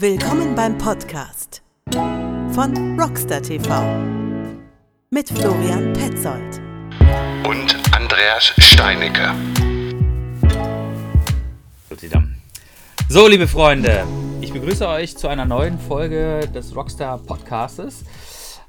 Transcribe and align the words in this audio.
Willkommen 0.00 0.54
beim 0.54 0.78
Podcast 0.78 1.60
von 1.92 2.98
Rockstar 2.98 3.42
TV 3.42 3.68
mit 5.10 5.28
Florian 5.28 5.92
Petzold 5.92 6.58
und 7.46 7.76
Andreas 7.94 8.54
Steinecke. 8.56 9.34
So, 13.10 13.28
liebe 13.28 13.46
Freunde, 13.46 14.06
ich 14.40 14.54
begrüße 14.54 14.88
euch 14.88 15.18
zu 15.18 15.28
einer 15.28 15.44
neuen 15.44 15.78
Folge 15.78 16.48
des 16.48 16.74
Rockstar 16.74 17.18
Podcastes. 17.18 18.02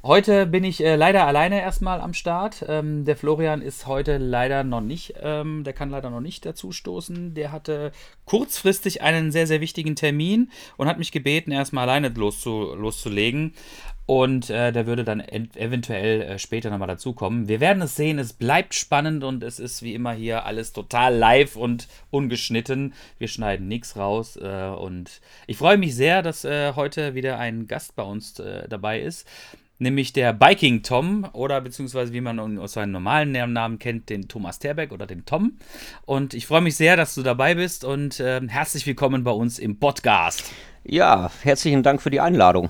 Heute 0.04 0.48
bin 0.48 0.64
ich 0.64 0.84
äh, 0.84 0.96
leider 0.96 1.28
alleine 1.28 1.62
erstmal 1.62 2.02
am 2.02 2.16
Start. 2.16 2.66
Ähm, 2.68 3.06
der 3.06 3.16
Florian 3.16 3.62
ist 3.62 3.86
heute 3.86 4.18
leider 4.18 4.64
noch 4.64 4.82
nicht, 4.82 5.14
ähm, 5.22 5.64
der 5.64 5.74
kann 5.74 5.92
leider 5.92 6.10
noch 6.10 6.22
nicht 6.22 6.44
dazu 6.44 6.72
stoßen. 6.72 7.36
Der 7.36 7.52
hatte 7.52 7.92
kurzfristig 8.26 9.04
einen 9.04 9.32
sehr, 9.32 9.46
sehr 9.46 9.62
wichtigen 9.62 9.96
Termin 9.96 10.50
und 10.78 10.88
hat 10.88 10.98
mich 10.98 11.12
gebeten, 11.12 11.52
erstmal 11.52 11.88
alleine 11.88 12.10
loszu, 12.10 12.74
loszulegen. 12.74 13.54
Und 14.08 14.50
äh, 14.50 14.72
der 14.72 14.88
würde 14.88 15.04
dann 15.04 15.20
eventuell 15.20 16.22
äh, 16.24 16.40
später 16.40 16.72
nochmal 16.72 16.88
dazukommen. 16.88 17.48
Wir 17.48 17.60
werden 17.60 17.84
es 17.84 17.96
sehen, 17.96 18.18
es 18.18 18.34
bleibt 18.34 18.74
spannend 18.74 19.24
und 19.24 19.44
es 19.44 19.60
ist 19.60 19.84
wie 19.84 19.94
immer 19.94 20.14
hier 20.14 20.46
alles 20.46 20.74
total 20.74 21.16
live 21.16 21.56
und 21.56 21.88
ungeschnitten. 22.10 22.96
Wir 23.20 23.28
schneiden 23.28 23.68
nichts 23.68 23.96
raus. 23.96 24.36
Äh, 24.36 24.70
und 24.70 25.22
ich 25.46 25.58
freue 25.58 25.78
mich 25.78 25.96
sehr, 25.96 26.24
dass 26.24 26.44
äh, 26.44 26.74
heute 26.76 27.14
wieder 27.14 27.38
ein 27.38 27.68
Gast 27.68 27.96
bei 27.96 28.04
uns 28.04 28.40
äh, 28.40 28.68
dabei 28.68 29.00
ist 29.00 29.28
nämlich 29.82 30.14
der 30.14 30.32
Biking 30.32 30.84
Tom 30.84 31.28
oder 31.34 31.60
beziehungsweise 31.60 32.14
wie 32.14 32.22
man 32.22 32.40
ihn 32.40 32.60
aus 32.60 32.74
seinem 32.74 32.92
normalen 32.92 33.32
Namen 33.32 33.80
kennt, 33.80 34.10
den 34.10 34.28
Thomas 34.28 34.60
Terbeck 34.60 34.92
oder 34.92 35.08
den 35.08 35.26
Tom. 35.26 35.58
Und 36.06 36.34
ich 36.34 36.46
freue 36.46 36.62
mich 36.62 36.78
sehr, 36.78 36.96
dass 36.96 37.16
du 37.16 37.24
dabei 37.24 37.56
bist 37.56 37.84
und 37.84 38.20
äh, 38.20 38.40
herzlich 38.48 38.86
willkommen 38.86 39.24
bei 39.24 39.32
uns 39.32 39.60
im 39.60 39.80
Podcast. 39.80 40.52
Ja, 40.84 41.32
herzlichen 41.42 41.84
Dank 41.84 42.02
für 42.02 42.12
die 42.12 42.20
Einladung. 42.20 42.70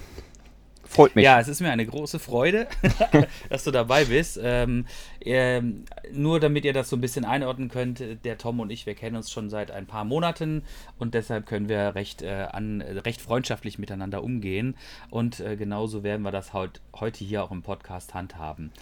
Freut 0.91 1.15
mich. 1.15 1.23
Ja, 1.23 1.39
es 1.39 1.47
ist 1.47 1.61
mir 1.61 1.71
eine 1.71 1.85
große 1.85 2.19
Freude, 2.19 2.67
dass 3.49 3.63
du 3.63 3.71
dabei 3.71 4.03
bist. 4.03 4.37
Ähm, 4.43 4.85
ähm, 5.21 5.85
nur 6.11 6.41
damit 6.41 6.65
ihr 6.65 6.73
das 6.73 6.89
so 6.89 6.97
ein 6.97 7.01
bisschen 7.01 7.23
einordnen 7.23 7.69
könnt, 7.69 8.03
der 8.25 8.37
Tom 8.37 8.59
und 8.59 8.69
ich, 8.71 8.85
wir 8.85 8.93
kennen 8.93 9.15
uns 9.15 9.31
schon 9.31 9.49
seit 9.49 9.71
ein 9.71 9.85
paar 9.85 10.03
Monaten 10.03 10.63
und 10.99 11.13
deshalb 11.13 11.45
können 11.45 11.69
wir 11.69 11.95
recht, 11.95 12.23
äh, 12.23 12.47
an, 12.51 12.81
recht 12.81 13.21
freundschaftlich 13.21 13.79
miteinander 13.79 14.21
umgehen. 14.21 14.75
Und 15.09 15.39
äh, 15.39 15.55
genauso 15.55 16.03
werden 16.03 16.23
wir 16.23 16.31
das 16.31 16.51
heut, 16.51 16.81
heute 16.93 17.23
hier 17.23 17.45
auch 17.45 17.51
im 17.51 17.61
Podcast 17.61 18.13
handhaben. 18.13 18.73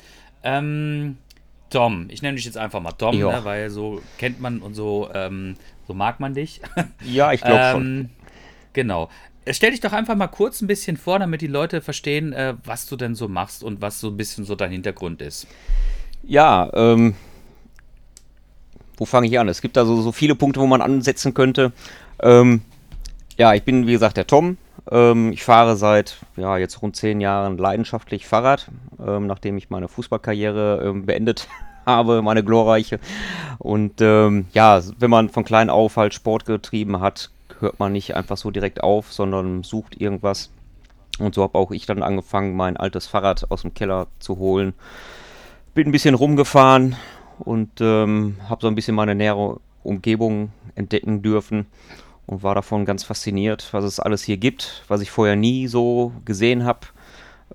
Ähm, 0.42 1.18
Tom, 1.70 2.08
ich 2.10 2.24
nenne 2.24 2.38
dich 2.38 2.46
jetzt 2.46 2.58
einfach 2.58 2.82
mal 2.82 2.94
Tom, 2.94 3.20
ne, 3.20 3.40
weil 3.44 3.70
so 3.70 4.02
kennt 4.18 4.42
man 4.42 4.62
und 4.62 4.74
so, 4.74 5.12
ähm, 5.14 5.58
so 5.88 5.94
mag 5.94 6.20
man 6.20 6.34
dich. 6.34 6.60
Ja, 7.06 7.34
ich 7.34 7.42
glaube 7.42 7.70
schon. 7.72 7.84
Ähm, 7.84 8.10
genau. 8.74 9.10
Stell 9.52 9.72
dich 9.72 9.80
doch 9.80 9.94
einfach 9.94 10.16
mal 10.16 10.28
kurz 10.28 10.62
ein 10.62 10.68
bisschen 10.68 10.98
vor, 10.98 11.20
damit 11.20 11.42
die 11.42 11.48
Leute 11.48 11.82
verstehen, 11.82 12.34
äh, 12.34 12.56
was 12.64 12.86
du 12.86 12.96
denn 12.96 13.16
so 13.16 13.28
machst 13.28 13.64
und 13.64 13.82
was 13.82 14.00
so 14.00 14.08
ein 14.10 14.18
bisschen 14.18 14.46
so 14.46 14.56
dein 14.56 14.72
Hintergrund 14.72 15.22
ist. 15.22 15.48
Ja, 16.24 16.70
ähm, 16.74 17.16
wo 18.98 19.06
fange 19.06 19.28
ich 19.28 19.40
an? 19.40 19.48
Es 19.48 19.62
gibt 19.62 19.78
da 19.78 19.86
so, 19.86 20.02
so 20.02 20.12
viele 20.12 20.36
Punkte, 20.36 20.60
wo 20.60 20.68
man 20.68 20.82
ansetzen 20.82 21.34
könnte. 21.34 21.72
Ähm, 22.22 22.62
ja, 23.38 23.54
ich 23.54 23.64
bin 23.64 23.88
wie 23.88 23.94
gesagt 23.94 24.18
der 24.18 24.28
Tom. 24.28 24.58
Ähm, 24.92 25.32
ich 25.32 25.44
fahre 25.44 25.76
seit 25.78 26.18
ja, 26.36 26.58
jetzt 26.58 26.82
rund 26.82 26.96
zehn 26.96 27.22
Jahren 27.22 27.58
leidenschaftlich 27.58 28.28
Fahrrad, 28.28 28.70
ähm, 29.06 29.28
nachdem 29.28 29.58
ich 29.58 29.70
meine 29.70 29.88
Fußballkarriere 29.88 30.84
ähm, 30.86 31.06
beendet 31.06 31.48
habe, 31.86 32.22
meine 32.22 32.44
glorreiche. 32.44 33.00
Und 33.58 34.02
ähm, 34.02 34.48
ja, 34.54 34.82
wenn 35.00 35.10
man 35.10 35.30
von 35.30 35.46
klein 35.46 35.70
auf 35.70 35.98
halt 35.98 36.14
Sport 36.14 36.46
getrieben 36.46 37.00
hat, 37.00 37.32
hört 37.60 37.80
man 37.80 37.92
nicht 37.92 38.16
einfach 38.16 38.38
so 38.38 38.52
direkt 38.52 38.82
auf, 38.84 39.12
sondern 39.12 39.64
sucht 39.64 40.00
irgendwas. 40.00 40.52
Und 41.20 41.36
so 41.36 41.44
habe 41.44 41.58
auch 41.58 41.72
ich 41.72 41.86
dann 41.86 42.04
angefangen, 42.04 42.56
mein 42.56 42.78
altes 42.78 43.08
Fahrrad 43.08 43.52
aus 43.52 43.64
dem 43.64 43.74
Keller 43.74 44.08
zu 44.20 44.38
holen. 44.38 44.74
Bin 45.74 45.88
ein 45.88 45.92
bisschen 45.92 46.16
rumgefahren 46.16 46.96
und 47.40 47.82
ähm, 47.82 48.38
habe 48.48 48.62
so 48.62 48.68
ein 48.68 48.76
bisschen 48.76 48.96
meine 48.96 49.16
nähere 49.16 49.60
Umgebung 49.84 50.52
entdecken 50.76 51.22
dürfen 51.22 51.68
und 52.26 52.44
war 52.44 52.56
davon 52.56 52.86
ganz 52.86 53.04
fasziniert, 53.04 53.70
was 53.72 53.84
es 53.84 54.00
alles 54.00 54.24
hier 54.24 54.38
gibt, 54.38 54.84
was 54.88 55.02
ich 55.02 55.12
vorher 55.12 55.36
nie 55.36 55.68
so 55.68 56.14
gesehen 56.26 56.64
habe. 56.64 56.88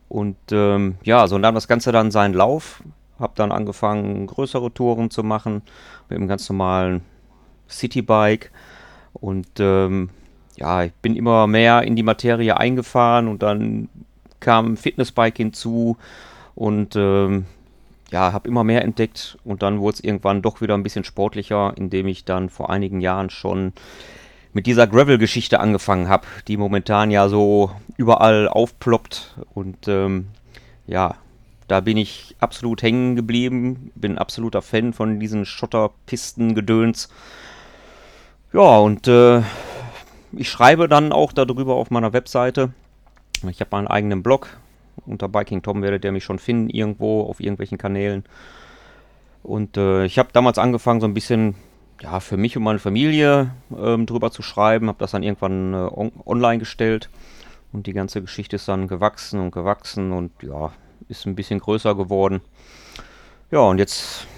Und 0.08 0.36
ähm, 0.50 0.96
ja, 1.04 1.26
so 1.26 1.38
nahm 1.38 1.54
das 1.54 1.69
Ganze 1.69 1.92
dann 1.92 2.10
seinen 2.10 2.34
Lauf. 2.34 2.82
Habe 3.19 3.34
dann 3.36 3.52
angefangen, 3.52 4.26
größere 4.26 4.72
Touren 4.74 5.10
zu 5.10 5.22
machen 5.22 5.62
mit 6.08 6.19
einem 6.19 6.28
ganz 6.28 6.48
normalen 6.48 7.02
Citybike. 7.69 8.50
Und 9.14 9.48
ähm, 9.58 10.10
ja, 10.56 10.84
ich 10.84 10.92
bin 10.94 11.16
immer 11.16 11.47
mehr 11.47 11.82
in 11.82 11.97
die 11.97 12.02
Materie 12.02 12.56
eingefahren 12.56 13.28
und 13.28 13.42
dann 13.42 13.88
kam 14.41 14.76
Fitnessbike 14.76 15.36
hinzu 15.36 15.97
und 16.54 16.94
ähm, 16.97 17.47
ja, 18.10 18.32
habe 18.32 18.48
immer 18.48 18.62
mehr 18.62 18.82
entdeckt 18.82 19.38
und 19.44 19.62
dann 19.62 19.80
wurde 19.80 19.94
es 19.94 20.04
irgendwann 20.04 20.42
doch 20.42 20.60
wieder 20.60 20.75
ein 20.75 20.82
bisschen 20.82 21.04
sportlicher, 21.04 21.72
indem 21.76 22.06
ich 22.06 22.25
dann 22.25 22.50
vor 22.50 22.70
einigen 22.70 23.00
Jahren 23.00 23.30
schon 23.30 23.72
mit 24.52 24.66
dieser 24.66 24.86
Gravel-Geschichte 24.86 25.58
angefangen 25.58 26.08
habe, 26.08 26.26
die 26.46 26.56
momentan 26.56 27.10
ja 27.10 27.28
so 27.28 27.72
überall 27.96 28.46
aufploppt 28.46 29.36
und 29.54 29.88
ähm, 29.88 30.28
ja, 30.86 31.16
da 31.66 31.81
bin 31.81 31.96
ich 31.96 32.36
absolut 32.41 32.82
hängen 32.82 33.16
geblieben, 33.16 33.91
bin 33.94 34.19
absoluter 34.19 34.62
Fan 34.62 34.92
von 34.92 35.19
diesen 35.19 35.46
Schotterpisten-Gedöns. 35.46 37.08
Ja, 38.54 38.78
und 38.78 39.09
äh, 39.09 39.42
ich 40.31 40.48
schreibe 40.48 40.87
dann 40.87 41.10
auch 41.10 41.32
darüber 41.32 41.75
auf 41.75 41.91
meiner 41.91 42.12
Webseite. 42.12 42.72
Ich 43.48 43.59
habe 43.59 43.70
meinen 43.72 43.88
eigenen 43.88 44.22
Blog. 44.22 44.47
Unter 45.06 45.28
Biking 45.28 45.62
Tom 45.62 45.82
werdet 45.82 46.04
ihr 46.04 46.12
mich 46.12 46.22
schon 46.22 46.38
finden, 46.38 46.70
irgendwo 46.70 47.22
auf 47.22 47.41
irgendwelchen 47.41 47.78
Kanälen. 47.78 48.22
Und 49.43 49.76
äh, 49.76 50.04
ich 50.04 50.20
habe 50.20 50.28
damals 50.32 50.59
angefangen, 50.59 51.00
so 51.00 51.09
ein 51.09 51.14
bisschen 51.14 51.56
ja, 52.00 52.20
für 52.20 52.37
mich 52.37 52.56
und 52.56 52.62
meine 52.62 52.78
Familie 52.78 53.50
ähm, 53.76 54.06
drüber 54.06 54.31
zu 54.31 54.43
schreiben. 54.43 54.87
Habe 54.87 55.00
das 55.00 55.10
dann 55.10 55.25
irgendwann 55.25 55.75
äh, 55.75 55.88
on 55.91 56.12
online 56.25 56.60
gestellt. 56.60 57.10
Und 57.72 57.88
die 57.88 57.93
ganze 57.93 58.20
Geschichte 58.20 58.54
ist 58.54 58.69
dann 58.69 58.87
gewachsen 58.87 59.41
und 59.41 59.50
gewachsen 59.50 60.12
und 60.12 60.31
ja, 60.44 60.70
ist 61.09 61.26
ein 61.26 61.34
bisschen 61.34 61.59
größer 61.59 61.97
geworden. 61.97 62.41
Ja, 63.50 63.62
und 63.62 63.78
jetzt 63.78 64.28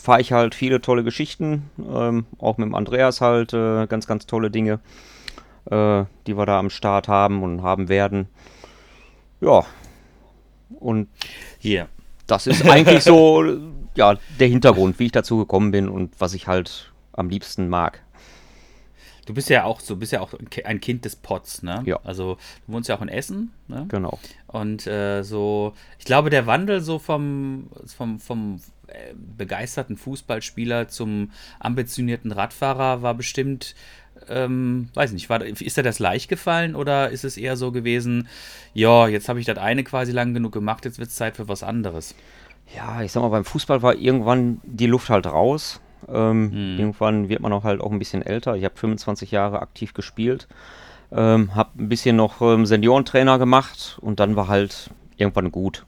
fahre 0.00 0.20
ich 0.20 0.32
halt 0.32 0.54
viele 0.54 0.80
tolle 0.80 1.04
Geschichten. 1.04 1.70
Ähm, 1.78 2.26
auch 2.38 2.58
mit 2.58 2.66
dem 2.66 2.74
Andreas 2.74 3.20
halt 3.20 3.52
äh, 3.52 3.86
ganz, 3.86 4.06
ganz 4.06 4.26
tolle 4.26 4.50
Dinge, 4.50 4.80
äh, 5.70 6.04
die 6.26 6.36
wir 6.36 6.46
da 6.46 6.58
am 6.58 6.70
Start 6.70 7.08
haben 7.08 7.42
und 7.42 7.62
haben 7.62 7.88
werden. 7.88 8.28
Ja. 9.40 9.64
Und 10.78 11.08
hier. 11.58 11.88
Das 12.26 12.46
ist 12.46 12.68
eigentlich 12.68 13.02
so 13.02 13.44
ja, 13.94 14.16
der 14.38 14.48
Hintergrund, 14.48 14.98
wie 14.98 15.06
ich 15.06 15.12
dazu 15.12 15.38
gekommen 15.38 15.70
bin 15.70 15.88
und 15.88 16.18
was 16.18 16.34
ich 16.34 16.46
halt 16.46 16.92
am 17.12 17.28
liebsten 17.28 17.68
mag. 17.68 18.02
Du 19.26 19.34
bist 19.34 19.48
ja 19.50 19.64
auch 19.64 19.80
so, 19.80 19.96
bist 19.96 20.12
ja 20.12 20.20
auch 20.20 20.32
ein 20.64 20.80
Kind 20.80 21.04
des 21.04 21.14
Pots, 21.14 21.62
ne? 21.62 21.82
Ja. 21.84 22.00
Also 22.02 22.36
du 22.66 22.72
wohnst 22.72 22.88
ja 22.88 22.96
auch 22.96 23.02
in 23.02 23.08
Essen, 23.08 23.52
ne? 23.68 23.84
Genau. 23.88 24.18
Und 24.46 24.86
äh, 24.86 25.22
so, 25.22 25.74
ich 25.98 26.04
glaube, 26.04 26.30
der 26.30 26.46
Wandel 26.46 26.80
so 26.80 26.98
vom, 26.98 27.68
vom, 27.86 28.18
vom 28.18 28.60
begeisterten 29.36 29.96
Fußballspieler 29.96 30.88
zum 30.88 31.30
ambitionierten 31.58 32.32
Radfahrer 32.32 33.02
war 33.02 33.14
bestimmt, 33.14 33.74
ähm, 34.28 34.88
weiß 34.94 35.12
nicht, 35.12 35.30
war, 35.30 35.42
ist 35.44 35.76
dir 35.76 35.82
das 35.82 35.98
leicht 35.98 36.28
gefallen 36.28 36.74
oder 36.74 37.10
ist 37.10 37.24
es 37.24 37.36
eher 37.36 37.56
so 37.56 37.72
gewesen, 37.72 38.28
ja, 38.74 39.08
jetzt 39.08 39.28
habe 39.28 39.40
ich 39.40 39.46
das 39.46 39.58
eine 39.58 39.84
quasi 39.84 40.12
lang 40.12 40.34
genug 40.34 40.52
gemacht, 40.52 40.84
jetzt 40.84 40.98
wird 40.98 41.10
es 41.10 41.16
Zeit 41.16 41.36
für 41.36 41.48
was 41.48 41.62
anderes? 41.62 42.14
Ja, 42.74 43.02
ich 43.02 43.12
sag 43.12 43.22
mal, 43.22 43.28
beim 43.28 43.44
Fußball 43.44 43.82
war 43.82 43.94
irgendwann 43.94 44.60
die 44.64 44.86
Luft 44.86 45.10
halt 45.10 45.26
raus. 45.26 45.80
Ähm, 46.08 46.50
hm. 46.52 46.78
Irgendwann 46.78 47.28
wird 47.28 47.40
man 47.40 47.52
auch 47.52 47.64
halt 47.64 47.80
auch 47.80 47.90
ein 47.90 47.98
bisschen 47.98 48.22
älter. 48.22 48.56
Ich 48.56 48.64
habe 48.64 48.76
25 48.76 49.30
Jahre 49.30 49.60
aktiv 49.60 49.92
gespielt, 49.92 50.48
ähm, 51.12 51.54
habe 51.54 51.70
ein 51.78 51.88
bisschen 51.88 52.16
noch 52.16 52.40
ähm, 52.40 52.66
Seniorentrainer 52.66 53.38
gemacht 53.38 53.98
und 54.00 54.20
dann 54.20 54.36
war 54.36 54.48
halt 54.48 54.90
irgendwann 55.16 55.50
gut. 55.50 55.84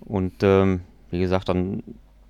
Und 0.00 0.42
ähm, 0.42 0.82
wie 1.10 1.18
gesagt, 1.18 1.48
dann 1.48 1.82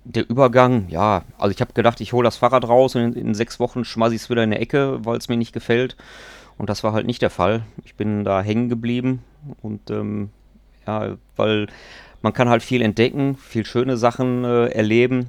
der 0.07 0.29
Übergang, 0.29 0.87
ja, 0.89 1.23
also 1.37 1.51
ich 1.51 1.61
habe 1.61 1.73
gedacht, 1.73 1.99
ich 2.01 2.13
hole 2.13 2.25
das 2.25 2.37
Fahrrad 2.37 2.67
raus 2.67 2.95
und 2.95 3.01
in, 3.01 3.13
in 3.13 3.35
sechs 3.35 3.59
Wochen 3.59 3.83
schmeiße 3.83 4.15
ich 4.15 4.21
es 4.21 4.29
wieder 4.29 4.43
in 4.43 4.51
der 4.51 4.61
Ecke, 4.61 4.99
weil 5.05 5.17
es 5.17 5.27
mir 5.27 5.37
nicht 5.37 5.53
gefällt. 5.53 5.95
Und 6.57 6.69
das 6.69 6.83
war 6.83 6.93
halt 6.93 7.05
nicht 7.05 7.21
der 7.21 7.29
Fall. 7.29 7.63
Ich 7.85 7.95
bin 7.95 8.23
da 8.23 8.41
hängen 8.41 8.69
geblieben 8.69 9.21
und 9.61 9.91
ähm, 9.91 10.29
ja, 10.87 11.17
weil 11.35 11.67
man 12.21 12.33
kann 12.33 12.49
halt 12.49 12.63
viel 12.63 12.81
entdecken, 12.81 13.35
viel 13.35 13.65
schöne 13.65 13.97
Sachen 13.97 14.43
äh, 14.43 14.67
erleben 14.67 15.27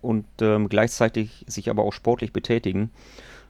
und 0.00 0.24
ähm, 0.40 0.68
gleichzeitig 0.68 1.44
sich 1.46 1.70
aber 1.70 1.84
auch 1.84 1.92
sportlich 1.92 2.32
betätigen. 2.32 2.90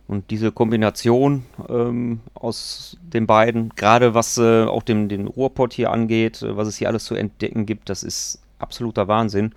Und 0.09 0.31
diese 0.31 0.53
Kombination 0.53 1.45
ähm, 1.69 2.21
aus 2.35 2.97
den 3.03 3.27
beiden, 3.27 3.71
gerade 3.71 4.15
was 4.15 4.39
äh, 4.39 4.65
auch 4.65 4.83
dem, 4.83 5.09
den 5.09 5.27
Ruhrpott 5.27 5.73
hier 5.73 5.91
angeht, 5.91 6.43
äh, 6.43 6.57
was 6.57 6.69
es 6.69 6.77
hier 6.77 6.89
alles 6.89 7.05
zu 7.05 7.15
entdecken 7.15 7.67
gibt, 7.67 7.89
das 7.89 8.03
ist 8.03 8.41
absoluter 8.59 9.09
Wahnsinn. 9.09 9.53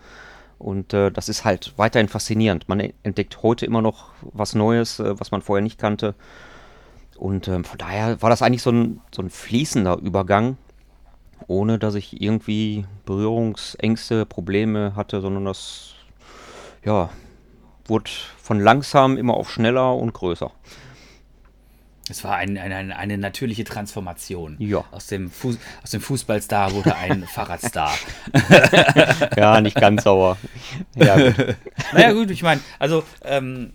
Und 0.60 0.94
äh, 0.94 1.10
das 1.10 1.30
ist 1.30 1.46
halt 1.46 1.74
weiterhin 1.78 2.10
faszinierend. 2.10 2.68
Man 2.68 2.82
entdeckt 3.04 3.42
heute 3.42 3.66
immer 3.66 3.82
noch 3.82 4.10
was 4.22 4.54
Neues, 4.54 5.00
äh, 5.00 5.20
was 5.20 5.32
man 5.32 5.42
vorher 5.42 5.64
nicht 5.64 5.80
kannte. 5.80 6.16
Und 7.18 7.48
ähm, 7.48 7.64
von 7.64 7.78
daher 7.78 8.22
war 8.22 8.30
das 8.30 8.42
eigentlich 8.42 8.62
so 8.62 8.72
ein, 8.72 9.02
so 9.12 9.22
ein 9.22 9.30
fließender 9.30 9.98
Übergang, 9.98 10.58
ohne 11.48 11.80
dass 11.80 11.96
ich 11.96 12.22
irgendwie 12.22 12.86
Berührungsängste, 13.06 14.26
Probleme 14.26 14.96
hatte, 14.96 15.22
sondern 15.22 15.46
das, 15.46 15.94
ja, 16.84 17.10
wurde 17.86 18.12
von 18.38 18.60
langsam 18.60 19.18
immer 19.18 19.36
auf 19.36 19.50
schneller 19.50 19.96
und 19.96 20.14
größer. 20.14 20.52
Es 22.10 22.24
war 22.24 22.36
ein, 22.36 22.58
ein, 22.58 22.72
ein, 22.72 22.92
eine 22.92 23.18
natürliche 23.18 23.64
Transformation. 23.64 24.56
Ja. 24.60 24.84
Aus 24.92 25.08
dem, 25.08 25.30
Fuß, 25.30 25.58
aus 25.84 25.92
dem 25.92 26.02
Fußballstar 26.02 26.74
wurde 26.74 26.96
ein 26.96 27.24
Fahrradstar. 27.34 27.94
Ja, 29.38 29.62
nicht 29.62 29.76
ganz 29.76 30.04
sauer. 30.04 30.38
Ja, 30.96 31.16
gut. 31.16 31.56
naja, 31.94 32.12
gut, 32.14 32.32
ich 32.32 32.42
meine, 32.42 32.62
also, 32.80 33.04
ähm, 33.24 33.74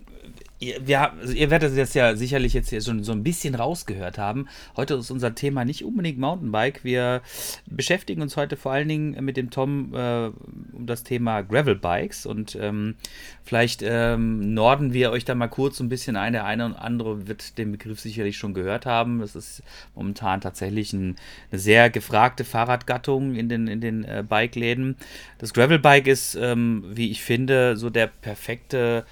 ihr, 0.65 0.87
wir, 0.87 1.11
also 1.13 1.33
ihr 1.33 1.49
werdet 1.51 1.77
das 1.77 1.93
ja 1.93 2.15
sicherlich 2.15 2.53
jetzt 2.53 2.69
hier 2.69 2.81
schon 2.81 3.03
so 3.03 3.11
ein 3.11 3.23
bisschen 3.23 3.55
rausgehört 3.55 4.17
haben. 4.17 4.47
Heute 4.75 4.95
ist 4.95 5.11
unser 5.11 5.35
Thema 5.35 5.65
nicht 5.65 5.85
unbedingt 5.85 6.17
Mountainbike. 6.17 6.83
Wir 6.83 7.21
beschäftigen 7.67 8.21
uns 8.21 8.35
heute 8.35 8.57
vor 8.57 8.71
allen 8.71 8.87
Dingen 8.87 9.23
mit 9.23 9.37
dem 9.37 9.51
Tom 9.51 9.93
äh, 9.93 10.27
um 10.73 10.85
das 10.85 11.03
Thema 11.03 11.41
Gravelbikes 11.41 12.25
und 12.25 12.55
ähm, 12.59 12.95
vielleicht 13.43 13.81
ähm, 13.83 14.53
norden 14.53 14.93
wir 14.93 15.11
euch 15.11 15.25
da 15.25 15.35
mal 15.35 15.47
kurz 15.47 15.79
ein 15.79 15.89
bisschen 15.89 16.15
ein. 16.15 16.33
Der 16.33 16.45
eine 16.45 16.65
und 16.65 16.73
andere 16.73 17.27
wird 17.27 17.57
den 17.57 17.71
Begriff 17.71 17.99
sicherlich 17.99 18.37
schon 18.37 18.53
gehört 18.53 18.85
haben. 18.85 19.19
Das 19.19 19.35
ist 19.35 19.61
momentan 19.93 20.41
tatsächlich 20.41 20.93
ein, 20.93 21.15
eine 21.51 21.59
sehr 21.59 21.89
gefragte 21.89 22.43
Fahrradgattung 22.43 23.35
in 23.35 23.49
den, 23.49 23.67
in 23.67 23.81
den 23.81 24.03
äh, 24.03 24.23
Bikeläden. 24.27 24.95
Das 25.37 25.53
Gravelbike 25.53 26.07
ist, 26.07 26.35
ähm, 26.35 26.83
wie 26.89 27.11
ich 27.11 27.21
finde, 27.21 27.77
so 27.77 27.89
der 27.89 28.07
perfekte 28.07 29.05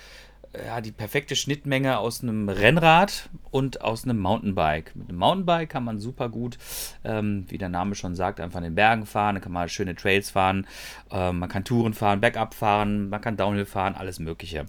ja, 0.66 0.82
die 0.82 0.92
perfekte 0.92 1.36
Schnittmenge 1.36 1.98
aus 1.98 2.22
einem 2.22 2.48
Rennrad 2.48 3.30
und 3.50 3.82
aus 3.82 4.04
einem 4.04 4.20
Mountainbike. 4.20 4.96
Mit 4.96 5.10
einem 5.10 5.18
Mountainbike 5.18 5.70
kann 5.70 5.84
man 5.84 6.00
super 6.00 6.30
gut, 6.30 6.58
ähm, 7.04 7.46
wie 7.50 7.58
der 7.58 7.70
Name 7.70 7.96
schon 7.96 8.16
sagt, 8.16 8.40
einfach 8.40 8.60
in 8.60 8.66
den 8.66 8.76
Bergen 8.76 9.06
fahren, 9.06 9.36
da 9.36 9.42
kann 9.42 9.52
man 9.52 9.68
schöne 9.70 9.96
Trails 9.96 10.30
fahren, 10.30 10.68
ähm, 11.12 11.40
man 11.40 11.50
kann 11.50 11.64
Touren 11.64 11.94
fahren, 11.94 12.22
Backup 12.22 12.54
fahren, 12.54 13.10
man 13.10 13.22
kann 13.22 13.38
Downhill 13.38 13.66
fahren, 13.66 13.96
alles 13.96 14.20
Mögliche. 14.20 14.66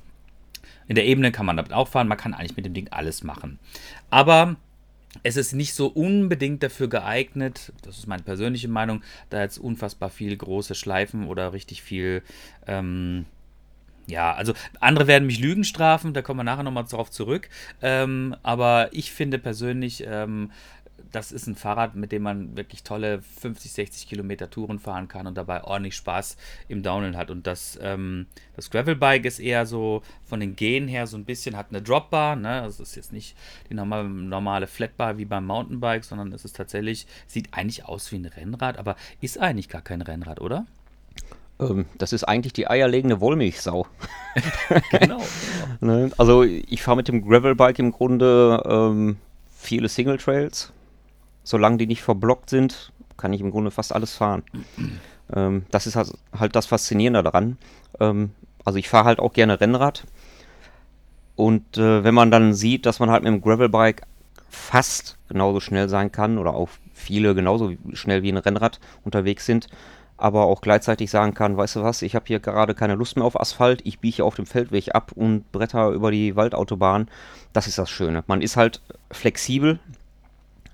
In 0.86 0.94
der 0.94 1.04
Ebene 1.04 1.32
kann 1.32 1.46
man 1.46 1.56
damit 1.56 1.72
auch 1.72 1.88
fahren, 1.88 2.08
man 2.08 2.18
kann 2.18 2.34
eigentlich 2.34 2.56
mit 2.56 2.66
dem 2.66 2.74
Ding 2.74 2.88
alles 2.90 3.22
machen. 3.22 3.58
Aber 4.10 4.56
es 5.22 5.36
ist 5.36 5.52
nicht 5.52 5.74
so 5.74 5.86
unbedingt 5.86 6.62
dafür 6.62 6.88
geeignet, 6.88 7.72
das 7.82 7.98
ist 7.98 8.06
meine 8.06 8.22
persönliche 8.22 8.68
Meinung, 8.68 9.02
da 9.30 9.40
jetzt 9.40 9.58
unfassbar 9.58 10.10
viel 10.10 10.36
große 10.36 10.74
Schleifen 10.74 11.26
oder 11.26 11.52
richtig 11.52 11.82
viel 11.82 12.22
ähm, 12.66 13.26
ja, 14.06 14.34
also 14.34 14.52
andere 14.80 15.06
werden 15.06 15.26
mich 15.26 15.38
Lügen 15.38 15.64
strafen, 15.64 16.14
da 16.14 16.22
kommen 16.22 16.40
wir 16.40 16.44
nachher 16.44 16.62
nochmal 16.62 16.84
drauf 16.84 17.10
zurück. 17.10 17.48
Ähm, 17.82 18.36
aber 18.42 18.88
ich 18.92 19.12
finde 19.12 19.38
persönlich, 19.38 20.04
ähm, 20.06 20.50
das 21.14 21.32
ist 21.32 21.46
ein 21.46 21.54
Fahrrad, 21.54 21.94
mit 21.94 22.12
dem 22.12 22.22
man 22.22 22.56
wirklich 22.56 22.82
tolle 22.82 23.22
50, 23.22 23.72
60 23.72 24.08
Kilometer 24.08 24.50
Touren 24.50 24.78
fahren 24.78 25.06
kann 25.06 25.26
und 25.26 25.36
dabei 25.36 25.62
ordentlich 25.62 25.94
Spaß 25.94 26.36
im 26.68 26.82
Downhill 26.82 27.16
hat. 27.16 27.30
Und 27.30 27.46
das, 27.46 27.78
ähm, 27.80 28.26
das 28.56 28.70
Gravelbike 28.70 29.24
ist 29.24 29.38
eher 29.38 29.64
so 29.64 30.02
von 30.24 30.40
den 30.40 30.56
Gehen 30.56 30.88
her 30.88 31.06
so 31.06 31.16
ein 31.16 31.24
bisschen, 31.24 31.56
hat 31.56 31.68
eine 31.70 31.82
Dropbar, 31.82 32.36
ne? 32.36 32.64
Es 32.66 32.80
ist 32.80 32.96
jetzt 32.96 33.12
nicht 33.12 33.36
die 33.70 33.74
normale, 33.74 34.08
normale 34.08 34.66
Flatbar 34.66 35.16
wie 35.18 35.24
beim 35.24 35.46
Mountainbike, 35.46 36.04
sondern 36.04 36.32
es 36.32 36.44
ist 36.44 36.56
tatsächlich, 36.56 37.06
sieht 37.26 37.48
eigentlich 37.52 37.84
aus 37.84 38.10
wie 38.10 38.16
ein 38.16 38.26
Rennrad, 38.26 38.78
aber 38.78 38.96
ist 39.20 39.38
eigentlich 39.38 39.68
gar 39.68 39.82
kein 39.82 40.02
Rennrad, 40.02 40.40
oder? 40.40 40.66
Ähm, 41.60 41.86
das 41.98 42.12
ist 42.12 42.24
eigentlich 42.24 42.52
die 42.52 42.68
eierlegende 42.68 43.20
Wollmilchsau. 43.20 43.86
Genau. 44.90 45.20
Ne? 45.80 46.10
Also 46.18 46.42
ich 46.42 46.82
fahre 46.82 46.96
mit 46.96 47.08
dem 47.08 47.26
Gravelbike 47.26 47.78
im 47.78 47.92
Grunde 47.92 48.62
ähm, 48.66 49.16
viele 49.50 49.88
Single 49.88 50.18
Trails. 50.18 50.72
Solange 51.42 51.76
die 51.76 51.86
nicht 51.86 52.02
verblockt 52.02 52.50
sind, 52.50 52.92
kann 53.16 53.32
ich 53.32 53.40
im 53.40 53.50
Grunde 53.50 53.70
fast 53.70 53.94
alles 53.94 54.14
fahren. 54.14 54.42
ähm, 55.34 55.66
das 55.70 55.86
ist 55.86 55.96
halt, 55.96 56.12
halt 56.38 56.56
das 56.56 56.66
Faszinierende 56.66 57.22
daran. 57.22 57.58
Ähm, 58.00 58.30
also 58.64 58.78
ich 58.78 58.88
fahre 58.88 59.04
halt 59.04 59.18
auch 59.18 59.32
gerne 59.32 59.60
Rennrad. 59.60 60.04
Und 61.36 61.76
äh, 61.76 62.04
wenn 62.04 62.14
man 62.14 62.30
dann 62.30 62.54
sieht, 62.54 62.86
dass 62.86 63.00
man 63.00 63.10
halt 63.10 63.24
mit 63.24 63.32
dem 63.32 63.42
Gravelbike 63.42 64.02
fast 64.48 65.18
genauso 65.28 65.60
schnell 65.60 65.88
sein 65.88 66.12
kann 66.12 66.38
oder 66.38 66.54
auch 66.54 66.68
viele 66.92 67.34
genauso 67.34 67.72
schnell 67.92 68.22
wie 68.22 68.30
ein 68.30 68.36
Rennrad 68.36 68.78
unterwegs 69.04 69.44
sind, 69.44 69.66
aber 70.16 70.44
auch 70.44 70.60
gleichzeitig 70.60 71.10
sagen 71.10 71.34
kann, 71.34 71.56
weißt 71.56 71.76
du 71.76 71.82
was, 71.82 72.02
ich 72.02 72.14
habe 72.14 72.26
hier 72.26 72.40
gerade 72.40 72.74
keine 72.74 72.94
Lust 72.94 73.16
mehr 73.16 73.24
auf 73.24 73.38
Asphalt, 73.38 73.80
ich 73.84 73.98
biege 73.98 74.16
hier 74.16 74.24
auf 74.24 74.36
dem 74.36 74.46
Feldweg 74.46 74.94
ab 74.94 75.12
und 75.14 75.50
bretter 75.50 75.90
über 75.90 76.10
die 76.10 76.36
Waldautobahn. 76.36 77.08
Das 77.52 77.66
ist 77.66 77.78
das 77.78 77.90
Schöne. 77.90 78.22
Man 78.26 78.40
ist 78.40 78.56
halt 78.56 78.80
flexibel 79.10 79.78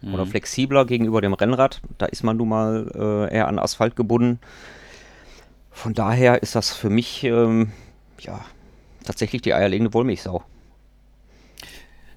oder 0.02 0.26
flexibler 0.26 0.87
gegenüber 0.87 1.20
dem 1.20 1.34
Rennrad. 1.34 1.82
Da 1.98 2.06
ist 2.06 2.22
man 2.22 2.37
nun 2.37 2.48
mal 2.48 2.90
äh, 2.94 3.34
eher 3.34 3.48
an 3.48 3.58
Asphalt 3.58 3.96
gebunden. 3.96 4.38
Von 5.70 5.94
daher 5.94 6.42
ist 6.42 6.54
das 6.54 6.72
für 6.72 6.90
mich 6.90 7.25
ähm, 7.25 7.72
ja 8.19 8.40
tatsächlich 9.04 9.42
die 9.42 9.54
eierlegende 9.54 9.92
Wollmilchsau. 9.94 10.42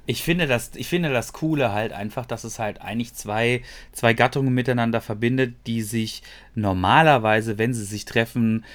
Ich 0.05 0.21
finde, 0.23 0.47
das, 0.47 0.71
ich 0.75 0.87
finde 0.87 1.13
das 1.13 1.31
Coole 1.31 1.71
halt 1.71 1.93
einfach, 1.93 2.25
dass 2.25 2.43
es 2.43 2.59
halt 2.59 2.81
eigentlich 2.81 3.13
zwei, 3.13 3.61
zwei 3.93 4.13
Gattungen 4.13 4.53
miteinander 4.53 4.99
verbindet, 4.99 5.55
die 5.65 5.81
sich 5.81 6.23
normalerweise, 6.55 7.57
wenn 7.57 7.73
sie 7.73 7.85
sich 7.85 8.03
treffen, 8.03 8.65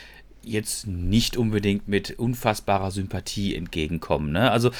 jetzt 0.42 0.86
nicht 0.86 1.36
unbedingt 1.36 1.86
mit 1.86 2.18
unfassbarer 2.18 2.90
Sympathie 2.90 3.54
entgegenkommen. 3.54 4.32
Ne? 4.32 4.50
Also, 4.50 4.70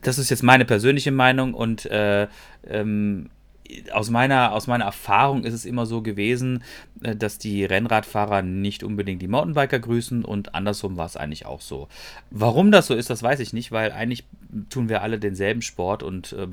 das 0.00 0.18
ist 0.18 0.30
jetzt 0.30 0.42
meine 0.42 0.64
persönliche 0.64 1.12
Meinung 1.12 1.54
und 1.54 1.86
äh, 1.86 2.26
ähm, 2.66 3.30
aus 3.92 4.10
meiner, 4.10 4.52
aus 4.52 4.66
meiner 4.66 4.84
Erfahrung 4.84 5.44
ist 5.44 5.54
es 5.54 5.64
immer 5.64 5.86
so 5.86 6.02
gewesen, 6.02 6.62
äh, 7.02 7.16
dass 7.16 7.38
die 7.38 7.64
Rennradfahrer 7.64 8.42
nicht 8.42 8.82
unbedingt 8.82 9.22
die 9.22 9.28
Mountainbiker 9.28 9.78
grüßen 9.78 10.24
und 10.24 10.54
andersrum 10.54 10.96
war 10.96 11.06
es 11.06 11.16
eigentlich 11.16 11.46
auch 11.46 11.60
so. 11.60 11.88
Warum 12.30 12.70
das 12.70 12.86
so 12.86 12.94
ist, 12.94 13.10
das 13.10 13.22
weiß 13.22 13.40
ich 13.40 13.52
nicht, 13.52 13.72
weil 13.72 13.92
eigentlich 13.92 14.24
tun 14.68 14.88
wir 14.88 15.02
alle 15.02 15.18
denselben 15.18 15.62
Sport 15.62 16.02
und 16.02 16.32
äh, 16.32 16.48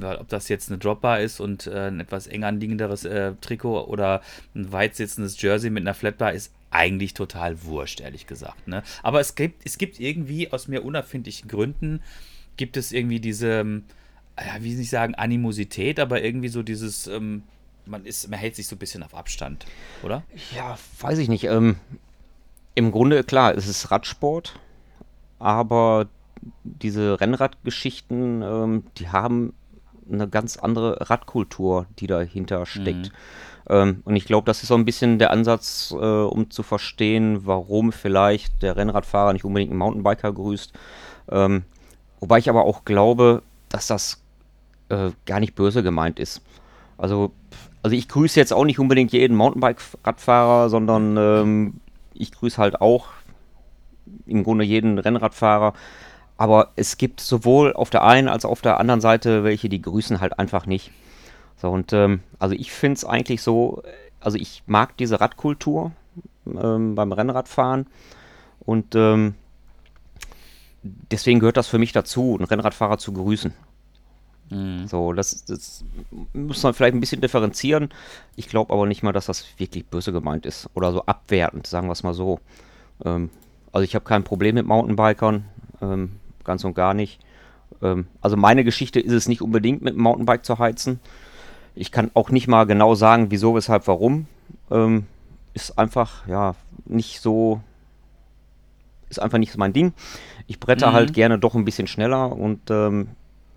ob 0.00 0.28
das 0.28 0.48
jetzt 0.48 0.70
eine 0.70 0.78
Dropbar 0.78 1.20
ist 1.20 1.40
und 1.40 1.66
äh, 1.66 1.88
ein 1.88 2.00
etwas 2.00 2.26
eng 2.26 2.44
anliegenderes 2.44 3.04
äh, 3.04 3.32
Trikot 3.40 3.86
oder 3.86 4.22
ein 4.54 4.70
weit 4.70 4.94
sitzendes 4.94 5.40
Jersey 5.40 5.70
mit 5.70 5.82
einer 5.82 5.94
Flatbar 5.94 6.32
ist 6.32 6.52
eigentlich 6.70 7.14
total 7.14 7.64
wurscht, 7.64 8.00
ehrlich 8.00 8.26
gesagt. 8.26 8.68
Ne? 8.68 8.82
Aber 9.02 9.20
es 9.20 9.34
gibt, 9.34 9.62
es 9.64 9.78
gibt 9.78 9.98
irgendwie 9.98 10.52
aus 10.52 10.68
mir 10.68 10.84
unerfindlichen 10.84 11.48
Gründen, 11.48 12.00
gibt 12.56 12.76
es 12.76 12.92
irgendwie 12.92 13.20
diese, 13.20 13.60
ähm, 13.60 13.84
ja, 14.46 14.62
wie 14.62 14.72
soll 14.72 14.82
ich 14.82 14.90
sagen, 14.90 15.14
Animosität, 15.14 16.00
aber 16.00 16.22
irgendwie 16.22 16.48
so 16.48 16.62
dieses, 16.62 17.06
ähm, 17.06 17.42
man, 17.86 18.04
ist, 18.04 18.28
man 18.30 18.38
hält 18.38 18.56
sich 18.56 18.66
so 18.66 18.76
ein 18.76 18.78
bisschen 18.78 19.02
auf 19.02 19.14
Abstand, 19.14 19.66
oder? 20.02 20.22
Ja, 20.54 20.78
weiß 21.00 21.18
ich 21.18 21.28
nicht. 21.28 21.44
Ähm, 21.44 21.76
Im 22.74 22.92
Grunde, 22.92 23.24
klar, 23.24 23.54
es 23.56 23.66
ist 23.66 23.90
Radsport, 23.90 24.58
aber 25.38 26.08
diese 26.64 27.20
Rennradgeschichten, 27.20 28.42
ähm, 28.42 28.84
die 28.96 29.08
haben 29.08 29.54
eine 30.10 30.28
ganz 30.28 30.56
andere 30.56 31.10
Radkultur, 31.10 31.86
die 31.98 32.06
dahinter 32.06 32.64
steckt. 32.66 33.12
Ähm, 33.68 34.02
und 34.04 34.16
ich 34.16 34.24
glaube, 34.24 34.46
das 34.46 34.62
ist 34.62 34.68
so 34.68 34.74
ein 34.74 34.84
bisschen 34.84 35.18
der 35.18 35.30
Ansatz, 35.30 35.92
äh, 35.92 35.96
um 35.96 36.50
zu 36.50 36.62
verstehen, 36.62 37.46
warum 37.46 37.92
vielleicht 37.92 38.62
der 38.62 38.76
Rennradfahrer 38.76 39.32
nicht 39.32 39.44
unbedingt 39.44 39.70
einen 39.70 39.78
Mountainbiker 39.78 40.32
grüßt. 40.32 40.72
Ähm, 41.30 41.64
wobei 42.20 42.38
ich 42.38 42.48
aber 42.48 42.64
auch 42.64 42.84
glaube, 42.84 43.42
dass 43.68 43.86
das 43.86 44.22
äh, 44.88 45.10
gar 45.26 45.40
nicht 45.40 45.54
böse 45.54 45.82
gemeint 45.82 46.18
ist. 46.18 46.42
Also, 46.96 47.32
also 47.82 47.96
ich 47.96 48.08
grüße 48.08 48.38
jetzt 48.38 48.52
auch 48.52 48.64
nicht 48.64 48.78
unbedingt 48.78 49.12
jeden 49.12 49.36
Mountainbike-Radfahrer, 49.36 50.68
sondern 50.68 51.16
ähm, 51.16 51.80
ich 52.14 52.32
grüße 52.32 52.58
halt 52.58 52.80
auch 52.80 53.06
im 54.26 54.44
Grunde 54.44 54.64
jeden 54.64 54.98
Rennradfahrer. 54.98 55.74
Aber 56.36 56.72
es 56.76 56.98
gibt 56.98 57.20
sowohl 57.20 57.72
auf 57.72 57.90
der 57.90 58.04
einen 58.04 58.28
als 58.28 58.44
auch 58.44 58.50
auf 58.50 58.62
der 58.62 58.78
anderen 58.78 59.00
Seite 59.00 59.44
welche, 59.44 59.68
die 59.68 59.82
grüßen 59.82 60.20
halt 60.20 60.38
einfach 60.38 60.66
nicht. 60.66 60.92
So, 61.56 61.70
und 61.70 61.92
ähm, 61.92 62.20
also 62.38 62.54
ich 62.54 62.70
finde 62.70 62.94
es 62.94 63.04
eigentlich 63.04 63.42
so, 63.42 63.82
also 64.20 64.38
ich 64.38 64.62
mag 64.66 64.96
diese 64.96 65.20
Radkultur 65.20 65.92
ähm, 66.46 66.94
beim 66.94 67.12
Rennradfahren 67.12 67.86
und 68.60 68.94
ähm, 68.94 69.34
deswegen 70.82 71.40
gehört 71.40 71.56
das 71.56 71.66
für 71.66 71.78
mich 71.78 71.92
dazu, 71.92 72.36
einen 72.36 72.44
Rennradfahrer 72.44 72.98
zu 72.98 73.12
grüßen. 73.12 73.52
So, 74.86 75.12
das, 75.12 75.44
das 75.44 75.84
muss 76.32 76.62
man 76.62 76.72
vielleicht 76.72 76.94
ein 76.94 77.00
bisschen 77.00 77.20
differenzieren. 77.20 77.90
Ich 78.34 78.48
glaube 78.48 78.72
aber 78.72 78.86
nicht 78.86 79.02
mal, 79.02 79.12
dass 79.12 79.26
das 79.26 79.44
wirklich 79.58 79.84
böse 79.84 80.10
gemeint 80.12 80.46
ist 80.46 80.70
oder 80.74 80.90
so 80.92 81.04
abwertend, 81.04 81.66
sagen 81.66 81.86
wir 81.88 81.92
es 81.92 82.02
mal 82.02 82.14
so. 82.14 82.40
Ähm, 83.04 83.28
also 83.72 83.84
ich 83.84 83.94
habe 83.94 84.06
kein 84.06 84.24
Problem 84.24 84.54
mit 84.54 84.66
Mountainbikern, 84.66 85.44
ähm, 85.82 86.12
ganz 86.44 86.64
und 86.64 86.74
gar 86.74 86.94
nicht. 86.94 87.20
Ähm, 87.82 88.06
also 88.22 88.36
meine 88.38 88.64
Geschichte 88.64 89.00
ist 89.00 89.12
es 89.12 89.28
nicht 89.28 89.42
unbedingt 89.42 89.82
mit 89.82 89.94
dem 89.94 90.02
Mountainbike 90.02 90.44
zu 90.46 90.58
heizen. 90.58 91.00
Ich 91.74 91.92
kann 91.92 92.10
auch 92.14 92.30
nicht 92.30 92.48
mal 92.48 92.64
genau 92.64 92.94
sagen, 92.94 93.26
wieso, 93.30 93.54
weshalb, 93.54 93.86
warum. 93.86 94.26
Ähm, 94.70 95.06
ist 95.52 95.78
einfach, 95.78 96.26
ja, 96.26 96.54
nicht 96.86 97.20
so, 97.20 97.60
ist 99.10 99.20
einfach 99.20 99.38
nicht 99.38 99.56
mein 99.58 99.74
Ding. 99.74 99.92
Ich 100.46 100.58
bretter 100.58 100.90
Mhm. 100.90 100.94
halt 100.94 101.12
gerne 101.12 101.38
doch 101.38 101.54
ein 101.54 101.66
bisschen 101.66 101.86
schneller 101.86 102.32
und 102.32 102.70
ähm, 102.70 103.08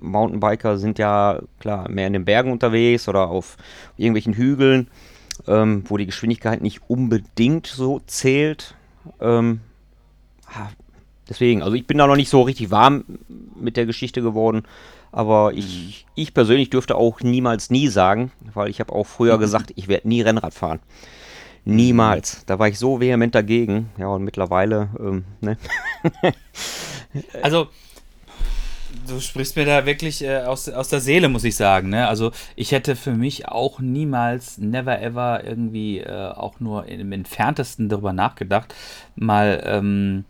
Mountainbiker 0.02 0.78
sind 0.78 1.00
ja 1.00 1.40
klar 1.60 1.90
mehr 1.90 2.08
in 2.08 2.14
den 2.14 2.26
Bergen 2.26 2.52
unterwegs 2.52 3.08
oder 3.08 3.30
auf 3.30 3.58
irgendwelchen 3.98 4.34
Hügeln, 4.34 4.88
ähm, 5.48 5.84
wo 5.88 5.98
die 5.98 6.06
Geschwindigkeit 6.06 6.62
nicht 6.62 6.82
unbedingt 6.90 7.68
so 7.68 8.02
zählt. 8.08 8.76
Ähm, 9.20 9.62
deswegen, 11.30 11.64
also 11.64 11.76
ich 11.76 11.88
bin 11.88 11.98
da 11.98 12.08
noch 12.08 12.16
nicht 12.16 12.30
so 12.30 12.42
richtig 12.42 12.72
warm 12.72 13.04
mit 13.56 13.78
der 13.78 13.86
Geschichte 13.86 14.22
geworden. 14.22 14.64
Aber 15.12 15.54
ich, 15.54 16.06
mhm. 16.08 16.12
ich 16.16 16.34
persönlich 16.34 16.70
dürfte 16.70 16.96
auch 16.96 17.20
niemals 17.22 17.70
nie 17.70 17.88
sagen, 17.88 18.32
weil 18.54 18.70
ich 18.70 18.80
habe 18.80 18.94
auch 18.94 19.06
früher 19.06 19.38
mhm. 19.38 19.42
gesagt, 19.42 19.74
ich 19.76 19.88
werde 19.88 20.08
nie 20.08 20.22
Rennrad 20.22 20.54
fahren. 20.54 20.80
Niemals. 21.64 22.44
Da 22.48 22.58
war 22.58 22.68
ich 22.68 22.80
so 22.80 23.00
vehement 23.00 23.36
dagegen. 23.36 23.90
Ja, 23.98 24.08
und 24.08 24.24
mittlerweile, 24.24 24.90
ähm, 25.00 25.26
ne? 25.42 25.58
also, 27.44 27.68
du 29.08 29.20
sprichst 29.20 29.56
mir 29.56 29.66
da 29.66 29.86
wirklich 29.86 30.24
äh, 30.24 30.40
aus, 30.40 30.70
aus 30.70 30.90
der 30.90 31.02
Seele, 31.02 31.30
muss 31.30 31.44
ich 31.44 31.56
sagen. 31.56 31.90
Ne? 31.90 32.08
Also, 32.08 32.32
ich 32.56 32.72
hätte 32.72 32.96
für 32.96 33.14
mich 33.14 33.48
auch 33.48 33.80
niemals, 33.80 34.58
never 34.58 35.02
ever 35.02 35.44
irgendwie 35.44 36.00
äh, 36.00 36.32
auch 36.32 36.60
nur 36.60 36.88
im 36.88 37.12
entferntesten 37.12 37.90
darüber 37.90 38.14
nachgedacht, 38.14 38.74
mal. 39.16 39.62
Ähm, 39.66 40.26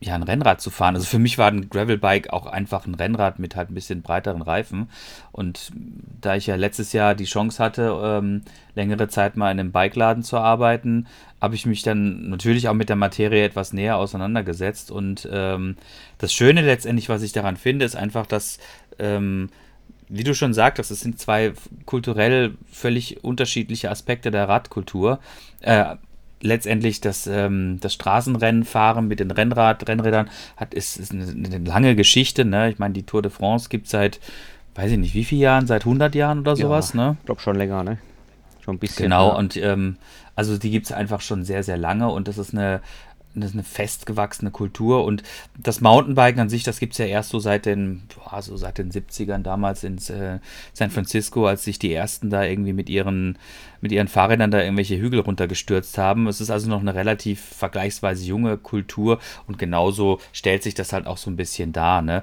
ja, 0.00 0.14
ein 0.14 0.22
Rennrad 0.22 0.60
zu 0.60 0.70
fahren. 0.70 0.94
Also 0.94 1.06
für 1.06 1.18
mich 1.18 1.38
war 1.38 1.50
ein 1.50 1.68
Gravelbike 1.70 2.32
auch 2.32 2.46
einfach 2.46 2.86
ein 2.86 2.94
Rennrad 2.94 3.38
mit 3.40 3.56
halt 3.56 3.70
ein 3.70 3.74
bisschen 3.74 4.02
breiteren 4.02 4.42
Reifen. 4.42 4.90
Und 5.32 5.72
da 6.20 6.36
ich 6.36 6.46
ja 6.46 6.54
letztes 6.54 6.92
Jahr 6.92 7.16
die 7.16 7.24
Chance 7.24 7.62
hatte, 7.62 7.98
ähm, 8.02 8.42
längere 8.74 9.08
Zeit 9.08 9.36
mal 9.36 9.50
in 9.50 9.58
einem 9.58 9.72
Bikeladen 9.72 10.22
zu 10.22 10.36
arbeiten, 10.38 11.08
habe 11.40 11.56
ich 11.56 11.66
mich 11.66 11.82
dann 11.82 12.28
natürlich 12.28 12.68
auch 12.68 12.74
mit 12.74 12.88
der 12.88 12.96
Materie 12.96 13.44
etwas 13.44 13.72
näher 13.72 13.96
auseinandergesetzt. 13.96 14.92
Und 14.92 15.28
ähm, 15.32 15.76
das 16.18 16.32
Schöne 16.32 16.62
letztendlich, 16.62 17.08
was 17.08 17.22
ich 17.22 17.32
daran 17.32 17.56
finde, 17.56 17.84
ist 17.84 17.96
einfach, 17.96 18.26
dass 18.26 18.58
ähm, 19.00 19.50
wie 20.08 20.24
du 20.24 20.34
schon 20.34 20.54
sagtest, 20.54 20.90
es 20.90 21.00
sind 21.00 21.18
zwei 21.18 21.52
kulturell 21.84 22.54
völlig 22.70 23.22
unterschiedliche 23.24 23.90
Aspekte 23.90 24.30
der 24.30 24.48
Radkultur. 24.48 25.18
Äh, 25.60 25.96
letztendlich 26.40 27.00
das, 27.00 27.26
ähm, 27.26 27.78
das 27.80 27.94
Straßenrennenfahren 27.94 29.08
mit 29.08 29.20
den 29.20 29.30
Rennrad, 29.30 29.88
Rennrädern 29.88 30.30
hat, 30.56 30.74
ist, 30.74 30.98
ist 30.98 31.12
eine, 31.12 31.24
eine 31.24 31.58
lange 31.58 31.96
Geschichte. 31.96 32.44
Ne? 32.44 32.70
Ich 32.70 32.78
meine, 32.78 32.94
die 32.94 33.04
Tour 33.04 33.22
de 33.22 33.30
France 33.30 33.68
gibt 33.68 33.86
es 33.86 33.92
seit, 33.92 34.20
weiß 34.74 34.92
ich 34.92 34.98
nicht, 34.98 35.14
wie 35.14 35.24
viele 35.24 35.42
Jahren? 35.42 35.66
Seit 35.66 35.82
100 35.82 36.14
Jahren 36.14 36.40
oder 36.40 36.56
sowas? 36.56 36.92
Ja, 36.94 37.10
ne? 37.10 37.16
Ich 37.20 37.26
glaube 37.26 37.40
schon 37.40 37.56
länger, 37.56 37.82
ne? 37.82 37.98
Schon 38.60 38.76
ein 38.76 38.78
bisschen. 38.78 39.04
Genau, 39.04 39.28
ja. 39.28 39.34
und 39.34 39.56
ähm, 39.56 39.96
also 40.36 40.56
die 40.56 40.70
gibt 40.70 40.86
es 40.86 40.92
einfach 40.92 41.20
schon 41.20 41.44
sehr, 41.44 41.62
sehr 41.64 41.76
lange 41.76 42.08
und 42.08 42.28
das 42.28 42.38
ist 42.38 42.54
eine, 42.54 42.80
das 43.34 43.50
ist 43.50 43.56
eine 43.56 43.64
festgewachsene 43.64 44.50
Kultur 44.50 45.04
und 45.04 45.22
das 45.56 45.80
Mountainbiken 45.80 46.40
an 46.40 46.48
sich, 46.48 46.62
das 46.62 46.80
gibt 46.80 46.92
es 46.92 46.98
ja 46.98 47.06
erst 47.06 47.30
so 47.30 47.38
seit 47.38 47.66
den, 47.66 48.02
boah, 48.14 48.42
so 48.42 48.56
seit 48.56 48.78
den 48.78 48.90
70ern 48.90 49.42
damals 49.42 49.84
in 49.84 49.98
äh, 50.08 50.40
San 50.72 50.90
Francisco, 50.90 51.46
als 51.46 51.64
sich 51.64 51.78
die 51.78 51.92
ersten 51.92 52.30
da 52.30 52.44
irgendwie 52.44 52.72
mit 52.72 52.88
ihren, 52.88 53.38
mit 53.80 53.92
ihren 53.92 54.08
Fahrrädern 54.08 54.50
da 54.50 54.62
irgendwelche 54.62 54.98
Hügel 54.98 55.20
runtergestürzt 55.20 55.98
haben. 55.98 56.26
Es 56.26 56.40
ist 56.40 56.50
also 56.50 56.68
noch 56.68 56.80
eine 56.80 56.94
relativ 56.94 57.40
vergleichsweise 57.40 58.24
junge 58.24 58.56
Kultur 58.56 59.18
und 59.46 59.58
genauso 59.58 60.20
stellt 60.32 60.62
sich 60.62 60.74
das 60.74 60.92
halt 60.92 61.06
auch 61.06 61.18
so 61.18 61.30
ein 61.30 61.36
bisschen 61.36 61.72
dar. 61.72 62.02
Ne? 62.02 62.22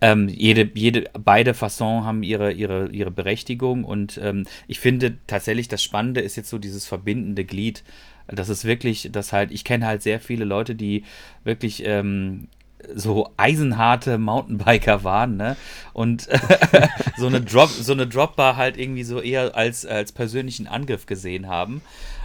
Ähm, 0.00 0.28
jede, 0.28 0.70
jede, 0.74 1.10
beide 1.12 1.54
Fasson 1.54 2.04
haben 2.04 2.22
ihre, 2.22 2.52
ihre, 2.52 2.88
ihre 2.90 3.10
Berechtigung 3.10 3.84
und 3.84 4.18
ähm, 4.22 4.44
ich 4.68 4.80
finde 4.80 5.16
tatsächlich 5.26 5.68
das 5.68 5.82
Spannende 5.82 6.20
ist 6.20 6.36
jetzt 6.36 6.50
so 6.50 6.58
dieses 6.58 6.86
verbindende 6.86 7.44
Glied 7.44 7.82
das 8.26 8.48
ist 8.48 8.64
wirklich, 8.64 9.10
das 9.12 9.32
halt, 9.32 9.50
ich 9.50 9.64
kenne 9.64 9.86
halt 9.86 10.02
sehr 10.02 10.20
viele 10.20 10.44
Leute, 10.44 10.74
die 10.74 11.04
wirklich 11.44 11.84
ähm, 11.84 12.48
so 12.94 13.30
eisenharte 13.36 14.18
Mountainbiker 14.18 15.04
waren, 15.04 15.36
ne? 15.36 15.56
Und 15.92 16.28
so 17.16 17.26
eine 17.26 17.40
Drop, 17.40 17.68
so 17.68 17.92
eine 17.92 18.06
Dropbar 18.06 18.56
halt 18.56 18.76
irgendwie 18.76 19.04
so 19.04 19.20
eher 19.20 19.54
als, 19.56 19.86
als 19.86 20.12
persönlichen 20.12 20.66
Angriff 20.66 21.06
gesehen 21.06 21.48
haben. 21.48 21.82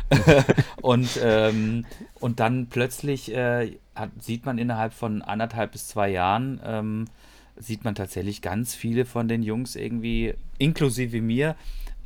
und, 0.81 1.19
ähm, 1.23 1.85
und 2.19 2.39
dann 2.39 2.67
plötzlich 2.67 3.33
äh, 3.33 3.77
hat, 3.95 4.09
sieht 4.19 4.45
man 4.45 4.57
innerhalb 4.57 4.93
von 4.93 5.21
anderthalb 5.21 5.73
bis 5.73 5.87
zwei 5.87 6.09
Jahren, 6.09 6.59
ähm, 6.65 7.05
sieht 7.57 7.83
man 7.83 7.93
tatsächlich 7.93 8.41
ganz 8.41 8.73
viele 8.73 9.05
von 9.05 9.27
den 9.27 9.43
Jungs 9.43 9.75
irgendwie, 9.75 10.33
inklusive 10.57 11.21
mir, 11.21 11.55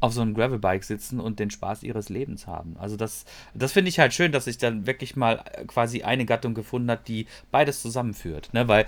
auf 0.03 0.11
so 0.11 0.21
einem 0.21 0.33
Gravelbike 0.33 0.83
sitzen 0.83 1.21
und 1.21 1.39
den 1.39 1.49
Spaß 1.49 1.83
ihres 1.83 2.09
Lebens 2.09 2.45
haben. 2.45 2.75
Also 2.77 2.97
das, 2.97 3.23
das 3.53 3.71
finde 3.71 3.87
ich 3.87 3.99
halt 3.99 4.13
schön, 4.13 4.33
dass 4.33 4.45
sich 4.45 4.57
dann 4.57 4.85
wirklich 4.85 5.15
mal 5.15 5.41
äh, 5.53 5.63
quasi 5.63 6.03
eine 6.03 6.25
Gattung 6.25 6.53
gefunden 6.53 6.91
hat, 6.91 7.07
die 7.07 7.25
beides 7.51 7.81
zusammenführt. 7.81 8.49
Ne? 8.51 8.67
Weil 8.67 8.85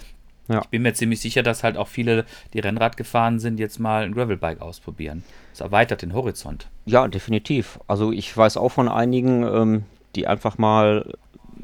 ja. 0.50 0.60
ich 0.60 0.68
bin 0.68 0.82
mir 0.82 0.94
ziemlich 0.94 1.22
sicher, 1.22 1.42
dass 1.42 1.64
halt 1.64 1.78
auch 1.78 1.88
viele, 1.88 2.26
die 2.54 2.60
Rennrad 2.60 2.98
gefahren 2.98 3.40
sind, 3.40 3.62
jetzt 3.62 3.80
mal 3.80 4.04
ein 4.04 4.14
Gravelbike 4.14 4.60
ausprobieren. 4.60 5.24
Das 5.52 5.62
erweitert 5.62 6.02
den 6.02 6.14
Horizont. 6.14 6.68
Ja, 6.86 7.08
definitiv. 7.08 7.80
Also 7.88 8.12
ich 8.12 8.36
weiß 8.36 8.58
auch 8.58 8.74
von 8.74 8.90
einigen, 8.90 9.44
ähm, 9.44 9.84
die 10.18 10.28
einfach 10.28 10.58
mal 10.58 11.14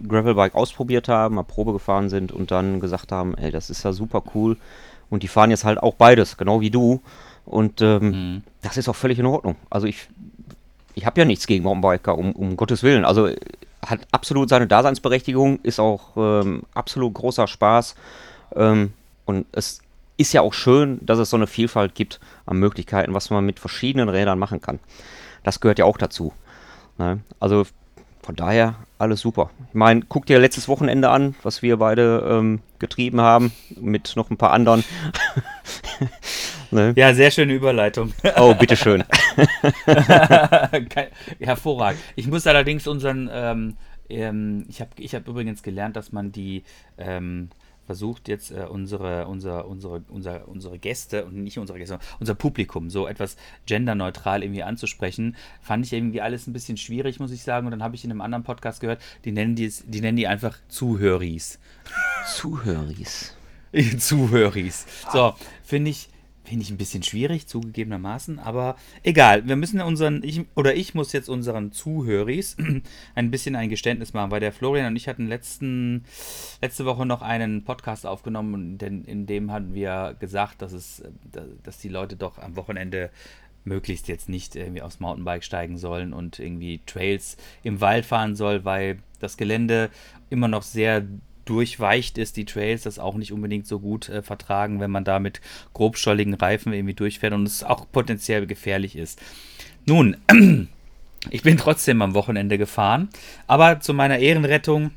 Gravelbike 0.08 0.56
ausprobiert 0.56 1.10
haben, 1.10 1.36
mal 1.36 1.44
Probe 1.44 1.74
gefahren 1.74 2.08
sind 2.08 2.32
und 2.32 2.52
dann 2.52 2.80
gesagt 2.80 3.12
haben, 3.12 3.36
ey, 3.36 3.52
das 3.52 3.70
ist 3.70 3.84
ja 3.84 3.92
super 3.92 4.24
cool. 4.34 4.56
Und 5.10 5.24
die 5.24 5.28
fahren 5.28 5.52
jetzt 5.52 5.66
halt 5.66 5.78
auch 5.78 5.96
beides, 5.96 6.38
genau 6.38 6.62
wie 6.62 6.70
du. 6.70 7.02
Und 7.46 7.82
ähm, 7.82 8.04
mhm. 8.04 8.44
das 8.62 8.78
ist 8.78 8.88
auch 8.90 8.96
völlig 8.96 9.20
in 9.20 9.26
Ordnung. 9.26 9.56
Also 9.70 9.88
ich, 9.88 10.08
ich 10.96 11.06
habe 11.06 11.20
ja 11.20 11.26
nichts 11.26 11.48
gegen 11.48 11.64
Mountainbiker, 11.64 12.18
um, 12.18 12.32
um 12.34 12.56
Gottes 12.56 12.84
Willen. 12.84 13.06
Also 13.06 13.30
hat 13.86 14.02
absolut 14.12 14.50
seine 14.50 14.68
Daseinsberechtigung, 14.68 15.60
ist 15.64 15.80
auch 15.80 16.16
ähm, 16.16 16.64
absolut 16.74 17.14
großer 17.14 17.48
Spaß. 17.48 17.96
Ähm, 18.56 18.94
und 19.26 19.46
es 19.52 19.82
ist 20.18 20.34
ja 20.34 20.42
auch 20.42 20.54
schön, 20.54 21.00
dass 21.04 21.20
es 21.20 21.30
so 21.30 21.38
eine 21.38 21.48
Vielfalt 21.48 21.96
gibt 21.96 22.20
an 22.46 22.58
Möglichkeiten, 22.58 23.14
was 23.14 23.30
man 23.30 23.46
mit 23.46 23.60
verschiedenen 23.60 24.10
Rädern 24.10 24.38
machen 24.38 24.62
kann. 24.62 24.80
Das 25.44 25.60
gehört 25.60 25.80
ja 25.80 25.86
auch 25.86 25.98
dazu. 25.98 26.34
Ne? 26.98 27.22
Also 27.40 27.66
von 28.22 28.36
daher 28.36 28.76
alles 29.00 29.22
super. 29.22 29.50
Ich 29.70 29.74
meine, 29.74 30.02
guck 30.08 30.28
dir 30.28 30.40
letztes 30.40 30.68
Wochenende 30.68 31.10
an, 31.10 31.36
was 31.42 31.64
wir 31.64 31.78
beide 31.78 32.24
ähm, 32.30 32.60
getrieben 32.78 33.20
haben, 33.20 33.52
mit 33.80 34.14
noch 34.16 34.30
ein 34.30 34.38
paar 34.38 34.52
anderen. 34.52 34.84
Ne? 36.72 36.94
Ja, 36.96 37.14
sehr 37.14 37.32
schöne 37.32 37.54
Überleitung. 37.54 38.14
Oh, 38.38 38.54
bitteschön. 38.54 39.04
Hervorragend. 41.40 42.02
Ich 42.16 42.28
muss 42.28 42.48
allerdings 42.48 42.88
unseren, 42.88 43.30
ähm, 43.32 43.78
ähm, 44.10 44.66
ich 44.70 44.82
habe 44.82 44.92
ich 44.98 45.14
hab 45.14 45.28
übrigens 45.28 45.64
gelernt, 45.64 45.96
dass 45.96 46.12
man 46.12 46.32
die 46.32 46.64
ähm, 46.98 47.50
versucht 47.86 48.30
jetzt 48.30 48.52
äh, 48.52 48.66
unsere, 48.70 49.28
unsere, 49.28 49.66
unsere, 49.66 50.02
unsere, 50.08 50.46
unsere 50.46 50.80
Gäste 50.80 51.26
und 51.26 51.44
nicht 51.44 51.60
unsere 51.60 51.78
Gäste, 51.78 52.00
unser 52.22 52.36
Publikum 52.36 52.90
so 52.90 53.06
etwas 53.06 53.36
genderneutral 53.66 54.44
irgendwie 54.44 54.64
anzusprechen, 54.64 55.36
fand 55.62 55.86
ich 55.86 55.92
irgendwie 55.92 56.22
alles 56.22 56.48
ein 56.48 56.54
bisschen 56.54 56.78
schwierig, 56.78 57.20
muss 57.20 57.32
ich 57.32 57.44
sagen. 57.44 57.68
Und 57.68 57.72
dann 57.72 57.84
habe 57.84 57.96
ich 57.96 58.06
in 58.06 58.12
einem 58.12 58.22
anderen 58.22 58.44
Podcast 58.44 58.80
gehört, 58.80 59.02
die 59.26 59.34
nennen 59.34 59.56
die, 59.56 59.70
die 59.88 60.00
nennen 60.00 60.16
die 60.16 60.28
einfach 60.28 60.58
Zuhöris. 60.70 61.60
Zuhöris. 62.28 63.36
Zuhöris. 63.98 64.86
So, 65.12 65.34
finde 65.64 65.92
ich, 65.92 66.10
Finde 66.44 66.64
ich 66.64 66.72
ein 66.72 66.78
bisschen 66.78 67.04
schwierig, 67.04 67.48
zugegebenermaßen, 67.48 68.40
aber 68.40 68.76
egal. 69.04 69.48
Wir 69.48 69.56
müssen 69.56 69.80
unseren, 69.80 70.24
ich, 70.24 70.42
oder 70.56 70.76
ich 70.76 70.96
muss 70.96 71.14
jetzt 71.14 71.30
unseren 71.30 71.72
Zuhöris 71.72 72.58
ein 73.16 73.32
bisschen 73.32 73.56
ein 73.56 73.70
Geständnis 73.70 74.14
machen, 74.14 74.32
weil 74.32 74.40
der 74.40 74.52
Florian 74.52 74.88
und 74.88 74.96
ich 74.96 75.08
hatten 75.08 75.28
letzten, 75.28 76.04
letzte 76.62 76.86
Woche 76.86 77.06
noch 77.06 77.22
einen 77.22 77.64
Podcast 77.64 78.08
aufgenommen, 78.08 78.80
denn 78.80 79.04
in 79.06 79.28
dem 79.28 79.52
hatten 79.52 79.76
wir 79.76 80.16
gesagt, 80.20 80.64
dass 80.64 80.74
es, 80.74 81.04
dass 81.64 81.78
die 81.78 81.90
Leute 81.90 82.16
doch 82.16 82.40
am 82.40 82.56
Wochenende 82.56 83.12
möglichst 83.64 84.08
jetzt 84.08 84.28
nicht 84.28 84.56
irgendwie 84.56 84.82
aufs 84.82 85.00
Mountainbike 85.00 85.44
steigen 85.44 85.78
sollen 85.78 86.14
und 86.14 86.40
irgendwie 86.40 86.82
Trails 86.86 87.38
im 87.64 87.82
Wald 87.82 88.06
fahren 88.06 88.36
soll, 88.36 88.66
weil 88.66 89.00
das 89.20 89.38
Gelände 89.38 89.90
immer 90.30 90.48
noch 90.48 90.64
sehr 90.64 91.06
durchweicht 91.46 92.18
ist, 92.18 92.38
die 92.38 92.46
Trails 92.46 92.84
das 92.84 93.00
auch 93.00 93.16
nicht 93.16 93.32
unbedingt 93.32 93.68
so 93.68 93.80
gut 93.80 94.10
äh, 94.10 94.22
vertragen, 94.22 94.80
wenn 94.80 94.92
man 94.92 95.04
da 95.04 95.20
mit 95.20 95.42
grobstolligen 95.74 96.34
Reifen 96.34 96.74
irgendwie 96.74 96.94
durchfährt 96.94 97.34
und 97.34 97.48
es 97.48 97.64
auch 97.64 97.86
potenziell 97.92 98.46
gefährlich 98.48 98.96
ist. 98.96 99.22
Nun, 99.86 100.18
ich 101.30 101.44
bin 101.44 101.58
trotzdem 101.58 102.02
am 102.02 102.14
Wochenende 102.14 102.58
gefahren, 102.58 103.10
aber 103.48 103.80
zu 103.80 103.94
meiner 103.94 104.20
Ehrenrettung 104.20 104.92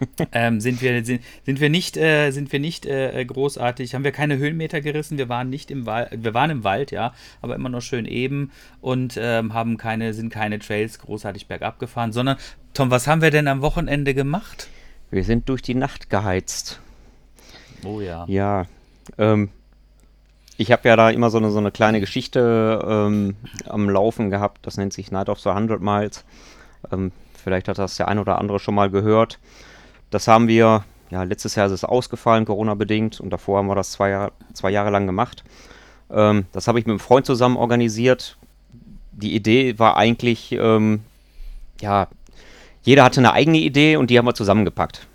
ähm, 0.32 0.60
sind 0.60 0.80
wir 0.82 1.04
sind, 1.04 1.22
sind 1.44 1.60
wir 1.60 1.68
nicht 1.68 1.96
äh, 1.96 2.30
sind 2.30 2.52
wir 2.52 2.60
nicht 2.60 2.86
äh, 2.86 3.22
großartig 3.24 3.94
haben 3.94 4.04
wir 4.04 4.12
keine 4.12 4.38
Höhenmeter 4.38 4.80
gerissen 4.80 5.18
wir 5.18 5.28
waren 5.28 5.50
nicht 5.50 5.70
im 5.70 5.86
Wald 5.86 6.10
wir 6.12 6.34
waren 6.34 6.50
im 6.50 6.64
Wald 6.64 6.90
ja 6.90 7.12
aber 7.42 7.54
immer 7.54 7.68
noch 7.68 7.82
schön 7.82 8.06
eben 8.06 8.50
und 8.80 9.18
ähm, 9.20 9.52
haben 9.52 9.76
keine 9.76 10.14
sind 10.14 10.30
keine 10.30 10.58
Trails 10.58 10.98
großartig 11.00 11.46
bergab 11.46 11.78
gefahren 11.78 12.12
sondern 12.12 12.38
Tom 12.72 12.90
was 12.90 13.06
haben 13.06 13.20
wir 13.20 13.30
denn 13.30 13.48
am 13.48 13.62
Wochenende 13.62 14.14
gemacht 14.14 14.68
wir 15.10 15.24
sind 15.24 15.48
durch 15.48 15.62
die 15.62 15.74
Nacht 15.74 16.10
geheizt. 16.10 16.80
Oh 17.84 18.00
ja. 18.00 18.24
Ja. 18.28 18.66
Ähm, 19.18 19.50
ich 20.56 20.72
habe 20.72 20.88
ja 20.88 20.96
da 20.96 21.10
immer 21.10 21.30
so 21.30 21.38
eine, 21.38 21.50
so 21.50 21.58
eine 21.58 21.70
kleine 21.70 22.00
Geschichte 22.00 22.84
ähm, 22.86 23.36
am 23.66 23.88
Laufen 23.88 24.30
gehabt. 24.30 24.66
Das 24.66 24.76
nennt 24.76 24.92
sich 24.92 25.10
Night 25.10 25.28
of 25.28 25.40
the 25.40 25.48
100 25.48 25.80
Miles. 25.80 26.24
Ähm, 26.92 27.12
vielleicht 27.42 27.68
hat 27.68 27.78
das 27.78 27.96
der 27.96 28.08
ein 28.08 28.18
oder 28.18 28.38
andere 28.38 28.58
schon 28.58 28.74
mal 28.74 28.90
gehört. 28.90 29.38
Das 30.10 30.28
haben 30.28 30.48
wir 30.48 30.84
ja, 31.10 31.24
letztes 31.24 31.56
Jahr 31.56 31.66
ist 31.66 31.72
es 31.72 31.84
ausgefallen, 31.84 32.44
Corona-bedingt, 32.44 33.20
und 33.20 33.30
davor 33.30 33.58
haben 33.58 33.66
wir 33.66 33.74
das 33.74 33.92
zwei, 33.92 34.10
Jahr, 34.10 34.32
zwei 34.52 34.70
Jahre 34.70 34.90
lang 34.90 35.06
gemacht. 35.06 35.44
Ähm, 36.10 36.46
das 36.52 36.68
habe 36.68 36.78
ich 36.78 36.86
mit 36.86 36.92
einem 36.92 37.00
Freund 37.00 37.26
zusammen 37.26 37.56
organisiert. 37.56 38.36
Die 39.12 39.34
Idee 39.34 39.78
war 39.78 39.96
eigentlich, 39.96 40.52
ähm, 40.52 41.00
ja, 41.80 42.08
jeder 42.82 43.04
hatte 43.04 43.20
eine 43.20 43.32
eigene 43.32 43.58
Idee 43.58 43.96
und 43.96 44.10
die 44.10 44.18
haben 44.18 44.26
wir 44.26 44.34
zusammengepackt. 44.34 45.06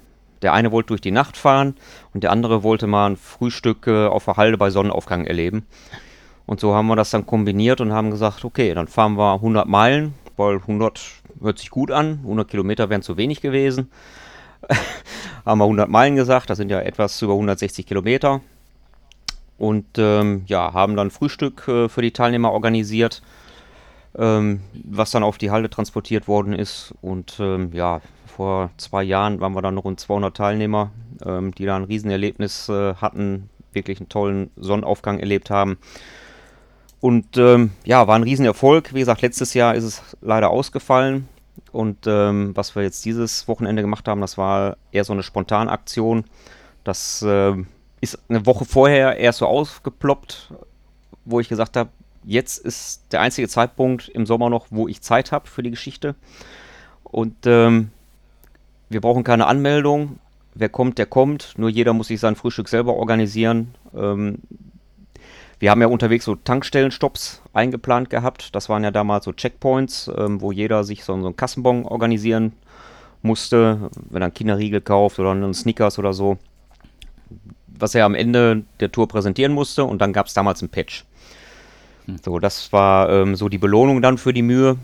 Der 0.41 0.53
eine 0.53 0.71
wollte 0.71 0.87
durch 0.87 1.01
die 1.01 1.11
Nacht 1.11 1.37
fahren 1.37 1.75
und 2.13 2.23
der 2.23 2.31
andere 2.31 2.61
wollte 2.61 2.87
mal 2.87 3.09
ein 3.09 3.17
Frühstück 3.17 3.87
äh, 3.87 4.07
auf 4.07 4.25
der 4.25 4.37
Halde 4.37 4.57
bei 4.57 4.69
Sonnenaufgang 4.69 5.25
erleben. 5.25 5.65
Und 6.45 6.59
so 6.59 6.75
haben 6.75 6.87
wir 6.87 6.95
das 6.95 7.09
dann 7.09 7.25
kombiniert 7.25 7.81
und 7.81 7.91
haben 7.91 8.11
gesagt, 8.11 8.45
okay, 8.45 8.73
dann 8.73 8.87
fahren 8.87 9.17
wir 9.17 9.33
100 9.33 9.67
Meilen, 9.67 10.13
weil 10.37 10.57
100 10.57 11.01
hört 11.41 11.59
sich 11.59 11.69
gut 11.69 11.91
an, 11.91 12.19
100 12.23 12.47
Kilometer 12.47 12.89
wären 12.89 13.01
zu 13.01 13.17
wenig 13.17 13.41
gewesen. 13.41 13.89
haben 15.45 15.59
wir 15.59 15.65
100 15.65 15.89
Meilen 15.89 16.15
gesagt, 16.15 16.49
das 16.49 16.57
sind 16.57 16.69
ja 16.69 16.79
etwas 16.79 17.21
über 17.21 17.33
160 17.33 17.85
Kilometer. 17.85 18.41
Und 19.57 19.85
ähm, 19.97 20.43
ja, 20.47 20.73
haben 20.73 20.95
dann 20.95 21.11
Frühstück 21.11 21.67
äh, 21.67 21.89
für 21.89 22.01
die 22.01 22.11
Teilnehmer 22.11 22.51
organisiert, 22.51 23.21
ähm, 24.17 24.61
was 24.83 25.11
dann 25.11 25.23
auf 25.23 25.37
die 25.37 25.51
Halde 25.51 25.69
transportiert 25.69 26.27
worden 26.27 26.53
ist. 26.53 26.93
Und 27.01 27.37
ähm, 27.39 27.71
ja, 27.73 28.01
vor 28.25 28.71
zwei 28.77 29.03
Jahren 29.03 29.39
waren 29.39 29.53
wir 29.53 29.61
dann 29.61 29.77
rund 29.77 29.99
200 29.99 30.35
Teilnehmer, 30.35 30.91
ähm, 31.25 31.53
die 31.53 31.65
da 31.65 31.75
ein 31.75 31.83
Riesenerlebnis 31.83 32.69
äh, 32.69 32.95
hatten, 32.95 33.49
wirklich 33.73 33.99
einen 33.99 34.09
tollen 34.09 34.51
Sonnenaufgang 34.55 35.19
erlebt 35.19 35.49
haben. 35.49 35.77
Und 37.01 37.37
ähm, 37.37 37.71
ja, 37.83 38.07
war 38.07 38.15
ein 38.15 38.23
Riesenerfolg. 38.23 38.93
Wie 38.93 38.99
gesagt, 38.99 39.21
letztes 39.21 39.53
Jahr 39.53 39.75
ist 39.75 39.83
es 39.83 40.01
leider 40.21 40.49
ausgefallen. 40.49 41.27
Und 41.71 42.07
ähm, 42.07 42.51
was 42.55 42.75
wir 42.75 42.83
jetzt 42.83 43.05
dieses 43.05 43.47
Wochenende 43.47 43.81
gemacht 43.81 44.07
haben, 44.07 44.21
das 44.21 44.37
war 44.37 44.77
eher 44.91 45.03
so 45.03 45.13
eine 45.13 45.23
Spontanaktion. 45.23 46.23
Das 46.83 47.21
äh, 47.21 47.53
ist 48.01 48.19
eine 48.29 48.45
Woche 48.45 48.65
vorher 48.65 49.17
erst 49.17 49.39
so 49.39 49.47
aufgeploppt, 49.47 50.53
wo 51.25 51.39
ich 51.39 51.49
gesagt 51.49 51.77
habe, 51.77 51.89
jetzt 52.25 52.57
ist 52.57 53.03
der 53.11 53.21
einzige 53.21 53.47
Zeitpunkt 53.47 54.09
im 54.09 54.25
Sommer 54.25 54.49
noch, 54.49 54.67
wo 54.69 54.87
ich 54.87 55.01
Zeit 55.01 55.31
habe 55.31 55.47
für 55.47 55.63
die 55.63 55.71
Geschichte. 55.71 56.15
Und 57.03 57.35
ähm, 57.45 57.91
wir 58.89 59.01
brauchen 59.01 59.23
keine 59.23 59.47
Anmeldung. 59.47 60.19
Wer 60.53 60.69
kommt, 60.69 60.97
der 60.97 61.05
kommt. 61.05 61.53
Nur 61.57 61.69
jeder 61.69 61.93
muss 61.93 62.07
sich 62.07 62.19
sein 62.19 62.35
Frühstück 62.35 62.69
selber 62.69 62.95
organisieren. 62.95 63.75
Ähm, 63.95 64.39
wir 65.59 65.71
haben 65.71 65.81
ja 65.81 65.87
unterwegs 65.87 66.25
so 66.25 66.35
Tankstellenstops 66.35 67.41
eingeplant 67.53 68.09
gehabt. 68.09 68.53
Das 68.55 68.69
waren 68.69 68.83
ja 68.83 68.91
damals 68.91 69.25
so 69.25 69.33
Checkpoints, 69.33 70.11
ähm, 70.17 70.41
wo 70.41 70.51
jeder 70.51 70.83
sich 70.83 71.03
so, 71.03 71.19
so 71.19 71.25
einen 71.25 71.37
Kassenbon 71.37 71.85
organisieren 71.85 72.53
musste, 73.21 73.89
wenn 74.09 74.21
er 74.21 74.25
einen 74.25 74.33
Kinderriegel 74.33 74.81
kauft 74.81 75.19
oder 75.19 75.31
einen 75.31 75.53
Snickers 75.53 75.97
oder 75.97 76.13
so. 76.13 76.37
Was 77.67 77.95
er 77.95 78.05
am 78.05 78.15
Ende 78.15 78.63
der 78.79 78.91
Tour 78.91 79.07
präsentieren 79.07 79.53
musste 79.53 79.83
und 79.83 80.01
dann 80.01 80.13
gab 80.13 80.27
es 80.27 80.33
damals 80.33 80.61
ein 80.61 80.69
Patch. 80.69 81.05
So, 82.23 82.39
das 82.39 82.71
war 82.71 83.09
ähm, 83.09 83.35
so 83.35 83.49
die 83.49 83.57
Belohnung 83.57 84.01
dann 84.01 84.17
für 84.17 84.33
die 84.33 84.41
Mühe. 84.41 84.77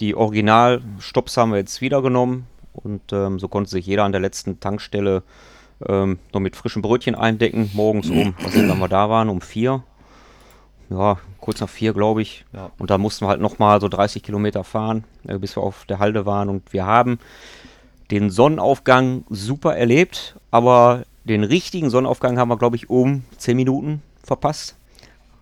Die 0.00 0.14
Originalstops 0.14 1.36
haben 1.36 1.52
wir 1.52 1.58
jetzt 1.58 1.80
wieder 1.80 2.02
genommen 2.02 2.46
und 2.72 3.12
ähm, 3.12 3.38
so 3.38 3.48
konnte 3.48 3.70
sich 3.70 3.86
jeder 3.86 4.04
an 4.04 4.12
der 4.12 4.20
letzten 4.20 4.60
Tankstelle 4.60 5.22
ähm, 5.88 6.18
noch 6.32 6.40
mit 6.40 6.56
frischen 6.56 6.82
Brötchen 6.82 7.14
eindecken. 7.14 7.70
Morgens 7.74 8.10
um, 8.10 8.34
was 8.42 8.52
sind, 8.52 8.68
wir 8.68 8.88
da 8.88 9.08
waren, 9.08 9.28
um 9.28 9.40
vier. 9.40 9.82
Ja, 10.90 11.18
kurz 11.40 11.60
nach 11.60 11.68
vier, 11.68 11.92
glaube 11.92 12.22
ich. 12.22 12.44
Ja. 12.52 12.70
Und 12.78 12.90
da 12.90 12.98
mussten 12.98 13.24
wir 13.24 13.30
halt 13.30 13.40
nochmal 13.40 13.80
so 13.80 13.88
30 13.88 14.22
Kilometer 14.22 14.64
fahren, 14.64 15.04
äh, 15.26 15.38
bis 15.38 15.56
wir 15.56 15.62
auf 15.62 15.84
der 15.86 15.98
Halde 15.98 16.26
waren. 16.26 16.48
Und 16.48 16.72
wir 16.72 16.86
haben 16.86 17.18
den 18.10 18.30
Sonnenaufgang 18.30 19.24
super 19.30 19.76
erlebt, 19.76 20.36
aber 20.50 21.04
den 21.24 21.42
richtigen 21.42 21.90
Sonnenaufgang 21.90 22.38
haben 22.38 22.48
wir, 22.48 22.58
glaube 22.58 22.76
ich, 22.76 22.90
um 22.90 23.24
10 23.38 23.56
Minuten 23.56 24.02
verpasst. 24.22 24.76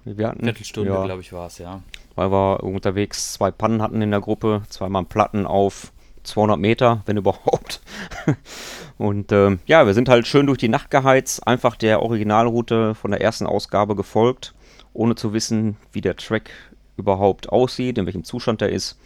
Wir 0.05 0.29
hatten, 0.29 0.43
Viertelstunde, 0.43 0.91
ja, 0.91 1.05
glaube 1.05 1.21
ich, 1.21 1.33
war 1.33 1.47
es, 1.47 1.59
ja. 1.59 1.83
Weil 2.15 2.31
wir 2.31 2.63
unterwegs 2.63 3.33
zwei 3.35 3.51
Pannen 3.51 3.81
hatten 3.83 4.03
in 4.03 4.11
der 4.11 4.21
Gruppe, 4.21 4.63
zweimal 4.69 5.05
Platten 5.05 5.47
auf 5.47 5.93
200 6.25 6.59
Meter, 6.59 7.03
wenn 7.07 7.17
überhaupt. 7.19 7.81
Und 8.99 9.33
ähm, 9.33 9.61
ja, 9.67 9.87
wir 9.87 9.95
sind 9.95 10.09
halt 10.09 10.27
schön 10.27 10.47
durch 10.47 10.59
die 10.59 10.69
Nacht 10.69 10.91
geheizt, 10.91 11.47
einfach 11.47 11.77
der 11.77 12.03
Originalroute 12.03 12.95
von 12.95 13.11
der 13.11 13.21
ersten 13.21 13.47
Ausgabe 13.47 13.97
gefolgt, 13.97 14.55
ohne 14.93 15.15
zu 15.15 15.33
wissen, 15.33 15.77
wie 15.93 16.01
der 16.01 16.17
Track 16.17 16.51
überhaupt 16.97 17.49
aussieht, 17.49 17.99
in 17.99 18.07
welchem 18.07 18.25
Zustand 18.25 18.63
er 18.63 18.69
ist. 18.69 18.99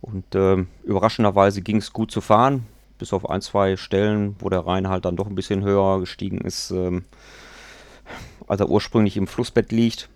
Und 0.00 0.34
ähm, 0.34 0.68
überraschenderweise 0.84 1.62
ging 1.62 1.78
es 1.78 1.92
gut 1.92 2.10
zu 2.10 2.20
fahren, 2.20 2.66
bis 2.98 3.12
auf 3.12 3.28
ein, 3.28 3.40
zwei 3.40 3.76
Stellen, 3.76 4.36
wo 4.38 4.48
der 4.48 4.66
Rhein 4.66 4.88
halt 4.88 5.04
dann 5.04 5.16
doch 5.16 5.26
ein 5.26 5.34
bisschen 5.34 5.64
höher 5.64 6.00
gestiegen 6.00 6.38
ist, 6.38 6.70
ähm, 6.70 7.04
als 8.46 8.60
er 8.60 8.68
ursprünglich 8.68 9.16
im 9.16 9.26
Flussbett 9.26 9.72
liegt. 9.72 10.08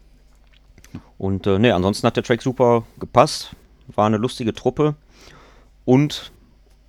Und 1.19 1.47
äh, 1.47 1.59
ne, 1.59 1.75
ansonsten 1.75 2.07
hat 2.07 2.17
der 2.17 2.25
Track 2.25 2.43
super 2.43 2.85
gepasst, 2.99 3.55
war 3.95 4.07
eine 4.07 4.17
lustige 4.17 4.55
Truppe. 4.55 4.95
Und 5.85 6.33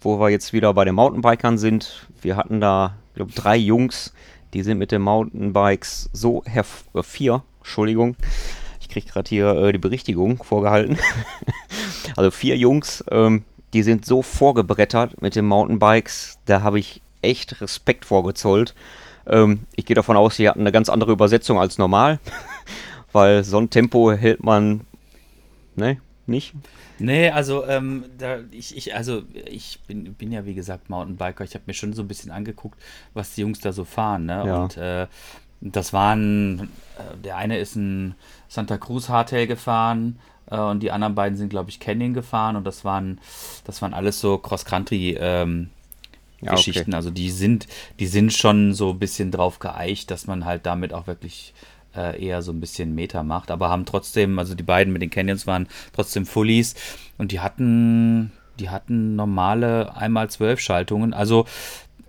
wo 0.01 0.19
wir 0.19 0.29
jetzt 0.29 0.53
wieder 0.53 0.73
bei 0.73 0.85
den 0.85 0.95
Mountainbikern 0.95 1.57
sind, 1.57 2.07
wir 2.21 2.35
hatten 2.35 2.59
da, 2.59 2.95
glaube 3.13 3.31
drei 3.33 3.55
Jungs, 3.55 4.13
die 4.53 4.63
sind 4.63 4.77
mit 4.77 4.91
den 4.91 5.01
Mountainbikes 5.01 6.09
so 6.11 6.43
herv 6.45 6.85
äh, 6.93 7.03
vier, 7.03 7.43
Entschuldigung, 7.59 8.15
ich 8.79 8.89
kriege 8.89 9.07
gerade 9.07 9.29
hier 9.29 9.55
äh, 9.55 9.71
die 9.71 9.77
Berichtigung 9.77 10.43
vorgehalten. 10.43 10.97
also 12.15 12.31
vier 12.31 12.57
Jungs, 12.57 13.03
ähm, 13.11 13.43
die 13.73 13.83
sind 13.83 14.05
so 14.05 14.21
vorgebrettert 14.21 15.21
mit 15.21 15.35
den 15.35 15.45
Mountainbikes, 15.45 16.39
da 16.45 16.61
habe 16.61 16.79
ich 16.79 17.01
echt 17.21 17.61
Respekt 17.61 18.05
vorgezollt. 18.05 18.73
Ähm, 19.27 19.61
ich 19.75 19.85
gehe 19.85 19.95
davon 19.95 20.17
aus, 20.17 20.35
sie 20.35 20.49
hatten 20.49 20.61
eine 20.61 20.71
ganz 20.71 20.89
andere 20.89 21.11
Übersetzung 21.11 21.59
als 21.59 21.77
normal, 21.77 22.19
weil 23.13 23.43
so 23.43 23.57
ein 23.57 23.69
Tempo 23.69 24.11
hält 24.11 24.43
man, 24.43 24.81
ne, 25.75 25.97
nicht. 26.27 26.53
Nee, 26.99 27.29
also 27.29 27.65
ähm, 27.65 28.05
da, 28.17 28.39
ich, 28.51 28.77
ich, 28.77 28.95
also 28.95 29.23
ich 29.33 29.79
bin, 29.87 30.13
bin 30.13 30.31
ja 30.31 30.45
wie 30.45 30.53
gesagt 30.53 30.89
Mountainbiker. 30.89 31.43
Ich 31.43 31.55
habe 31.55 31.63
mir 31.67 31.73
schon 31.73 31.93
so 31.93 32.03
ein 32.03 32.07
bisschen 32.07 32.31
angeguckt, 32.31 32.79
was 33.13 33.33
die 33.33 33.41
Jungs 33.41 33.59
da 33.59 33.73
so 33.73 33.85
fahren. 33.85 34.25
Ne? 34.25 34.43
Ja. 34.45 34.63
Und 34.63 34.77
äh, 34.77 35.07
das 35.61 35.93
waren, 35.93 36.69
äh, 36.97 37.17
der 37.23 37.37
eine 37.37 37.57
ist 37.57 37.75
ein 37.75 38.15
Santa 38.47 38.77
Cruz 38.77 39.09
Hardtail 39.09 39.47
gefahren 39.47 40.19
äh, 40.49 40.59
und 40.59 40.81
die 40.81 40.91
anderen 40.91 41.15
beiden 41.15 41.37
sind, 41.37 41.49
glaube 41.49 41.69
ich, 41.69 41.79
Canyon 41.79 42.13
gefahren 42.13 42.55
und 42.55 42.65
das 42.65 42.85
waren, 42.85 43.19
das 43.65 43.81
waren 43.81 43.93
alles 43.93 44.19
so 44.19 44.37
Cross-Country 44.37 45.17
ähm, 45.19 45.69
ja, 46.41 46.51
Geschichten. 46.51 46.91
Okay. 46.91 46.95
Also 46.95 47.11
die 47.11 47.31
sind, 47.31 47.67
die 47.99 48.07
sind 48.07 48.33
schon 48.33 48.73
so 48.73 48.91
ein 48.91 48.99
bisschen 48.99 49.31
drauf 49.31 49.59
geeicht, 49.59 50.11
dass 50.11 50.27
man 50.27 50.45
halt 50.45 50.65
damit 50.65 50.93
auch 50.93 51.07
wirklich 51.07 51.53
äh, 51.95 52.23
eher 52.23 52.41
so 52.41 52.51
ein 52.51 52.59
bisschen 52.59 52.95
Meter 52.95 53.23
macht, 53.23 53.51
aber 53.51 53.69
haben 53.69 53.85
trotzdem, 53.85 54.37
also 54.39 54.55
die 54.55 54.63
beiden 54.63 54.93
mit 54.93 55.01
den 55.01 55.09
Canyons 55.09 55.47
waren 55.47 55.67
trotzdem 55.93 56.25
Fullies 56.25 56.75
und 57.17 57.31
die 57.31 57.39
hatten, 57.39 58.31
die 58.59 58.69
hatten 58.69 59.15
normale 59.15 59.95
einmal 59.95 60.29
zwölf 60.29 60.59
Schaltungen. 60.59 61.13
Also 61.13 61.45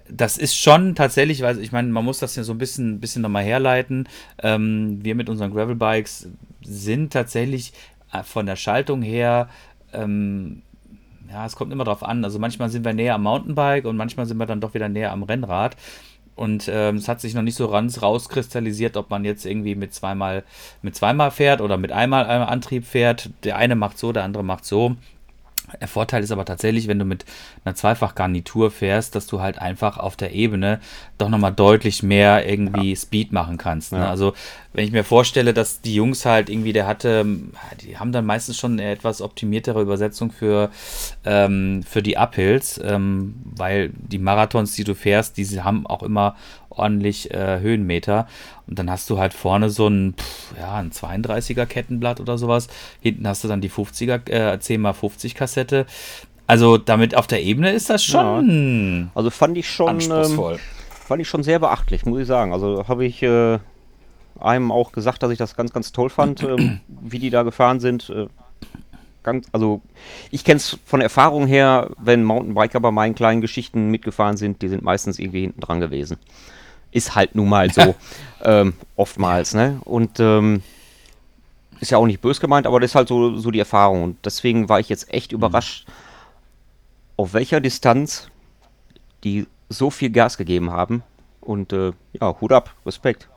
das 0.08 0.36
ist 0.38 0.56
schon 0.56 0.94
tatsächlich, 0.94 1.42
weil 1.42 1.58
ich 1.58 1.72
meine, 1.72 1.88
man 1.88 2.04
muss 2.04 2.18
das 2.18 2.36
ja 2.36 2.42
so 2.42 2.52
ein 2.52 2.58
bisschen, 2.58 3.00
bisschen 3.00 3.22
nochmal 3.22 3.44
herleiten. 3.44 4.08
Ähm, 4.42 4.98
wir 5.02 5.14
mit 5.14 5.28
unseren 5.28 5.52
Gravelbikes 5.52 6.28
sind 6.62 7.12
tatsächlich 7.12 7.72
äh, 8.12 8.22
von 8.22 8.46
der 8.46 8.56
Schaltung 8.56 9.02
her 9.02 9.48
ähm, 9.92 10.62
ja, 11.30 11.46
es 11.46 11.56
kommt 11.56 11.72
immer 11.72 11.84
drauf 11.84 12.02
an. 12.02 12.24
Also 12.24 12.38
manchmal 12.38 12.68
sind 12.68 12.84
wir 12.84 12.92
näher 12.92 13.14
am 13.14 13.22
Mountainbike 13.22 13.86
und 13.86 13.96
manchmal 13.96 14.26
sind 14.26 14.36
wir 14.36 14.46
dann 14.46 14.60
doch 14.60 14.74
wieder 14.74 14.88
näher 14.88 15.12
am 15.12 15.22
Rennrad. 15.22 15.76
Und 16.34 16.68
ähm, 16.72 16.96
es 16.96 17.08
hat 17.08 17.20
sich 17.20 17.34
noch 17.34 17.42
nicht 17.42 17.56
so 17.56 17.68
ganz 17.68 18.00
rauskristallisiert, 18.00 18.96
ob 18.96 19.10
man 19.10 19.24
jetzt 19.24 19.44
irgendwie 19.44 19.74
mit 19.74 19.92
zweimal, 19.92 20.44
mit 20.80 20.96
zweimal 20.96 21.30
fährt 21.30 21.60
oder 21.60 21.76
mit 21.76 21.92
einmal 21.92 22.24
Antrieb 22.26 22.86
fährt. 22.86 23.30
Der 23.44 23.56
eine 23.56 23.74
macht 23.76 23.98
so, 23.98 24.12
der 24.12 24.24
andere 24.24 24.42
macht 24.42 24.64
so. 24.64 24.96
Der 25.80 25.88
Vorteil 25.88 26.22
ist 26.22 26.30
aber 26.30 26.44
tatsächlich, 26.44 26.88
wenn 26.88 26.98
du 26.98 27.04
mit 27.04 27.24
einer 27.64 27.74
Zweifachgarnitur 27.74 28.70
fährst, 28.70 29.14
dass 29.14 29.26
du 29.26 29.40
halt 29.40 29.58
einfach 29.58 29.98
auf 29.98 30.16
der 30.16 30.32
Ebene 30.32 30.80
doch 31.18 31.28
nochmal 31.28 31.52
deutlich 31.52 32.02
mehr 32.02 32.48
irgendwie 32.48 32.90
ja. 32.90 32.96
Speed 32.96 33.32
machen 33.32 33.58
kannst. 33.58 33.92
Ne? 33.92 33.98
Ja. 33.98 34.10
Also 34.10 34.34
wenn 34.72 34.84
ich 34.84 34.92
mir 34.92 35.04
vorstelle, 35.04 35.52
dass 35.52 35.80
die 35.80 35.94
Jungs 35.94 36.24
halt 36.24 36.48
irgendwie, 36.48 36.72
der 36.72 36.86
hatte, 36.86 37.24
die 37.82 37.98
haben 37.98 38.12
dann 38.12 38.24
meistens 38.24 38.58
schon 38.58 38.72
eine 38.72 38.90
etwas 38.90 39.20
optimiertere 39.20 39.82
Übersetzung 39.82 40.30
für, 40.30 40.70
ähm, 41.24 41.82
für 41.82 42.02
die 42.02 42.16
Uphills, 42.16 42.80
ähm, 42.82 43.34
weil 43.44 43.90
die 43.94 44.18
Marathons, 44.18 44.72
die 44.72 44.84
du 44.84 44.94
fährst, 44.94 45.36
diese 45.36 45.64
haben 45.64 45.86
auch 45.86 46.02
immer 46.02 46.36
ordentlich 46.78 47.30
äh, 47.32 47.60
Höhenmeter. 47.60 48.26
Und 48.66 48.78
dann 48.78 48.90
hast 48.90 49.08
du 49.10 49.18
halt 49.18 49.34
vorne 49.34 49.70
so 49.70 49.88
ein, 49.88 50.14
pff, 50.14 50.54
ja, 50.58 50.74
ein 50.74 50.90
32er 50.90 51.66
Kettenblatt 51.66 52.20
oder 52.20 52.38
sowas. 52.38 52.68
Hinten 53.00 53.26
hast 53.26 53.44
du 53.44 53.48
dann 53.48 53.60
die 53.60 53.70
50er, 53.70 54.28
äh, 54.30 54.56
10x50 54.56 55.34
Kassette. 55.34 55.86
Also 56.46 56.76
damit 56.76 57.14
auf 57.14 57.26
der 57.26 57.42
Ebene 57.42 57.72
ist 57.72 57.88
das 57.88 58.04
schon. 58.04 59.04
Ja. 59.04 59.10
Also 59.14 59.30
fand 59.30 59.56
ich 59.56 59.70
schon. 59.70 60.00
Ähm, 60.00 60.58
fand 60.90 61.22
ich 61.22 61.28
schon 61.28 61.42
sehr 61.42 61.58
beachtlich, 61.58 62.04
muss 62.04 62.20
ich 62.20 62.26
sagen. 62.26 62.52
Also 62.52 62.88
habe 62.88 63.04
ich 63.04 63.22
äh, 63.22 63.58
einem 64.40 64.72
auch 64.72 64.92
gesagt, 64.92 65.22
dass 65.22 65.30
ich 65.30 65.38
das 65.38 65.56
ganz, 65.56 65.72
ganz 65.72 65.92
toll 65.92 66.10
fand, 66.10 66.42
äh, 66.42 66.78
wie 66.88 67.18
die 67.18 67.30
da 67.30 67.42
gefahren 67.42 67.80
sind. 67.80 68.10
Äh, 68.10 68.26
ganz, 69.22 69.46
also 69.52 69.82
ich 70.30 70.44
kenne 70.44 70.58
es 70.58 70.78
von 70.84 71.00
Erfahrung 71.00 71.46
her, 71.46 71.90
wenn 71.98 72.24
Mountainbiker 72.24 72.80
bei 72.80 72.90
meinen 72.90 73.14
kleinen 73.14 73.40
Geschichten 73.40 73.90
mitgefahren 73.90 74.36
sind, 74.36 74.62
die 74.62 74.68
sind 74.68 74.82
meistens 74.82 75.18
irgendwie 75.18 75.42
hinten 75.42 75.60
dran 75.60 75.80
gewesen. 75.80 76.18
Ist 76.92 77.14
halt 77.14 77.34
nun 77.34 77.48
mal 77.48 77.72
so, 77.72 77.94
ähm, 78.44 78.74
oftmals, 78.96 79.54
ne? 79.54 79.80
Und 79.84 80.20
ähm, 80.20 80.62
ist 81.80 81.90
ja 81.90 81.98
auch 81.98 82.06
nicht 82.06 82.20
bös 82.20 82.38
gemeint, 82.38 82.66
aber 82.66 82.78
das 82.78 82.92
ist 82.92 82.94
halt 82.94 83.08
so, 83.08 83.36
so 83.36 83.50
die 83.50 83.58
Erfahrung. 83.58 84.04
Und 84.04 84.24
deswegen 84.24 84.68
war 84.68 84.78
ich 84.78 84.88
jetzt 84.88 85.12
echt 85.12 85.32
überrascht, 85.32 85.86
auf 87.16 87.34
welcher 87.34 87.60
Distanz 87.60 88.28
die 89.24 89.46
so 89.68 89.90
viel 89.90 90.10
Gas 90.10 90.36
gegeben 90.36 90.70
haben. 90.70 91.02
Und 91.40 91.72
äh, 91.72 91.92
ja, 92.12 92.40
Hut 92.40 92.52
ab, 92.52 92.74
Respekt. 92.86 93.28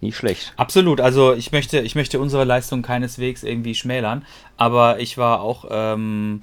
Nicht 0.00 0.16
schlecht. 0.16 0.52
Absolut, 0.56 1.00
also 1.00 1.34
ich 1.34 1.52
möchte, 1.52 1.80
ich 1.80 1.94
möchte 1.94 2.20
unsere 2.20 2.44
Leistung 2.44 2.80
keineswegs 2.82 3.42
irgendwie 3.42 3.74
schmälern, 3.74 4.24
aber 4.56 4.98
ich 4.98 5.18
war 5.18 5.42
auch, 5.42 5.66
ähm, 5.70 6.42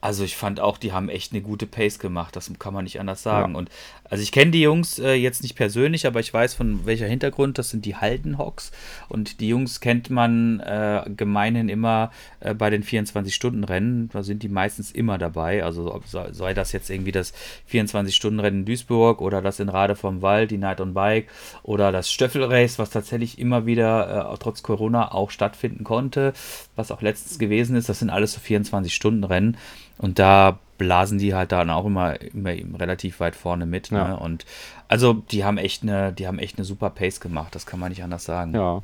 also 0.00 0.22
ich 0.22 0.36
fand 0.36 0.60
auch, 0.60 0.78
die 0.78 0.92
haben 0.92 1.08
echt 1.08 1.32
eine 1.32 1.42
gute 1.42 1.66
Pace 1.66 1.98
gemacht, 1.98 2.36
das 2.36 2.50
kann 2.58 2.72
man 2.72 2.84
nicht 2.84 3.00
anders 3.00 3.22
sagen. 3.22 3.52
Ja. 3.52 3.58
Und 3.58 3.68
also 4.04 4.22
ich 4.22 4.30
kenne 4.30 4.52
die 4.52 4.62
Jungs 4.62 4.98
äh, 5.00 5.14
jetzt 5.14 5.42
nicht 5.42 5.56
persönlich, 5.56 6.06
aber 6.06 6.20
ich 6.20 6.32
weiß 6.32 6.54
von 6.54 6.86
welcher 6.86 7.06
Hintergrund, 7.06 7.58
das 7.58 7.70
sind 7.70 7.84
die 7.84 7.96
Haldenhawks. 7.96 8.70
Und 9.08 9.40
die 9.40 9.48
Jungs 9.48 9.80
kennt 9.80 10.08
man 10.08 10.60
äh, 10.60 11.02
gemeinhin 11.16 11.68
immer 11.68 12.12
äh, 12.40 12.54
bei 12.54 12.70
den 12.70 12.84
24-Stunden-Rennen. 12.84 14.08
Da 14.12 14.22
sind 14.22 14.44
die 14.44 14.48
meistens 14.48 14.92
immer 14.92 15.18
dabei. 15.18 15.64
Also 15.64 15.92
ob, 15.92 16.06
sei, 16.06 16.32
sei 16.32 16.54
das 16.54 16.70
jetzt 16.70 16.90
irgendwie 16.90 17.12
das 17.12 17.34
24-Stunden-Rennen 17.70 18.60
in 18.60 18.66
Duisburg 18.66 19.20
oder 19.20 19.42
das 19.42 19.58
in 19.58 19.68
Rade 19.68 19.96
vom 19.96 20.22
Wald, 20.22 20.52
die 20.52 20.58
Night 20.58 20.80
on 20.80 20.94
Bike 20.94 21.28
oder 21.64 21.90
das 21.90 22.10
Stöffelrace, 22.10 22.78
was 22.78 22.90
tatsächlich 22.90 23.38
immer 23.38 23.66
wieder 23.66 24.32
äh, 24.32 24.36
trotz 24.38 24.62
Corona 24.62 25.12
auch 25.12 25.30
stattfinden 25.30 25.82
konnte, 25.82 26.34
was 26.76 26.92
auch 26.92 27.02
letztens 27.02 27.40
gewesen 27.40 27.74
ist. 27.76 27.88
Das 27.88 27.98
sind 27.98 28.10
alles 28.10 28.32
so 28.32 28.40
24-Stunden-Rennen. 28.40 29.56
Und 29.98 30.18
da 30.18 30.58
blasen 30.78 31.18
die 31.18 31.34
halt 31.34 31.52
dann 31.52 31.70
auch 31.70 31.84
immer, 31.84 32.20
immer 32.20 32.52
relativ 32.78 33.20
weit 33.20 33.36
vorne 33.36 33.66
mit. 33.66 33.90
Ja. 33.90 34.08
Ne? 34.08 34.16
Und 34.18 34.46
also 34.86 35.12
die 35.12 35.44
haben 35.44 35.58
echt 35.58 35.82
eine, 35.82 36.12
die 36.12 36.26
haben 36.26 36.38
echt 36.38 36.56
eine 36.56 36.64
super 36.64 36.90
Pace 36.90 37.20
gemacht, 37.20 37.54
das 37.54 37.66
kann 37.66 37.80
man 37.80 37.90
nicht 37.90 38.02
anders 38.02 38.24
sagen. 38.24 38.54
Ja. 38.54 38.82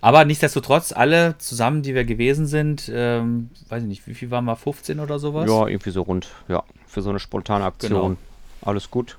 Aber 0.00 0.24
nichtsdestotrotz, 0.24 0.92
alle 0.92 1.36
zusammen, 1.36 1.82
die 1.82 1.94
wir 1.94 2.04
gewesen 2.04 2.46
sind, 2.46 2.90
ähm, 2.92 3.50
weiß 3.68 3.82
ich 3.82 3.88
nicht, 3.88 4.06
wie 4.06 4.14
viel 4.14 4.30
waren 4.30 4.46
wir, 4.46 4.56
15 4.56 4.98
oder 4.98 5.18
sowas? 5.18 5.48
Ja, 5.48 5.66
irgendwie 5.66 5.90
so 5.90 6.02
rund. 6.02 6.28
Ja, 6.48 6.64
für 6.86 7.02
so 7.02 7.10
eine 7.10 7.18
spontane 7.18 7.64
Aktion. 7.64 7.90
Genau. 7.90 8.16
Alles 8.62 8.90
gut. 8.90 9.18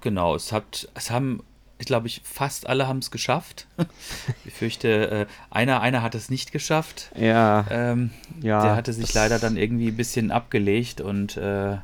Genau, 0.00 0.36
es 0.36 0.52
hat, 0.52 0.88
es 0.94 1.10
haben, 1.10 1.42
glaube, 1.86 2.06
ich 2.06 2.20
fast 2.24 2.66
alle 2.68 2.86
haben 2.88 2.98
es 2.98 3.10
geschafft. 3.10 3.66
ich 4.44 4.52
fürchte, 4.54 5.10
äh, 5.10 5.26
einer, 5.50 5.80
einer 5.80 6.02
hat 6.02 6.14
es 6.14 6.30
nicht 6.30 6.52
geschafft. 6.52 7.10
Ja, 7.16 7.64
Ähm, 7.70 8.10
ja. 8.40 8.62
der 8.62 8.76
hatte 8.76 8.92
sich 8.92 9.12
leider 9.14 9.38
dann 9.38 9.56
irgendwie 9.56 9.88
ein 9.88 9.96
bisschen 9.96 10.30
abgelegt 10.30 11.00
und 11.00 11.36
äh, 11.36 11.76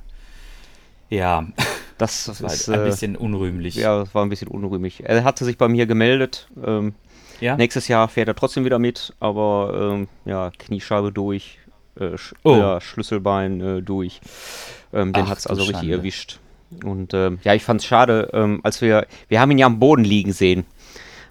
ja, 1.11 1.47
Das, 1.99 2.27
das 2.27 2.43
war 2.43 2.53
ist, 2.53 2.69
ein 2.71 2.81
äh, 2.81 2.85
bisschen 2.85 3.17
unrühmlich. 3.17 3.75
Ja, 3.75 3.99
das 3.99 4.15
war 4.15 4.25
ein 4.25 4.29
bisschen 4.29 4.47
unrühmig. 4.49 5.03
Er 5.05 5.25
hatte 5.25 5.45
sich 5.45 5.59
bei 5.59 5.67
mir 5.67 5.87
gemeldet. 5.87 6.49
Ähm, 6.65 6.95
Ja? 7.41 7.57
Nächstes 7.57 7.89
Jahr 7.89 8.07
fährt 8.09 8.29
er 8.29 8.37
trotzdem 8.37 8.65
wieder 8.65 8.79
mit, 8.79 9.15
aber 9.19 9.91
ähm, 9.95 10.09
ja, 10.25 10.51
Kniescheibe 10.57 11.11
durch, 11.13 11.59
äh, 11.99 12.17
Sch 12.17 12.35
Oh. 12.45 12.57
ja, 12.57 12.81
Schlüsselbein 12.81 13.61
äh, 13.61 13.83
durch. 13.83 14.21
Ähm, 14.93 15.13
den 15.13 15.29
hat 15.29 15.39
es 15.39 15.47
also 15.49 15.63
richtig 15.63 15.81
Schande. 15.81 15.97
erwischt. 15.97 16.39
Und 16.85 17.15
ähm, 17.15 17.39
ja, 17.45 17.55
ich 17.55 17.65
fand 17.65 17.81
es 17.81 17.87
schade, 17.87 18.31
ähm, 18.33 18.61
als 18.63 18.81
wir, 18.81 19.07
wir 19.29 19.41
haben 19.41 19.51
ihn 19.51 19.59
ja 19.59 19.67
am 19.67 19.79
Boden 19.79 20.05
liegen 20.05 20.33
sehen. 20.33 20.65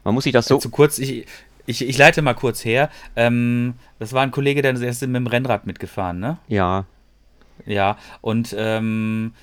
Man 0.04 0.13
muss 0.13 0.23
sich 0.23 0.34
das 0.34 0.47
so, 0.47 0.58
Zu 0.58 0.69
kurz, 0.69 1.00
ich, 1.00 1.26
ich, 1.65 1.88
ich 1.88 1.97
leite 1.97 2.21
mal 2.21 2.34
kurz 2.34 2.65
her. 2.65 2.89
Ähm, 3.15 3.76
das 4.00 4.13
war 4.13 4.23
ein 4.23 4.32
Kollege, 4.32 4.62
der 4.62 4.73
ist 4.73 5.02
mit 5.02 5.15
dem 5.15 5.28
Rennrad 5.28 5.67
mitgefahren, 5.67 6.19
ne? 6.19 6.38
ja, 6.47 6.86
Ja, 7.65 7.97
und 8.21 8.56
ähm, 8.58 9.34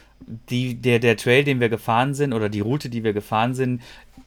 die, 0.51 0.75
der, 0.75 0.99
der 0.99 1.17
Trail, 1.17 1.45
den 1.45 1.61
wir 1.61 1.69
gefahren 1.69 2.15
sind, 2.15 2.33
oder 2.33 2.49
die 2.49 2.61
Route, 2.61 2.89
die 2.89 3.05
wir 3.05 3.13
gefahren 3.13 3.55
sind, 3.55 3.83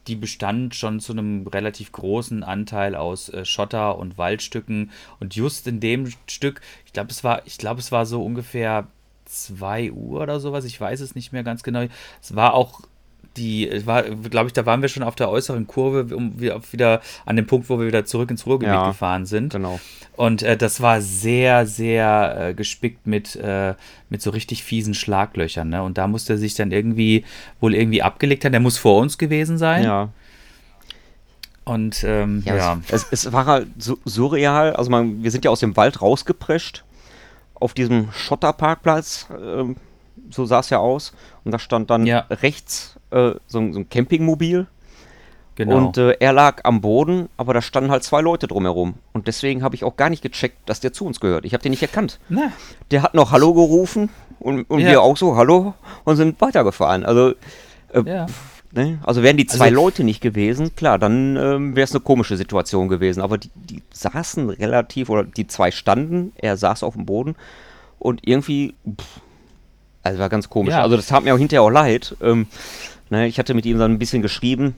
die 0.06 0.16
bestand 0.16 0.74
schon 0.74 1.00
zu 1.00 1.12
einem 1.12 1.46
relativ 1.46 1.92
großen 1.92 2.42
Anteil 2.42 2.94
aus 2.94 3.28
äh, 3.28 3.44
Schotter 3.44 3.98
und 3.98 4.16
Waldstücken. 4.16 4.90
Und 5.20 5.34
just 5.34 5.66
in 5.66 5.80
dem 5.80 6.12
Stück, 6.26 6.60
ich 6.86 6.92
glaube, 6.92 7.10
es 7.10 7.24
war, 7.24 7.42
ich 7.46 7.58
glaube, 7.58 7.80
es 7.80 7.92
war 7.92 8.06
so 8.06 8.24
ungefähr 8.24 8.86
2 9.28 9.92
Uhr 9.92 10.20
oder 10.22 10.40
sowas, 10.40 10.64
ich 10.64 10.80
weiß 10.80 11.00
es 11.00 11.14
nicht 11.14 11.32
mehr 11.32 11.44
ganz 11.44 11.62
genau. 11.62 11.84
Es 12.20 12.34
war 12.34 12.54
auch 12.54 12.80
die, 13.36 13.70
war, 13.86 14.02
glaube 14.02 14.48
ich, 14.48 14.52
da 14.52 14.66
waren 14.66 14.82
wir 14.82 14.88
schon 14.88 15.04
auf 15.04 15.14
der 15.14 15.28
äußeren 15.30 15.68
Kurve, 15.68 16.16
um 16.16 16.40
wieder, 16.40 17.00
an 17.24 17.36
dem 17.36 17.46
Punkt, 17.46 17.68
wo 17.70 17.78
wir 17.78 17.86
wieder 17.86 18.04
zurück 18.04 18.30
ins 18.32 18.46
Ruhrgebiet 18.46 18.74
Ja, 18.74 18.88
gefahren 18.88 19.26
sind. 19.26 19.52
genau. 19.52 19.78
Und 20.16 20.42
äh, 20.42 20.56
das 20.56 20.80
war 20.80 21.00
sehr, 21.00 21.64
sehr 21.66 22.48
äh, 22.48 22.54
gespickt 22.54 23.06
mit, 23.06 23.36
äh, 23.36 23.74
mit 24.10 24.22
so 24.22 24.30
richtig 24.30 24.64
fiesen 24.64 24.92
Schlaglöchern. 24.94 25.68
Ne? 25.68 25.82
Und 25.84 25.98
da 25.98 26.08
musste 26.08 26.32
er 26.32 26.38
sich 26.38 26.54
dann 26.54 26.72
irgendwie 26.72 27.24
wohl 27.60 27.74
irgendwie 27.76 28.02
abgelegt 28.02 28.44
haben. 28.44 28.50
Der 28.52 28.60
muss 28.60 28.78
vor 28.78 29.00
uns 29.00 29.18
gewesen 29.18 29.58
sein. 29.58 29.84
Ja, 29.84 30.08
Und 31.64 32.02
ähm, 32.02 32.42
ja, 32.46 32.56
ja, 32.56 32.80
Es, 32.88 33.06
es, 33.12 33.26
es 33.26 33.32
war 33.32 33.46
halt 33.46 33.68
so, 33.78 33.98
surreal. 34.04 34.74
Also 34.74 34.90
man, 34.90 35.22
wir 35.22 35.30
sind 35.30 35.44
ja 35.44 35.50
aus 35.52 35.60
dem 35.60 35.76
Wald 35.76 36.02
rausgeprescht 36.02 36.82
auf 37.60 37.74
diesem 37.74 38.10
Schotterparkplatz. 38.12 39.26
Ähm, 39.30 39.76
so 40.30 40.44
sah 40.44 40.60
es 40.60 40.70
ja 40.70 40.78
aus. 40.78 41.12
Und 41.44 41.52
da 41.52 41.58
stand 41.58 41.90
dann 41.90 42.06
Ja. 42.06 42.26
rechts 42.30 42.96
äh, 43.10 43.32
so, 43.46 43.58
ein- 43.58 43.72
so 43.72 43.80
ein 43.80 43.88
Campingmobil. 43.88 44.66
genau. 45.54 45.76
Und 45.78 45.96
äh, 45.98 46.16
er 46.20 46.32
lag 46.32 46.60
am 46.64 46.80
Boden, 46.80 47.28
aber 47.36 47.54
da 47.54 47.62
standen 47.62 47.90
halt 47.90 48.04
zwei 48.04 48.20
Leute 48.20 48.46
drumherum. 48.46 48.94
Und 49.12 49.26
deswegen 49.26 49.62
habe 49.62 49.74
ich 49.74 49.82
auch 49.84 49.96
gar 49.96 50.10
nicht 50.10 50.22
gecheckt, 50.22 50.68
dass 50.68 50.80
der 50.80 50.92
zu 50.92 51.04
uns 51.06 51.18
gehört. 51.20 51.44
Ich 51.44 51.52
habe 51.54 51.62
den 51.62 51.70
nicht 51.70 51.82
erkannt. 51.82 52.18
Na, 52.28 52.52
Der 52.90 53.02
hat 53.02 53.14
noch 53.14 53.32
Hallo 53.32 53.54
gerufen 53.54 54.10
und, 54.38 54.64
und 54.70 54.80
Ja. 54.80 54.88
wir 54.90 55.02
auch 55.02 55.16
so 55.16 55.36
Hallo 55.36 55.74
und 56.04 56.16
sind 56.16 56.40
weitergefahren. 56.40 57.04
Also, 57.06 57.30
äh, 57.92 58.02
ja. 58.04 58.26
Ne? 58.72 58.98
also 59.04 59.22
wären 59.22 59.36
die 59.36 59.46
zwei 59.46 59.66
Also- 59.66 59.76
Leute 59.76 60.04
nicht 60.04 60.20
gewesen, 60.20 60.74
klar, 60.76 60.98
dann 60.98 61.36
ähm, 61.36 61.76
wäre 61.76 61.84
es 61.84 61.92
eine 61.92 62.00
komische 62.00 62.36
Situation 62.36 62.88
gewesen. 62.88 63.20
Aber 63.20 63.38
die, 63.38 63.50
die 63.54 63.82
saßen 63.92 64.50
relativ, 64.50 65.08
oder 65.10 65.24
die 65.24 65.46
zwei 65.46 65.70
standen, 65.70 66.32
er 66.36 66.56
saß 66.56 66.82
auf 66.82 66.94
dem 66.94 67.06
Boden 67.06 67.36
und 67.98 68.20
irgendwie, 68.26 68.74
pff, 68.88 69.20
also 70.02 70.18
war 70.18 70.28
ganz 70.28 70.48
komisch. 70.48 70.72
Ja. 70.72 70.82
Also 70.82 70.96
das 70.96 71.06
tat 71.06 71.24
mir 71.24 71.34
auch 71.34 71.38
hinterher 71.38 71.62
auch 71.62 71.70
leid. 71.70 72.16
Ähm, 72.22 72.46
ne, 73.10 73.26
ich 73.26 73.38
hatte 73.38 73.54
mit 73.54 73.66
ihm 73.66 73.78
dann 73.78 73.92
ein 73.92 73.98
bisschen 73.98 74.22
geschrieben 74.22 74.74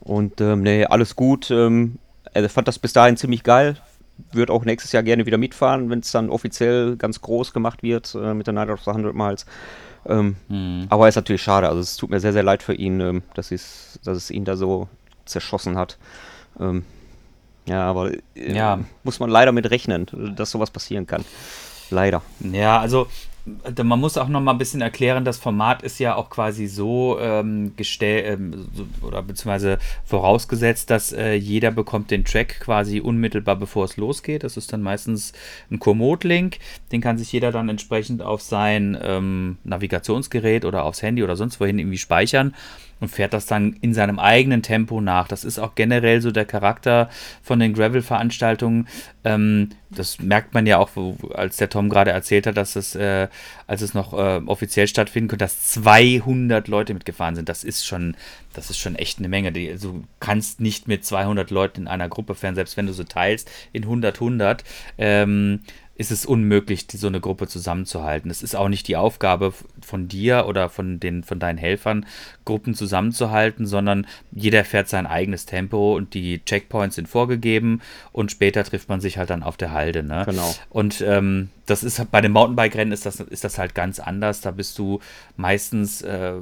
und 0.00 0.40
ähm, 0.40 0.62
nee, 0.62 0.84
alles 0.84 1.16
gut. 1.16 1.50
Ähm, 1.50 1.96
er 2.32 2.48
fand 2.48 2.68
das 2.68 2.78
bis 2.78 2.92
dahin 2.92 3.16
ziemlich 3.16 3.42
geil. 3.42 3.76
Wird 4.32 4.50
auch 4.50 4.64
nächstes 4.64 4.92
Jahr 4.92 5.02
gerne 5.02 5.26
wieder 5.26 5.38
mitfahren, 5.38 5.90
wenn 5.90 6.00
es 6.00 6.10
dann 6.12 6.30
offiziell 6.30 6.96
ganz 6.96 7.20
groß 7.20 7.52
gemacht 7.52 7.82
wird 7.82 8.14
äh, 8.14 8.34
mit 8.34 8.46
der 8.46 8.54
Night 8.54 8.68
of 8.70 8.82
the 8.82 8.90
100 8.90 9.14
Miles. 9.14 9.46
Ähm, 10.08 10.36
Hm. 10.48 10.86
aber 10.88 11.08
ist 11.08 11.16
natürlich 11.16 11.42
schade. 11.42 11.68
Also 11.68 11.80
es 11.80 11.96
tut 11.96 12.10
mir 12.10 12.20
sehr, 12.20 12.32
sehr 12.32 12.42
leid 12.42 12.62
für 12.62 12.74
ihn, 12.74 13.00
ähm, 13.00 13.22
dass, 13.34 13.50
es, 13.50 13.98
dass 14.04 14.16
es 14.16 14.30
ihn 14.30 14.44
da 14.44 14.56
so 14.56 14.88
zerschossen 15.24 15.76
hat. 15.76 15.98
Ähm, 16.60 16.84
ja, 17.66 17.82
aber 17.88 18.12
äh, 18.36 18.52
Ja. 18.54 18.78
muss 19.02 19.18
man 19.18 19.28
leider 19.30 19.52
mit 19.52 19.68
rechnen, 19.70 20.06
dass 20.36 20.50
sowas 20.52 20.70
passieren 20.70 21.06
kann. 21.06 21.24
Leider. 21.90 22.22
Ja, 22.40 22.78
also 22.80 23.08
man 23.84 24.00
muss 24.00 24.18
auch 24.18 24.28
noch 24.28 24.40
mal 24.40 24.52
ein 24.52 24.58
bisschen 24.58 24.80
erklären, 24.80 25.24
das 25.24 25.38
Format 25.38 25.82
ist 25.82 26.00
ja 26.00 26.16
auch 26.16 26.30
quasi 26.30 26.66
so 26.66 27.18
ähm, 27.20 27.76
gestellt 27.76 28.26
ähm, 28.26 28.66
oder 29.02 29.22
beziehungsweise 29.22 29.78
vorausgesetzt, 30.04 30.90
dass 30.90 31.12
äh, 31.12 31.34
jeder 31.34 31.70
bekommt 31.70 32.10
den 32.10 32.24
Track 32.24 32.60
quasi 32.60 33.00
unmittelbar 33.00 33.56
bevor 33.56 33.84
es 33.84 33.96
losgeht. 33.96 34.42
Das 34.42 34.56
ist 34.56 34.72
dann 34.72 34.82
meistens 34.82 35.32
ein 35.70 35.78
Komoot-Link, 35.78 36.58
den 36.90 37.00
kann 37.00 37.18
sich 37.18 37.30
jeder 37.30 37.52
dann 37.52 37.68
entsprechend 37.68 38.20
auf 38.20 38.42
sein 38.42 38.98
ähm, 39.00 39.58
Navigationsgerät 39.62 40.64
oder 40.64 40.84
aufs 40.84 41.02
Handy 41.02 41.22
oder 41.22 41.36
sonst 41.36 41.60
wohin 41.60 41.78
irgendwie 41.78 41.98
speichern 41.98 42.54
und 43.00 43.08
fährt 43.08 43.32
das 43.32 43.46
dann 43.46 43.74
in 43.80 43.92
seinem 43.94 44.18
eigenen 44.18 44.62
Tempo 44.62 45.00
nach. 45.00 45.28
Das 45.28 45.44
ist 45.44 45.58
auch 45.58 45.74
generell 45.74 46.20
so 46.20 46.30
der 46.30 46.46
Charakter 46.46 47.10
von 47.42 47.58
den 47.58 47.74
Gravel-Veranstaltungen. 47.74 48.88
Ähm, 49.24 49.70
das 49.90 50.18
merkt 50.18 50.54
man 50.54 50.66
ja 50.66 50.78
auch, 50.78 50.90
als 51.34 51.56
der 51.56 51.68
Tom 51.68 51.88
gerade 51.88 52.10
erzählt 52.10 52.46
hat, 52.46 52.56
dass 52.56 52.74
es, 52.74 52.94
äh, 52.94 53.28
als 53.66 53.82
es 53.82 53.94
noch 53.94 54.12
äh, 54.14 54.40
offiziell 54.46 54.88
stattfinden 54.88 55.28
könnte, 55.28 55.44
dass 55.44 55.72
200 55.72 56.68
Leute 56.68 56.94
mitgefahren 56.94 57.36
sind. 57.36 57.48
Das 57.48 57.64
ist 57.64 57.86
schon, 57.86 58.16
das 58.54 58.70
ist 58.70 58.78
schon 58.78 58.96
echt 58.96 59.18
eine 59.18 59.28
Menge. 59.28 59.52
Die, 59.52 59.70
also, 59.70 59.92
du 59.92 60.04
kannst 60.20 60.60
nicht 60.60 60.88
mit 60.88 61.04
200 61.04 61.50
Leuten 61.50 61.82
in 61.82 61.88
einer 61.88 62.08
Gruppe 62.08 62.34
fahren, 62.34 62.54
selbst 62.54 62.76
wenn 62.76 62.86
du 62.86 62.92
so 62.92 63.04
teilst 63.04 63.50
in 63.72 63.82
100, 63.84 64.16
100. 64.16 64.64
Ähm, 64.98 65.60
ist 65.96 66.10
es 66.10 66.26
unmöglich, 66.26 66.86
so 66.92 67.06
eine 67.06 67.20
Gruppe 67.20 67.46
zusammenzuhalten. 67.48 68.30
Es 68.30 68.42
ist 68.42 68.54
auch 68.54 68.68
nicht 68.68 68.86
die 68.86 68.96
Aufgabe 68.96 69.54
von 69.80 70.08
dir 70.08 70.46
oder 70.46 70.68
von, 70.68 71.00
den, 71.00 71.24
von 71.24 71.38
deinen 71.38 71.58
Helfern, 71.58 72.04
Gruppen 72.46 72.74
zusammenzuhalten, 72.74 73.66
sondern 73.66 74.06
jeder 74.32 74.64
fährt 74.64 74.88
sein 74.88 75.06
eigenes 75.06 75.44
Tempo 75.44 75.94
und 75.94 76.14
die 76.14 76.42
Checkpoints 76.42 76.96
sind 76.96 77.08
vorgegeben 77.08 77.82
und 78.12 78.30
später 78.30 78.64
trifft 78.64 78.88
man 78.88 79.02
sich 79.02 79.18
halt 79.18 79.28
dann 79.28 79.42
auf 79.42 79.58
der 79.58 79.72
Halde. 79.72 80.02
Ne? 80.02 80.22
Genau. 80.24 80.54
Und 80.70 81.02
ähm, 81.02 81.50
das 81.66 81.82
ist 81.82 82.10
bei 82.12 82.20
den 82.20 82.32
Mountainbike-Rennen 82.32 82.92
ist 82.92 83.04
das, 83.04 83.18
ist 83.18 83.42
das 83.42 83.58
halt 83.58 83.74
ganz 83.74 83.98
anders. 83.98 84.40
Da 84.40 84.52
bist 84.52 84.78
du 84.78 85.00
meistens, 85.36 86.00
äh, 86.02 86.34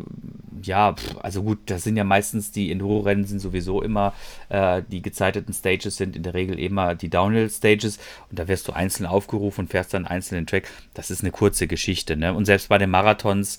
ja, 0.62 0.94
also 1.22 1.42
gut, 1.42 1.58
das 1.66 1.82
sind 1.82 1.96
ja 1.96 2.04
meistens 2.04 2.52
die 2.52 2.70
Enduro-Rennen 2.70 3.24
sind 3.24 3.40
sowieso 3.40 3.82
immer, 3.82 4.12
äh, 4.50 4.82
die 4.86 5.00
gezeiteten 5.00 5.54
Stages 5.54 5.96
sind 5.96 6.14
in 6.14 6.22
der 6.22 6.34
Regel 6.34 6.58
immer 6.58 6.94
die 6.94 7.08
Downhill-Stages 7.08 7.98
und 8.30 8.38
da 8.38 8.46
wirst 8.46 8.68
du 8.68 8.72
einzeln 8.72 9.06
aufgerufen 9.06 9.62
und 9.62 9.70
fährst 9.70 9.94
dann 9.94 10.06
einzelnen 10.06 10.46
Track. 10.46 10.68
Das 10.92 11.10
ist 11.10 11.22
eine 11.22 11.30
kurze 11.30 11.66
Geschichte. 11.66 12.16
Ne? 12.16 12.34
Und 12.34 12.44
selbst 12.44 12.68
bei 12.68 12.76
den 12.76 12.90
Marathons, 12.90 13.56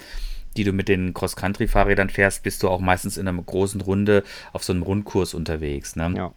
die 0.58 0.63
du 0.63 0.72
mit 0.72 0.88
den 0.88 1.13
Cross-Country-Fahrrädern 1.13 2.10
fährst, 2.10 2.44
bist 2.44 2.63
du 2.63 2.70
auch 2.70 2.80
meistens 2.80 3.18
in 3.18 3.28
einer 3.28 3.41
großen 3.41 3.82
Runde 3.82 4.24
auf 4.54 4.63
so 4.63 4.74
einem 4.74 4.84
Rundkurs 4.84 5.34
unterwegs. 5.34 5.96
Ne? 5.96 6.13
Ja. 6.15 6.32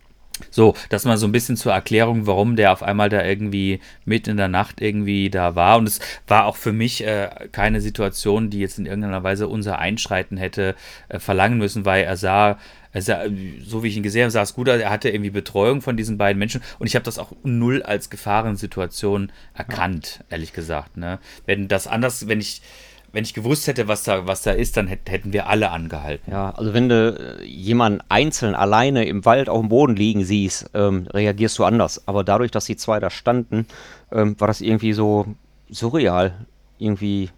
So, 0.50 0.74
das 0.88 1.04
mal 1.04 1.16
so 1.16 1.26
ein 1.26 1.32
bisschen 1.32 1.56
zur 1.56 1.72
Erklärung, 1.72 2.26
warum 2.26 2.56
der 2.56 2.72
auf 2.72 2.82
einmal 2.82 3.08
da 3.08 3.24
irgendwie 3.24 3.80
mitten 4.04 4.30
in 4.30 4.36
der 4.36 4.48
Nacht 4.48 4.80
irgendwie 4.80 5.30
da 5.30 5.54
war. 5.54 5.78
Und 5.78 5.88
es 5.88 6.00
war 6.26 6.46
auch 6.46 6.56
für 6.56 6.72
mich 6.72 7.04
äh, 7.04 7.48
keine 7.52 7.80
Situation, 7.80 8.50
die 8.50 8.60
jetzt 8.60 8.78
in 8.78 8.86
irgendeiner 8.86 9.22
Weise 9.22 9.48
unser 9.48 9.78
Einschreiten 9.78 10.36
hätte 10.36 10.74
äh, 11.08 11.18
verlangen 11.18 11.58
müssen, 11.58 11.84
weil 11.84 12.04
er 12.04 12.16
sah, 12.16 12.58
er 12.92 13.02
sah, 13.02 13.24
so 13.64 13.82
wie 13.82 13.88
ich 13.88 13.96
ihn 13.96 14.02
gesehen 14.02 14.22
habe, 14.22 14.30
sah 14.30 14.42
es 14.42 14.54
gut 14.54 14.68
aus. 14.68 14.80
Er 14.80 14.90
hatte 14.90 15.10
irgendwie 15.10 15.30
Betreuung 15.30 15.82
von 15.82 15.96
diesen 15.96 16.18
beiden 16.18 16.38
Menschen 16.38 16.62
und 16.78 16.86
ich 16.86 16.94
habe 16.94 17.04
das 17.04 17.18
auch 17.18 17.32
null 17.42 17.82
als 17.82 18.10
Gefahrensituation 18.10 19.32
erkannt, 19.54 20.18
ja. 20.20 20.24
ehrlich 20.30 20.52
gesagt. 20.52 20.96
Ne? 20.96 21.18
Wenn 21.46 21.68
das 21.68 21.86
anders, 21.86 22.28
wenn 22.28 22.40
ich 22.40 22.62
wenn 23.12 23.24
ich 23.24 23.34
gewusst 23.34 23.66
hätte, 23.66 23.88
was 23.88 24.02
da, 24.02 24.26
was 24.26 24.42
da 24.42 24.50
ist, 24.50 24.76
dann 24.76 24.86
hätten 24.86 25.32
wir 25.32 25.48
alle 25.48 25.70
angehalten. 25.70 26.30
Ja, 26.30 26.50
also 26.50 26.74
wenn 26.74 26.88
du 26.88 27.38
äh, 27.40 27.44
jemanden 27.44 28.00
einzeln 28.08 28.54
alleine 28.54 29.06
im 29.06 29.24
Wald 29.24 29.48
auf 29.48 29.60
dem 29.60 29.70
Boden 29.70 29.96
liegen 29.96 30.24
siehst, 30.24 30.70
ähm, 30.74 31.06
reagierst 31.12 31.58
du 31.58 31.64
anders. 31.64 32.06
Aber 32.06 32.22
dadurch, 32.22 32.50
dass 32.50 32.66
die 32.66 32.76
zwei 32.76 33.00
da 33.00 33.10
standen, 33.10 33.66
ähm, 34.12 34.38
war 34.38 34.48
das 34.48 34.60
irgendwie 34.60 34.92
so 34.92 35.26
surreal. 35.70 36.46
Irgendwie, 36.78 37.30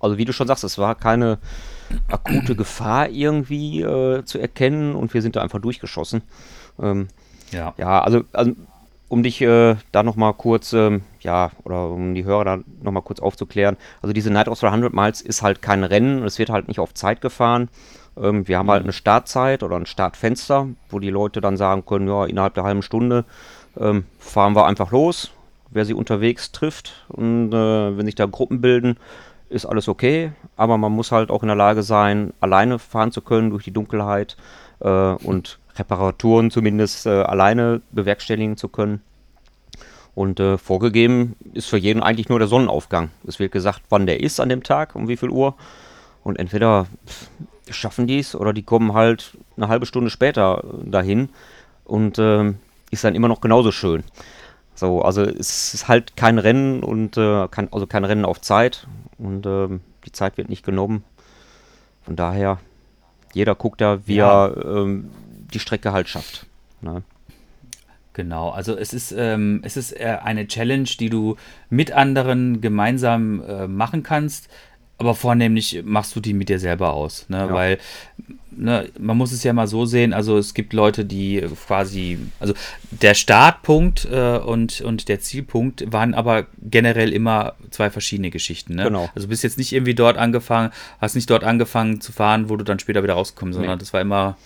also 0.00 0.16
wie 0.16 0.24
du 0.24 0.32
schon 0.32 0.46
sagst, 0.46 0.64
es 0.64 0.78
war 0.78 0.94
keine 0.94 1.38
akute 2.08 2.56
Gefahr 2.56 3.08
irgendwie 3.10 3.82
äh, 3.82 4.24
zu 4.24 4.38
erkennen 4.38 4.94
und 4.94 5.12
wir 5.14 5.22
sind 5.22 5.36
da 5.36 5.42
einfach 5.42 5.60
durchgeschossen. 5.60 6.22
Ähm, 6.80 7.08
ja. 7.52 7.74
Ja, 7.76 8.02
also, 8.02 8.22
also 8.32 8.52
um 9.08 9.22
dich 9.22 9.40
äh, 9.40 9.76
da 9.92 10.02
nochmal 10.02 10.34
kurz, 10.34 10.72
ähm, 10.72 11.02
ja, 11.20 11.50
oder 11.64 11.88
um 11.88 12.14
die 12.14 12.24
Hörer 12.24 12.44
da 12.44 12.58
nochmal 12.82 13.02
kurz 13.02 13.20
aufzuklären. 13.20 13.76
Also 14.02 14.12
diese 14.12 14.30
Night 14.30 14.48
of 14.48 14.62
100 14.62 14.92
Miles 14.92 15.20
ist 15.20 15.42
halt 15.42 15.62
kein 15.62 15.84
Rennen, 15.84 16.22
es 16.24 16.38
wird 16.38 16.50
halt 16.50 16.68
nicht 16.68 16.80
auf 16.80 16.94
Zeit 16.94 17.20
gefahren. 17.20 17.68
Ähm, 18.16 18.46
wir 18.48 18.58
haben 18.58 18.70
halt 18.70 18.82
eine 18.82 18.92
Startzeit 18.92 19.62
oder 19.62 19.76
ein 19.76 19.86
Startfenster, 19.86 20.68
wo 20.90 20.98
die 20.98 21.10
Leute 21.10 21.40
dann 21.40 21.56
sagen 21.56 21.84
können, 21.84 22.08
ja, 22.08 22.26
innerhalb 22.26 22.54
der 22.54 22.64
halben 22.64 22.82
Stunde 22.82 23.24
ähm, 23.78 24.04
fahren 24.18 24.54
wir 24.54 24.66
einfach 24.66 24.90
los. 24.90 25.30
Wer 25.70 25.84
sie 25.84 25.94
unterwegs 25.94 26.50
trifft 26.50 27.04
und 27.08 27.52
äh, 27.52 27.96
wenn 27.96 28.06
sich 28.06 28.14
da 28.14 28.24
Gruppen 28.24 28.62
bilden, 28.62 28.96
ist 29.50 29.66
alles 29.66 29.88
okay. 29.88 30.32
Aber 30.56 30.78
man 30.78 30.92
muss 30.92 31.12
halt 31.12 31.30
auch 31.30 31.42
in 31.42 31.48
der 31.48 31.56
Lage 31.56 31.82
sein, 31.82 32.32
alleine 32.40 32.78
fahren 32.78 33.12
zu 33.12 33.20
können 33.20 33.50
durch 33.50 33.64
die 33.64 33.70
Dunkelheit 33.70 34.36
äh, 34.80 34.88
und 34.88 35.58
Reparaturen 35.76 36.50
zumindest 36.50 37.06
äh, 37.06 37.10
alleine 37.22 37.82
bewerkstelligen 37.92 38.56
zu 38.56 38.68
können. 38.68 39.02
Und 40.18 40.40
äh, 40.40 40.58
vorgegeben 40.58 41.36
ist 41.54 41.68
für 41.68 41.76
jeden 41.76 42.02
eigentlich 42.02 42.28
nur 42.28 42.40
der 42.40 42.48
Sonnenaufgang. 42.48 43.10
Es 43.24 43.38
wird 43.38 43.52
gesagt, 43.52 43.82
wann 43.88 44.04
der 44.04 44.18
ist 44.18 44.40
an 44.40 44.48
dem 44.48 44.64
Tag, 44.64 44.96
um 44.96 45.06
wie 45.06 45.16
viel 45.16 45.30
Uhr. 45.30 45.54
Und 46.24 46.40
entweder 46.40 46.88
schaffen 47.70 48.08
die 48.08 48.18
es 48.18 48.34
oder 48.34 48.52
die 48.52 48.64
kommen 48.64 48.94
halt 48.94 49.38
eine 49.56 49.68
halbe 49.68 49.86
Stunde 49.86 50.10
später 50.10 50.64
dahin 50.84 51.28
und 51.84 52.18
äh, 52.18 52.52
ist 52.90 53.04
dann 53.04 53.14
immer 53.14 53.28
noch 53.28 53.40
genauso 53.40 53.70
schön. 53.70 54.02
So, 54.74 55.02
also 55.02 55.22
es 55.22 55.72
ist 55.74 55.86
halt 55.86 56.16
kein 56.16 56.40
Rennen 56.40 56.82
und 56.82 57.16
äh, 57.16 57.46
kein, 57.46 57.72
also 57.72 57.86
kein 57.86 58.04
Rennen 58.04 58.24
auf 58.24 58.40
Zeit 58.40 58.88
und 59.18 59.46
ähm, 59.46 59.82
die 60.04 60.10
Zeit 60.10 60.36
wird 60.36 60.48
nicht 60.48 60.64
genommen. 60.64 61.04
Von 62.02 62.16
daher, 62.16 62.58
jeder 63.34 63.54
guckt 63.54 63.80
da, 63.80 64.00
wie 64.06 64.16
ja. 64.16 64.48
er 64.48 64.66
ähm, 64.66 65.10
die 65.54 65.60
Strecke 65.60 65.92
halt 65.92 66.08
schafft. 66.08 66.46
Ne? 66.80 67.04
Genau, 68.18 68.50
also 68.50 68.76
es 68.76 68.92
ist, 68.92 69.14
ähm, 69.16 69.60
es 69.62 69.76
ist 69.76 69.96
eine 69.96 70.48
Challenge, 70.48 70.88
die 70.98 71.08
du 71.08 71.36
mit 71.70 71.92
anderen 71.92 72.60
gemeinsam 72.60 73.40
äh, 73.48 73.68
machen 73.68 74.02
kannst, 74.02 74.48
aber 74.96 75.14
vornehmlich 75.14 75.82
machst 75.84 76.16
du 76.16 76.20
die 76.20 76.34
mit 76.34 76.48
dir 76.48 76.58
selber 76.58 76.94
aus, 76.94 77.26
ne? 77.28 77.36
Ja. 77.36 77.52
weil 77.52 77.78
ne, 78.50 78.88
man 78.98 79.16
muss 79.16 79.30
es 79.30 79.44
ja 79.44 79.52
mal 79.52 79.68
so 79.68 79.86
sehen, 79.86 80.12
also 80.12 80.36
es 80.36 80.52
gibt 80.52 80.72
Leute, 80.72 81.04
die 81.04 81.46
quasi, 81.64 82.18
also 82.40 82.54
der 82.90 83.14
Startpunkt 83.14 84.08
äh, 84.10 84.38
und, 84.38 84.80
und 84.80 85.08
der 85.08 85.20
Zielpunkt 85.20 85.92
waren 85.92 86.12
aber 86.12 86.46
generell 86.60 87.12
immer 87.12 87.54
zwei 87.70 87.88
verschiedene 87.88 88.30
Geschichten. 88.30 88.74
Ne? 88.74 88.82
Genau. 88.82 89.08
Also 89.14 89.28
du 89.28 89.30
bist 89.30 89.44
jetzt 89.44 89.58
nicht 89.58 89.72
irgendwie 89.72 89.94
dort 89.94 90.18
angefangen, 90.18 90.72
hast 91.00 91.14
nicht 91.14 91.30
dort 91.30 91.44
angefangen 91.44 92.00
zu 92.00 92.10
fahren, 92.10 92.48
wo 92.48 92.56
du 92.56 92.64
dann 92.64 92.80
später 92.80 93.04
wieder 93.04 93.14
rausgekommen, 93.14 93.52
sondern 93.52 93.76
nee. 93.76 93.78
das 93.78 93.92
war 93.92 94.00
immer 94.00 94.36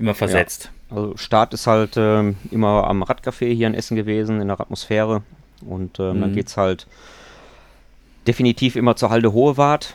Immer 0.00 0.14
versetzt. 0.14 0.64
Ja. 0.64 0.70
Also 0.90 1.16
Start 1.16 1.54
ist 1.54 1.66
halt 1.66 1.96
ähm, 1.96 2.36
immer 2.50 2.86
am 2.86 3.02
Radcafé 3.02 3.52
hier 3.54 3.66
in 3.66 3.74
Essen 3.74 3.96
gewesen, 3.96 4.40
in 4.40 4.48
der 4.48 4.60
Atmosphäre. 4.60 5.22
Und 5.64 6.00
ähm, 6.00 6.16
mhm. 6.16 6.20
dann 6.20 6.34
geht 6.34 6.48
es 6.48 6.56
halt 6.56 6.86
definitiv 8.26 8.76
immer 8.76 8.96
zur 8.96 9.10
Halde 9.10 9.32
Hohewart, 9.32 9.94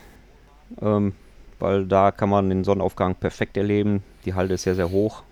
ähm, 0.82 1.14
weil 1.60 1.86
da 1.86 2.12
kann 2.12 2.30
man 2.30 2.50
den 2.50 2.64
Sonnenaufgang 2.64 3.16
perfekt 3.16 3.58
erleben. 3.58 4.04
Die 4.26 4.34
Halde 4.34 4.56
ist 4.56 4.64
sehr, 4.64 4.76
sehr 4.76 4.90
hoch. 4.90 5.24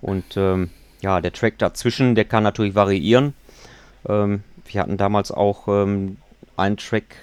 Und 0.00 0.36
ähm, 0.36 0.70
ja, 1.00 1.20
der 1.20 1.32
Track 1.32 1.58
dazwischen, 1.58 2.14
der 2.14 2.24
kann 2.24 2.42
natürlich 2.42 2.74
variieren. 2.74 3.34
Ähm, 4.08 4.42
wir 4.66 4.80
hatten 4.80 4.96
damals 4.96 5.30
auch 5.30 5.68
ähm, 5.68 6.18
einen 6.56 6.76
Track, 6.76 7.16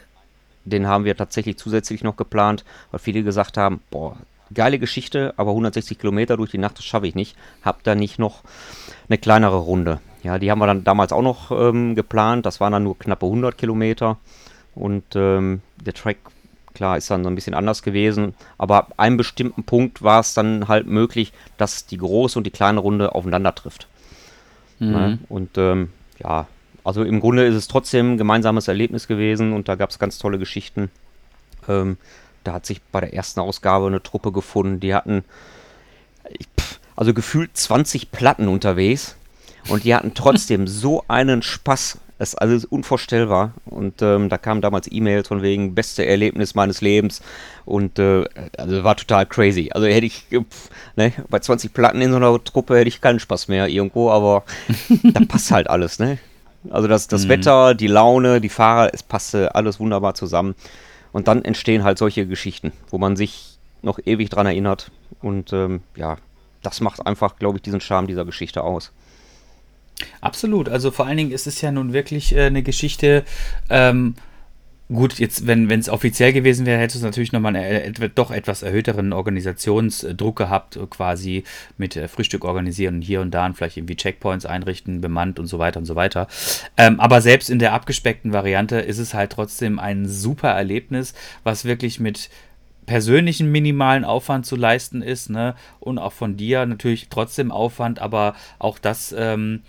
den 0.66 0.88
haben 0.88 1.06
wir 1.06 1.16
tatsächlich 1.16 1.58
zusätzlich 1.58 2.04
noch 2.04 2.16
geplant, 2.16 2.64
weil 2.92 3.00
viele 3.00 3.24
gesagt 3.24 3.58
haben, 3.58 3.82
boah, 3.90 4.18
geile 4.54 4.80
Geschichte, 4.80 5.34
aber 5.38 5.52
160 5.52 6.00
Kilometer 6.00 6.38
durch 6.38 6.52
die 6.52 6.58
Nacht, 6.58 6.78
das 6.78 6.86
schaffe 6.86 7.08
ich 7.08 7.16
nicht. 7.16 7.36
Hab 7.64 7.84
da 7.84 7.96
nicht 7.96 8.20
noch 8.20 8.44
eine 9.08 9.18
kleinere 9.18 9.58
Runde. 9.58 10.00
Ja, 10.24 10.38
die 10.38 10.52
haben 10.52 10.60
wir 10.60 10.68
dann 10.68 10.84
damals 10.84 11.12
auch 11.12 11.22
noch 11.22 11.52
ähm, 11.52 11.96
geplant. 11.96 12.46
Das 12.46 12.60
waren 12.60 12.74
dann 12.74 12.84
nur 12.84 12.98
knappe 12.98 13.26
100 13.26 13.58
Kilometer. 13.58 14.18
Und 14.76 15.04
ähm, 15.16 15.62
der 15.84 15.94
Track, 15.94 16.18
klar, 16.74 16.98
ist 16.98 17.10
dann 17.10 17.24
so 17.24 17.30
ein 17.30 17.36
bisschen 17.36 17.54
anders 17.54 17.82
gewesen. 17.82 18.36
Aber 18.58 18.78
ab 18.78 18.94
einem 18.98 19.18
bestimmten 19.18 19.64
Punkt 19.64 20.04
war 20.04 20.20
es 20.20 20.34
dann 20.34 20.68
halt 20.68 20.88
möglich, 20.88 21.34
dass 21.58 21.86
die 21.86 21.98
große 21.98 22.38
und 22.38 22.46
die 22.46 22.52
kleine 22.52 22.80
Runde 22.80 23.16
aufeinander 23.16 23.56
trifft. 23.56 23.88
Mhm. 24.80 24.94
Ja, 24.94 25.18
und 25.30 25.58
ähm, 25.58 25.90
ja, 26.20 26.48
also 26.84 27.04
im 27.04 27.20
Grunde 27.20 27.46
ist 27.46 27.56
es 27.56 27.68
trotzdem 27.68 28.14
ein 28.14 28.18
gemeinsames 28.18 28.68
Erlebnis 28.68 29.08
gewesen 29.08 29.54
und 29.54 29.68
da 29.68 29.76
gab 29.76 29.90
es 29.90 30.00
ganz 30.00 30.18
tolle 30.18 30.40
Geschichten. 30.40 30.90
Ähm, 31.68 31.98
da 32.44 32.54
hat 32.54 32.66
sich 32.66 32.82
bei 32.82 33.02
der 33.02 33.14
ersten 33.14 33.40
Ausgabe 33.40 33.88
eine 33.88 34.02
Truppe 34.02 34.32
gefunden, 34.32 34.80
die 34.80 34.94
hatten 34.94 35.24
also 36.96 37.14
gefühlt 37.14 37.56
20 37.56 38.12
Platten 38.12 38.48
unterwegs 38.48 39.16
und 39.70 39.84
die 39.84 39.96
hatten 39.96 40.14
trotzdem 40.14 40.68
so 40.68 41.04
einen 41.08 41.42
Spaß. 41.42 42.00
Das 42.18 42.34
ist 42.34 42.36
alles 42.36 42.66
unvorstellbar. 42.66 43.54
Und 43.66 44.04
ähm, 44.04 44.30
da 44.30 44.38
kamen 44.38 44.62
damals 44.62 44.88
E-Mails 44.92 45.28
von 45.28 45.42
wegen 45.42 45.74
beste 45.74 46.06
Erlebnis 46.06 46.54
meines 46.54 46.82
Lebens. 46.82 47.24
Und 47.66 47.98
äh, 47.98 48.26
also 48.56 48.84
war 48.84 48.96
total 48.96 49.26
crazy. 49.26 49.72
Also 49.74 49.88
hätte 49.88 50.06
ich 50.06 50.28
pff, 50.30 50.70
ne, 50.96 51.14
bei 51.30 51.40
20 51.40 51.74
Platten 51.74 52.00
in 52.00 52.12
so 52.12 52.18
einer 52.18 52.44
Truppe 52.44 52.78
hätte 52.78 52.90
ich 52.90 53.02
keinen 53.02 53.20
Spaß 53.20 53.48
mehr 53.48 53.68
irgendwo, 53.68 54.12
aber 54.12 54.44
da 55.04 55.22
passt 55.28 55.50
halt 55.50 55.68
alles, 55.68 55.98
ne? 55.98 56.20
Also 56.70 56.88
das, 56.88 57.08
das 57.08 57.26
mhm. 57.26 57.30
Wetter, 57.30 57.74
die 57.74 57.88
Laune, 57.88 58.40
die 58.40 58.50
Fahrer, 58.50 58.92
es 58.94 59.02
passte 59.02 59.56
alles 59.56 59.80
wunderbar 59.80 60.14
zusammen. 60.14 60.54
Und 61.12 61.28
dann 61.28 61.43
entstehen 61.43 61.84
halt 61.84 61.97
solche 61.97 62.26
Geschichten, 62.26 62.71
wo 62.89 62.97
man 62.97 63.15
sich 63.15 63.58
noch 63.82 64.00
ewig 64.06 64.30
dran 64.30 64.45
erinnert. 64.45 64.91
Und 65.21 65.54
ähm, 65.54 65.82
ja, 65.95 66.17
das 66.62 66.82
macht 66.82 67.06
einfach, 67.06 67.38
glaube 67.38 67.58
ich, 67.58 67.62
diesen 67.63 67.82
Charme 67.82 68.08
dieser 68.08 68.26
Geschichte 68.26 68.63
aus. 68.63 68.91
Absolut. 70.21 70.69
Also 70.69 70.91
vor 70.91 71.06
allen 71.06 71.17
Dingen 71.17 71.32
ist 71.32 71.47
es 71.47 71.62
ja 71.62 71.71
nun 71.71 71.93
wirklich 71.93 72.36
äh, 72.36 72.45
eine 72.45 72.63
Geschichte, 72.63 73.24
ähm, 73.69 74.15
Gut, 74.94 75.20
jetzt, 75.20 75.48
wenn 75.48 75.70
es 75.72 75.88
offiziell 75.88 76.34
gewesen 76.34 76.66
wäre, 76.66 76.82
hätte 76.82 76.98
es 76.98 77.04
natürlich 77.04 77.32
nochmal 77.32 77.56
einen 77.56 77.96
äh, 77.96 78.10
doch 78.14 78.30
etwas 78.30 78.62
erhöhteren 78.62 79.14
Organisationsdruck 79.14 80.36
gehabt, 80.36 80.78
quasi 80.90 81.46
mit 81.78 81.96
äh, 81.96 82.10
Frühstück 82.10 82.44
organisieren 82.44 82.96
und 82.96 83.02
hier 83.02 83.22
und 83.22 83.32
da 83.32 83.46
und 83.46 83.56
vielleicht 83.56 83.78
irgendwie 83.78 83.96
Checkpoints 83.96 84.46
einrichten, 84.46 85.00
bemannt 85.00 85.40
und 85.40 85.46
so 85.46 85.60
weiter 85.60 85.80
und 85.80 85.86
so 85.86 85.96
weiter. 85.96 86.28
Ähm, 86.76 87.00
aber 87.00 87.22
selbst 87.22 87.50
in 87.50 87.60
der 87.60 87.72
abgespeckten 87.72 88.34
Variante 88.34 88.80
ist 88.80 88.98
es 88.98 89.14
halt 89.14 89.32
trotzdem 89.32 89.80
ein 89.80 90.10
super 90.10 90.50
Erlebnis, 90.50 91.14
was 91.44 91.64
wirklich 91.64 92.02
mit 92.02 92.30
persönlichen 92.86 93.50
minimalen 93.50 94.04
Aufwand 94.04 94.46
zu 94.46 94.58
leisten 94.58 95.02
ist, 95.02 95.30
ne? 95.30 95.56
Und 95.80 96.00
auch 96.00 96.12
von 96.12 96.36
dir 96.36 96.66
natürlich 96.66 97.08
trotzdem 97.08 97.52
Aufwand, 97.52 98.00
aber 98.00 98.36
auch 98.60 98.78
das. 98.78 99.16
Ähm, 99.18 99.62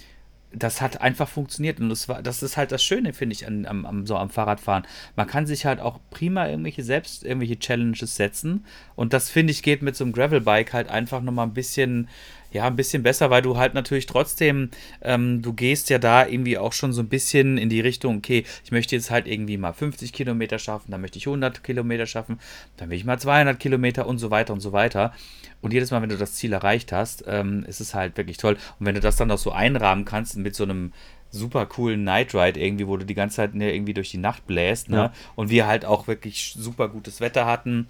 das 0.55 0.81
hat 0.81 1.01
einfach 1.01 1.29
funktioniert 1.29 1.81
und 1.81 1.88
das 1.88 2.09
war, 2.09 2.23
das 2.23 2.43
ist 2.43 2.57
halt 2.57 2.73
das 2.73 2.83
Schöne, 2.83 3.12
finde 3.12 3.35
ich, 3.35 3.47
an, 3.47 3.67
am, 3.67 3.87
am, 3.87 4.07
so 4.07 4.17
am 4.17 4.31
Fahrradfahren. 4.31 4.85
Man 5.17 5.27
kann 5.27 5.47
sich 5.47 5.67
halt 5.67 5.81
auch 5.81 6.01
prima 6.11 6.49
irgendwelche 6.49 6.83
selbst 6.83 7.25
irgendwelche 7.25 7.59
Challenges 7.59 8.17
setzen 8.17 8.65
und 8.95 9.12
das 9.12 9.31
finde 9.31 9.53
ich 9.53 9.62
geht 9.62 9.83
mit 9.83 9.97
so 9.97 10.05
einem 10.05 10.12
Gravelbike 10.12 10.73
halt 10.73 10.88
einfach 10.88 11.23
nochmal 11.23 11.47
ein 11.47 11.55
bisschen, 11.55 12.09
ja, 12.53 12.67
ein 12.67 12.77
bisschen 12.77 13.03
besser, 13.03 13.31
weil 13.31 13.43
du 13.43 13.57
halt 13.57 13.75
natürlich 13.75 14.07
trotzdem, 14.07 14.71
ähm, 15.01 15.43
du 15.43 15.53
gehst 15.53 15.91
ja 15.91 15.99
da 15.99 16.27
irgendwie 16.27 16.59
auch 16.59 16.73
schon 16.73 16.93
so 16.93 17.03
ein 17.03 17.09
bisschen 17.09 17.59
in 17.59 17.69
die 17.69 17.81
Richtung, 17.81 18.19
okay, 18.19 18.45
ich 18.65 18.73
möchte 18.73 18.95
jetzt 18.95 19.11
halt 19.11 19.27
irgendwie 19.27 19.57
mal 19.57 19.73
50 19.73 20.12
Kilometer 20.12 20.59
schaffen, 20.59 20.91
dann 20.91 21.01
möchte 21.01 21.19
ich 21.19 21.27
100 21.27 21.65
Kilometer 21.65 22.07
schaffen, 22.07 22.38
dann 22.77 22.91
will 22.91 22.97
ich 22.97 23.05
mal 23.05 23.19
200 23.19 23.59
Kilometer 23.59 24.07
und 24.07 24.19
so 24.19 24.31
weiter 24.31 24.53
und 24.53 24.61
so 24.61 24.73
weiter. 24.73 25.12
Und 25.61 25.73
jedes 25.73 25.91
Mal, 25.91 26.03
wenn 26.03 26.09
du 26.09 26.19
das 26.19 26.35
Ziel 26.35 26.53
erreicht 26.53 26.93
hast, 26.93 27.25
ähm, 27.27 27.65
ist 27.67 27.81
es 27.81 27.95
halt 27.95 28.17
wirklich 28.17 28.37
toll. 28.37 28.57
Und 28.79 28.87
wenn 28.87 28.95
du 28.95 29.01
das 29.01 29.17
dann 29.17 29.29
noch 29.29 29.38
so 29.38 29.53
einrahmen 29.53 30.05
kannst 30.05 30.37
mit 30.37 30.55
so 30.55 30.65
einem 30.65 30.93
super 31.33 31.67
coolen 31.67 32.05
Night 32.05 32.35
Ride 32.35 32.61
irgendwie, 32.61 32.87
wo 32.87 32.97
du 32.97 33.07
die 33.07 33.15
ganze 33.15 33.37
Zeit 33.37 33.55
ne, 33.55 33.75
irgendwie 33.75 33.95
durch 33.95 34.11
die 34.11 34.19
Nacht 34.19 34.47
bläst, 34.47 34.91
ne? 34.91 34.97
Ja. 34.97 35.12
Und 35.35 35.51
wir 35.51 35.67
halt 35.67 35.85
auch 35.85 36.07
wirklich 36.07 36.55
super 36.57 36.88
gutes 36.88 37.21
Wetter 37.21 37.47
hatten. 37.47 37.87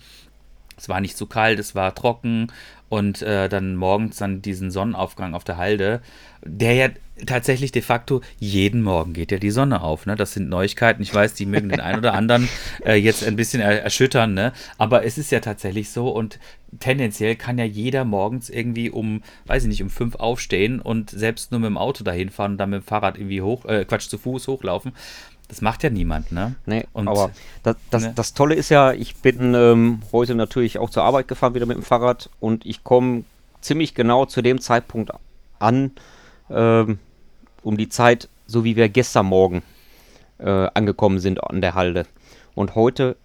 Es 0.82 0.88
war 0.88 1.00
nicht 1.00 1.16
zu 1.16 1.26
kalt, 1.26 1.60
es 1.60 1.76
war 1.76 1.94
trocken 1.94 2.48
und 2.88 3.22
äh, 3.22 3.48
dann 3.48 3.76
morgens 3.76 4.16
dann 4.16 4.42
diesen 4.42 4.72
Sonnenaufgang 4.72 5.32
auf 5.32 5.44
der 5.44 5.58
Halde, 5.58 6.02
der 6.44 6.74
ja 6.74 6.88
tatsächlich 7.24 7.70
de 7.70 7.82
facto 7.82 8.20
jeden 8.40 8.82
Morgen 8.82 9.12
geht 9.12 9.30
ja 9.30 9.38
die 9.38 9.52
Sonne 9.52 9.80
auf. 9.80 10.06
Ne? 10.06 10.16
Das 10.16 10.32
sind 10.32 10.48
Neuigkeiten. 10.48 11.00
Ich 11.00 11.14
weiß, 11.14 11.34
die 11.34 11.46
mögen 11.46 11.68
den 11.68 11.78
einen 11.78 11.98
oder 11.98 12.14
anderen 12.14 12.48
äh, 12.84 12.96
jetzt 12.96 13.24
ein 13.24 13.36
bisschen 13.36 13.62
er 13.62 13.80
erschüttern, 13.80 14.34
ne? 14.34 14.52
aber 14.76 15.04
es 15.04 15.18
ist 15.18 15.30
ja 15.30 15.38
tatsächlich 15.38 15.90
so 15.90 16.08
und 16.08 16.40
tendenziell 16.80 17.36
kann 17.36 17.58
ja 17.58 17.64
jeder 17.64 18.04
morgens 18.04 18.50
irgendwie 18.50 18.90
um, 18.90 19.22
weiß 19.46 19.62
ich 19.62 19.68
nicht, 19.68 19.82
um 19.84 19.90
fünf 19.90 20.16
aufstehen 20.16 20.80
und 20.80 21.10
selbst 21.10 21.52
nur 21.52 21.60
mit 21.60 21.68
dem 21.68 21.78
Auto 21.78 22.02
dahin 22.02 22.30
fahren 22.30 22.52
und 22.52 22.58
dann 22.58 22.70
mit 22.70 22.82
dem 22.82 22.86
Fahrrad 22.86 23.18
irgendwie 23.18 23.40
hoch, 23.40 23.66
äh, 23.66 23.84
Quatsch, 23.84 24.08
zu 24.08 24.18
Fuß 24.18 24.48
hochlaufen. 24.48 24.92
Das 25.52 25.60
macht 25.60 25.82
ja 25.82 25.90
niemand, 25.90 26.32
ne? 26.32 26.54
Nee, 26.64 26.86
Und- 26.94 27.08
aber 27.08 27.30
das, 27.62 27.76
das, 27.90 28.02
ne? 28.04 28.12
das 28.16 28.32
Tolle 28.32 28.54
ist 28.54 28.70
ja, 28.70 28.94
ich 28.94 29.16
bin 29.16 29.52
ähm, 29.54 30.00
heute 30.10 30.34
natürlich 30.34 30.78
auch 30.78 30.88
zur 30.88 31.02
Arbeit 31.02 31.28
gefahren 31.28 31.52
wieder 31.52 31.66
mit 31.66 31.76
dem 31.76 31.82
Fahrrad 31.82 32.30
und 32.40 32.64
ich 32.64 32.84
komme 32.84 33.24
ziemlich 33.60 33.94
genau 33.94 34.24
zu 34.24 34.40
dem 34.40 34.62
Zeitpunkt 34.62 35.10
an, 35.58 35.90
ähm, 36.48 36.98
um 37.62 37.76
die 37.76 37.90
Zeit, 37.90 38.30
so 38.46 38.64
wie 38.64 38.76
wir 38.76 38.88
gestern 38.88 39.26
Morgen 39.26 39.62
äh, 40.38 40.48
angekommen 40.72 41.18
sind 41.18 41.44
an 41.44 41.60
der 41.60 41.74
Halde. 41.74 42.06
Und 42.54 42.74
heute 42.74 43.16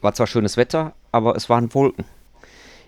war 0.00 0.14
zwar 0.14 0.26
schönes 0.26 0.56
Wetter, 0.56 0.94
aber 1.12 1.36
es 1.36 1.50
waren 1.50 1.74
Wolken. 1.74 2.06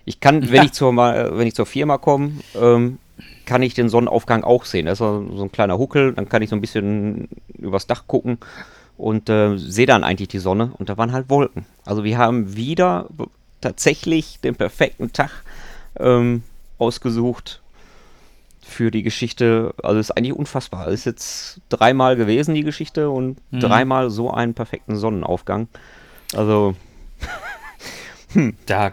Ich 0.07 0.21
kann, 0.21 0.51
wenn 0.51 0.65
ich 0.65 0.73
zur, 0.73 0.97
wenn 0.97 1.47
ich 1.47 1.55
zur 1.55 1.67
Firma 1.67 1.99
komme, 1.99 2.33
ähm, 2.59 2.97
kann 3.45 3.63
ich 3.63 3.75
den 3.75 3.91
Sonnenaufgang 3.91 4.43
auch 4.43 4.65
sehen. 4.65 4.87
Das 4.87 4.95
ist 4.95 4.99
so 5.01 5.29
so 5.37 5.43
ein 5.43 5.53
kleiner 5.53 5.77
Huckel, 5.77 6.15
dann 6.15 6.31
kann 6.31 6.41
ich 6.41 6.49
so 6.49 6.57
ein 6.57 6.63
bisschen 6.63 7.29
übers 7.59 7.87
Dach 7.87 8.05
gucken 8.07 8.39
und 8.97 9.29
äh, 9.29 9.57
sehe 9.59 9.87
dann 9.87 10.05
eigentlich 10.05 10.29
die 10.29 10.39
Sonne 10.39 10.71
und 10.79 10.89
da 10.89 10.97
waren 10.97 11.13
halt 11.13 11.29
Wolken. 11.31 11.67
Also 11.85 12.05
wir 12.05 12.19
haben 12.19 12.57
wieder 12.57 13.07
tatsächlich 13.61 14.41
den 14.41 14.55
perfekten 14.57 15.13
Tag 15.13 15.31
ähm, 15.99 16.43
ausgesucht 16.79 17.61
für 18.63 18.91
die 18.91 19.03
Geschichte. 19.03 19.75
Also 19.83 20.01
ist 20.01 20.11
eigentlich 20.17 20.35
unfassbar. 20.35 20.89
Es 20.89 21.01
ist 21.01 21.05
jetzt 21.05 21.61
dreimal 21.69 22.17
gewesen, 22.17 22.55
die 22.55 22.63
Geschichte, 22.65 23.11
und 23.11 23.39
Mhm. 23.51 23.61
dreimal 23.61 24.11
so 24.11 24.31
einen 24.31 24.55
perfekten 24.55 24.97
Sonnenaufgang. 24.97 25.69
Also, 26.35 26.75
Da 28.67 28.93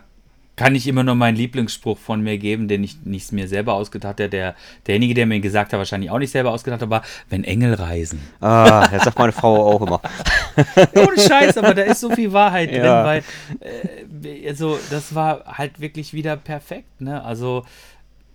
kann 0.55 0.75
ich 0.75 0.87
immer 0.87 1.03
noch 1.03 1.15
meinen 1.15 1.35
Lieblingsspruch 1.35 1.97
von 1.97 2.21
mir 2.21 2.37
geben, 2.37 2.67
den 2.67 2.83
ich 2.83 2.97
nicht 3.05 3.31
mir 3.31 3.47
selber 3.47 3.73
ausgedacht 3.73 4.19
habe. 4.19 4.29
Der, 4.29 4.55
derjenige, 4.85 5.15
der 5.15 5.25
mir 5.25 5.39
gesagt 5.39 5.73
hat, 5.73 5.79
wahrscheinlich 5.79 6.11
auch 6.11 6.19
nicht 6.19 6.31
selber 6.31 6.51
ausgedacht 6.51 6.83
aber 6.83 7.01
wenn 7.29 7.43
Engel 7.43 7.73
reisen. 7.73 8.19
ah, 8.39 8.87
das 8.91 9.03
sagt 9.05 9.17
meine 9.17 9.31
Frau 9.31 9.73
auch 9.73 9.81
immer. 9.81 10.01
Ohne 10.95 11.19
Scheiß, 11.19 11.57
aber 11.57 11.73
da 11.73 11.81
ist 11.83 12.01
so 12.01 12.09
viel 12.11 12.31
Wahrheit 12.33 12.69
drin, 12.71 12.83
Ja. 12.83 13.03
weil 13.03 13.23
äh, 13.61 14.47
also 14.47 14.77
das 14.91 15.15
war 15.15 15.43
halt 15.45 15.79
wirklich 15.79 16.13
wieder 16.13 16.35
perfekt, 16.37 17.01
ne? 17.01 17.23
Also 17.23 17.63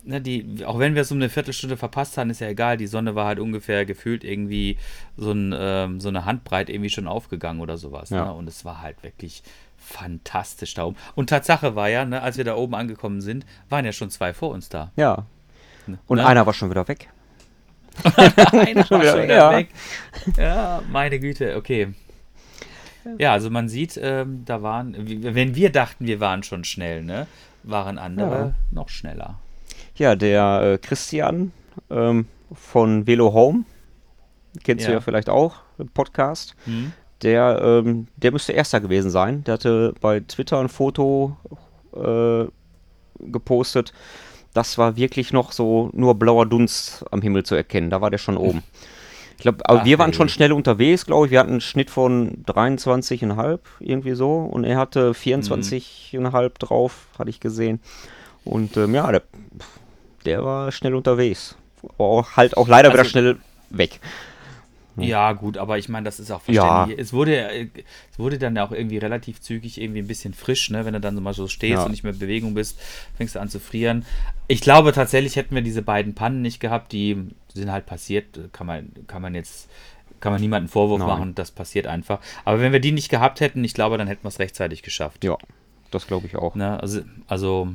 ne, 0.08 0.20
die, 0.20 0.64
auch 0.64 0.78
wenn 0.78 0.94
wir 0.94 1.02
es 1.02 1.12
um 1.12 1.18
eine 1.18 1.28
Viertelstunde 1.28 1.76
verpasst 1.76 2.18
haben, 2.18 2.30
ist 2.30 2.40
ja 2.40 2.48
egal. 2.48 2.76
Die 2.76 2.86
Sonne 2.86 3.14
war 3.14 3.26
halt 3.26 3.38
ungefähr 3.38 3.84
gefühlt 3.84 4.24
irgendwie 4.24 4.78
so, 5.16 5.32
ein, 5.32 5.54
ähm, 5.56 6.00
so 6.00 6.08
eine 6.08 6.24
Handbreit 6.24 6.68
irgendwie 6.70 6.90
schon 6.90 7.06
aufgegangen 7.06 7.60
oder 7.60 7.76
sowas. 7.78 8.10
Ja. 8.10 8.24
Ne? 8.26 8.32
Und 8.32 8.48
es 8.48 8.64
war 8.64 8.82
halt 8.82 9.02
wirklich 9.02 9.42
fantastisch 9.76 10.74
da 10.74 10.84
oben. 10.84 10.96
Und 11.14 11.30
Tatsache 11.30 11.76
war 11.76 11.88
ja, 11.88 12.04
ne, 12.04 12.20
als 12.22 12.36
wir 12.36 12.44
da 12.44 12.56
oben 12.56 12.74
angekommen 12.74 13.20
sind, 13.20 13.46
waren 13.68 13.84
ja 13.84 13.92
schon 13.92 14.10
zwei 14.10 14.34
vor 14.34 14.50
uns 14.50 14.68
da. 14.68 14.90
Ja. 14.96 15.24
Und 16.06 16.16
Ne? 16.18 16.26
einer 16.26 16.44
war 16.46 16.52
schon 16.52 16.70
wieder 16.70 16.86
weg. 16.88 17.08
Einer 18.04 18.88
war 18.90 19.02
schon 19.02 19.22
wieder 19.22 19.26
ja. 19.36 19.56
weg. 19.56 19.68
Ja, 20.36 20.82
meine 20.90 21.18
Güte, 21.18 21.56
okay. 21.56 21.94
Ja, 23.18 23.32
also 23.32 23.50
man 23.50 23.68
sieht, 23.68 23.98
ähm, 24.00 24.42
da 24.44 24.62
waren, 24.62 24.94
wenn 25.34 25.54
wir 25.54 25.72
dachten, 25.72 26.06
wir 26.06 26.20
waren 26.20 26.42
schon 26.42 26.62
schnell, 26.64 27.02
ne, 27.02 27.26
waren 27.62 27.98
andere 27.98 28.38
Ja. 28.38 28.54
noch 28.70 28.88
schneller. 28.88 29.38
Ja, 29.98 30.14
der 30.16 30.60
äh, 30.62 30.78
Christian 30.78 31.52
ähm, 31.90 32.26
von 32.52 33.06
Velo 33.06 33.32
Home, 33.32 33.64
kennst 34.64 34.86
du 34.86 34.90
Ja. 34.90 34.96
ja 34.96 35.00
vielleicht 35.00 35.28
auch, 35.28 35.56
Podcast. 35.94 36.54
Hm? 36.64 36.92
Der, 37.22 37.60
ähm, 37.62 38.06
der 38.16 38.30
müsste 38.32 38.52
erster 38.52 38.80
gewesen 38.80 39.10
sein. 39.10 39.42
Der 39.44 39.54
hatte 39.54 39.94
bei 40.00 40.20
Twitter 40.20 40.60
ein 40.60 40.68
Foto 40.68 41.36
äh, 41.96 42.44
gepostet. 43.18 43.92
Das 44.54 44.78
war 44.78 44.96
wirklich 44.96 45.32
noch 45.32 45.50
so 45.50 45.90
nur 45.92 46.14
blauer 46.14 46.46
Dunst 46.46 47.04
am 47.10 47.20
Himmel 47.20 47.44
zu 47.44 47.56
erkennen. 47.56 47.90
Da 47.90 48.00
war 48.00 48.10
der 48.10 48.18
schon 48.18 48.36
oben. 48.38 48.62
Ich 49.36 49.42
glaube, 49.42 49.68
aber 49.68 49.80
Ach, 49.80 49.84
wir 49.84 49.98
waren 49.98 50.10
ey. 50.10 50.16
schon 50.16 50.28
schnell 50.28 50.52
unterwegs, 50.52 51.06
glaube 51.06 51.26
ich. 51.26 51.32
Wir 51.32 51.40
hatten 51.40 51.50
einen 51.52 51.60
Schnitt 51.60 51.90
von 51.90 52.44
23,5 52.44 53.58
irgendwie 53.80 54.14
so. 54.14 54.36
Und 54.36 54.62
er 54.64 54.78
hatte 54.78 55.10
24,5 55.12 56.58
drauf, 56.58 57.06
hatte 57.18 57.30
ich 57.30 57.40
gesehen. 57.40 57.80
Und 58.44 58.76
ähm, 58.76 58.94
ja, 58.94 59.10
der, 59.10 59.22
der 60.24 60.44
war 60.44 60.72
schnell 60.72 60.94
unterwegs. 60.94 61.56
Auch, 61.96 62.32
halt 62.36 62.56
auch 62.56 62.68
leider 62.68 62.88
wieder 62.90 63.00
Also- 63.00 63.10
schnell 63.10 63.36
weg. 63.70 64.00
Ja, 65.00 65.32
gut, 65.32 65.58
aber 65.58 65.78
ich 65.78 65.88
meine, 65.88 66.06
das 66.06 66.18
ist 66.18 66.32
auch 66.32 66.42
Ja. 66.48 66.64
verständlich. 66.64 66.98
Es 66.98 67.12
wurde, 67.12 67.36
äh, 67.52 67.68
es 68.10 68.18
wurde 68.18 68.36
dann 68.36 68.56
ja 68.56 68.66
auch 68.66 68.72
irgendwie 68.72 68.98
relativ 68.98 69.40
zügig 69.40 69.80
irgendwie 69.80 70.00
ein 70.00 70.08
bisschen 70.08 70.34
frisch, 70.34 70.70
ne? 70.70 70.84
Wenn 70.84 70.92
du 70.92 70.98
dann 71.00 71.14
so 71.14 71.20
mal 71.20 71.34
so 71.34 71.46
stehst 71.46 71.74
Ja. 71.74 71.84
und 71.84 71.92
nicht 71.92 72.02
mehr 72.02 72.12
in 72.14 72.18
Bewegung 72.18 72.54
bist, 72.54 72.80
fängst 73.16 73.36
du 73.36 73.40
an 73.40 73.48
zu 73.48 73.60
frieren. 73.60 74.04
Ich 74.48 74.60
glaube 74.60 74.92
tatsächlich 74.92 75.36
hätten 75.36 75.54
wir 75.54 75.62
diese 75.62 75.82
beiden 75.82 76.14
Pannen 76.16 76.42
nicht 76.42 76.58
gehabt, 76.58 76.90
die 76.90 77.16
sind 77.54 77.70
halt 77.70 77.86
passiert, 77.86 78.40
kann 78.52 78.66
man, 78.66 78.90
kann 79.06 79.22
man 79.22 79.36
jetzt, 79.36 79.68
kann 80.18 80.32
man 80.32 80.40
niemanden 80.40 80.68
Vorwurf 80.68 80.98
Nein. 80.98 81.06
machen, 81.08 81.34
das 81.36 81.52
passiert 81.52 81.86
einfach. 81.86 82.18
Aber 82.44 82.60
wenn 82.60 82.72
wir 82.72 82.80
die 82.80 82.90
nicht 82.90 83.08
gehabt 83.08 83.40
hätten, 83.40 83.62
ich 83.62 83.74
glaube, 83.74 83.98
dann 83.98 84.08
hätten 84.08 84.24
wir 84.24 84.30
es 84.30 84.40
rechtzeitig 84.40 84.82
geschafft. 84.82 85.22
Ja, 85.22 85.36
das 85.92 86.08
glaube 86.08 86.26
ich 86.26 86.34
auch. 86.34 86.56
Ne? 86.56 86.80
Also, 86.80 87.02
also 87.28 87.68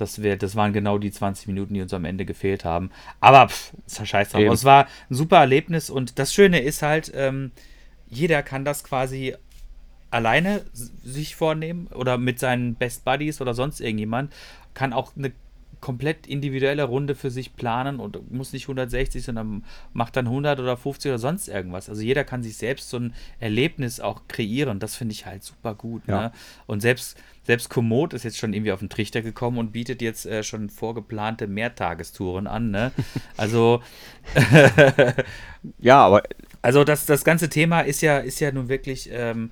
das, 0.00 0.22
wär, 0.22 0.36
das 0.36 0.56
waren 0.56 0.72
genau 0.72 0.98
die 0.98 1.10
20 1.10 1.46
Minuten, 1.46 1.74
die 1.74 1.82
uns 1.82 1.92
am 1.92 2.04
Ende 2.04 2.24
gefehlt 2.24 2.64
haben. 2.64 2.90
Aber 3.20 3.48
pff, 3.48 3.72
ist 3.86 3.98
ja 3.98 4.06
scheiß 4.06 4.30
drauf. 4.30 4.42
Es 4.52 4.64
war 4.64 4.84
ein 4.84 5.14
super 5.14 5.38
Erlebnis 5.38 5.90
und 5.90 6.18
das 6.18 6.32
Schöne 6.32 6.60
ist 6.60 6.82
halt, 6.82 7.12
ähm, 7.14 7.52
jeder 8.08 8.42
kann 8.42 8.64
das 8.64 8.84
quasi 8.84 9.34
alleine 10.10 10.64
sich 10.72 11.36
vornehmen 11.36 11.86
oder 11.88 12.18
mit 12.18 12.38
seinen 12.38 12.74
Best 12.74 13.04
Buddies 13.04 13.40
oder 13.40 13.54
sonst 13.54 13.80
irgendjemand, 13.80 14.32
kann 14.74 14.92
auch 14.92 15.16
eine 15.16 15.32
komplett 15.80 16.26
individuelle 16.26 16.84
Runde 16.84 17.14
für 17.14 17.30
sich 17.30 17.56
planen 17.56 18.00
und 18.00 18.30
muss 18.30 18.52
nicht 18.52 18.64
160, 18.64 19.24
sondern 19.24 19.64
macht 19.92 20.16
dann 20.16 20.26
100 20.26 20.60
oder 20.60 20.76
50 20.76 21.10
oder 21.10 21.18
sonst 21.18 21.48
irgendwas. 21.48 21.88
Also 21.88 22.02
jeder 22.02 22.24
kann 22.24 22.42
sich 22.42 22.56
selbst 22.56 22.90
so 22.90 22.98
ein 22.98 23.14
Erlebnis 23.38 24.00
auch 24.00 24.22
kreieren. 24.28 24.78
Das 24.78 24.96
finde 24.96 25.12
ich 25.12 25.26
halt 25.26 25.42
super 25.42 25.74
gut. 25.74 26.02
Ja. 26.06 26.20
Ne? 26.20 26.32
Und 26.66 26.80
selbst, 26.80 27.16
selbst 27.44 27.70
Komoot 27.70 28.12
ist 28.12 28.24
jetzt 28.24 28.38
schon 28.38 28.52
irgendwie 28.52 28.72
auf 28.72 28.80
den 28.80 28.90
Trichter 28.90 29.22
gekommen 29.22 29.58
und 29.58 29.72
bietet 29.72 30.02
jetzt 30.02 30.26
äh, 30.26 30.42
schon 30.42 30.70
vorgeplante 30.70 31.46
Mehrtagestouren 31.46 32.46
an. 32.46 32.70
Ne? 32.70 32.92
Also, 33.36 33.82
Ja, 35.78 36.06
aber 36.06 36.22
also 36.62 36.84
das, 36.84 37.06
das 37.06 37.24
ganze 37.24 37.48
Thema 37.48 37.80
ist 37.80 38.00
ja, 38.02 38.18
ist 38.18 38.40
ja 38.40 38.52
nun 38.52 38.68
wirklich 38.68 39.08
ähm, 39.12 39.50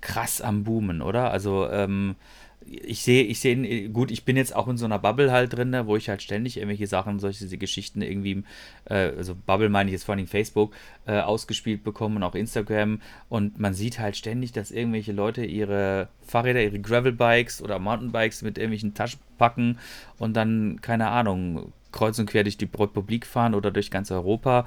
krass 0.00 0.40
am 0.40 0.64
Boomen, 0.64 1.02
oder? 1.02 1.30
Also 1.30 1.68
ähm, 1.70 2.16
ich 2.66 3.02
sehe, 3.02 3.24
ich 3.24 3.40
sehe, 3.40 3.88
gut, 3.90 4.10
ich 4.10 4.24
bin 4.24 4.36
jetzt 4.36 4.54
auch 4.54 4.68
in 4.68 4.76
so 4.76 4.84
einer 4.84 4.98
Bubble 4.98 5.32
halt 5.32 5.52
drin, 5.52 5.70
ne, 5.70 5.86
wo 5.86 5.96
ich 5.96 6.08
halt 6.08 6.22
ständig 6.22 6.56
irgendwelche 6.56 6.86
Sachen, 6.86 7.18
solche 7.18 7.58
Geschichten 7.58 8.02
irgendwie, 8.02 8.44
äh, 8.84 9.12
also 9.16 9.34
Bubble 9.34 9.68
meine 9.68 9.90
ich 9.90 9.92
jetzt 9.92 10.04
vor 10.04 10.14
allem 10.14 10.26
Facebook, 10.26 10.74
äh, 11.06 11.20
ausgespielt 11.20 11.84
bekommen 11.84 12.16
und 12.16 12.22
auch 12.22 12.34
Instagram 12.34 13.00
und 13.28 13.58
man 13.58 13.74
sieht 13.74 13.98
halt 13.98 14.16
ständig, 14.16 14.52
dass 14.52 14.70
irgendwelche 14.70 15.12
Leute 15.12 15.44
ihre 15.44 16.08
Fahrräder, 16.22 16.62
ihre 16.62 16.80
Gravelbikes 16.80 17.62
oder 17.62 17.78
Mountainbikes 17.78 18.42
mit 18.42 18.58
irgendwelchen 18.58 18.94
Taschen 18.94 19.20
packen 19.38 19.78
und 20.18 20.34
dann, 20.34 20.80
keine 20.80 21.08
Ahnung, 21.08 21.72
kreuz 21.92 22.18
und 22.18 22.26
quer 22.26 22.44
durch 22.44 22.56
die 22.56 22.68
Republik 22.78 23.26
fahren 23.26 23.54
oder 23.54 23.70
durch 23.70 23.90
ganz 23.90 24.10
Europa. 24.10 24.66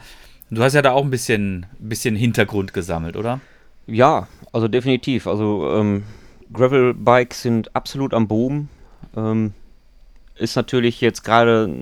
Du 0.51 0.61
hast 0.61 0.73
ja 0.73 0.81
da 0.81 0.91
auch 0.91 1.03
ein 1.03 1.09
bisschen, 1.09 1.65
bisschen 1.79 2.15
Hintergrund 2.15 2.73
gesammelt, 2.73 3.17
oder? 3.17 3.41
Ja, 3.87 4.27
also 4.51 4.67
definitiv. 4.67 5.27
Also 5.27 5.71
ähm, 5.71 6.03
Gravel-Bikes 6.55 7.41
sind 7.41 7.75
absolut 7.75 8.13
am 8.13 8.27
Boom. 8.27 8.69
Ähm, 9.15 9.53
ist 10.35 10.55
natürlich 10.55 11.01
jetzt 11.01 11.23
gerade, 11.23 11.73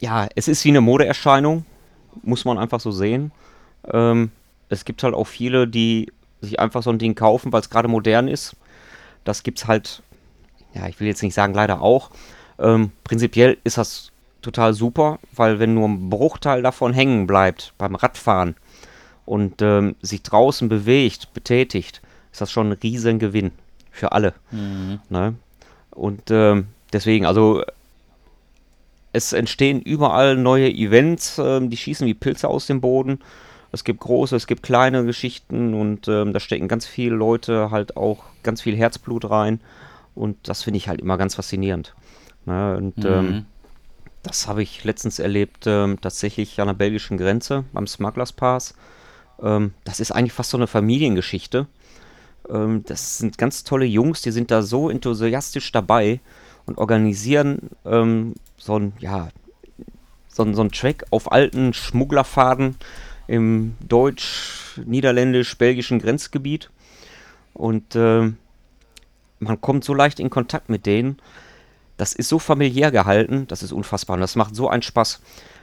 ja, 0.00 0.28
es 0.34 0.48
ist 0.48 0.64
wie 0.64 0.70
eine 0.70 0.80
Modeerscheinung. 0.80 1.64
muss 2.22 2.44
man 2.44 2.58
einfach 2.58 2.80
so 2.80 2.90
sehen. 2.90 3.32
Ähm, 3.92 4.30
es 4.68 4.84
gibt 4.84 5.02
halt 5.02 5.14
auch 5.14 5.26
viele, 5.26 5.68
die 5.68 6.12
sich 6.40 6.60
einfach 6.60 6.82
so 6.82 6.90
ein 6.90 6.98
Ding 6.98 7.14
kaufen, 7.14 7.52
weil 7.52 7.60
es 7.60 7.70
gerade 7.70 7.88
modern 7.88 8.28
ist. 8.28 8.56
Das 9.24 9.42
gibt 9.42 9.58
es 9.58 9.66
halt, 9.66 10.02
ja, 10.74 10.86
ich 10.86 10.98
will 11.00 11.06
jetzt 11.06 11.22
nicht 11.22 11.34
sagen 11.34 11.54
leider 11.54 11.80
auch. 11.80 12.10
Ähm, 12.58 12.92
prinzipiell 13.04 13.58
ist 13.64 13.78
das 13.78 14.10
total 14.42 14.74
super, 14.74 15.18
weil 15.32 15.58
wenn 15.58 15.74
nur 15.74 15.88
ein 15.88 16.10
Bruchteil 16.10 16.62
davon 16.62 16.92
hängen 16.92 17.26
bleibt 17.26 17.74
beim 17.78 17.94
Radfahren 17.94 18.56
und 19.26 19.60
ähm, 19.62 19.96
sich 20.00 20.22
draußen 20.22 20.68
bewegt, 20.68 21.32
betätigt, 21.34 22.00
ist 22.32 22.40
das 22.40 22.50
schon 22.50 22.68
ein 22.70 22.78
riesen 22.82 23.18
Gewinn 23.18 23.52
für 23.90 24.12
alle. 24.12 24.34
Mhm. 24.50 25.00
Ne? 25.08 25.34
Und 25.90 26.30
ähm, 26.30 26.68
deswegen, 26.92 27.26
also 27.26 27.62
es 29.12 29.32
entstehen 29.32 29.80
überall 29.80 30.36
neue 30.36 30.70
Events, 30.70 31.38
ähm, 31.38 31.70
die 31.70 31.76
schießen 31.76 32.06
wie 32.06 32.14
Pilze 32.14 32.48
aus 32.48 32.66
dem 32.66 32.80
Boden. 32.80 33.20
Es 33.72 33.84
gibt 33.84 34.00
große, 34.00 34.36
es 34.36 34.46
gibt 34.46 34.62
kleine 34.62 35.04
Geschichten 35.04 35.74
und 35.74 36.08
ähm, 36.08 36.32
da 36.32 36.40
stecken 36.40 36.68
ganz 36.68 36.86
viele 36.86 37.14
Leute 37.16 37.70
halt 37.70 37.96
auch 37.96 38.24
ganz 38.42 38.62
viel 38.62 38.76
Herzblut 38.76 39.28
rein. 39.28 39.60
Und 40.14 40.36
das 40.48 40.62
finde 40.62 40.78
ich 40.78 40.88
halt 40.88 41.00
immer 41.00 41.18
ganz 41.18 41.34
faszinierend. 41.34 41.94
Ne? 42.46 42.76
Und 42.76 43.04
ähm, 43.04 43.26
mhm. 43.26 43.46
das 44.22 44.48
habe 44.48 44.62
ich 44.62 44.84
letztens 44.84 45.18
erlebt, 45.18 45.64
ähm, 45.66 46.00
tatsächlich 46.00 46.60
an 46.60 46.68
der 46.68 46.74
belgischen 46.74 47.18
Grenze 47.18 47.64
beim 47.72 47.86
Smugglers 47.86 48.32
Pass. 48.32 48.74
Ähm, 49.42 49.74
das 49.84 50.00
ist 50.00 50.12
eigentlich 50.12 50.32
fast 50.32 50.50
so 50.50 50.56
eine 50.56 50.66
Familiengeschichte. 50.66 51.66
Ähm, 52.50 52.84
das 52.86 53.18
sind 53.18 53.38
ganz 53.38 53.64
tolle 53.64 53.84
Jungs, 53.84 54.22
die 54.22 54.30
sind 54.30 54.50
da 54.50 54.62
so 54.62 54.90
enthusiastisch 54.90 55.72
dabei 55.72 56.20
und 56.66 56.78
organisieren 56.78 57.70
ähm, 57.84 58.34
so 58.56 58.78
ein, 58.78 58.92
ja, 58.98 59.28
so, 60.28 60.52
so 60.52 60.62
ein 60.62 60.70
Track 60.70 61.04
auf 61.10 61.32
alten 61.32 61.74
Schmugglerfaden 61.74 62.76
im 63.26 63.74
deutsch-niederländisch-belgischen 63.86 65.98
Grenzgebiet. 65.98 66.70
Und 67.54 67.94
äh, 67.94 68.32
man 69.40 69.60
kommt 69.60 69.84
so 69.84 69.94
leicht 69.94 70.20
in 70.20 70.30
Kontakt 70.30 70.68
mit 70.68 70.86
denen. 70.86 71.18
Das 71.96 72.14
ist 72.14 72.28
so 72.28 72.38
familiär 72.38 72.90
gehalten, 72.90 73.46
das 73.48 73.62
ist 73.62 73.72
unfassbar. 73.72 74.14
Und 74.14 74.20
das 74.20 74.36
macht 74.36 74.54
so 74.54 74.68
einen 74.68 74.82
Spaß. 74.82 75.20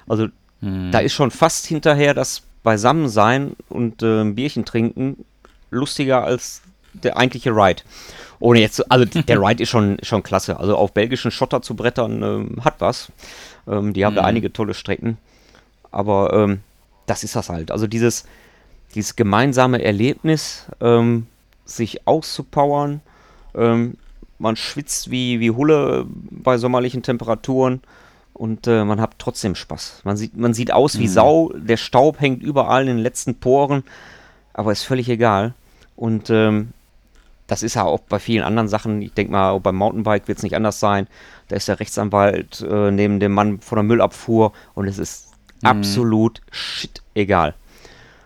Also 0.07 0.27
hm. 0.59 0.91
da 0.91 0.99
ist 0.99 1.13
schon 1.13 1.31
fast 1.31 1.65
hinterher 1.65 2.13
das 2.13 2.43
Beisammensein 2.63 3.55
und 3.69 4.03
äh, 4.03 4.21
ein 4.21 4.35
Bierchen 4.35 4.65
trinken 4.65 5.25
lustiger 5.71 6.23
als 6.23 6.61
der 7.03 7.17
eigentliche 7.17 7.51
Ride. 7.51 7.83
Ohne 8.39 8.59
jetzt, 8.59 8.91
also 8.91 9.05
der 9.05 9.41
Ride 9.41 9.63
ist 9.63 9.69
schon, 9.69 9.97
schon 10.03 10.23
klasse. 10.23 10.59
Also 10.59 10.75
auf 10.75 10.93
belgischen 10.93 11.31
Schotter 11.31 11.61
zu 11.61 11.75
brettern 11.75 12.21
ähm, 12.21 12.65
hat 12.65 12.75
was. 12.79 13.11
Ähm, 13.67 13.93
die 13.93 14.05
haben 14.05 14.13
mhm. 14.13 14.17
da 14.17 14.23
einige 14.23 14.51
tolle 14.51 14.73
Strecken. 14.73 15.17
Aber 15.91 16.33
ähm, 16.33 16.59
das 17.05 17.23
ist 17.23 17.35
das 17.35 17.49
halt. 17.49 17.71
Also 17.71 17.87
dieses, 17.87 18.25
dieses 18.93 19.15
gemeinsame 19.15 19.83
Erlebnis, 19.83 20.65
ähm, 20.81 21.27
sich 21.65 22.07
auszupowern. 22.07 23.01
Ähm, 23.55 23.97
man 24.37 24.55
schwitzt 24.55 25.11
wie, 25.11 25.39
wie 25.39 25.51
Hulle 25.51 26.05
bei 26.09 26.57
sommerlichen 26.57 27.03
Temperaturen 27.03 27.81
und 28.33 28.67
äh, 28.67 28.83
man 28.83 28.99
hat 28.99 29.13
trotzdem 29.17 29.55
Spaß. 29.55 30.01
Man 30.03 30.17
sieht, 30.17 30.35
man 30.35 30.53
sieht 30.53 30.71
aus 30.71 30.99
wie 30.99 31.07
mhm. 31.07 31.11
Sau, 31.11 31.53
der 31.55 31.77
Staub 31.77 32.19
hängt 32.19 32.43
überall 32.43 32.81
in 32.81 32.87
den 32.87 32.97
letzten 32.97 33.35
Poren, 33.35 33.83
aber 34.53 34.73
ist 34.73 34.83
völlig 34.83 35.07
egal. 35.09 35.53
Und 35.95 36.29
ähm, 36.29 36.71
das 37.47 37.63
ist 37.63 37.75
ja 37.75 37.83
auch 37.83 37.99
bei 37.99 38.19
vielen 38.19 38.43
anderen 38.43 38.67
Sachen, 38.67 39.01
ich 39.01 39.13
denke 39.13 39.31
mal, 39.31 39.59
beim 39.59 39.75
Mountainbike 39.75 40.27
wird 40.27 40.37
es 40.37 40.43
nicht 40.43 40.55
anders 40.55 40.79
sein. 40.79 41.07
Da 41.47 41.55
ist 41.55 41.67
der 41.67 41.79
Rechtsanwalt 41.79 42.61
äh, 42.61 42.91
neben 42.91 43.19
dem 43.19 43.33
Mann 43.33 43.59
von 43.59 43.75
der 43.75 43.83
Müllabfuhr 43.83 44.51
und 44.73 44.87
es 44.87 44.97
ist 44.97 45.31
mhm. 45.61 45.69
absolut 45.69 46.41
shit 46.51 47.03
egal. 47.13 47.53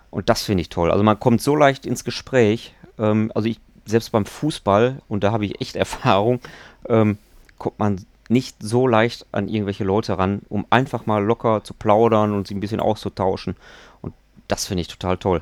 Und 0.09 0.29
das 0.29 0.43
finde 0.43 0.61
ich 0.61 0.69
toll. 0.69 0.91
Also 0.91 1.03
man 1.03 1.19
kommt 1.19 1.41
so 1.41 1.55
leicht 1.55 1.85
ins 1.85 2.03
Gespräch. 2.03 2.73
Ähm, 2.97 3.31
also 3.35 3.47
ich, 3.47 3.59
selbst 3.85 4.11
beim 4.11 4.25
Fußball, 4.25 5.01
und 5.07 5.23
da 5.23 5.31
habe 5.31 5.45
ich 5.45 5.59
echt 5.61 5.75
Erfahrung, 5.75 6.39
ähm, 6.87 7.17
kommt 7.57 7.77
man 7.79 8.05
nicht 8.29 8.57
so 8.59 8.87
leicht 8.87 9.25
an 9.31 9.47
irgendwelche 9.47 9.83
Leute 9.83 10.17
ran, 10.17 10.43
um 10.49 10.65
einfach 10.69 11.07
mal 11.07 11.23
locker 11.23 11.63
zu 11.63 11.73
plaudern 11.73 12.33
und 12.33 12.47
sich 12.47 12.55
ein 12.55 12.59
bisschen 12.59 12.79
auszutauschen. 12.79 13.55
Und 14.01 14.13
das 14.47 14.67
finde 14.67 14.81
ich 14.81 14.87
total 14.87 15.17
toll. 15.17 15.41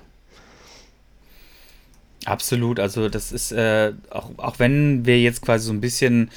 Absolut, 2.27 2.81
also 2.81 3.07
das 3.07 3.31
ist, 3.31 3.53
äh, 3.53 3.93
auch, 4.09 4.31
auch 4.35 4.59
wenn 4.59 5.05
wir 5.05 5.17
jetzt 5.17 5.41
quasi 5.41 5.67
so 5.67 5.71
ein 5.71 5.79
bisschen 5.79 6.29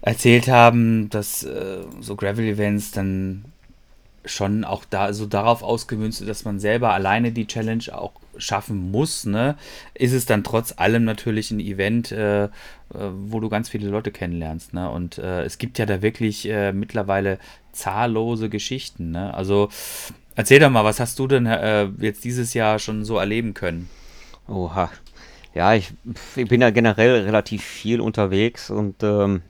erzählt 0.00 0.48
haben, 0.48 1.10
dass 1.10 1.44
äh, 1.44 1.84
so 2.00 2.16
Gravel-Events 2.16 2.90
dann 2.90 3.44
schon 4.24 4.64
auch 4.64 4.84
da 4.84 5.12
so 5.12 5.26
darauf 5.26 5.62
ausgemünzt, 5.62 6.26
dass 6.26 6.44
man 6.44 6.58
selber 6.58 6.92
alleine 6.92 7.30
die 7.30 7.46
Challenge 7.46 7.84
auch 7.92 8.14
schaffen 8.36 8.90
muss, 8.90 9.24
ne, 9.24 9.56
ist 9.94 10.12
es 10.12 10.26
dann 10.26 10.42
trotz 10.42 10.74
allem 10.76 11.04
natürlich 11.04 11.52
ein 11.52 11.60
Event, 11.60 12.10
äh, 12.10 12.46
äh 12.46 12.48
wo 12.90 13.38
du 13.38 13.48
ganz 13.48 13.68
viele 13.68 13.90
Leute 13.90 14.10
kennenlernst, 14.10 14.74
ne? 14.74 14.90
Und 14.90 15.18
äh, 15.18 15.44
es 15.44 15.58
gibt 15.58 15.78
ja 15.78 15.86
da 15.86 16.02
wirklich 16.02 16.48
äh, 16.48 16.72
mittlerweile 16.72 17.38
zahllose 17.70 18.48
Geschichten, 18.48 19.12
ne? 19.12 19.32
Also 19.34 19.68
erzähl 20.34 20.58
doch 20.58 20.70
mal, 20.70 20.84
was 20.84 20.98
hast 20.98 21.20
du 21.20 21.28
denn 21.28 21.46
äh, 21.46 21.84
jetzt 22.00 22.24
dieses 22.24 22.54
Jahr 22.54 22.80
schon 22.80 23.04
so 23.04 23.18
erleben 23.18 23.54
können? 23.54 23.88
Oha, 24.48 24.90
ja, 25.54 25.74
ich, 25.74 25.92
ich, 26.36 26.48
bin 26.48 26.60
ja 26.60 26.70
generell 26.70 27.24
relativ 27.24 27.62
viel 27.62 28.00
unterwegs 28.00 28.70
und 28.70 29.02
ähm, 29.02 29.42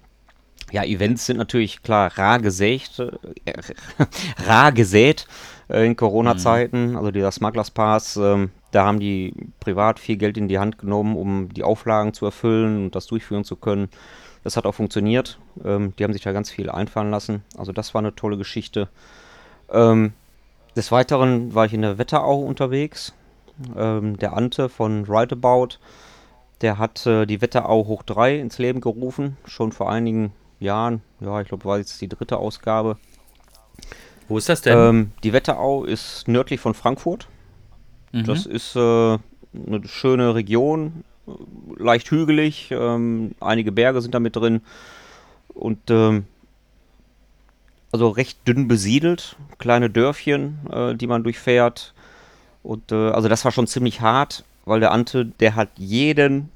ja, 0.73 0.85
Events 0.85 1.27
sind 1.27 1.37
natürlich 1.37 1.83
klar 1.83 2.17
rar 2.17 2.41
gesät, 2.41 2.99
äh, 2.99 3.53
rar 4.47 4.73
gesät 4.73 5.27
äh, 5.69 5.87
in 5.87 5.97
Corona-Zeiten. 5.97 6.91
Mhm. 6.91 6.97
Also 6.97 7.11
dieser 7.11 7.31
Smugglers 7.31 7.71
Pass, 7.71 8.17
ähm, 8.17 8.51
da 8.71 8.85
haben 8.85 8.99
die 8.99 9.35
privat 9.61 10.01
viel 10.01 10.17
Geld 10.17 10.37
in 10.39 10.49
die 10.49 10.59
Hand 10.59 10.79
genommen, 10.79 11.17
um 11.17 11.53
die 11.53 11.63
Auflagen 11.63 12.15
zu 12.15 12.25
erfüllen 12.25 12.85
und 12.85 12.95
das 12.95 13.07
durchführen 13.07 13.45
zu 13.45 13.57
können. 13.57 13.89
Das 14.45 14.57
hat 14.57 14.67
auch 14.67 14.75
funktioniert. 14.75 15.39
Ähm, 15.65 15.95
die 15.99 16.05
haben 16.05 16.13
sich 16.13 16.23
da 16.23 16.33
ganz 16.33 16.51
viel 16.51 16.71
einfallen 16.71 17.11
lassen. 17.11 17.45
Also 17.57 17.73
das 17.73 17.95
war 17.95 18.01
eine 18.01 18.15
tolle 18.15 18.39
Geschichte. 18.39 18.89
Ähm, 19.71 20.15
des 20.75 20.91
Weiteren 20.91 21.55
war 21.55 21.67
ich 21.67 21.75
in 21.75 21.83
der 21.83 21.99
Wetterau 21.99 22.41
unterwegs 22.41 23.13
ähm, 23.77 24.19
der 24.19 24.37
Ante 24.37 24.69
von 24.69 25.05
Rideabout, 25.05 25.79
der 26.61 26.79
hat 26.79 27.07
äh, 27.07 27.27
die 27.27 27.41
Wetterau 27.41 27.87
hoch 27.87 28.03
3 28.03 28.39
ins 28.39 28.59
Leben 28.59 28.81
gerufen, 28.81 29.37
schon 29.45 29.73
vor 29.73 29.91
einigen 29.91 30.33
Jahren. 30.61 31.03
Ja, 31.21 31.41
ich 31.41 31.49
glaube, 31.49 31.65
war 31.65 31.79
jetzt 31.79 32.01
die 32.01 32.09
dritte 32.09 32.37
Ausgabe. 32.37 32.97
Wo 34.29 34.39
ist 34.39 34.49
das 34.49 34.63
denn? 34.63 34.79
Ähm, 34.79 35.13
die 35.25 35.33
Wetterau 35.33 35.85
ist 35.85 36.29
nördlich 36.29 36.61
von 36.61 36.75
Frankfurt. 36.75 37.29
Mhm. 38.13 38.25
Das 38.25 38.47
ist 38.47 38.77
äh, 38.77 38.81
eine 38.81 39.87
schöne 39.87 40.35
Region, 40.35 41.05
leicht 41.77 42.11
hügelig, 42.11 42.71
ähm, 42.71 43.33
einige 43.41 43.73
Berge 43.73 44.01
sind 44.01 44.15
da 44.15 44.21
mit 44.21 44.37
drin 44.37 44.63
und 45.55 45.91
ähm, 45.91 46.25
also 47.91 48.09
recht 48.09 48.47
dünn 48.49 48.69
besiedelt, 48.69 49.37
kleine 49.59 49.91
Dörfchen, 49.91 50.59
äh, 50.71 50.95
die 50.95 51.07
man 51.07 51.23
durchfährt. 51.23 51.95
Und 52.63 52.93
äh, 52.93 53.11
also 53.11 53.29
das 53.29 53.45
war 53.45 53.53
schon 53.53 53.67
ziemlich 53.67 54.01
hart, 54.01 54.45
weil 54.65 54.81
der 54.81 54.93
Ante, 54.93 55.27
der 55.27 55.57
hat 55.57 55.71
jeden 55.77 56.51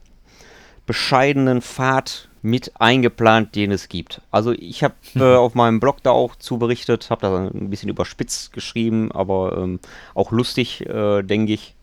bescheidenen 0.87 1.63
Pfad 1.63 2.29
mit 2.43 2.81
eingeplant, 2.81 3.57
den 3.57 3.73
es 3.73 3.89
gibt. 3.89 4.21
Also 4.31 4.53
ich 4.53 4.85
habe 4.85 4.95
äh, 5.17 5.35
auf 5.35 5.55
meinem 5.55 5.81
Blog 5.81 6.03
da 6.03 6.13
auch 6.13 6.37
zu 6.37 6.59
berichtet, 6.59 7.11
habe 7.11 7.23
da 7.23 7.49
ein 7.49 7.71
bisschen 7.71 7.89
überspitzt 7.89 8.53
geschrieben, 8.53 9.11
aber 9.13 9.59
ähm, 9.59 9.81
auch 10.15 10.31
lustig, 10.31 10.87
äh, 10.87 11.23
denke 11.23 11.53
ich. 11.53 11.75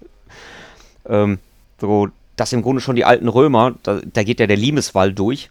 Ähm, 1.06 1.40
so, 1.82 2.08
dass 2.38 2.54
im 2.54 2.62
Grunde 2.62 2.82
schon 2.82 2.96
die 2.96 3.04
alten 3.04 3.28
Römer, 3.28 3.76
da, 3.84 4.00
da 4.02 4.24
geht 4.24 4.40
ja 4.40 4.48
der 4.48 4.58
Limeswall 4.58 5.14
durch, 5.14 5.50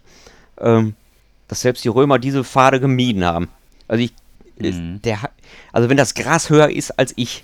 ähm, 0.59 0.95
dass 1.47 1.61
selbst 1.61 1.83
die 1.83 1.89
Römer 1.89 2.17
diese 2.17 2.43
Pfade 2.43 2.79
gemieden 2.79 3.23
haben. 3.23 3.49
Also 3.87 4.03
ich, 4.03 4.13
mhm. 4.57 4.99
der, 5.03 5.19
also 5.71 5.89
wenn 5.89 5.97
das 5.97 6.15
Gras 6.15 6.49
höher 6.49 6.71
ist 6.71 6.91
als 6.97 7.13
ich, 7.15 7.43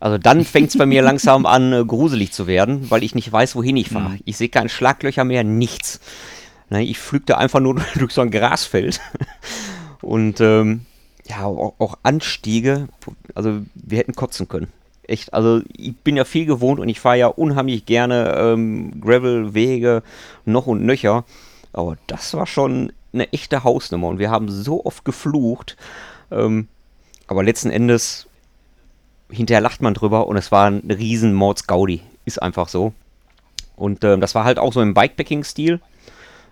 also 0.00 0.18
dann 0.18 0.44
fängt 0.44 0.70
es 0.70 0.78
bei 0.78 0.86
mir 0.86 1.02
langsam 1.02 1.46
an, 1.46 1.72
äh, 1.72 1.84
gruselig 1.84 2.32
zu 2.32 2.46
werden, 2.46 2.90
weil 2.90 3.02
ich 3.02 3.14
nicht 3.14 3.30
weiß, 3.30 3.56
wohin 3.56 3.76
ich 3.76 3.90
fahre. 3.90 4.10
Mhm. 4.10 4.20
Ich 4.24 4.36
sehe 4.36 4.48
keine 4.48 4.68
Schlaglöcher 4.68 5.24
mehr, 5.24 5.44
nichts. 5.44 6.00
Ne, 6.70 6.84
ich 6.84 6.98
flügte 6.98 7.38
einfach 7.38 7.60
nur 7.60 7.80
durch 7.96 8.12
so 8.12 8.20
ein 8.20 8.30
Grasfeld. 8.30 9.00
Und 10.02 10.40
ähm, 10.40 10.82
ja, 11.26 11.44
auch, 11.44 11.74
auch, 11.78 11.98
Anstiege, 12.02 12.88
also 13.34 13.60
wir 13.74 13.98
hätten 13.98 14.14
kotzen 14.14 14.48
können. 14.48 14.68
Echt, 15.02 15.34
also 15.34 15.62
ich 15.76 15.96
bin 15.96 16.16
ja 16.16 16.24
viel 16.24 16.44
gewohnt 16.44 16.80
und 16.80 16.88
ich 16.88 17.00
fahre 17.00 17.18
ja 17.18 17.26
unheimlich 17.28 17.86
gerne 17.86 18.34
ähm, 18.36 19.00
Gravel-Wege 19.00 20.02
noch 20.44 20.66
und 20.66 20.84
nöcher. 20.84 21.24
Aber 21.72 21.96
das 22.06 22.34
war 22.34 22.46
schon 22.46 22.92
eine 23.12 23.32
echte 23.32 23.64
Hausnummer 23.64 24.08
und 24.08 24.18
wir 24.18 24.30
haben 24.30 24.50
so 24.50 24.84
oft 24.84 25.04
geflucht. 25.04 25.76
Ähm, 26.30 26.68
aber 27.26 27.42
letzten 27.42 27.70
Endes 27.70 28.27
hinterher 29.30 29.60
lacht 29.60 29.82
man 29.82 29.94
drüber 29.94 30.26
und 30.26 30.36
es 30.36 30.52
war 30.52 30.70
ein 30.70 30.90
riesen 30.90 31.34
Mords 31.34 31.66
Gaudi. 31.66 32.02
Ist 32.24 32.42
einfach 32.42 32.68
so. 32.68 32.92
Und 33.76 34.04
ähm, 34.04 34.20
das 34.20 34.34
war 34.34 34.44
halt 34.44 34.58
auch 34.58 34.72
so 34.72 34.80
im 34.80 34.94
Bikepacking-Stil, 34.94 35.80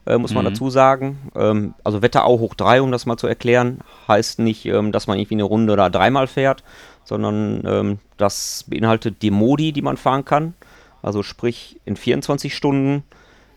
äh, 0.06 0.16
muss 0.16 0.32
man 0.32 0.44
mhm. 0.44 0.50
dazu 0.50 0.70
sagen. 0.70 1.18
Ähm, 1.34 1.74
also 1.82 2.02
Wetterau 2.02 2.38
hoch 2.38 2.54
3, 2.54 2.82
um 2.82 2.92
das 2.92 3.06
mal 3.06 3.16
zu 3.16 3.26
erklären, 3.26 3.80
heißt 4.06 4.38
nicht, 4.38 4.64
ähm, 4.66 4.92
dass 4.92 5.06
man 5.06 5.18
irgendwie 5.18 5.34
eine 5.34 5.44
Runde 5.44 5.76
da 5.76 5.90
dreimal 5.90 6.28
fährt, 6.28 6.62
sondern 7.04 7.62
ähm, 7.66 7.98
das 8.16 8.64
beinhaltet 8.68 9.22
die 9.22 9.30
Modi, 9.30 9.72
die 9.72 9.82
man 9.82 9.96
fahren 9.96 10.24
kann. 10.24 10.54
Also 11.02 11.22
sprich 11.22 11.80
in 11.84 11.96
24 11.96 12.54
Stunden, 12.54 13.02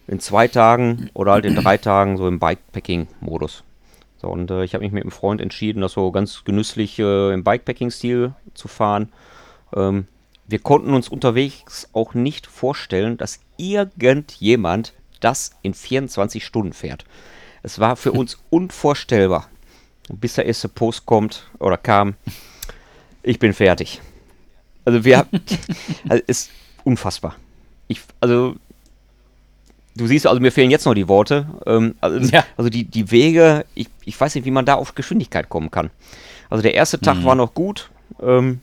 in 0.08 0.20
zwei 0.20 0.48
Tagen 0.48 1.10
oder 1.14 1.34
halt 1.34 1.46
in 1.46 1.56
drei 1.56 1.78
Tagen 1.78 2.18
so 2.18 2.28
im 2.28 2.40
Bikepacking-Modus. 2.40 3.64
So, 4.22 4.28
und 4.28 4.52
äh, 4.52 4.64
ich 4.64 4.74
habe 4.74 4.84
mich 4.84 4.92
mit 4.92 5.04
einem 5.04 5.12
Freund 5.12 5.40
entschieden, 5.40 5.82
das 5.82 5.94
so 5.94 6.12
ganz 6.12 6.44
genüsslich 6.44 7.00
äh, 7.00 7.34
im 7.34 7.44
Bikepacking-Stil 7.44 8.34
zu 8.54 8.68
fahren. 8.68 9.12
Ähm, 9.76 10.08
wir 10.48 10.60
konnten 10.60 10.94
uns 10.94 11.08
unterwegs 11.08 11.90
auch 11.94 12.14
nicht 12.14 12.48
vorstellen, 12.48 13.18
dass 13.18 13.40
irgendjemand 13.58 14.94
das 15.20 15.52
in 15.62 15.74
24 15.74 16.46
Stunden 16.46 16.74
fährt. 16.74 17.06
Es 17.64 17.80
war 17.80 17.96
für 17.96 18.12
uns 18.12 18.38
unvorstellbar. 18.50 19.48
Bis 20.10 20.34
der 20.34 20.46
erste 20.46 20.68
Post 20.68 21.06
kommt 21.06 21.48
oder 21.60 21.78
kam, 21.78 22.16
ich 23.22 23.38
bin 23.38 23.54
fertig. 23.54 24.02
Also 24.84 25.06
wir 25.06 25.28
also 26.10 26.24
ist 26.26 26.50
unfassbar. 26.84 27.36
Ich, 27.88 28.02
also 28.20 28.56
du 30.00 30.08
siehst, 30.08 30.26
also 30.26 30.42
mir 30.42 30.52
fehlen 30.52 30.72
jetzt 30.72 30.86
noch 30.86 30.94
die 30.94 31.08
Worte. 31.08 31.46
Ähm, 31.66 31.96
also, 32.02 32.20
ja. 32.20 32.44
also, 32.58 32.70
die, 32.70 32.86
die 32.86 33.12
Wege, 33.12 33.66
ich, 33.76 33.88
ich 34.06 34.20
weiß 34.20 34.36
nicht, 34.36 34.46
wie 34.46 34.52
man 34.52 34.66
da 34.66 34.76
auf 34.76 34.96
Geschwindigkeit 34.96 35.50
kommen 35.50 35.72
kann. 35.72 35.92
Also 36.50 36.62
der 36.62 36.74
erste 36.74 37.00
Tag 37.00 37.18
mhm. 37.18 37.26
war 37.26 37.36
noch 37.36 37.54
gut. 37.54 37.92
Ähm, 38.22 38.62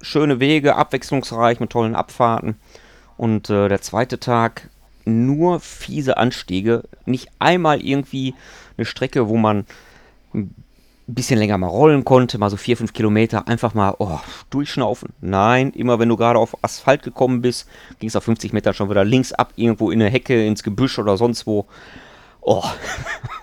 schöne 0.00 0.40
Wege, 0.40 0.76
abwechslungsreich 0.76 1.60
mit 1.60 1.70
tollen 1.70 1.94
Abfahrten. 1.94 2.56
Und 3.16 3.50
äh, 3.50 3.68
der 3.68 3.82
zweite 3.82 4.18
Tag 4.18 4.68
nur 5.04 5.60
fiese 5.60 6.16
Anstiege. 6.16 6.84
Nicht 7.04 7.28
einmal 7.38 7.82
irgendwie 7.82 8.34
eine 8.76 8.86
Strecke, 8.86 9.28
wo 9.28 9.36
man 9.36 9.66
ein 10.34 10.54
bisschen 11.06 11.38
länger 11.38 11.58
mal 11.58 11.66
rollen 11.66 12.04
konnte, 12.04 12.38
mal 12.38 12.50
so 12.50 12.56
vier, 12.56 12.76
fünf 12.76 12.92
Kilometer, 12.92 13.46
einfach 13.46 13.74
mal 13.74 13.94
oh, 13.98 14.20
durchschnaufen. 14.50 15.10
Nein, 15.20 15.70
immer 15.70 15.98
wenn 15.98 16.08
du 16.08 16.16
gerade 16.16 16.38
auf 16.38 16.56
Asphalt 16.62 17.02
gekommen 17.02 17.42
bist, 17.42 17.68
ging 17.98 18.08
es 18.08 18.16
auf 18.16 18.24
50 18.24 18.52
Meter 18.52 18.72
schon 18.72 18.88
wieder 18.88 19.04
links 19.04 19.32
ab, 19.32 19.52
irgendwo 19.56 19.90
in 19.90 20.00
eine 20.00 20.10
Hecke, 20.10 20.46
ins 20.46 20.62
Gebüsch 20.62 20.98
oder 20.98 21.16
sonst 21.16 21.46
wo. 21.46 21.66
Oh, 22.40 22.64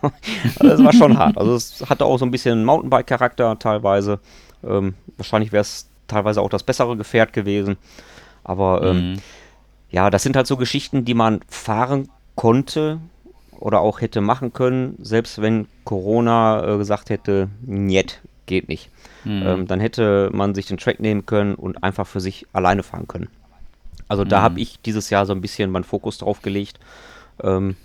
das 0.59 0.84
war 0.84 0.93
schon 0.93 1.18
hart. 1.18 1.38
Also 1.38 1.55
es 1.55 1.84
hatte 1.88 2.05
auch 2.05 2.18
so 2.18 2.26
ein 2.26 2.32
bisschen 2.32 2.66
Mountainbike-Charakter 2.66 3.57
teilweise. 3.59 4.20
Ähm, 4.64 4.95
wahrscheinlich 5.18 5.51
wäre 5.51 5.62
es 5.62 5.88
teilweise 6.07 6.41
auch 6.41 6.49
das 6.49 6.64
bessere 6.64 6.97
Gefährt 6.97 7.34
gewesen. 7.34 7.78
Aber 8.43 8.84
ähm, 8.84 9.14
mhm. 9.14 9.18
ja, 9.89 10.09
das 10.09 10.24
sind 10.24 10.36
halt 10.36 10.47
so 10.47 10.57
Geschichten, 10.57 11.05
die 11.05 11.14
man 11.14 11.41
fahren 11.47 12.09
konnte 12.36 12.99
oder 13.62 13.80
auch 13.80 14.01
hätte 14.01 14.22
machen 14.22 14.53
können, 14.53 14.97
selbst 14.99 15.41
wenn 15.41 15.68
Corona 15.86 16.74
äh, 16.74 16.78
gesagt 16.78 17.09
hätte, 17.09 17.49
niet, 17.62 18.22
geht 18.47 18.68
nicht. 18.68 18.89
Mhm. 19.24 19.43
Ähm, 19.45 19.68
dann 19.68 19.80
hätte 19.80 20.30
man 20.34 20.55
sich 20.55 20.66
den 20.66 20.78
Track 20.78 20.99
nehmen 20.99 21.26
können 21.26 21.55
und 21.55 21.84
einfach 21.84 22.07
für 22.07 22.20
sich 22.20 22.47
alleine 22.53 22.84
fahren 22.84 23.07
können. 23.07 23.30
Also 24.07 24.26
da 24.26 24.39
mhm. 24.39 24.43
habe 24.43 24.59
ich 24.59 24.82
dieses 24.82 25.09
Jahr 25.09 25.26
so 25.26 25.34
ein 25.34 25.41
bisschen 25.41 25.72
meinen 25.72 25.84
Fokus 25.84 26.18
drauf 26.18 26.41
gelegt, 26.41 26.80
ähm, 27.43 27.76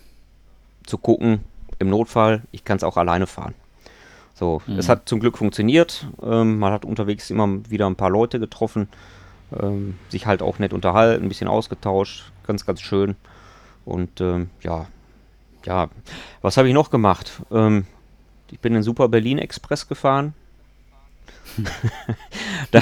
zu 0.86 0.98
gucken, 0.98 1.40
im 1.78 1.90
Notfall, 1.90 2.42
ich 2.52 2.64
kann 2.64 2.78
es 2.78 2.84
auch 2.84 2.96
alleine 2.96 3.26
fahren. 3.26 3.54
So, 4.34 4.62
mhm. 4.66 4.78
es 4.78 4.88
hat 4.88 5.08
zum 5.08 5.20
Glück 5.20 5.36
funktioniert. 5.38 6.06
Ähm, 6.22 6.58
man 6.58 6.72
hat 6.72 6.84
unterwegs 6.84 7.30
immer 7.30 7.48
wieder 7.68 7.86
ein 7.86 7.96
paar 7.96 8.10
Leute 8.10 8.40
getroffen, 8.40 8.88
ähm, 9.60 9.98
sich 10.08 10.26
halt 10.26 10.42
auch 10.42 10.58
nett 10.58 10.72
unterhalten, 10.72 11.24
ein 11.24 11.28
bisschen 11.28 11.48
ausgetauscht, 11.48 12.32
ganz, 12.46 12.64
ganz 12.64 12.80
schön. 12.80 13.14
Und 13.84 14.20
ähm, 14.20 14.50
ja, 14.62 14.86
ja, 15.66 15.88
was 16.42 16.56
habe 16.56 16.68
ich 16.68 16.74
noch 16.74 16.90
gemacht? 16.90 17.42
Ähm, 17.50 17.86
ich 18.50 18.60
bin 18.60 18.72
den 18.72 18.82
Super 18.82 19.08
Berlin 19.08 19.38
Express 19.38 19.88
gefahren. 19.88 20.34
da, 22.70 22.80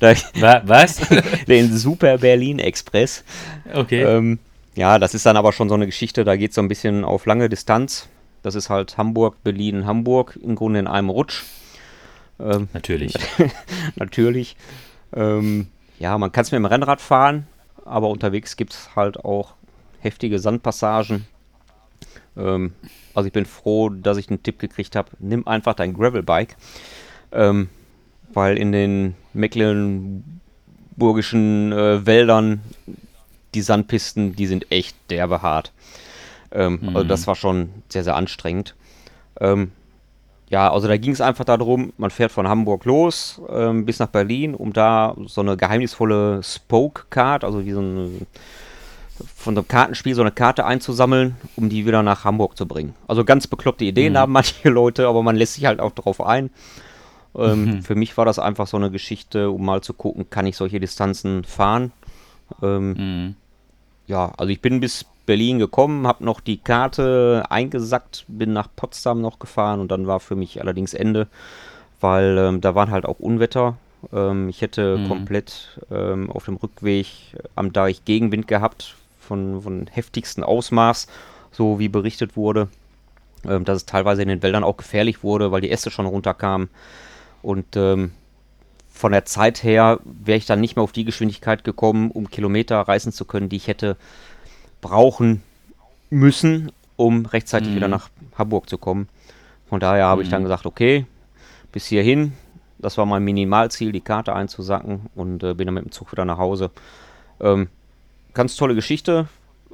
da, 0.00 0.62
was? 0.64 1.00
den 1.48 1.76
Super 1.76 2.18
Berlin 2.18 2.58
Express. 2.58 3.24
Okay. 3.72 4.02
Ähm, 4.02 4.38
ja, 4.74 4.98
das 4.98 5.14
ist 5.14 5.26
dann 5.26 5.36
aber 5.36 5.52
schon 5.52 5.68
so 5.68 5.74
eine 5.74 5.86
Geschichte, 5.86 6.24
da 6.24 6.36
geht 6.36 6.50
es 6.50 6.54
so 6.54 6.62
ein 6.62 6.68
bisschen 6.68 7.04
auf 7.04 7.26
lange 7.26 7.48
Distanz. 7.48 8.08
Das 8.42 8.54
ist 8.54 8.70
halt 8.70 8.96
Hamburg, 8.96 9.42
Berlin, 9.44 9.86
Hamburg, 9.86 10.38
im 10.42 10.54
Grunde 10.54 10.80
in 10.80 10.86
einem 10.86 11.10
Rutsch. 11.10 11.44
Ähm, 12.40 12.68
natürlich. 12.72 13.14
natürlich. 13.96 14.56
Ähm, 15.14 15.68
ja, 15.98 16.16
man 16.18 16.32
kann 16.32 16.42
es 16.42 16.50
mit 16.50 16.58
dem 16.58 16.64
Rennrad 16.64 17.00
fahren, 17.00 17.46
aber 17.84 18.08
unterwegs 18.08 18.56
gibt 18.56 18.72
es 18.72 18.96
halt 18.96 19.24
auch 19.24 19.54
heftige 20.00 20.38
Sandpassagen. 20.38 21.26
Ähm, 22.36 22.72
also 23.14 23.26
ich 23.26 23.32
bin 23.32 23.46
froh, 23.46 23.88
dass 23.88 24.16
ich 24.16 24.28
einen 24.28 24.42
Tipp 24.42 24.58
gekriegt 24.58 24.96
habe, 24.96 25.10
nimm 25.18 25.46
einfach 25.46 25.74
dein 25.74 25.94
Gravelbike, 25.94 26.56
ähm, 27.32 27.68
weil 28.32 28.58
in 28.58 28.72
den 28.72 29.14
mecklenburgischen 29.32 31.72
äh, 31.72 32.06
Wäldern 32.06 32.60
die 33.54 33.62
Sandpisten, 33.62 34.34
die 34.34 34.46
sind 34.46 34.72
echt 34.72 34.96
derbe 35.10 35.42
hart. 35.42 35.72
Ähm, 36.50 36.78
mhm. 36.80 36.96
Also 36.96 37.08
das 37.08 37.26
war 37.26 37.34
schon 37.34 37.68
sehr, 37.88 38.04
sehr 38.04 38.16
anstrengend. 38.16 38.74
Ähm, 39.40 39.72
ja, 40.48 40.70
also 40.70 40.86
da 40.86 40.98
ging 40.98 41.12
es 41.12 41.22
einfach 41.22 41.46
darum, 41.46 41.94
man 41.96 42.10
fährt 42.10 42.30
von 42.30 42.46
Hamburg 42.46 42.84
los 42.84 43.40
ähm, 43.48 43.86
bis 43.86 43.98
nach 43.98 44.08
Berlin, 44.08 44.54
um 44.54 44.74
da 44.74 45.16
so 45.26 45.40
eine 45.40 45.56
geheimnisvolle 45.56 46.42
Spoke-Card, 46.42 47.44
also 47.44 47.64
wie 47.64 47.72
so 47.72 47.80
ein 47.80 48.26
von 49.36 49.56
einem 49.56 49.68
Kartenspiel 49.68 50.14
so 50.14 50.22
eine 50.22 50.30
Karte 50.30 50.64
einzusammeln, 50.64 51.36
um 51.56 51.68
die 51.68 51.86
wieder 51.86 52.02
nach 52.02 52.24
Hamburg 52.24 52.56
zu 52.56 52.66
bringen. 52.66 52.94
Also 53.06 53.24
ganz 53.24 53.46
bekloppte 53.46 53.84
Ideen 53.84 54.14
mhm. 54.14 54.18
haben 54.18 54.32
manche 54.34 54.68
Leute, 54.68 55.08
aber 55.08 55.22
man 55.22 55.36
lässt 55.36 55.54
sich 55.54 55.66
halt 55.66 55.80
auch 55.80 55.92
darauf 55.92 56.20
ein. 56.20 56.50
Ähm, 57.34 57.64
mhm. 57.64 57.82
Für 57.82 57.94
mich 57.94 58.16
war 58.16 58.24
das 58.24 58.38
einfach 58.38 58.66
so 58.66 58.76
eine 58.76 58.90
Geschichte, 58.90 59.50
um 59.50 59.64
mal 59.64 59.80
zu 59.80 59.94
gucken, 59.94 60.28
kann 60.30 60.46
ich 60.46 60.56
solche 60.56 60.80
Distanzen 60.80 61.44
fahren. 61.44 61.92
Ähm, 62.62 62.92
mhm. 62.92 63.34
Ja, 64.06 64.32
also 64.36 64.50
ich 64.50 64.60
bin 64.60 64.80
bis 64.80 65.06
Berlin 65.24 65.58
gekommen, 65.58 66.06
habe 66.06 66.24
noch 66.24 66.40
die 66.40 66.58
Karte 66.58 67.44
eingesackt, 67.48 68.24
bin 68.28 68.52
nach 68.52 68.68
Potsdam 68.74 69.20
noch 69.20 69.38
gefahren 69.38 69.80
und 69.80 69.90
dann 69.90 70.06
war 70.06 70.20
für 70.20 70.34
mich 70.34 70.60
allerdings 70.60 70.94
Ende, 70.94 71.28
weil 72.00 72.36
ähm, 72.36 72.60
da 72.60 72.74
waren 72.74 72.90
halt 72.90 73.06
auch 73.06 73.20
Unwetter. 73.20 73.76
Ähm, 74.12 74.48
ich 74.48 74.60
hätte 74.60 74.98
mhm. 74.98 75.08
komplett 75.08 75.80
ähm, 75.90 76.30
auf 76.30 76.44
dem 76.46 76.56
Rückweg 76.56 77.06
am 77.54 77.72
Deich 77.72 78.04
Gegenwind 78.04 78.48
gehabt 78.48 78.96
von, 79.22 79.62
von 79.62 79.86
heftigsten 79.86 80.44
Ausmaß, 80.44 81.06
so 81.50 81.78
wie 81.78 81.88
berichtet 81.88 82.36
wurde, 82.36 82.68
ähm, 83.46 83.64
dass 83.64 83.78
es 83.78 83.86
teilweise 83.86 84.22
in 84.22 84.28
den 84.28 84.42
Wäldern 84.42 84.64
auch 84.64 84.76
gefährlich 84.76 85.22
wurde, 85.22 85.52
weil 85.52 85.60
die 85.60 85.70
Äste 85.70 85.90
schon 85.90 86.06
runterkamen 86.06 86.68
und 87.42 87.76
ähm, 87.76 88.12
von 88.92 89.12
der 89.12 89.24
Zeit 89.24 89.64
her 89.64 89.98
wäre 90.04 90.38
ich 90.38 90.46
dann 90.46 90.60
nicht 90.60 90.76
mehr 90.76 90.82
auf 90.82 90.92
die 90.92 91.04
Geschwindigkeit 91.04 91.64
gekommen, 91.64 92.10
um 92.10 92.30
Kilometer 92.30 92.80
reißen 92.80 93.10
zu 93.10 93.24
können, 93.24 93.48
die 93.48 93.56
ich 93.56 93.66
hätte 93.66 93.96
brauchen 94.80 95.42
müssen, 96.10 96.70
um 96.96 97.26
rechtzeitig 97.26 97.70
mhm. 97.70 97.76
wieder 97.76 97.88
nach 97.88 98.10
Hamburg 98.36 98.68
zu 98.68 98.78
kommen. 98.78 99.08
Von 99.68 99.80
daher 99.80 100.06
habe 100.06 100.20
mhm. 100.20 100.24
ich 100.24 100.30
dann 100.30 100.42
mhm. 100.42 100.44
gesagt, 100.44 100.66
okay, 100.66 101.06
bis 101.72 101.86
hierhin. 101.86 102.34
Das 102.78 102.98
war 102.98 103.06
mein 103.06 103.24
Minimalziel, 103.24 103.92
die 103.92 104.00
Karte 104.00 104.34
einzusacken 104.34 105.06
und 105.14 105.42
äh, 105.42 105.54
bin 105.54 105.66
dann 105.66 105.74
mit 105.74 105.84
dem 105.84 105.92
Zug 105.92 106.12
wieder 106.12 106.24
nach 106.24 106.38
Hause. 106.38 106.70
Ähm, 107.40 107.68
ganz 108.34 108.56
tolle 108.56 108.74
Geschichte. 108.74 109.28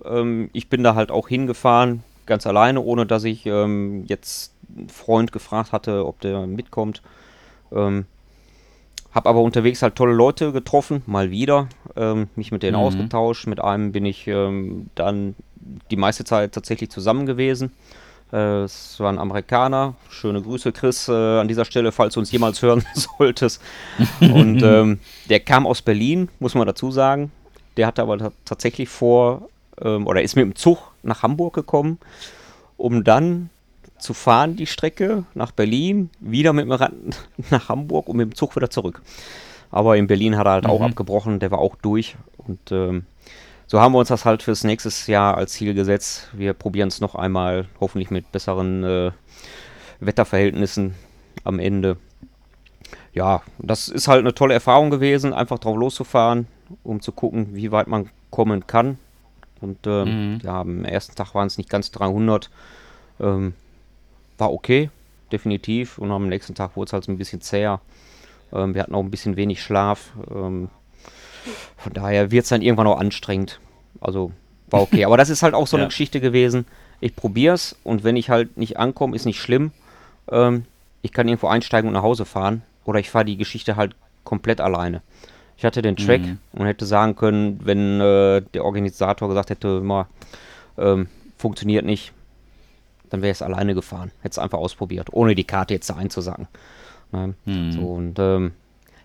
Ähm, 0.05 0.51
ich 0.53 0.69
bin 0.69 0.83
da 0.83 0.95
halt 0.95 1.11
auch 1.11 1.29
hingefahren, 1.29 2.03
ganz 2.27 2.47
alleine, 2.47 2.81
ohne 2.81 3.07
dass 3.07 3.25
ich 3.25 3.47
ähm, 3.47 4.05
jetzt 4.07 4.55
einen 4.77 4.89
Freund 4.89 5.33
gefragt 5.33 5.73
hatte, 5.73 6.07
ob 6.07 6.21
der 6.21 6.47
mitkommt. 6.47 7.03
Ähm, 7.73 8.07
hab 9.13 9.27
aber 9.27 9.41
unterwegs 9.41 9.83
halt 9.83 9.97
tolle 9.97 10.13
Leute 10.13 10.53
getroffen, 10.53 11.03
mal 11.07 11.31
wieder, 11.31 11.69
ähm, 11.97 12.29
mich 12.37 12.53
mit 12.53 12.63
denen 12.63 12.77
mhm. 12.77 12.83
ausgetauscht. 12.83 13.47
Mit 13.47 13.61
einem 13.61 13.93
bin 13.93 14.05
ich 14.05 14.27
ähm, 14.27 14.91
dann 14.95 15.35
die 15.91 15.97
meiste 15.97 16.25
Zeit 16.25 16.53
tatsächlich 16.53 16.91
zusammen 16.91 17.27
gewesen. 17.27 17.73
Äh, 18.33 18.63
es 18.63 19.01
war 19.01 19.11
ein 19.11 19.19
Amerikaner. 19.19 19.95
Schöne 20.11 20.43
Grüße, 20.43 20.73
Chris, 20.73 21.09
äh, 21.09 21.13
an 21.13 21.49
dieser 21.49 21.65
Stelle, 21.65 21.93
falls 21.93 22.15
du 22.15 22.21
uns 22.21 22.31
jemals 22.31 22.61
hören 22.63 22.85
solltest. 22.95 23.63
Und 24.21 24.63
ähm, 24.63 25.01
der 25.29 25.41
kam 25.41 25.67
aus 25.67 25.83
Berlin, 25.83 26.29
muss 26.39 26.55
man 26.55 26.67
dazu 26.67 26.91
sagen. 26.91 27.33
Der 27.79 27.87
hatte 27.87 28.03
aber 28.03 28.33
tatsächlich 28.45 28.89
vor, 28.89 29.49
ähm, 29.81 30.07
oder 30.09 30.20
ist 30.20 30.35
mit 30.35 30.45
dem 30.45 30.57
Zug 30.57 30.79
nach 31.05 31.22
Hamburg 31.22 31.55
gekommen, 31.55 31.99
um 32.76 33.05
dann 33.05 33.51
zu 33.99 34.14
fahren, 34.14 34.57
die 34.57 34.66
Strecke 34.66 35.24
nach 35.35 35.53
Berlin, 35.53 36.11
wieder 36.18 36.53
mit 36.53 36.64
dem 36.64 36.72
Rad 36.72 36.93
nach 37.51 37.68
Hamburg 37.68 38.09
und 38.09 38.16
mit 38.16 38.31
dem 38.31 38.35
Zug 38.35 38.57
wieder 38.57 38.68
zurück. 38.68 39.01
Aber 39.70 39.97
in 39.97 40.09
Berlin 40.09 40.37
hat 40.37 40.47
er 40.47 40.53
halt 40.53 40.64
mhm. 40.64 40.70
auch 40.70 40.81
abgebrochen, 40.81 41.39
der 41.39 41.53
war 41.53 41.61
auch 41.61 41.76
durch. 41.76 42.16
Und 42.37 42.72
ähm, 42.72 43.07
so 43.68 43.81
haben 43.81 43.93
wir 43.93 43.99
uns 44.01 44.09
das 44.09 44.24
halt 44.24 44.43
fürs 44.43 44.64
nächste 44.64 44.91
Jahr 45.12 45.37
als 45.37 45.53
Ziel 45.53 45.72
gesetzt. 45.72 46.31
Wir 46.33 46.55
probieren 46.55 46.89
es 46.89 47.01
noch 47.01 47.14
einmal, 47.14 47.68
hoffentlich 47.79 48.11
mit 48.11 48.33
besseren 48.33 48.83
äh, 48.83 49.11
Wetterverhältnissen 50.01 50.97
am 51.45 51.61
Ende. 51.61 51.97
Ja, 53.12 53.43
das 53.59 53.89
ist 53.89 54.09
halt 54.09 54.20
eine 54.20 54.35
tolle 54.35 54.55
Erfahrung 54.55 54.91
gewesen, 54.91 55.33
einfach 55.33 55.61
drauf 55.61 55.76
loszufahren, 55.76 56.49
um 56.85 57.01
zu 57.01 57.12
gucken, 57.12 57.55
wie 57.55 57.73
weit 57.73 57.87
man 57.87 58.11
kommen 58.31 58.66
kann. 58.66 58.99
Und 59.61 59.87
ähm, 59.87 60.35
mhm. 60.35 60.41
ja, 60.43 60.61
am 60.61 60.85
ersten 60.85 61.16
Tag 61.16 61.35
waren 61.35 61.47
es 61.47 61.59
nicht 61.59 61.71
ganz 61.71 61.91
300. 61.91 62.51
Ähm, 63.21 63.55
war 64.37 64.53
okay, 64.53 64.91
definitiv. 65.33 65.99
Und 65.99 66.11
am 66.11 66.29
nächsten 66.29 66.55
Tag 66.55 66.77
wurde 66.77 66.89
es 66.89 66.93
halt 66.93 67.05
so 67.05 67.12
ein 67.12 67.19
bisschen 67.19 67.41
zäher. 67.41 67.81
Ähm, 68.53 68.75
wir 68.75 68.83
hatten 68.83 68.95
auch 68.95 69.03
ein 69.03 69.11
bisschen 69.11 69.37
wenig 69.37 69.62
Schlaf. 69.62 70.12
Ähm, 70.31 70.69
von 71.77 71.93
daher 71.93 72.31
wird 72.31 72.45
es 72.45 72.51
dann 72.51 72.62
irgendwann 72.62 72.87
auch 72.87 72.99
anstrengend. 72.99 73.61
Also 74.01 74.33
war 74.69 74.83
okay. 74.83 75.05
Aber 75.05 75.16
das 75.16 75.31
ist 75.31 75.43
halt 75.43 75.55
auch 75.55 75.66
so 75.66 75.77
eine 75.79 75.85
Ja. 75.85 75.89
Geschichte 75.89 76.21
gewesen. 76.21 76.66
Ich 77.01 77.14
probiere 77.14 77.55
es 77.55 77.77
und 77.85 78.05
wenn 78.05 78.16
ich 78.16 78.29
halt 78.29 78.57
nicht 78.57 78.77
ankomme, 78.77 79.14
ist 79.14 79.25
nicht 79.25 79.41
schlimm. 79.41 79.73
Ähm, 80.31 80.64
ich 81.03 81.12
kann 81.12 81.29
irgendwo 81.29 81.47
einsteigen 81.47 81.89
und 81.89 81.95
nach 81.95 82.03
Hause 82.03 82.25
fahren. 82.25 82.62
Oder 82.85 83.01
ich 83.01 83.11
fahre 83.11 83.25
die 83.25 83.37
Geschichte 83.37 83.77
halt 83.77 83.95
komplett 84.25 84.61
alleine. 84.61 85.03
Ich 85.59 85.65
hatte 85.65 85.83
den 85.83 85.97
Track 85.97 86.21
Mhm. 86.23 86.39
und 86.53 86.67
hätte 86.67 86.87
sagen 86.87 87.17
können, 87.17 87.61
wenn 87.65 88.01
äh, 88.01 88.43
der 88.55 88.65
Organisator 88.65 89.29
gesagt 89.29 89.51
hätte, 89.51 89.79
immer 89.83 90.07
ähm, 90.79 91.09
funktioniert 91.37 91.85
nicht, 91.85 92.13
dann 93.11 93.21
wäre 93.23 93.33
ich 93.33 93.39
es 93.39 93.43
alleine 93.43 93.75
gefahren. 93.75 94.13
Hätte 94.23 94.33
es 94.35 94.39
einfach 94.39 94.59
ausprobiert, 94.59 95.09
ohne 95.13 95.35
die 95.35 95.45
Karte 95.45 95.75
jetzt 95.75 95.91
da 95.91 95.97
einzusacken. 95.97 96.47
Ne? 97.11 97.35
Mhm. 97.45 97.73
So 97.73 97.81
und 97.81 98.19
ähm, 98.19 98.53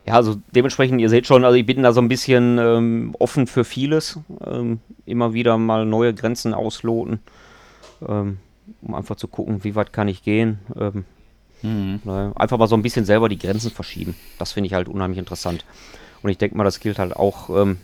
ja, 0.06 0.14
also 0.16 0.36
dementsprechend, 0.54 1.00
ihr 1.02 1.10
seht 1.10 1.26
schon, 1.26 1.44
also 1.46 1.56
ich 1.58 1.66
bin 1.66 1.82
da 1.82 1.92
so 1.94 2.02
ein 2.02 2.10
bisschen 2.10 2.60
ähm, 2.60 3.16
offen 3.18 3.48
für 3.48 3.64
vieles. 3.64 4.20
Ähm, 4.46 4.80
immer 5.06 5.34
wieder 5.34 5.58
mal 5.58 5.86
neue 5.86 6.14
Grenzen 6.14 6.54
ausloten, 6.54 7.20
ähm, 8.08 8.38
um 8.82 8.94
einfach 8.96 9.16
zu 9.16 9.28
gucken, 9.28 9.64
wie 9.64 9.76
weit 9.76 9.92
kann 9.94 10.08
ich 10.08 10.22
gehen. 10.24 10.60
Ähm, 10.80 11.06
Mhm. 11.64 12.02
ne? 12.04 12.34
Einfach 12.36 12.58
mal 12.58 12.68
so 12.68 12.76
ein 12.76 12.82
bisschen 12.82 13.06
selber 13.06 13.30
die 13.30 13.40
Grenzen 13.40 13.72
verschieben. 13.72 14.16
Das 14.38 14.52
finde 14.52 14.68
ich 14.68 14.74
halt 14.74 14.90
unheimlich 14.90 15.18
interessant. 15.18 15.64
Und 16.24 16.30
ich 16.30 16.38
denke 16.38 16.58
mal, 16.58 16.64
das 16.64 16.80
gilt 16.80 17.00
halt 17.00 17.16
auch 17.16 17.50
ähm, 17.50 17.78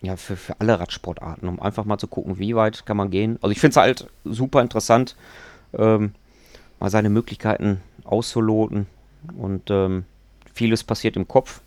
ja, 0.00 0.16
für, 0.16 0.36
für 0.36 0.58
alle 0.60 0.80
Radsportarten, 0.80 1.48
um 1.48 1.60
einfach 1.60 1.84
mal 1.84 1.98
zu 1.98 2.08
gucken, 2.08 2.38
wie 2.38 2.56
weit 2.56 2.84
kann 2.86 2.96
man 2.96 3.10
gehen. 3.10 3.38
Also 3.42 3.52
ich 3.52 3.60
finde 3.60 3.72
es 3.72 3.76
halt 3.76 4.08
super 4.24 4.60
interessant, 4.60 5.14
ähm, 5.74 6.14
mal 6.80 6.90
seine 6.90 7.10
Möglichkeiten 7.10 7.80
auszuloten. 8.04 8.86
Und 9.36 9.70
ähm, 9.70 10.04
vieles 10.52 10.82
passiert 10.82 11.16
im 11.16 11.28
Kopf. 11.28 11.60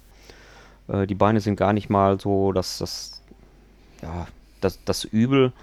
Äh, 0.90 1.08
die 1.08 1.16
Beine 1.16 1.40
sind 1.40 1.56
gar 1.56 1.72
nicht 1.72 1.90
mal 1.90 2.20
so 2.20 2.52
das, 2.52 2.80
das, 2.80 3.22
ja, 4.02 4.28
das, 4.60 4.84
das 4.84 5.06
Übel. 5.06 5.54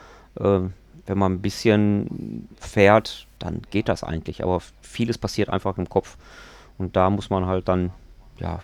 Ähm, 0.40 0.72
wenn 1.06 1.18
man 1.18 1.34
ein 1.34 1.42
bisschen 1.42 2.48
fährt, 2.58 3.26
dann 3.38 3.62
geht 3.70 3.88
das 3.88 4.04
eigentlich. 4.04 4.42
Aber 4.42 4.62
vieles 4.80 5.18
passiert 5.18 5.50
einfach 5.50 5.76
im 5.76 5.88
Kopf. 5.88 6.16
Und 6.78 6.96
da 6.96 7.10
muss 7.10 7.28
man 7.28 7.46
halt 7.46 7.68
dann, 7.68 7.90
ja, 8.38 8.60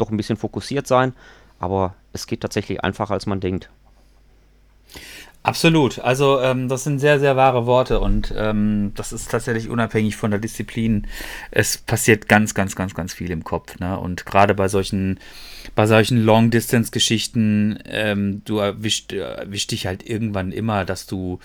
doch 0.00 0.10
ein 0.10 0.16
bisschen 0.16 0.36
fokussiert 0.36 0.86
sein. 0.86 1.14
Aber 1.58 1.94
es 2.12 2.26
geht 2.26 2.40
tatsächlich 2.40 2.82
einfacher, 2.82 3.14
als 3.14 3.26
man 3.26 3.40
denkt. 3.40 3.68
Absolut. 5.42 5.98
Also 6.00 6.38
ähm, 6.40 6.68
das 6.68 6.84
sind 6.84 6.98
sehr, 6.98 7.18
sehr 7.18 7.34
wahre 7.34 7.64
Worte 7.64 8.00
und 8.00 8.32
ähm, 8.36 8.92
das 8.94 9.12
ist 9.12 9.30
tatsächlich 9.30 9.70
unabhängig 9.70 10.16
von 10.16 10.30
der 10.30 10.40
Disziplin. 10.40 11.06
Es 11.50 11.78
passiert 11.78 12.28
ganz, 12.28 12.54
ganz, 12.54 12.76
ganz, 12.76 12.94
ganz 12.94 13.14
viel 13.14 13.30
im 13.30 13.42
Kopf. 13.42 13.78
Ne? 13.78 13.98
Und 13.98 14.26
gerade 14.26 14.54
bei 14.54 14.68
solchen, 14.68 15.18
bei 15.74 15.86
solchen 15.86 16.22
Long-Distance-Geschichten, 16.22 17.78
ähm, 17.86 18.42
du 18.44 18.58
erwischt, 18.58 19.14
erwischt 19.14 19.70
dich 19.70 19.86
halt 19.86 20.06
irgendwann 20.06 20.52
immer, 20.52 20.84
dass 20.84 21.06
du 21.06 21.38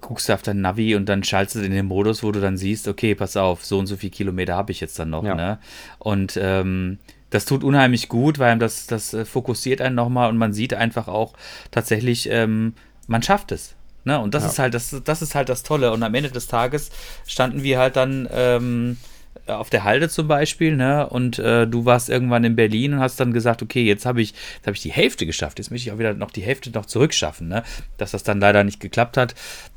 guckst 0.00 0.30
auf 0.30 0.42
dein 0.42 0.60
Navi 0.60 0.94
und 0.96 1.08
dann 1.08 1.24
schaltest 1.24 1.56
du 1.56 1.60
in 1.60 1.72
den 1.72 1.86
Modus, 1.86 2.22
wo 2.22 2.32
du 2.32 2.40
dann 2.40 2.56
siehst, 2.56 2.88
okay, 2.88 3.14
pass 3.14 3.36
auf, 3.36 3.64
so 3.64 3.78
und 3.78 3.86
so 3.86 3.96
viel 3.96 4.10
Kilometer 4.10 4.54
habe 4.54 4.72
ich 4.72 4.80
jetzt 4.80 4.98
dann 4.98 5.10
noch. 5.10 5.24
Ja. 5.24 5.34
Ne? 5.34 5.58
Und 5.98 6.38
ähm, 6.40 6.98
das 7.30 7.44
tut 7.44 7.64
unheimlich 7.64 8.08
gut, 8.08 8.38
weil 8.38 8.58
das, 8.58 8.86
das 8.86 9.12
äh, 9.14 9.24
fokussiert 9.24 9.80
einen 9.80 9.94
nochmal 9.96 10.28
und 10.30 10.38
man 10.38 10.52
sieht 10.52 10.74
einfach 10.74 11.08
auch 11.08 11.34
tatsächlich, 11.70 12.28
ähm, 12.30 12.74
man 13.06 13.22
schafft 13.22 13.52
es. 13.52 13.74
Ne? 14.04 14.18
Und 14.20 14.34
das 14.34 14.44
Ja. 14.44 14.48
ist 14.50 14.58
halt 14.58 14.74
das, 14.74 14.94
das 15.04 15.22
ist 15.22 15.34
halt 15.34 15.48
das 15.48 15.62
Tolle. 15.62 15.90
Und 15.92 16.02
am 16.02 16.14
Ende 16.14 16.30
des 16.30 16.46
Tages 16.46 16.90
standen 17.26 17.62
wir 17.62 17.78
halt 17.78 17.96
dann 17.96 18.28
ähm, 18.32 18.98
auf 19.46 19.70
der 19.70 19.84
Halde 19.84 20.08
zum 20.08 20.28
Beispiel, 20.28 20.76
ne? 20.76 21.08
Und 21.08 21.38
äh, 21.38 21.66
du 21.66 21.84
warst 21.84 22.08
irgendwann 22.08 22.44
in 22.44 22.56
Berlin 22.56 22.94
und 22.94 23.00
hast 23.00 23.20
dann 23.20 23.32
gesagt, 23.32 23.62
okay, 23.62 23.82
jetzt 23.84 24.06
habe 24.06 24.22
ich, 24.22 24.30
jetzt 24.56 24.66
habe 24.66 24.76
ich 24.76 24.82
die 24.82 24.92
Hälfte 24.92 25.26
geschafft, 25.26 25.58
jetzt 25.58 25.70
möchte 25.70 25.88
ich 25.88 25.94
auch 25.94 25.98
wieder 25.98 26.14
noch 26.14 26.30
die 26.30 26.42
Hälfte 26.42 26.70
noch 26.70 26.86
zurückschaffen, 26.86 27.48
ne? 27.48 27.62
Dass 27.98 28.12
das 28.12 28.22
dann 28.22 28.40
leider 28.40 28.64
nicht 28.64 28.80
geklappt 28.80 29.16
hat. 29.16 29.34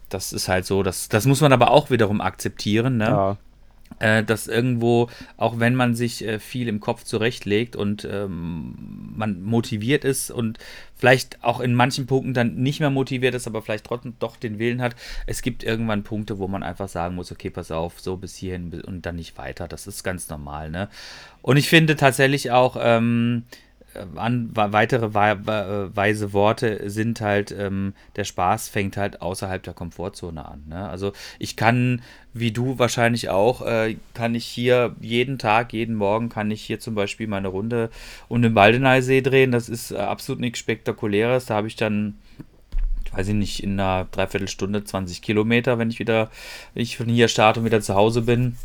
Das 0.10 0.32
ist 0.32 0.48
halt 0.48 0.66
so, 0.66 0.84
das, 0.84 1.10
das 1.10 1.26
muss 1.26 1.42
man 1.42 1.52
aber 1.52 1.72
auch 1.72 1.90
wiederum 1.90 2.22
akzeptieren, 2.22 2.98
ne? 2.98 3.06
Ja, 3.06 3.38
äh, 4.00 4.24
dass 4.24 4.48
irgendwo, 4.48 5.10
auch 5.38 5.60
wenn 5.60 5.76
man 5.76 5.96
sich 5.96 6.26
äh, 6.26 6.40
viel 6.40 6.68
im 6.68 6.80
Kopf 6.80 7.04
zurechtlegt 7.04 7.76
und 7.76 8.08
ähm, 8.10 9.14
man 9.16 9.42
motiviert 9.44 10.06
ist 10.06 10.32
und 10.32 10.58
vielleicht 10.96 11.44
auch 11.44 11.60
in 11.60 11.76
manchen 11.76 12.08
Punkten 12.08 12.34
dann 12.34 12.56
nicht 12.56 12.80
mehr 12.80 12.90
motiviert 12.90 13.36
ist, 13.36 13.48
aber 13.48 13.62
vielleicht 13.62 13.86
trotzdem 13.86 14.16
doch 14.20 14.36
den 14.38 14.60
Willen 14.60 14.82
hat, 14.82 14.96
es 15.26 15.42
gibt 15.42 15.64
irgendwann 15.64 16.04
Punkte, 16.04 16.40
wo 16.40 16.48
man 16.48 16.64
einfach 16.64 16.90
sagen 16.90 17.16
muss, 17.16 17.32
okay, 17.32 17.50
pass 17.50 17.72
auf, 17.72 18.00
so 18.00 18.18
bis 18.18 18.36
hierhin 18.36 18.82
und 18.82 19.06
dann 19.06 19.16
nicht 19.16 19.38
weiter. 19.38 19.68
Das 19.68 19.88
ist 19.88 20.04
ganz 20.04 20.30
normal, 20.30 20.70
ne? 20.70 20.90
Und 21.42 21.58
ich 21.58 21.70
finde 21.70 21.96
tatsächlich 21.96 22.52
auch, 22.52 22.78
ähm, 22.80 23.44
äh, 23.50 23.67
an, 24.16 24.50
wa- 24.54 24.72
weitere 24.72 25.06
äh, 25.08 25.96
weise 25.96 26.34
Worte 26.34 26.90
sind 26.90 27.22
halt, 27.22 27.52
ähm, 27.52 27.94
der 28.16 28.24
Spaß 28.26 28.70
fängt 28.70 28.98
halt 28.98 29.22
außerhalb 29.22 29.64
der 29.64 29.74
Komfortzone 29.74 30.46
an. 30.46 30.64
Ne? 30.68 30.88
Also 30.88 31.14
ich 31.40 31.56
kann, 31.56 32.02
wie 32.34 32.52
du 32.52 32.78
wahrscheinlich 32.80 33.30
auch, 33.30 33.66
äh, 33.66 33.96
kann 34.14 34.36
ich 34.36 34.46
hier 34.46 34.96
jeden 35.02 35.40
Tag, 35.40 35.74
jeden 35.74 35.96
Morgen 35.96 36.30
kann 36.30 36.52
ich 36.52 36.62
hier 36.62 36.80
zum 36.80 36.96
Beispiel 36.96 37.28
meine 37.28 37.48
Runde 37.48 37.90
um 38.28 38.42
den 38.42 38.54
Baldeneysee 38.54 39.22
drehen. 39.22 39.52
Das 39.52 39.70
ist 39.70 39.92
äh, 39.92 39.98
absolut 39.98 40.42
nichts 40.42 40.60
Spektakuläres. 40.60 41.46
Da 41.46 41.56
habe 41.56 41.68
ich 41.68 41.76
dann 41.76 42.16
weiß 43.14 43.30
ich 43.30 43.34
nicht, 43.36 43.64
in 43.64 43.80
einer 43.80 44.06
Dreiviertelstunde 44.12 44.84
20 44.84 45.22
Kilometer, 45.22 45.80
wenn 45.80 45.90
ich 45.90 45.98
wieder, 45.98 46.30
wenn 46.74 46.84
ich 46.84 46.98
von 46.98 47.08
hier 47.08 47.28
starte 47.30 47.62
und 47.62 47.66
wieder 47.66 47.82
zu 47.82 47.96
Hause 47.96 48.22
bin. 48.22 48.58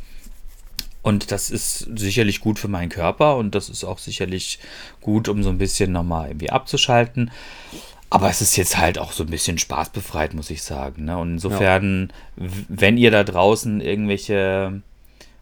Und 1.02 1.32
das 1.32 1.50
ist 1.50 1.88
sicherlich 1.96 2.40
gut 2.40 2.60
für 2.60 2.68
meinen 2.68 2.88
Körper 2.88 3.36
und 3.36 3.54
das 3.56 3.68
ist 3.68 3.82
auch 3.82 3.98
sicherlich 3.98 4.60
gut, 5.00 5.28
um 5.28 5.42
so 5.42 5.50
ein 5.50 5.58
bisschen 5.58 5.90
nochmal 5.90 6.28
irgendwie 6.28 6.50
abzuschalten. 6.50 7.30
Aber 8.08 8.28
es 8.28 8.40
ist 8.40 8.56
jetzt 8.56 8.78
halt 8.78 8.98
auch 8.98 9.12
so 9.12 9.24
ein 9.24 9.30
bisschen 9.30 9.58
spaßbefreit, 9.58 10.34
muss 10.34 10.50
ich 10.50 10.62
sagen. 10.62 11.06
Ne? 11.06 11.18
Und 11.18 11.32
insofern, 11.32 12.12
w- 12.36 12.64
wenn 12.68 12.98
ihr 12.98 13.10
da 13.10 13.24
draußen 13.24 13.80
irgendwelche, 13.80 14.82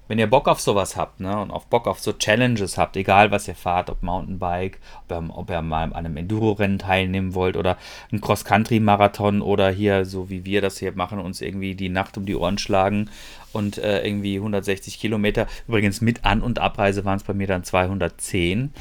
wenn 0.07 0.19
ihr 0.19 0.29
Bock 0.31 0.49
auf 0.49 0.61
sowas 0.61 0.97
habt, 0.97 1.21
ne, 1.21 1.41
und 1.41 1.51
auf 1.53 1.67
Bock 1.67 1.87
auf 1.87 2.01
so 2.01 2.13
Challenges 2.13 2.79
habt, 2.79 2.97
egal 2.97 3.31
was 3.31 3.47
ihr 3.47 3.55
fahrt, 3.55 3.91
ob 3.91 4.03
Mountainbike, 4.03 4.79
ob 5.09 5.13
ihr, 5.13 5.37
ob 5.37 5.51
ihr 5.51 5.63
mal 5.63 5.85
an 5.85 5.93
einem 5.93 6.17
Enduro-Rennen 6.17 6.79
teilnehmen 6.81 7.35
wollt 7.35 7.57
oder 7.57 7.77
ein 8.13 8.21
Cross-Country-Marathon 8.21 9.41
oder 9.41 9.71
hier, 9.71 10.05
so 10.05 10.29
wie 10.31 10.45
wir 10.45 10.63
das 10.63 10.79
hier 10.79 10.93
machen, 10.93 11.21
uns 11.21 11.41
irgendwie 11.41 11.75
die 11.77 11.91
Nacht 11.91 12.17
um 12.17 12.27
die 12.27 12.35
Ohren 12.35 12.59
schlagen 12.59 13.09
und 13.53 13.79
äh, 13.79 14.05
irgendwie 14.07 14.37
160 14.37 14.99
Kilometer. 15.01 15.47
Übrigens 15.69 16.01
mit 16.01 16.25
An- 16.25 16.43
und 16.43 16.59
Abreise 16.59 17.05
waren 17.05 17.17
es 17.17 17.25
bei 17.25 17.35
mir 17.35 17.47
dann 17.47 17.65
210. 17.65 18.73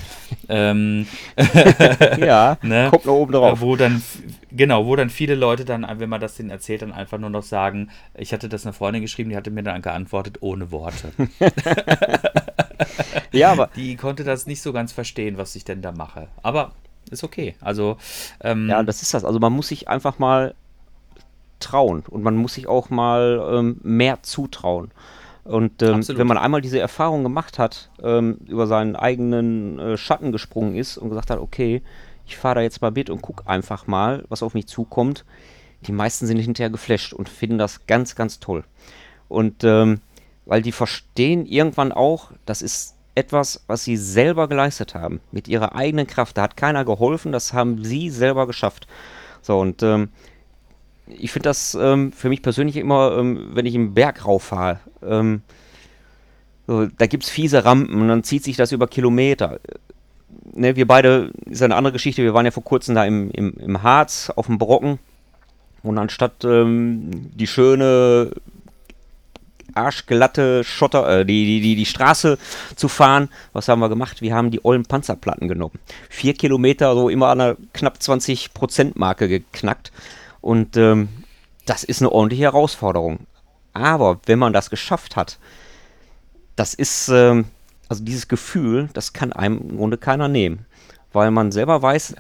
ähm, 0.50 1.08
ja 2.20 2.58
Ne? 2.64 2.88
kommt 2.92 3.06
noch 3.06 3.14
oben 3.14 3.32
drauf. 3.34 3.62
Wo 3.62 3.76
dann, 3.76 4.02
genau, 4.52 4.86
wo 4.86 4.96
dann 4.96 5.10
viele 5.10 5.36
Leute 5.36 5.66
dann, 5.66 5.86
wenn 6.00 6.10
man 6.10 6.22
das 6.22 6.36
denen 6.36 6.50
erzählt, 6.50 6.82
dann 6.82 6.92
einfach 6.94 7.18
nur 7.18 7.30
noch 7.30 7.44
sagen, 7.44 7.90
ich 8.18 8.34
hatte 8.34 8.50
das 8.50 8.66
einer 8.66 8.74
Freundin 8.74 9.02
geschrieben, 9.02 9.30
die 9.30 9.36
hatte 9.38 9.52
mir 9.52 9.64
dann 9.64 9.82
geantwortet, 9.82 10.38
ohne 10.42 10.72
Worte. 10.72 11.12
Ja, 13.32 13.52
aber 13.52 13.70
Die 13.76 13.96
konnte 13.96 14.24
das 14.24 14.48
nicht 14.48 14.62
so 14.62 14.74
ganz 14.74 14.92
verstehen, 14.92 15.38
was 15.38 15.56
ich 15.56 15.64
denn 15.64 15.82
da 15.82 15.92
mache. 15.92 16.28
Aber 16.42 16.72
ist 17.12 17.24
okay. 17.24 17.56
Also, 17.62 17.98
ähm, 18.42 18.70
Ja, 18.70 18.82
das 18.84 19.02
ist 19.02 19.14
das. 19.14 19.24
Also 19.26 19.40
man 19.40 19.54
muss 19.54 19.68
sich 19.68 19.88
einfach 19.88 20.20
mal 20.20 20.56
trauen 21.60 22.04
und 22.10 22.24
man 22.24 22.36
muss 22.36 22.54
sich 22.56 22.68
auch 22.68 22.90
mal 22.90 23.42
ähm, 23.52 23.80
mehr 23.84 24.24
zutrauen. 24.24 24.92
Und 25.44 25.82
ähm, 25.82 26.08
wenn 26.08 26.28
man 26.28 26.38
einmal 26.38 26.62
diese 26.62 26.80
Erfahrung 26.80 27.24
gemacht 27.24 27.58
hat, 27.58 27.90
ähm, 28.04 28.38
über 28.46 28.68
seinen 28.68 28.96
eigenen 28.96 29.80
äh, 29.80 29.98
Schatten 29.98 30.32
gesprungen 30.32 30.76
ist 30.76 30.98
und 30.98 31.10
gesagt 31.10 31.32
hat, 31.32 31.40
okay, 31.40 31.82
ich 32.28 32.38
fahre 32.38 32.56
da 32.56 32.62
jetzt 32.62 32.82
mal 32.82 32.92
mit 32.92 33.10
und 33.10 33.22
guck 33.22 33.44
einfach 33.48 33.88
mal, 33.88 34.24
was 34.30 34.44
auf 34.44 34.54
mich 34.54 34.68
zukommt, 34.68 35.26
die 35.88 35.92
meisten 35.92 36.28
sind 36.28 36.38
hinterher 36.38 36.70
geflasht 36.70 37.14
und 37.14 37.30
finden 37.30 37.58
das 37.58 37.88
ganz, 37.88 38.16
ganz 38.16 38.40
toll. 38.40 38.64
Und 39.28 39.64
ähm, 39.64 40.02
weil 40.46 40.62
die 40.62 40.72
verstehen 40.72 41.46
irgendwann 41.46 41.92
auch, 41.92 42.32
das 42.46 42.62
ist 42.62 42.96
etwas, 43.16 43.64
was 43.68 43.84
sie 43.84 43.98
selber 43.98 44.48
geleistet 44.48 44.96
haben, 44.96 45.20
mit 45.32 45.48
ihrer 45.48 45.76
eigenen 45.76 46.08
Kraft. 46.08 46.38
Da 46.38 46.44
hat 46.44 46.58
keiner 46.58 46.86
geholfen, 46.86 47.32
das 47.32 47.54
haben 47.54 47.84
sie 47.84 48.10
selber 48.10 48.48
geschafft. 48.48 48.88
So, 49.42 49.60
und 49.60 49.84
ähm, 49.84 50.10
ich 51.10 51.32
finde 51.32 51.50
das 51.50 51.76
ähm, 51.80 52.12
für 52.12 52.30
mich 52.30 52.42
persönlich 52.42 52.78
immer, 52.78 53.18
ähm, 53.18 53.50
wenn 53.54 53.66
ich 53.66 53.76
im 53.76 53.94
Berg 53.94 54.26
rauf 54.26 54.44
fahre, 54.44 54.80
ähm, 55.04 55.42
so, 56.68 56.86
da 56.86 57.08
gibt 57.08 57.24
es 57.24 57.30
fiese 57.30 57.66
Rampen 57.66 58.00
und 58.00 58.08
dann 58.08 58.24
zieht 58.24 58.44
sich 58.44 58.56
das 58.56 58.72
über 58.72 58.88
Kilometer. 58.88 59.60
Ne, 60.54 60.76
wir 60.76 60.86
beide, 60.86 61.32
ist 61.46 61.64
eine 61.64 61.76
andere 61.76 61.94
Geschichte, 61.94 62.24
wir 62.24 62.34
waren 62.34 62.46
ja 62.46 62.52
vor 62.52 62.64
kurzem 62.64 62.96
da 62.96 63.06
im, 63.06 63.32
im, 63.32 63.54
im 63.54 63.82
Harz 63.82 64.32
auf 64.36 64.46
dem 64.46 64.60
Brocken 64.60 65.00
und 65.82 65.98
anstatt 65.98 66.44
ähm, 66.44 67.32
die 67.34 67.48
schöne 67.48 68.32
arschglatte 69.74 70.64
Schotter, 70.64 71.22
äh, 71.22 71.26
die, 71.26 71.46
die, 71.46 71.62
die, 71.62 71.76
die 71.76 71.86
Straße 71.86 72.38
zu 72.76 72.88
fahren. 72.88 73.30
Was 73.54 73.68
haben 73.68 73.80
wir 73.80 73.90
gemacht? 73.90 74.22
Wir 74.22 74.36
haben 74.36 74.52
die 74.52 74.64
ollen 74.64 74.84
Panzerplatten 74.84 75.48
genommen. 75.48 75.80
Vier 76.10 76.34
Kilometer, 76.34 76.94
so 76.94 77.10
immer 77.10 77.30
an 77.30 77.42
einer 77.42 77.58
knapp 77.74 78.02
20 78.02 78.54
Prozent 78.54 78.98
Marke 78.98 79.28
geknackt. 79.28 79.92
Und 80.42 80.78
ähm, 80.78 81.10
das 81.66 81.84
ist 81.84 82.02
eine 82.02 82.12
ordentliche 82.12 82.44
Herausforderung. 82.44 83.28
Aber 83.74 84.20
wenn 84.26 84.40
man 84.40 84.54
das 84.54 84.70
geschafft 84.70 85.16
hat, 85.16 85.38
das 86.56 86.74
ist 86.74 87.10
ähm, 87.10 87.46
also 87.90 88.04
dieses 88.04 88.28
Gefühl, 88.28 88.90
das 88.94 89.14
kann 89.14 89.34
einem 89.34 89.58
im 89.58 89.78
Grunde 89.78 89.98
keiner 89.98 90.28
nehmen. 90.28 90.66
Weil 91.12 91.32
man 91.32 91.52
selber 91.52 91.82
weiß, 91.82 92.16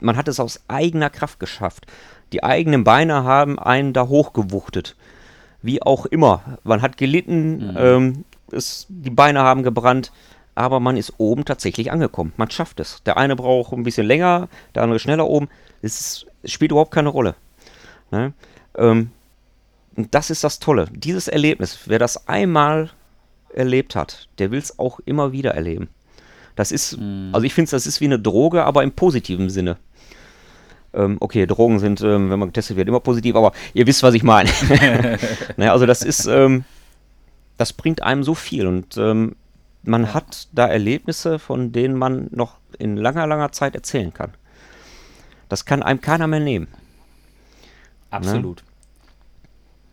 man 0.00 0.16
hat 0.16 0.28
es 0.28 0.40
aus 0.40 0.60
eigener 0.68 1.10
Kraft 1.10 1.38
geschafft. 1.38 1.86
Die 2.32 2.42
eigenen 2.42 2.84
Beine 2.84 3.24
haben 3.24 3.58
einen 3.58 3.92
da 3.92 4.08
hochgewuchtet. 4.08 4.96
Wie 5.62 5.82
auch 5.82 6.06
immer. 6.06 6.58
Man 6.64 6.82
hat 6.82 6.96
gelitten, 6.96 7.76
ähm, 7.78 8.24
es, 8.50 8.86
die 8.88 9.10
Beine 9.10 9.40
haben 9.40 9.62
gebrannt, 9.62 10.10
aber 10.54 10.80
man 10.80 10.96
ist 10.96 11.14
oben 11.18 11.44
tatsächlich 11.44 11.92
angekommen. 11.92 12.32
Man 12.36 12.50
schafft 12.50 12.80
es. 12.80 13.02
Der 13.04 13.16
eine 13.16 13.36
braucht 13.36 13.72
ein 13.72 13.84
bisschen 13.84 14.06
länger, 14.06 14.48
der 14.74 14.82
andere 14.82 14.98
schneller 14.98 15.26
oben. 15.26 15.48
Es, 15.82 16.00
ist, 16.00 16.26
es 16.42 16.52
spielt 16.52 16.70
überhaupt 16.70 16.92
keine 16.92 17.08
Rolle. 17.08 17.34
Ne? 18.10 18.32
Ähm, 18.76 19.10
und 19.96 20.14
das 20.14 20.30
ist 20.30 20.44
das 20.44 20.58
Tolle. 20.58 20.86
Dieses 20.92 21.28
Erlebnis, 21.28 21.80
wer 21.86 21.98
das 21.98 22.28
einmal 22.28 22.90
erlebt 23.52 23.96
hat, 23.96 24.28
der 24.38 24.50
will 24.50 24.58
es 24.58 24.78
auch 24.78 25.00
immer 25.04 25.32
wieder 25.32 25.52
erleben. 25.52 25.88
Das 26.56 26.72
ist, 26.72 26.98
also 27.32 27.44
ich 27.44 27.54
finde, 27.54 27.70
das 27.70 27.86
ist 27.86 28.00
wie 28.00 28.06
eine 28.06 28.18
Droge, 28.18 28.64
aber 28.64 28.82
im 28.82 28.92
positiven 28.92 29.50
Sinne. 29.50 29.78
Ähm, 30.92 31.16
okay, 31.20 31.46
Drogen 31.46 31.78
sind, 31.78 32.00
ähm, 32.00 32.30
wenn 32.30 32.38
man 32.38 32.48
getestet 32.48 32.76
wird, 32.76 32.88
immer 32.88 33.00
positiv, 33.00 33.36
aber 33.36 33.52
ihr 33.74 33.86
wisst, 33.86 34.02
was 34.02 34.14
ich 34.14 34.22
meine. 34.22 34.50
naja, 35.56 35.72
also 35.72 35.86
das 35.86 36.02
ist, 36.02 36.26
ähm, 36.26 36.64
das 37.56 37.72
bringt 37.72 38.02
einem 38.02 38.24
so 38.24 38.34
viel 38.34 38.66
und 38.66 38.96
ähm, 38.96 39.36
man 39.82 40.12
hat 40.12 40.48
da 40.52 40.66
Erlebnisse, 40.66 41.38
von 41.38 41.72
denen 41.72 41.96
man 41.96 42.28
noch 42.30 42.56
in 42.78 42.96
langer, 42.96 43.26
langer 43.26 43.52
Zeit 43.52 43.74
erzählen 43.74 44.12
kann. 44.12 44.32
Das 45.50 45.66
kann 45.66 45.82
einem 45.82 46.00
keiner 46.00 46.26
mehr 46.26 46.40
nehmen. 46.40 46.68
Absolut. 48.10 48.62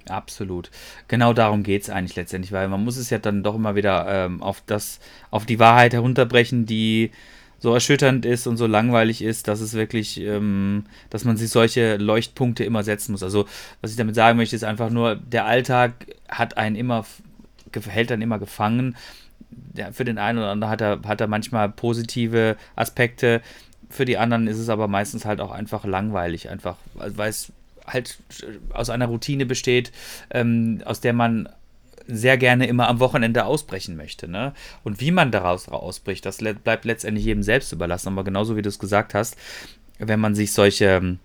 Absolut. 0.07 0.71
Genau 1.09 1.33
darum 1.33 1.63
geht 1.63 1.81
es 1.83 1.89
eigentlich 1.89 2.15
letztendlich, 2.15 2.53
weil 2.53 2.69
man 2.69 2.83
muss 2.83 2.95
es 2.95 3.09
ja 3.09 3.17
dann 3.17 3.43
doch 3.43 3.55
immer 3.55 3.75
wieder 3.75 4.05
ähm, 4.07 4.41
auf 4.41 4.63
das, 4.65 4.99
auf 5.31 5.45
die 5.45 5.59
Wahrheit 5.59 5.93
herunterbrechen, 5.93 6.65
die 6.65 7.11
so 7.59 7.73
erschütternd 7.73 8.25
ist 8.25 8.47
und 8.47 8.57
so 8.57 8.67
langweilig 8.67 9.21
ist, 9.21 9.47
dass 9.47 9.61
es 9.61 9.73
wirklich, 9.73 10.19
ähm, 10.21 10.85
dass 11.09 11.25
man 11.25 11.37
sich 11.37 11.49
solche 11.49 11.97
Leuchtpunkte 11.97 12.63
immer 12.63 12.83
setzen 12.83 13.11
muss. 13.11 13.23
Also, 13.23 13.45
was 13.81 13.91
ich 13.91 13.97
damit 13.97 14.15
sagen 14.15 14.37
möchte, 14.37 14.55
ist 14.55 14.63
einfach 14.63 14.91
nur, 14.91 15.15
der 15.15 15.45
Alltag 15.45 15.93
hat 16.29 16.57
einen 16.57 16.75
immer, 16.75 17.05
hält 17.87 18.11
dann 18.11 18.21
immer 18.21 18.37
gefangen. 18.37 18.95
Ja, 19.75 19.91
für 19.91 20.05
den 20.05 20.19
einen 20.19 20.37
oder 20.37 20.51
anderen 20.51 20.71
hat 20.71 20.81
er, 20.81 21.01
hat 21.05 21.19
er 21.19 21.27
manchmal 21.27 21.69
positive 21.69 22.57
Aspekte, 22.75 23.41
für 23.89 24.05
die 24.05 24.17
anderen 24.17 24.47
ist 24.47 24.57
es 24.57 24.69
aber 24.69 24.87
meistens 24.87 25.25
halt 25.25 25.41
auch 25.41 25.51
einfach 25.51 25.85
langweilig, 25.85 26.49
einfach, 26.49 26.77
weil 26.93 27.29
es 27.29 27.51
halt 27.85 28.17
aus 28.73 28.89
einer 28.89 29.05
Routine 29.07 29.45
besteht, 29.45 29.91
ähm, 30.29 30.81
aus 30.85 30.99
der 30.99 31.13
man 31.13 31.49
sehr 32.07 32.37
gerne 32.37 32.67
immer 32.67 32.87
am 32.87 32.99
Wochenende 32.99 33.45
ausbrechen 33.45 33.95
möchte. 33.95 34.27
Ne? 34.27 34.53
Und 34.83 35.01
wie 35.01 35.11
man 35.11 35.31
daraus 35.31 35.67
ausbricht, 35.67 36.25
das 36.25 36.41
le 36.41 36.53
bleibt 36.53 36.85
letztendlich 36.85 37.25
jedem 37.25 37.43
selbst 37.43 37.71
überlassen. 37.71 38.09
Aber 38.09 38.23
genauso 38.23 38.55
wie 38.55 38.61
du 38.61 38.69
es 38.69 38.79
gesagt 38.79 39.13
hast, 39.13 39.35
wenn 39.99 40.19
man 40.19 40.35
sich 40.35 40.53
solche 40.53 41.17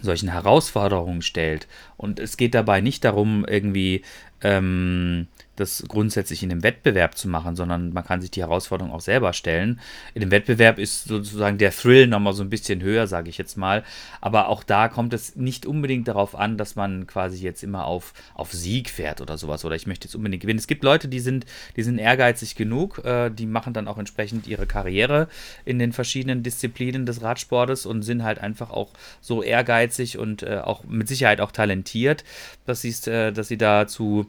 solchen 0.00 0.30
Herausforderungen 0.30 1.20
stellt 1.20 1.66
und 1.98 2.18
es 2.18 2.38
geht 2.38 2.54
dabei 2.54 2.80
nicht 2.80 3.04
darum, 3.04 3.44
irgendwie 3.46 4.02
ähm, 4.40 5.26
das 5.56 5.84
grundsätzlich 5.86 6.42
in 6.42 6.50
einem 6.50 6.62
Wettbewerb 6.62 7.16
zu 7.16 7.28
machen, 7.28 7.56
sondern 7.56 7.92
man 7.92 8.04
kann 8.04 8.20
sich 8.20 8.30
die 8.30 8.40
Herausforderung 8.40 8.92
auch 8.92 9.00
selber 9.00 9.32
stellen. 9.32 9.80
In 10.14 10.20
dem 10.20 10.30
Wettbewerb 10.30 10.78
ist 10.78 11.04
sozusagen 11.04 11.58
der 11.58 11.72
Thrill 11.72 12.06
nochmal 12.06 12.32
so 12.32 12.42
ein 12.42 12.48
bisschen 12.48 12.82
höher, 12.82 13.06
sage 13.06 13.28
ich 13.28 13.36
jetzt 13.36 13.58
mal. 13.58 13.84
Aber 14.20 14.48
auch 14.48 14.62
da 14.62 14.88
kommt 14.88 15.12
es 15.12 15.36
nicht 15.36 15.66
unbedingt 15.66 16.08
darauf 16.08 16.34
an, 16.34 16.56
dass 16.56 16.74
man 16.74 17.06
quasi 17.06 17.42
jetzt 17.42 17.62
immer 17.62 17.84
auf, 17.84 18.14
auf 18.34 18.52
Sieg 18.52 18.88
fährt 18.88 19.20
oder 19.20 19.36
sowas. 19.36 19.64
Oder 19.64 19.76
ich 19.76 19.86
möchte 19.86 20.08
jetzt 20.08 20.14
unbedingt 20.14 20.42
gewinnen. 20.42 20.58
Es 20.58 20.66
gibt 20.66 20.84
Leute, 20.84 21.08
die 21.08 21.20
sind, 21.20 21.44
die 21.76 21.82
sind 21.82 21.98
ehrgeizig 21.98 22.54
genug, 22.54 23.04
äh, 23.04 23.28
die 23.28 23.46
machen 23.46 23.74
dann 23.74 23.88
auch 23.88 23.98
entsprechend 23.98 24.46
ihre 24.46 24.66
Karriere 24.66 25.28
in 25.66 25.78
den 25.78 25.92
verschiedenen 25.92 26.42
Disziplinen 26.42 27.04
des 27.04 27.20
Radsportes 27.20 27.84
und 27.84 28.02
sind 28.02 28.22
halt 28.22 28.38
einfach 28.38 28.70
auch 28.70 28.90
so 29.20 29.42
ehrgeizig 29.42 30.16
und 30.16 30.42
äh, 30.42 30.60
auch 30.64 30.84
mit 30.84 31.08
Sicherheit 31.08 31.42
auch 31.42 31.52
talentiert, 31.52 32.24
dass, 32.64 32.84
äh, 33.06 33.32
dass 33.32 33.48
sie 33.48 33.58
dazu 33.58 34.26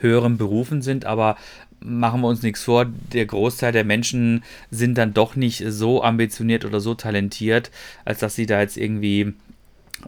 höheren 0.00 0.38
Berufen 0.38 0.82
sind, 0.82 1.04
aber 1.04 1.36
machen 1.80 2.20
wir 2.20 2.28
uns 2.28 2.42
nichts 2.42 2.64
vor, 2.64 2.86
der 3.12 3.26
Großteil 3.26 3.72
der 3.72 3.84
Menschen 3.84 4.42
sind 4.70 4.98
dann 4.98 5.14
doch 5.14 5.36
nicht 5.36 5.62
so 5.68 6.02
ambitioniert 6.02 6.64
oder 6.64 6.80
so 6.80 6.94
talentiert, 6.94 7.70
als 8.04 8.18
dass 8.18 8.34
sie 8.34 8.46
da 8.46 8.60
jetzt 8.60 8.76
irgendwie 8.76 9.34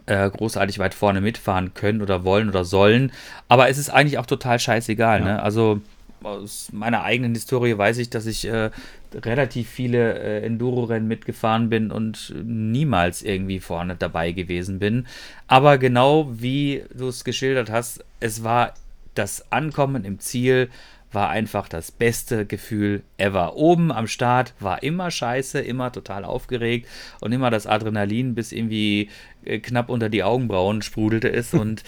äh, 0.05 0.29
großartig 0.29 0.79
weit 0.79 0.93
vorne 0.93 1.21
mitfahren 1.21 1.73
können 1.73 2.01
oder 2.01 2.23
wollen 2.23 2.49
oder 2.49 2.65
sollen. 2.65 3.11
Aber 3.47 3.69
es 3.69 3.77
ist 3.77 3.89
eigentlich 3.89 4.17
auch 4.17 4.25
total 4.25 4.59
scheißegal. 4.59 5.19
Ja. 5.19 5.25
Ne? 5.25 5.43
Also 5.43 5.81
aus 6.23 6.69
meiner 6.71 7.03
eigenen 7.03 7.33
Historie 7.33 7.77
weiß 7.77 7.97
ich, 7.97 8.09
dass 8.09 8.25
ich 8.25 8.45
äh, 8.45 8.69
relativ 9.13 9.69
viele 9.69 10.19
äh, 10.19 10.45
Enduro-Rennen 10.45 11.07
mitgefahren 11.07 11.69
bin 11.69 11.91
und 11.91 12.33
niemals 12.43 13.21
irgendwie 13.21 13.59
vorne 13.59 13.95
dabei 13.95 14.31
gewesen 14.31 14.79
bin. 14.79 15.07
Aber 15.47 15.77
genau 15.77 16.29
wie 16.31 16.83
du 16.93 17.07
es 17.07 17.23
geschildert 17.23 17.69
hast, 17.71 18.05
es 18.19 18.43
war 18.43 18.73
das 19.15 19.51
Ankommen 19.51 20.05
im 20.05 20.19
Ziel 20.19 20.69
war 21.13 21.29
einfach 21.29 21.67
das 21.67 21.91
beste 21.91 22.45
Gefühl 22.45 23.03
ever. 23.17 23.55
Oben 23.55 23.91
am 23.91 24.07
Start 24.07 24.53
war 24.59 24.81
immer 24.81 25.11
scheiße, 25.11 25.59
immer 25.59 25.91
total 25.91 26.23
aufgeregt 26.23 26.87
und 27.19 27.31
immer 27.31 27.49
das 27.49 27.67
Adrenalin 27.67 28.33
bis 28.33 28.51
irgendwie 28.51 29.09
äh, 29.43 29.59
knapp 29.59 29.89
unter 29.89 30.09
die 30.09 30.23
Augenbrauen 30.23 30.81
sprudelte 30.81 31.29
es. 31.31 31.53
Und 31.61 31.83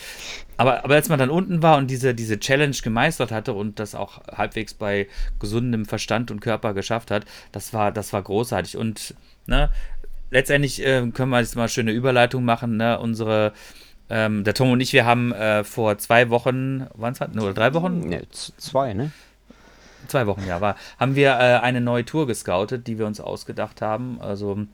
aber, 0.58 0.84
aber 0.84 0.96
als 0.96 1.10
man 1.10 1.20
dann 1.20 1.30
unten 1.30 1.64
war 1.64 1.78
und 1.78 1.90
diese, 1.90 2.14
diese 2.14 2.40
Challenge 2.40 2.76
gemeistert 2.84 3.32
hatte 3.32 3.54
und 3.54 3.80
das 3.80 3.96
auch 3.96 4.22
halbwegs 4.28 4.76
bei 4.76 5.08
gesundem 5.40 5.86
Verstand 5.86 6.30
und 6.30 6.42
Körper 6.42 6.76
geschafft 6.76 7.10
hat, 7.10 7.26
das 7.52 7.74
war, 7.74 7.92
das 7.92 8.14
war 8.14 8.22
großartig. 8.22 8.78
Und 8.78 9.16
ne, 9.48 9.72
letztendlich 10.30 10.86
äh, 10.86 11.10
können 11.12 11.32
wir 11.32 11.40
jetzt 11.40 11.56
mal 11.56 11.64
eine 11.64 11.70
schöne 11.70 11.92
Überleitung 11.92 12.46
machen. 12.46 12.78
Ne? 12.78 13.00
Unsere 13.00 13.54
ähm, 14.10 14.44
der 14.44 14.54
Tom 14.54 14.72
und 14.72 14.82
ich, 14.82 14.94
wir 14.94 15.06
haben 15.06 15.32
äh, 15.32 15.64
vor 15.64 15.98
zwei 15.98 16.30
Wochen, 16.30 16.88
wann 16.94 17.14
es 17.14 17.22
hat, 17.22 17.36
oder 17.36 17.54
drei 17.54 17.74
Wochen? 17.74 18.02
Ne, 18.02 18.24
zwei, 18.32 18.94
ne? 18.94 19.12
Zwei 20.08 20.28
Wochen, 20.28 20.44
ja, 20.48 20.60
war, 20.60 20.76
haben 21.00 21.16
wir 21.16 21.32
äh, 21.32 21.60
eine 21.60 21.80
neue 21.80 22.04
Tour 22.04 22.28
gescoutet, 22.28 22.88
die 22.88 23.00
wir 23.00 23.06
uns 23.06 23.22
ausgedacht 23.22 23.82
haben. 23.82 24.20
Also, 24.20 24.66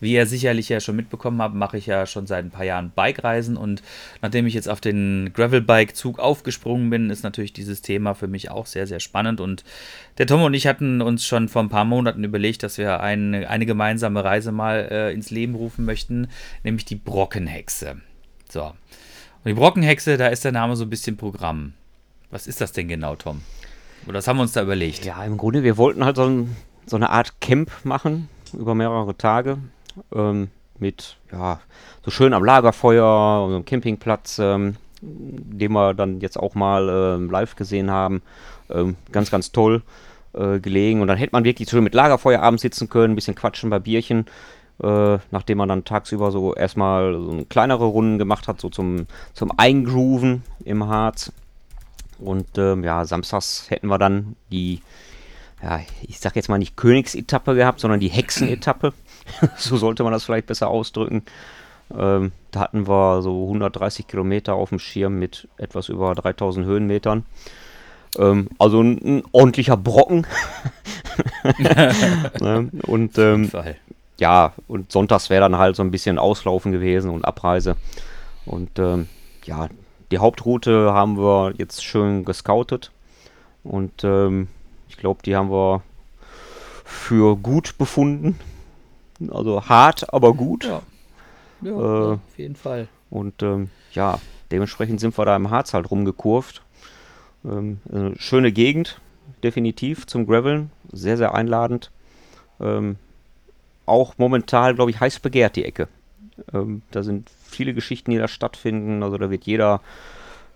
wie 0.00 0.14
ihr 0.14 0.26
sicherlich 0.26 0.68
ja 0.68 0.80
schon 0.80 0.96
mitbekommen 0.96 1.40
habt, 1.42 1.54
mache 1.54 1.76
ich 1.76 1.86
ja 1.86 2.06
schon 2.06 2.26
seit 2.26 2.44
ein 2.44 2.50
paar 2.50 2.64
Jahren 2.64 2.90
Bike-Reisen 2.90 3.56
und 3.56 3.82
nachdem 4.22 4.46
ich 4.46 4.54
jetzt 4.54 4.68
auf 4.68 4.80
den 4.80 5.30
Gravel-Bike-Zug 5.34 6.18
aufgesprungen 6.18 6.90
bin, 6.90 7.10
ist 7.10 7.22
natürlich 7.22 7.52
dieses 7.52 7.82
Thema 7.82 8.14
für 8.14 8.26
mich 8.26 8.50
auch 8.50 8.66
sehr, 8.66 8.86
sehr 8.86 9.00
spannend. 9.00 9.40
Und 9.40 9.62
der 10.18 10.26
Tom 10.26 10.42
und 10.42 10.54
ich 10.54 10.66
hatten 10.66 11.02
uns 11.02 11.26
schon 11.26 11.48
vor 11.48 11.62
ein 11.62 11.68
paar 11.68 11.84
Monaten 11.84 12.24
überlegt, 12.24 12.62
dass 12.62 12.78
wir 12.78 13.00
eine, 13.00 13.48
eine 13.48 13.66
gemeinsame 13.66 14.24
Reise 14.24 14.52
mal 14.52 14.88
äh, 14.90 15.12
ins 15.12 15.30
Leben 15.30 15.54
rufen 15.54 15.84
möchten, 15.84 16.28
nämlich 16.64 16.86
die 16.86 16.96
Brockenhexe. 16.96 18.00
So. 18.50 18.64
Und 18.64 18.74
die 19.46 19.54
Brockenhexe, 19.54 20.16
da 20.16 20.28
ist 20.28 20.44
der 20.44 20.52
Name 20.52 20.76
so 20.76 20.84
ein 20.84 20.90
bisschen 20.90 21.16
Programm. 21.16 21.72
Was 22.30 22.46
ist 22.46 22.60
das 22.60 22.72
denn 22.72 22.88
genau, 22.88 23.16
Tom? 23.16 23.42
Oder 24.06 24.18
was 24.18 24.28
haben 24.28 24.36
wir 24.36 24.42
uns 24.42 24.52
da 24.52 24.62
überlegt? 24.62 25.04
Ja, 25.04 25.24
im 25.24 25.36
Grunde, 25.36 25.62
wir 25.62 25.76
wollten 25.76 26.04
halt 26.04 26.16
so, 26.16 26.24
ein, 26.24 26.56
so 26.86 26.96
eine 26.96 27.10
Art 27.10 27.40
Camp 27.40 27.70
machen 27.84 28.28
über 28.52 28.74
mehrere 28.74 29.16
Tage. 29.16 29.58
Ähm, 30.14 30.48
mit, 30.78 31.16
ja, 31.32 31.60
so 32.04 32.10
schön 32.10 32.32
am 32.32 32.44
Lagerfeuer 32.44 33.46
so 33.48 33.54
einem 33.54 33.64
Campingplatz, 33.64 34.38
ähm, 34.38 34.76
den 35.02 35.72
wir 35.72 35.94
dann 35.94 36.20
jetzt 36.20 36.38
auch 36.38 36.54
mal 36.54 36.88
ähm, 36.88 37.30
live 37.30 37.56
gesehen 37.56 37.90
haben. 37.90 38.22
Ähm, 38.70 38.96
ganz, 39.12 39.30
ganz 39.30 39.52
toll 39.52 39.82
äh, 40.32 40.60
gelegen. 40.60 41.00
Und 41.00 41.08
dann 41.08 41.18
hätte 41.18 41.32
man 41.32 41.44
wirklich 41.44 41.68
schön 41.68 41.84
mit 41.84 41.94
Lagerfeuer 41.94 42.40
abends 42.40 42.62
sitzen 42.62 42.88
können, 42.88 43.12
ein 43.12 43.16
bisschen 43.16 43.34
quatschen 43.34 43.70
bei 43.70 43.78
Bierchen 43.78 44.26
äh, 44.82 45.18
nachdem 45.30 45.58
man 45.58 45.68
dann 45.68 45.84
tagsüber 45.84 46.30
so 46.30 46.54
erstmal 46.54 47.14
so 47.14 47.44
kleinere 47.48 47.84
Runden 47.84 48.18
gemacht 48.18 48.48
hat, 48.48 48.60
so 48.60 48.68
zum, 48.68 49.06
zum 49.34 49.52
Eingrooven 49.56 50.42
im 50.64 50.86
Harz. 50.86 51.32
Und 52.18 52.58
ähm, 52.58 52.84
ja, 52.84 53.04
samstags 53.04 53.70
hätten 53.70 53.88
wir 53.88 53.98
dann 53.98 54.36
die, 54.50 54.80
ja, 55.62 55.80
ich 56.02 56.20
sag 56.20 56.36
jetzt 56.36 56.48
mal 56.48 56.58
nicht 56.58 56.76
Königsetappe 56.76 57.54
gehabt, 57.54 57.80
sondern 57.80 58.00
die 58.00 58.08
Hexenetappe. 58.08 58.92
so 59.56 59.76
sollte 59.76 60.02
man 60.02 60.12
das 60.12 60.24
vielleicht 60.24 60.46
besser 60.46 60.68
ausdrücken. 60.68 61.22
Ähm, 61.96 62.32
da 62.50 62.60
hatten 62.60 62.86
wir 62.86 63.22
so 63.22 63.42
130 63.44 64.06
Kilometer 64.06 64.54
auf 64.54 64.68
dem 64.68 64.78
Schirm 64.78 65.18
mit 65.18 65.48
etwas 65.56 65.88
über 65.88 66.14
3000 66.14 66.64
Höhenmetern. 66.66 67.24
Ähm, 68.18 68.48
also 68.58 68.80
ein, 68.82 68.98
ein, 68.98 69.22
ordentlicher 69.32 69.76
Brocken. 69.76 70.26
ne? 72.40 72.70
Und 72.86 73.18
ähm, 73.18 73.50
ja, 74.20 74.52
und 74.68 74.92
sonntags 74.92 75.30
wäre 75.30 75.40
dann 75.40 75.58
halt 75.58 75.76
so 75.76 75.82
ein 75.82 75.90
bisschen 75.90 76.18
Auslaufen 76.18 76.72
gewesen 76.72 77.10
und 77.10 77.24
Abreise. 77.24 77.76
Und 78.44 78.78
ähm, 78.78 79.08
ja, 79.44 79.68
die 80.10 80.18
Hauptroute 80.18 80.92
haben 80.92 81.16
wir 81.18 81.54
jetzt 81.56 81.82
schön 81.82 82.24
gescoutet. 82.24 82.92
Und 83.64 84.04
ähm, 84.04 84.48
ich 84.88 84.96
glaube, 84.96 85.22
die 85.24 85.34
haben 85.34 85.50
wir 85.50 85.82
für 86.84 87.36
gut 87.36 87.78
befunden. 87.78 88.38
Also 89.30 89.64
hart, 89.64 90.12
aber 90.12 90.34
gut. 90.34 90.64
Ja, 90.64 90.82
ja 91.62 91.70
äh, 91.70 92.12
auf 92.14 92.38
jeden 92.38 92.56
Fall. 92.56 92.88
Und 93.08 93.42
ähm, 93.42 93.70
ja, 93.92 94.18
dementsprechend 94.50 95.00
sind 95.00 95.16
wir 95.18 95.24
da 95.24 95.34
im 95.34 95.50
Harz 95.50 95.72
halt 95.72 95.90
rumgekurvt. 95.90 96.62
Ähm, 97.44 97.80
schöne 98.18 98.52
Gegend. 98.52 99.00
definitiv 99.42 100.06
zum 100.06 100.26
Graveln. 100.26 100.70
Sehr, 100.92 101.16
sehr 101.16 101.34
einladend. 101.34 101.90
Ähm, 102.60 102.96
auch 103.90 104.14
momentan, 104.16 104.76
glaube 104.76 104.90
ich, 104.90 105.00
heiß 105.00 105.20
begehrt 105.20 105.56
die 105.56 105.64
Ecke. 105.64 105.88
Ähm, 106.54 106.82
da 106.90 107.02
sind 107.02 107.30
viele 107.44 107.74
Geschichten, 107.74 108.10
die 108.10 108.18
da 108.18 108.28
stattfinden. 108.28 109.02
Also 109.02 109.18
da 109.18 109.30
wird 109.30 109.44
jeder, 109.44 109.80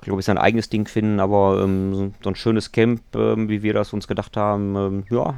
glaube 0.00 0.20
ich, 0.20 0.26
sein 0.26 0.38
eigenes 0.38 0.70
Ding 0.70 0.86
finden. 0.88 1.20
Aber 1.20 1.60
ähm, 1.62 2.14
so 2.22 2.30
ein 2.30 2.36
schönes 2.36 2.72
Camp, 2.72 3.02
ähm, 3.14 3.48
wie 3.48 3.62
wir 3.62 3.74
das 3.74 3.92
uns 3.92 4.08
gedacht 4.08 4.36
haben, 4.36 4.76
ähm, 4.76 5.04
ja, 5.10 5.34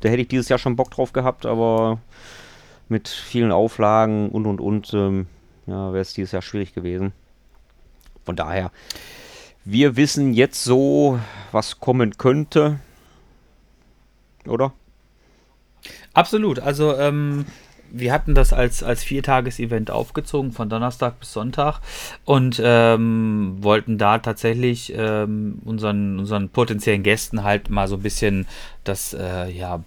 da 0.00 0.08
hätte 0.08 0.22
ich 0.22 0.28
dieses 0.28 0.48
Jahr 0.48 0.58
schon 0.58 0.76
Bock 0.76 0.90
drauf 0.90 1.12
gehabt. 1.12 1.46
Aber 1.46 1.98
mit 2.88 3.08
vielen 3.08 3.52
Auflagen 3.52 4.30
und 4.30 4.46
und 4.46 4.60
und, 4.60 4.94
ähm, 4.94 5.26
ja, 5.66 5.92
wäre 5.92 6.02
es 6.02 6.14
dieses 6.14 6.32
Jahr 6.32 6.42
schwierig 6.42 6.74
gewesen. 6.74 7.12
Von 8.24 8.36
daher, 8.36 8.70
wir 9.64 9.96
wissen 9.96 10.32
jetzt 10.32 10.64
so, 10.64 11.18
was 11.52 11.80
kommen 11.80 12.16
könnte. 12.16 12.80
Oder? 14.46 14.72
Absolut. 16.18 16.58
Also 16.58 16.96
ähm, 16.96 17.44
wir 17.92 18.12
hatten 18.12 18.34
das 18.34 18.52
als, 18.52 18.82
als 18.82 19.04
Viertages-Event 19.04 19.92
aufgezogen, 19.92 20.50
von 20.50 20.68
Donnerstag 20.68 21.20
bis 21.20 21.32
Sonntag 21.32 21.80
und 22.24 22.60
ähm, 22.60 23.58
wollten 23.60 23.98
da 23.98 24.18
tatsächlich 24.18 24.92
ähm, 24.96 25.62
unseren, 25.64 26.18
unseren 26.18 26.48
potenziellen 26.48 27.04
Gästen 27.04 27.44
halt 27.44 27.70
mal 27.70 27.86
so 27.86 27.94
ein 27.94 28.02
bisschen 28.02 28.48
das 28.82 29.14
äh, 29.14 29.48
ja, 29.48 29.80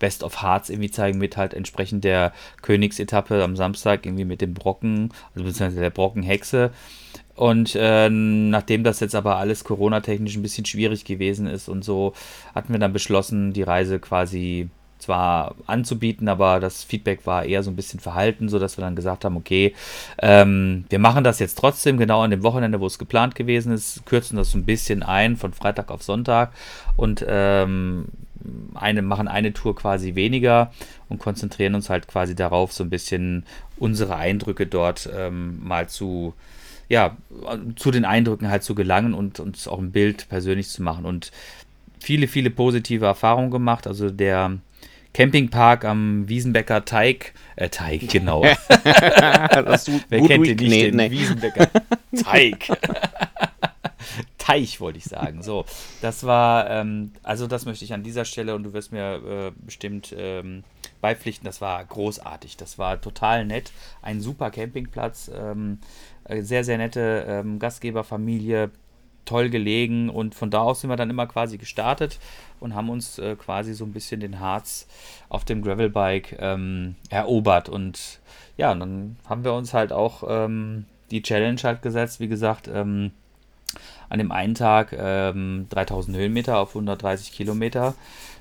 Best 0.00 0.24
of 0.24 0.42
Hearts 0.42 0.70
irgendwie 0.70 0.90
zeigen 0.90 1.20
mit 1.20 1.36
halt 1.36 1.54
entsprechend 1.54 2.02
der 2.02 2.32
Königsetappe 2.62 3.40
am 3.40 3.54
Samstag 3.54 4.04
irgendwie 4.04 4.24
mit 4.24 4.40
dem 4.40 4.54
Brocken, 4.54 5.12
also 5.36 5.44
beziehungsweise 5.44 5.82
der 5.82 5.90
Brockenhexe. 5.90 6.72
Und 7.36 7.76
äh, 7.76 8.10
nachdem 8.10 8.82
das 8.82 8.98
jetzt 8.98 9.14
aber 9.14 9.36
alles 9.36 9.62
Corona-technisch 9.62 10.34
ein 10.34 10.42
bisschen 10.42 10.66
schwierig 10.66 11.04
gewesen 11.04 11.46
ist 11.46 11.68
und 11.68 11.84
so, 11.84 12.12
hatten 12.56 12.72
wir 12.72 12.80
dann 12.80 12.92
beschlossen, 12.92 13.52
die 13.52 13.62
Reise 13.62 14.00
quasi 14.00 14.68
zwar 15.00 15.54
anzubieten, 15.66 16.28
aber 16.28 16.60
das 16.60 16.84
Feedback 16.84 17.26
war 17.26 17.44
eher 17.44 17.62
so 17.62 17.70
ein 17.70 17.76
bisschen 17.76 18.00
verhalten, 18.00 18.48
sodass 18.48 18.78
wir 18.78 18.82
dann 18.82 18.96
gesagt 18.96 19.24
haben, 19.24 19.36
okay, 19.36 19.74
ähm, 20.18 20.84
wir 20.88 20.98
machen 20.98 21.24
das 21.24 21.38
jetzt 21.38 21.58
trotzdem 21.58 21.98
genau 21.98 22.22
an 22.22 22.30
dem 22.30 22.42
Wochenende, 22.42 22.80
wo 22.80 22.86
es 22.86 22.98
geplant 22.98 23.34
gewesen 23.34 23.72
ist, 23.72 24.04
kürzen 24.06 24.36
das 24.36 24.50
so 24.50 24.58
ein 24.58 24.64
bisschen 24.64 25.02
ein 25.02 25.36
von 25.36 25.52
Freitag 25.52 25.90
auf 25.90 26.02
Sonntag 26.02 26.52
und 26.96 27.24
ähm, 27.26 28.06
eine, 28.74 29.02
machen 29.02 29.28
eine 29.28 29.52
Tour 29.52 29.74
quasi 29.76 30.14
weniger 30.14 30.72
und 31.08 31.18
konzentrieren 31.18 31.74
uns 31.74 31.90
halt 31.90 32.08
quasi 32.08 32.34
darauf, 32.34 32.72
so 32.72 32.84
ein 32.84 32.90
bisschen 32.90 33.44
unsere 33.76 34.16
Eindrücke 34.16 34.66
dort 34.66 35.08
ähm, 35.14 35.66
mal 35.66 35.88
zu 35.88 36.34
ja, 36.88 37.16
zu 37.76 37.92
den 37.92 38.04
Eindrücken 38.04 38.50
halt 38.50 38.64
zu 38.64 38.74
gelangen 38.74 39.14
und 39.14 39.38
uns 39.38 39.68
auch 39.68 39.78
ein 39.78 39.92
Bild 39.92 40.28
persönlich 40.28 40.68
zu 40.68 40.82
machen 40.82 41.04
und 41.06 41.30
viele, 42.00 42.26
viele 42.26 42.50
positive 42.50 43.06
Erfahrungen 43.06 43.52
gemacht. 43.52 43.86
Also 43.86 44.10
der 44.10 44.58
Campingpark 45.12 45.84
am 45.84 46.28
Wiesenbecker 46.28 46.84
Teig, 46.84 47.34
äh, 47.56 47.68
Teig, 47.68 48.08
genau. 48.08 48.42
du, 48.42 48.50
Wer 50.08 50.20
kennt 50.26 50.46
den 50.46 50.56
nicht, 50.56 50.60
nee, 50.60 50.84
den 50.84 50.96
nee. 50.96 51.10
Wiesenbecker 51.10 51.68
Teig. 52.22 52.68
Teich 54.38 54.80
wollte 54.80 54.98
ich 54.98 55.04
sagen. 55.04 55.42
So, 55.42 55.64
das 56.00 56.24
war, 56.24 56.68
ähm, 56.70 57.12
also 57.22 57.46
das 57.46 57.66
möchte 57.66 57.84
ich 57.84 57.92
an 57.92 58.02
dieser 58.02 58.24
Stelle 58.24 58.54
und 58.54 58.64
du 58.64 58.72
wirst 58.72 58.90
mir 58.90 59.14
äh, 59.24 59.52
bestimmt 59.64 60.14
ähm, 60.16 60.64
beipflichten, 61.00 61.44
das 61.44 61.60
war 61.60 61.84
großartig. 61.84 62.56
Das 62.56 62.78
war 62.78 63.00
total 63.00 63.44
nett. 63.44 63.72
Ein 64.02 64.20
super 64.20 64.50
Campingplatz, 64.50 65.30
ähm, 65.34 65.78
äh, 66.24 66.42
sehr, 66.42 66.64
sehr 66.64 66.78
nette 66.78 67.26
ähm, 67.28 67.58
Gastgeberfamilie, 67.58 68.70
toll 69.24 69.50
gelegen 69.50 70.08
und 70.08 70.34
von 70.34 70.50
da 70.50 70.62
aus 70.62 70.80
sind 70.80 70.90
wir 70.90 70.96
dann 70.96 71.10
immer 71.10 71.26
quasi 71.26 71.58
gestartet 71.58 72.18
und 72.60 72.74
haben 72.74 72.90
uns 72.90 73.18
äh, 73.18 73.36
quasi 73.36 73.74
so 73.74 73.84
ein 73.84 73.92
bisschen 73.92 74.20
den 74.20 74.38
Harz 74.38 74.86
auf 75.28 75.44
dem 75.44 75.62
Gravelbike 75.62 76.36
ähm, 76.38 76.96
erobert 77.08 77.68
und 77.68 78.20
ja, 78.56 78.72
und 78.72 78.80
dann 78.80 79.16
haben 79.26 79.44
wir 79.44 79.54
uns 79.54 79.72
halt 79.72 79.92
auch 79.92 80.22
ähm, 80.28 80.84
die 81.10 81.22
Challenge 81.22 81.60
halt 81.62 81.82
gesetzt, 81.82 82.20
wie 82.20 82.28
gesagt, 82.28 82.68
ähm, 82.72 83.12
an 84.08 84.18
dem 84.18 84.32
einen 84.32 84.54
Tag 84.54 84.90
3000 84.90 85.68
ähm, 86.08 86.20
Höhenmeter 86.20 86.58
auf 86.58 86.70
130 86.70 87.32
Kilometer 87.32 87.94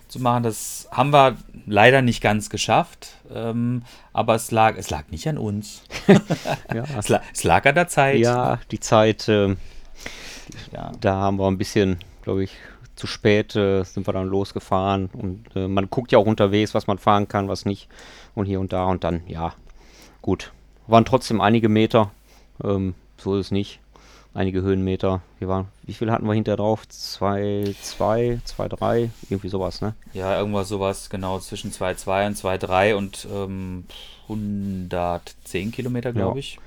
zu 0.10 0.20
machen. 0.20 0.44
Das 0.44 0.90
haben 0.92 1.12
wir 1.12 1.38
leider 1.66 2.02
nicht 2.02 2.22
ganz 2.22 2.50
geschafft, 2.50 3.18
ähm, 3.34 3.84
aber 4.12 4.36
es 4.36 4.52
lag, 4.52 4.76
es 4.76 4.90
lag 4.90 5.08
nicht 5.10 5.28
an 5.30 5.38
uns. 5.38 5.84
ja. 6.74 6.84
es, 6.98 7.10
lag, 7.10 7.22
es, 7.32 7.44
lag, 7.44 7.66
an 7.66 7.76
der 7.76 7.88
Zeit. 7.88 8.18
Ja, 8.18 8.60
die 8.72 8.80
Zeit, 8.80 9.28
äh, 9.30 9.56
ja. 10.74 10.92
da 11.00 11.14
haben 11.14 11.38
wir 11.38 11.48
ein 11.48 11.58
bisschen, 11.58 12.00
glaube 12.24 12.44
ich, 12.44 12.52
zu 13.00 13.08
spät 13.08 13.56
äh, 13.56 13.84
sind 13.84 14.08
wir 14.08 14.14
dann 14.14 14.28
losgefahren 14.28 15.10
und 15.14 15.46
äh, 15.56 15.68
man 15.68 15.90
guckt 15.90 16.12
ja 16.12 16.20
auch 16.20 16.26
unterwegs, 16.26 16.74
was 16.76 16.86
man 16.86 16.98
fahren 16.98 17.28
kann, 17.28 17.48
was 17.48 17.66
nicht 17.66 17.88
und 18.36 18.46
hier 18.46 18.60
und 18.60 18.74
da 18.74 18.86
und 18.86 19.04
dann, 19.04 19.22
ja, 19.28 19.54
gut. 20.22 20.52
Waren 20.88 21.06
trotzdem 21.06 21.40
einige 21.40 21.70
Meter, 21.70 22.12
ähm, 22.64 22.94
so 23.18 23.36
ist 23.38 23.48
es 23.48 23.52
nicht 23.52 23.80
einige 24.34 24.62
Höhenmeter. 24.62 25.22
Wir 25.40 25.48
waren, 25.48 25.68
wie 25.84 25.94
viel 25.94 26.12
hatten 26.12 26.26
wir 26.28 26.34
hinter 26.34 26.56
drauf? 26.56 26.88
2, 26.88 27.76
2, 27.82 28.42
2, 28.44 28.68
3, 28.68 29.12
irgendwie 29.30 29.50
sowas, 29.50 29.82
ne? 29.82 29.96
Ja, 30.14 30.38
irgendwas 30.38 30.68
sowas, 30.68 31.10
genau, 31.10 31.40
zwischen 31.40 31.72
2, 31.72 31.96
2 31.96 32.28
und 32.28 32.36
2, 32.36 32.58
3 32.58 32.96
und 32.96 33.28
ähm, 33.32 33.86
110 34.24 35.72
Kilometer, 35.72 36.14
glaube 36.14 36.38
ja. 36.38 36.40
ich. 36.40 36.60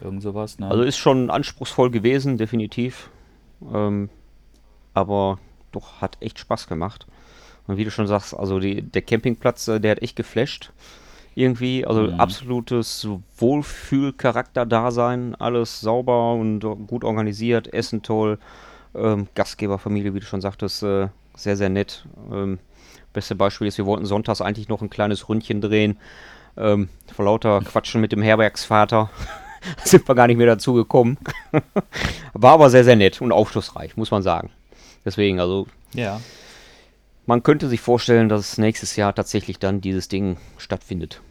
Irgend 0.00 0.22
sowas, 0.22 0.58
ne? 0.58 0.70
Also 0.70 0.82
ist 0.82 0.98
schon 0.98 1.30
anspruchsvoll 1.30 1.90
gewesen, 1.90 2.38
definitiv. 2.38 3.10
Ähm, 3.72 4.10
aber 4.94 5.38
doch, 5.72 6.00
hat 6.00 6.16
echt 6.20 6.38
Spaß 6.38 6.66
gemacht. 6.68 7.06
Und 7.66 7.76
wie 7.76 7.84
du 7.84 7.90
schon 7.90 8.06
sagst, 8.06 8.34
also 8.34 8.58
die, 8.58 8.82
der 8.82 9.02
Campingplatz, 9.02 9.68
äh, 9.68 9.80
der 9.80 9.92
hat 9.92 10.02
echt 10.02 10.16
geflasht 10.16 10.72
irgendwie. 11.34 11.86
Also 11.86 12.02
mhm. 12.02 12.20
absolutes 12.20 13.06
Wohlfühlcharakter-Dasein, 13.36 15.34
alles 15.36 15.80
sauber 15.80 16.32
und 16.32 16.60
gut 16.86 17.04
organisiert, 17.04 17.72
Essen 17.72 18.02
toll, 18.02 18.38
ähm, 18.94 19.28
Gastgeberfamilie, 19.34 20.14
wie 20.14 20.20
du 20.20 20.26
schon 20.26 20.40
sagtest, 20.40 20.82
äh, 20.82 21.08
sehr, 21.36 21.56
sehr 21.56 21.68
nett. 21.68 22.06
Ähm, 22.32 22.58
beste 23.12 23.34
Beispiel 23.36 23.68
ist, 23.68 23.78
wir 23.78 23.86
wollten 23.86 24.06
sonntags 24.06 24.40
eigentlich 24.40 24.68
noch 24.68 24.82
ein 24.82 24.90
kleines 24.90 25.28
Ründchen 25.28 25.60
drehen. 25.60 25.98
Ähm, 26.56 26.88
vor 27.14 27.24
lauter 27.24 27.60
Quatschen 27.64 28.00
mit 28.00 28.12
dem 28.12 28.22
Herbergsvater 28.22 29.10
sind 29.84 30.08
wir 30.08 30.14
gar 30.14 30.26
nicht 30.26 30.36
mehr 30.36 30.46
dazu 30.46 30.74
gekommen. 30.74 31.18
War 32.32 32.52
aber 32.52 32.70
sehr, 32.70 32.84
sehr 32.84 32.96
nett 32.96 33.20
und 33.20 33.32
aufschlussreich, 33.32 33.96
muss 33.96 34.10
man 34.10 34.22
sagen. 34.22 34.50
Deswegen, 35.08 35.40
also. 35.40 35.66
Ja. 35.94 36.20
Man 37.24 37.42
könnte 37.42 37.66
sich 37.68 37.80
vorstellen, 37.80 38.28
dass 38.28 38.58
nächstes 38.58 38.96
Jahr 38.96 39.14
tatsächlich 39.14 39.58
dann 39.58 39.80
dieses 39.80 40.08
Ding 40.08 40.36
stattfindet. 40.58 41.22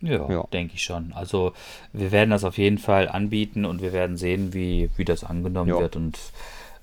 Ja, 0.00 0.28
ja. 0.30 0.44
denke 0.52 0.74
ich 0.74 0.84
schon. 0.84 1.12
Also 1.12 1.54
wir 1.92 2.12
werden 2.12 2.30
das 2.30 2.44
auf 2.44 2.56
jeden 2.58 2.78
Fall 2.78 3.08
anbieten 3.08 3.64
und 3.64 3.82
wir 3.82 3.92
werden 3.92 4.16
sehen, 4.16 4.54
wie, 4.54 4.90
wie 4.96 5.04
das 5.04 5.24
angenommen 5.24 5.70
ja. 5.70 5.80
wird. 5.80 5.96
Und 5.96 6.18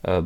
äh, 0.04 0.22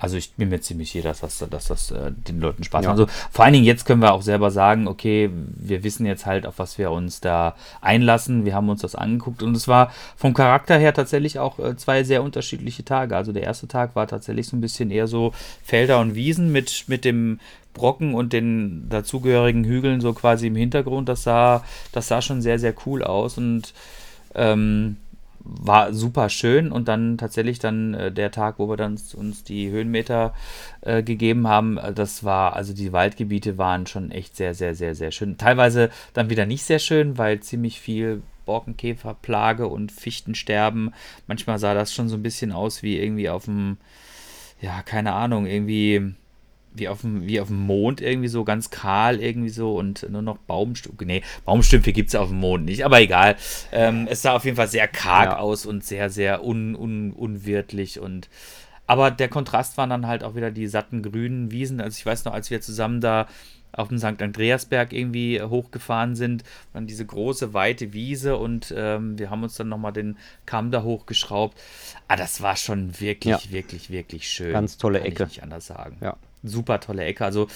also 0.00 0.16
ich 0.16 0.32
bin 0.32 0.48
mir 0.48 0.60
ziemlich 0.62 0.90
sicher, 0.90 1.08
dass 1.08 1.20
das, 1.20 1.44
dass 1.50 1.66
das 1.66 1.90
äh, 1.90 2.10
den 2.10 2.40
Leuten 2.40 2.64
Spaß 2.64 2.84
ja. 2.84 2.90
macht. 2.90 3.00
Also 3.00 3.12
vor 3.30 3.44
allen 3.44 3.52
Dingen 3.52 3.66
jetzt 3.66 3.84
können 3.84 4.00
wir 4.00 4.12
auch 4.14 4.22
selber 4.22 4.50
sagen, 4.50 4.88
okay, 4.88 5.30
wir 5.32 5.84
wissen 5.84 6.06
jetzt 6.06 6.24
halt, 6.24 6.46
auf 6.46 6.58
was 6.58 6.78
wir 6.78 6.90
uns 6.90 7.20
da 7.20 7.54
einlassen. 7.82 8.46
Wir 8.46 8.54
haben 8.54 8.70
uns 8.70 8.80
das 8.80 8.94
angeguckt 8.94 9.42
und 9.42 9.54
es 9.54 9.68
war 9.68 9.92
vom 10.16 10.32
Charakter 10.32 10.78
her 10.78 10.94
tatsächlich 10.94 11.38
auch 11.38 11.58
äh, 11.58 11.76
zwei 11.76 12.02
sehr 12.02 12.22
unterschiedliche 12.22 12.82
Tage. 12.82 13.14
Also 13.14 13.32
der 13.32 13.42
erste 13.42 13.68
Tag 13.68 13.94
war 13.94 14.08
tatsächlich 14.08 14.48
so 14.48 14.56
ein 14.56 14.62
bisschen 14.62 14.90
eher 14.90 15.06
so 15.06 15.32
Felder 15.62 16.00
und 16.00 16.14
Wiesen 16.14 16.50
mit, 16.50 16.84
mit 16.86 17.04
dem 17.04 17.38
Brocken 17.74 18.14
und 18.14 18.32
den 18.32 18.88
dazugehörigen 18.88 19.64
Hügeln 19.64 20.00
so 20.00 20.14
quasi 20.14 20.46
im 20.46 20.56
Hintergrund. 20.56 21.10
Das 21.10 21.24
sah, 21.24 21.62
das 21.92 22.08
sah 22.08 22.22
schon 22.22 22.40
sehr, 22.40 22.58
sehr 22.58 22.74
cool 22.86 23.04
aus 23.04 23.36
und 23.36 23.74
ähm, 24.34 24.96
war 25.40 25.92
super 25.92 26.28
schön. 26.28 26.70
Und 26.70 26.88
dann 26.88 27.18
tatsächlich 27.18 27.58
dann 27.58 27.94
äh, 27.94 28.12
der 28.12 28.30
Tag, 28.30 28.58
wo 28.58 28.68
wir 28.68 28.76
dann 28.76 28.98
uns 29.14 29.44
die 29.44 29.70
Höhenmeter 29.70 30.34
äh, 30.82 31.02
gegeben 31.02 31.48
haben, 31.48 31.78
äh, 31.78 31.92
das 31.92 32.24
war, 32.24 32.54
also 32.54 32.72
die 32.72 32.92
Waldgebiete 32.92 33.58
waren 33.58 33.86
schon 33.86 34.10
echt 34.10 34.36
sehr, 34.36 34.54
sehr, 34.54 34.74
sehr, 34.74 34.94
sehr 34.94 35.10
schön. 35.10 35.38
Teilweise 35.38 35.90
dann 36.12 36.30
wieder 36.30 36.46
nicht 36.46 36.64
sehr 36.64 36.78
schön, 36.78 37.18
weil 37.18 37.40
ziemlich 37.40 37.80
viel 37.80 38.22
Borkenkäferplage 38.44 39.66
und 39.66 39.92
Fichtensterben. 39.92 40.92
Manchmal 41.26 41.58
sah 41.58 41.74
das 41.74 41.94
schon 41.94 42.08
so 42.08 42.16
ein 42.16 42.22
bisschen 42.22 42.52
aus 42.52 42.82
wie 42.82 42.98
irgendwie 42.98 43.28
auf 43.28 43.44
dem, 43.44 43.76
ja, 44.60 44.82
keine 44.82 45.12
Ahnung, 45.12 45.46
irgendwie 45.46 46.14
wie 46.72 46.88
auf 46.88 47.00
dem, 47.00 47.26
wie 47.26 47.40
auf 47.40 47.48
dem 47.48 47.66
Mond 47.66 48.00
irgendwie 48.00 48.28
so 48.28 48.44
ganz 48.44 48.70
kahl 48.70 49.20
irgendwie 49.20 49.48
so 49.48 49.74
und 49.74 50.08
nur 50.10 50.22
noch 50.22 50.38
Baumstücke. 50.38 51.04
Nee, 51.04 51.22
Baumstümpfe 51.44 51.92
gibt 51.92 52.08
es 52.10 52.14
auf 52.14 52.28
dem 52.28 52.38
Mond 52.38 52.64
nicht, 52.64 52.84
aber 52.84 53.00
egal. 53.00 53.36
Ähm, 53.72 54.06
es 54.08 54.22
sah 54.22 54.36
auf 54.36 54.44
jeden 54.44 54.56
Fall 54.56 54.68
sehr 54.68 54.88
karg 54.88 55.30
ja. 55.30 55.38
aus 55.38 55.66
und 55.66 55.84
sehr, 55.84 56.10
sehr 56.10 56.44
un, 56.44 56.74
un, 56.74 57.12
unwirtlich 57.12 58.00
und 58.00 58.28
aber 58.86 59.12
der 59.12 59.28
Kontrast 59.28 59.76
waren 59.76 59.90
dann 59.90 60.08
halt 60.08 60.24
auch 60.24 60.34
wieder 60.34 60.50
die 60.50 60.66
satten 60.66 61.00
grünen 61.02 61.52
Wiesen. 61.52 61.80
Also 61.80 61.96
ich 61.96 62.04
weiß 62.04 62.24
noch, 62.24 62.32
als 62.32 62.50
wir 62.50 62.60
zusammen 62.60 63.00
da 63.00 63.28
auf 63.72 63.88
dem 63.88 63.98
St. 63.98 64.20
Andreasberg 64.20 64.92
irgendwie 64.92 65.40
hochgefahren 65.40 66.16
sind. 66.16 66.42
Dann 66.72 66.88
diese 66.88 67.06
große, 67.06 67.54
weite 67.54 67.92
Wiese 67.92 68.36
und 68.36 68.74
ähm, 68.76 69.18
wir 69.18 69.30
haben 69.30 69.42
uns 69.42 69.54
dann 69.54 69.68
nochmal 69.68 69.92
den 69.92 70.16
Kamm 70.46 70.70
da 70.70 70.82
hochgeschraubt. 70.82 71.56
Ah, 72.08 72.16
das 72.16 72.42
war 72.42 72.56
schon 72.56 73.00
wirklich, 73.00 73.44
ja. 73.44 73.50
wirklich, 73.50 73.90
wirklich 73.90 74.28
schön. 74.28 74.52
Ganz 74.52 74.76
tolle 74.76 74.98
Kann 74.98 75.08
Ecke. 75.08 75.22
Ich 75.24 75.28
nicht 75.28 75.42
anders 75.42 75.66
sagen. 75.66 75.96
Ja. 76.00 76.16
Super 76.42 76.80
tolle 76.80 77.04
Ecke. 77.04 77.24
Also 77.24 77.48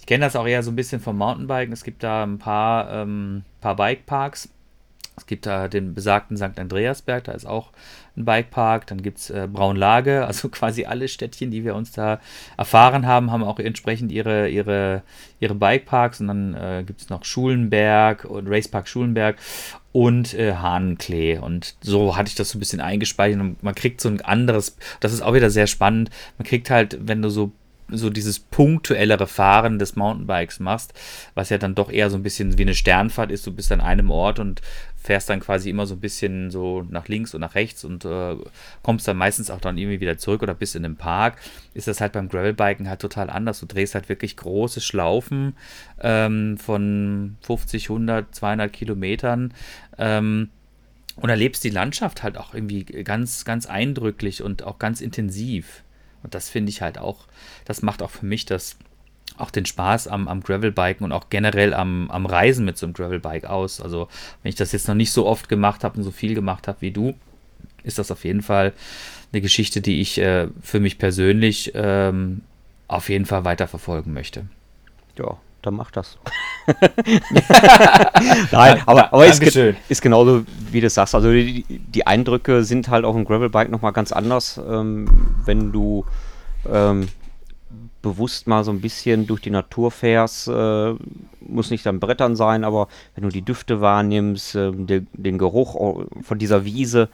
ich 0.00 0.06
kenne 0.06 0.24
das 0.24 0.36
auch 0.36 0.46
eher 0.46 0.62
so 0.62 0.70
ein 0.70 0.76
bisschen 0.76 1.00
vom 1.00 1.18
Mountainbiken. 1.18 1.72
Es 1.72 1.84
gibt 1.84 2.02
da 2.02 2.24
ein 2.24 2.38
paar, 2.38 2.90
ähm, 2.92 3.44
paar 3.60 3.76
Bikeparks. 3.76 4.48
Es 5.18 5.26
gibt 5.26 5.46
da 5.46 5.68
den 5.68 5.94
besagten 5.94 6.36
St. 6.36 6.58
Andreasberg, 6.58 7.24
da 7.24 7.32
ist 7.32 7.44
auch 7.44 7.72
ein 8.16 8.24
Bikepark. 8.24 8.86
Dann 8.86 9.02
gibt 9.02 9.18
es 9.18 9.30
äh, 9.30 9.48
Braunlage, 9.50 10.26
also 10.26 10.48
quasi 10.48 10.84
alle 10.84 11.08
Städtchen, 11.08 11.50
die 11.50 11.64
wir 11.64 11.74
uns 11.74 11.92
da 11.92 12.20
erfahren 12.56 13.06
haben, 13.06 13.30
haben 13.30 13.42
auch 13.42 13.58
entsprechend 13.58 14.12
ihre, 14.12 14.48
ihre, 14.48 15.02
ihre 15.40 15.54
Bikeparks. 15.54 16.20
Und 16.20 16.28
dann 16.28 16.54
äh, 16.54 16.84
gibt 16.86 17.00
es 17.02 17.08
noch 17.10 17.24
Schulenberg 17.24 18.24
und 18.24 18.48
Racepark 18.48 18.88
Schulenberg 18.88 19.36
und 19.92 20.34
äh, 20.34 20.54
Hahnenklee. 20.54 21.38
Und 21.38 21.76
so 21.80 22.16
hatte 22.16 22.28
ich 22.28 22.34
das 22.34 22.50
so 22.50 22.58
ein 22.58 22.60
bisschen 22.60 22.80
eingespeichert. 22.80 23.40
Und 23.40 23.62
man 23.62 23.74
kriegt 23.74 24.00
so 24.00 24.08
ein 24.08 24.20
anderes, 24.20 24.76
das 25.00 25.12
ist 25.12 25.22
auch 25.22 25.34
wieder 25.34 25.50
sehr 25.50 25.66
spannend. 25.66 26.10
Man 26.38 26.46
kriegt 26.46 26.70
halt, 26.70 26.98
wenn 27.02 27.22
du 27.22 27.28
so 27.30 27.52
so 27.90 28.10
dieses 28.10 28.38
punktuellere 28.38 29.26
Fahren 29.26 29.78
des 29.78 29.96
Mountainbikes 29.96 30.60
machst, 30.60 30.92
was 31.34 31.50
ja 31.50 31.58
dann 31.58 31.74
doch 31.74 31.90
eher 31.90 32.10
so 32.10 32.16
ein 32.16 32.22
bisschen 32.22 32.58
wie 32.58 32.62
eine 32.62 32.74
Sternfahrt 32.74 33.30
ist. 33.30 33.46
Du 33.46 33.52
bist 33.52 33.72
an 33.72 33.80
einem 33.80 34.10
Ort 34.10 34.38
und 34.38 34.60
fährst 34.96 35.30
dann 35.30 35.40
quasi 35.40 35.70
immer 35.70 35.86
so 35.86 35.94
ein 35.94 36.00
bisschen 36.00 36.50
so 36.50 36.84
nach 36.90 37.08
links 37.08 37.32
und 37.34 37.40
nach 37.40 37.54
rechts 37.54 37.84
und 37.84 38.04
äh, 38.04 38.36
kommst 38.82 39.08
dann 39.08 39.16
meistens 39.16 39.50
auch 39.50 39.60
dann 39.60 39.78
irgendwie 39.78 40.00
wieder 40.00 40.18
zurück 40.18 40.42
oder 40.42 40.54
bist 40.54 40.76
in 40.76 40.84
einem 40.84 40.96
Park. 40.96 41.36
Ist 41.72 41.88
das 41.88 42.00
halt 42.00 42.12
beim 42.12 42.28
Gravelbiken 42.28 42.88
halt 42.88 43.00
total 43.00 43.30
anders. 43.30 43.60
Du 43.60 43.66
drehst 43.66 43.94
halt 43.94 44.08
wirklich 44.08 44.36
große 44.36 44.80
Schlaufen 44.80 45.54
ähm, 46.00 46.58
von 46.58 47.36
50, 47.42 47.88
100, 47.88 48.34
200 48.34 48.72
Kilometern. 48.72 49.54
Ähm, 49.96 50.50
und 51.16 51.30
erlebst 51.30 51.64
die 51.64 51.70
Landschaft 51.70 52.22
halt 52.22 52.38
auch 52.38 52.54
irgendwie 52.54 52.84
ganz, 52.84 53.44
ganz 53.44 53.66
eindrücklich 53.66 54.42
und 54.42 54.62
auch 54.62 54.78
ganz 54.78 55.00
intensiv. 55.00 55.82
Und 56.22 56.34
das 56.34 56.48
finde 56.48 56.70
ich 56.70 56.82
halt 56.82 56.98
auch, 56.98 57.26
das 57.64 57.82
macht 57.82 58.02
auch 58.02 58.10
für 58.10 58.26
mich 58.26 58.46
das, 58.46 58.76
auch 59.36 59.50
den 59.50 59.66
Spaß 59.66 60.08
am, 60.08 60.28
am 60.28 60.42
Gravelbiken 60.42 61.04
und 61.04 61.12
auch 61.12 61.30
generell 61.30 61.74
am, 61.74 62.10
am 62.10 62.26
Reisen 62.26 62.64
mit 62.64 62.76
so 62.76 62.86
einem 62.86 62.94
Gravelbike 62.94 63.44
aus. 63.44 63.80
Also, 63.80 64.08
wenn 64.42 64.50
ich 64.50 64.56
das 64.56 64.72
jetzt 64.72 64.88
noch 64.88 64.94
nicht 64.94 65.12
so 65.12 65.26
oft 65.26 65.48
gemacht 65.48 65.84
habe 65.84 65.98
und 65.98 66.04
so 66.04 66.10
viel 66.10 66.34
gemacht 66.34 66.68
habe 66.68 66.80
wie 66.80 66.90
du, 66.90 67.14
ist 67.84 67.98
das 67.98 68.10
auf 68.10 68.24
jeden 68.24 68.42
Fall 68.42 68.72
eine 69.32 69.40
Geschichte, 69.40 69.80
die 69.80 70.00
ich 70.00 70.18
äh, 70.18 70.48
für 70.62 70.80
mich 70.80 70.98
persönlich 70.98 71.72
ähm, 71.74 72.42
auf 72.88 73.08
jeden 73.08 73.26
Fall 73.26 73.44
weiterverfolgen 73.44 74.12
möchte. 74.12 74.46
Ja, 75.18 75.38
dann 75.62 75.74
mach 75.74 75.90
das. 75.90 76.18
Nein, 78.52 78.82
aber, 78.86 79.12
aber 79.12 79.26
ist, 79.26 79.40
ge 79.40 79.74
ist, 79.88 80.02
genauso, 80.02 80.44
wie 80.70 80.80
du 80.80 80.90
sagst. 80.90 81.14
Also 81.14 81.30
die, 81.32 81.64
die, 81.68 82.06
Eindrücke 82.06 82.62
sind 82.64 82.88
halt 82.88 83.04
auf 83.04 83.14
dem 83.14 83.24
Gravelbike 83.24 83.70
nochmal 83.70 83.92
ganz 83.92 84.12
anders, 84.12 84.60
ähm, 84.68 85.08
wenn 85.44 85.72
du 85.72 86.04
ähm, 86.70 87.08
bewusst 88.02 88.46
mal 88.46 88.64
so 88.64 88.70
ein 88.70 88.80
bisschen 88.80 89.26
durch 89.26 89.40
die 89.40 89.50
Natur 89.50 89.90
fährst. 89.90 90.48
Äh, 90.48 90.94
muss 91.40 91.70
nicht 91.70 91.86
dann 91.86 92.00
Brettern 92.00 92.36
sein, 92.36 92.64
aber 92.64 92.88
wenn 93.14 93.24
du 93.24 93.30
die 93.30 93.42
Düfte 93.42 93.80
wahrnimmst, 93.80 94.54
äh, 94.54 94.72
den, 94.72 95.06
den, 95.12 95.38
Geruch 95.38 96.04
von 96.22 96.38
dieser 96.38 96.64
Wiese, 96.64 97.08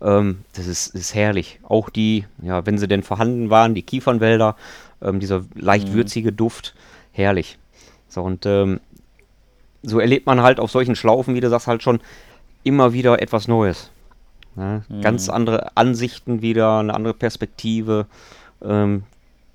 ähm, 0.00 0.38
das 0.54 0.66
ist, 0.66 0.94
ist, 0.94 1.14
herrlich. 1.14 1.60
Auch 1.62 1.90
die, 1.90 2.24
ja, 2.42 2.66
wenn 2.66 2.78
sie 2.78 2.88
denn 2.88 3.02
vorhanden 3.02 3.50
waren, 3.50 3.74
die 3.74 3.82
Kiefernwälder, 3.82 4.56
ähm, 5.02 5.20
dieser 5.20 5.44
leicht 5.54 5.88
mhm. 5.88 5.94
würzige 5.94 6.32
Duft, 6.32 6.74
herrlich. 7.12 7.58
So, 8.08 8.22
und 8.22 8.46
ähm, 8.46 8.80
so 9.82 10.00
erlebt 10.00 10.26
man 10.26 10.42
halt 10.42 10.60
auf 10.60 10.70
solchen 10.70 10.96
Schlaufen, 10.96 11.34
wie 11.34 11.40
du 11.40 11.48
sagst, 11.48 11.66
halt 11.66 11.82
schon 11.82 12.00
immer 12.64 12.92
wieder 12.92 13.22
etwas 13.22 13.48
Neues. 13.48 13.90
Ne? 14.56 14.82
Mhm. 14.88 15.00
Ganz 15.00 15.28
andere 15.28 15.76
Ansichten 15.76 16.42
wieder, 16.42 16.78
eine 16.78 16.94
andere 16.94 17.14
Perspektive. 17.14 18.06
Ähm, 18.62 19.04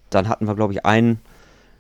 dann 0.10 0.30
hatten 0.30 0.47
wir, 0.47 0.56
glaube 0.56 0.74
ich, 0.74 0.86
einen 0.86 1.20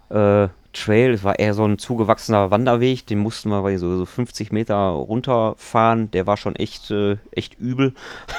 äh, 0.09 0.47
Trail, 0.73 1.11
es 1.11 1.23
war 1.23 1.37
eher 1.37 1.53
so 1.53 1.65
ein 1.65 1.77
zugewachsener 1.77 2.49
Wanderweg, 2.49 3.05
den 3.05 3.19
mussten 3.19 3.49
wir 3.49 3.77
so, 3.77 3.97
so 3.97 4.05
50 4.05 4.51
Meter 4.51 4.75
runterfahren. 4.75 6.11
Der 6.11 6.27
war 6.27 6.37
schon 6.37 6.55
echt, 6.55 6.91
äh, 6.91 7.17
echt 7.31 7.59
übel. 7.59 7.93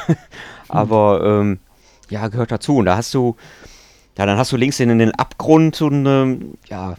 Aber 0.68 1.22
ähm, 1.24 1.58
ja, 2.08 2.28
gehört 2.28 2.50
dazu. 2.50 2.78
Und 2.78 2.86
da 2.86 2.96
hast 2.96 3.12
du, 3.14 3.36
ja, 4.16 4.26
dann 4.26 4.38
hast 4.38 4.52
du 4.52 4.56
links 4.56 4.80
in, 4.80 4.90
in 4.90 4.98
den 4.98 5.14
Abgrund 5.14 5.80
und 5.82 6.06
ähm, 6.06 6.54
ja, 6.68 6.96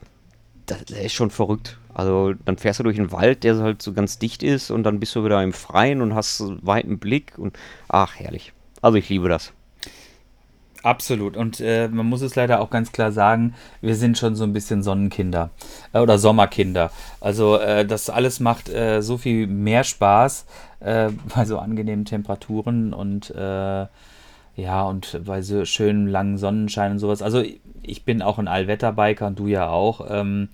das, 0.65 0.81
ist 0.89 1.13
schon 1.13 1.29
verrückt. 1.29 1.77
Also 1.93 2.33
dann 2.45 2.57
fährst 2.57 2.79
du 2.79 2.83
durch 2.83 2.97
einen 2.97 3.11
Wald, 3.11 3.43
der 3.43 3.57
halt 3.57 3.81
so 3.81 3.93
ganz 3.93 4.17
dicht 4.17 4.43
ist 4.43 4.71
und 4.71 4.83
dann 4.83 4.99
bist 4.99 5.15
du 5.15 5.23
wieder 5.23 5.41
im 5.43 5.53
Freien 5.53 6.01
und 6.01 6.15
hast 6.15 6.41
einen 6.41 6.65
weiten 6.65 6.99
Blick 6.99 7.33
und 7.37 7.57
ach, 7.87 8.15
herrlich. 8.15 8.53
Also 8.81 8.97
ich 8.97 9.09
liebe 9.09 9.29
das. 9.29 9.53
Absolut. 10.83 11.37
Und 11.37 11.61
äh, 11.61 11.87
man 11.87 12.05
muss 12.05 12.21
es 12.21 12.35
leider 12.35 12.59
auch 12.59 12.69
ganz 12.69 12.91
klar 12.91 13.13
sagen, 13.13 13.55
wir 13.79 13.95
sind 13.95 14.17
schon 14.17 14.35
so 14.35 14.43
ein 14.43 14.51
bisschen 14.51 14.83
Sonnenkinder 14.83 15.49
äh, 15.93 15.99
oder 15.99 16.19
Sommerkinder. 16.19 16.91
Also 17.21 17.57
äh, 17.57 17.85
das 17.85 18.09
alles 18.09 18.41
macht 18.41 18.67
äh, 18.67 19.01
so 19.01 19.17
viel 19.17 19.47
mehr 19.47 19.85
Spaß 19.85 20.45
äh, 20.81 21.09
bei 21.33 21.45
so 21.45 21.57
angenehmen 21.57 22.03
Temperaturen 22.03 22.93
und 22.93 23.29
äh, 23.29 23.85
ja, 24.55 24.83
und 24.83 25.21
bei 25.25 25.41
so 25.41 25.65
schönem 25.65 26.07
langen 26.07 26.37
Sonnenschein 26.37 26.91
und 26.91 26.99
sowas. 26.99 27.21
Also 27.21 27.43
ich 27.81 28.05
bin 28.05 28.21
auch 28.21 28.39
ein 28.39 28.47
Allwetterbiker 28.47 29.27
und 29.27 29.39
du 29.39 29.47
ja 29.47 29.69
auch. 29.69 30.05
Ähm, 30.09 30.49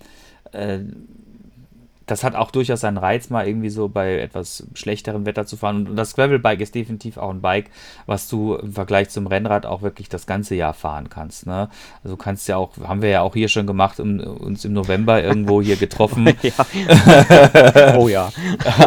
das 2.10 2.24
hat 2.24 2.34
auch 2.34 2.50
durchaus 2.50 2.80
seinen 2.80 2.98
Reiz, 2.98 3.30
mal 3.30 3.46
irgendwie 3.46 3.70
so 3.70 3.88
bei 3.88 4.18
etwas 4.18 4.66
schlechterem 4.74 5.26
Wetter 5.26 5.46
zu 5.46 5.56
fahren. 5.56 5.86
Und 5.86 5.96
das 5.96 6.16
Gravelbike 6.16 6.60
ist 6.60 6.74
definitiv 6.74 7.16
auch 7.16 7.30
ein 7.30 7.40
Bike, 7.40 7.70
was 8.06 8.28
du 8.28 8.56
im 8.56 8.72
Vergleich 8.72 9.10
zum 9.10 9.26
Rennrad 9.26 9.64
auch 9.64 9.82
wirklich 9.82 10.08
das 10.08 10.26
ganze 10.26 10.56
Jahr 10.56 10.74
fahren 10.74 11.08
kannst. 11.08 11.46
Ne? 11.46 11.68
Also 12.02 12.16
du 12.16 12.22
kannst 12.22 12.48
ja 12.48 12.56
auch, 12.56 12.72
haben 12.82 13.02
wir 13.02 13.10
ja 13.10 13.20
auch 13.22 13.34
hier 13.34 13.48
schon 13.48 13.66
gemacht, 13.66 14.00
um, 14.00 14.18
uns 14.18 14.64
im 14.64 14.72
November 14.72 15.22
irgendwo 15.22 15.62
hier 15.62 15.76
getroffen. 15.76 16.28
oh 17.96 18.08
ja. 18.08 18.32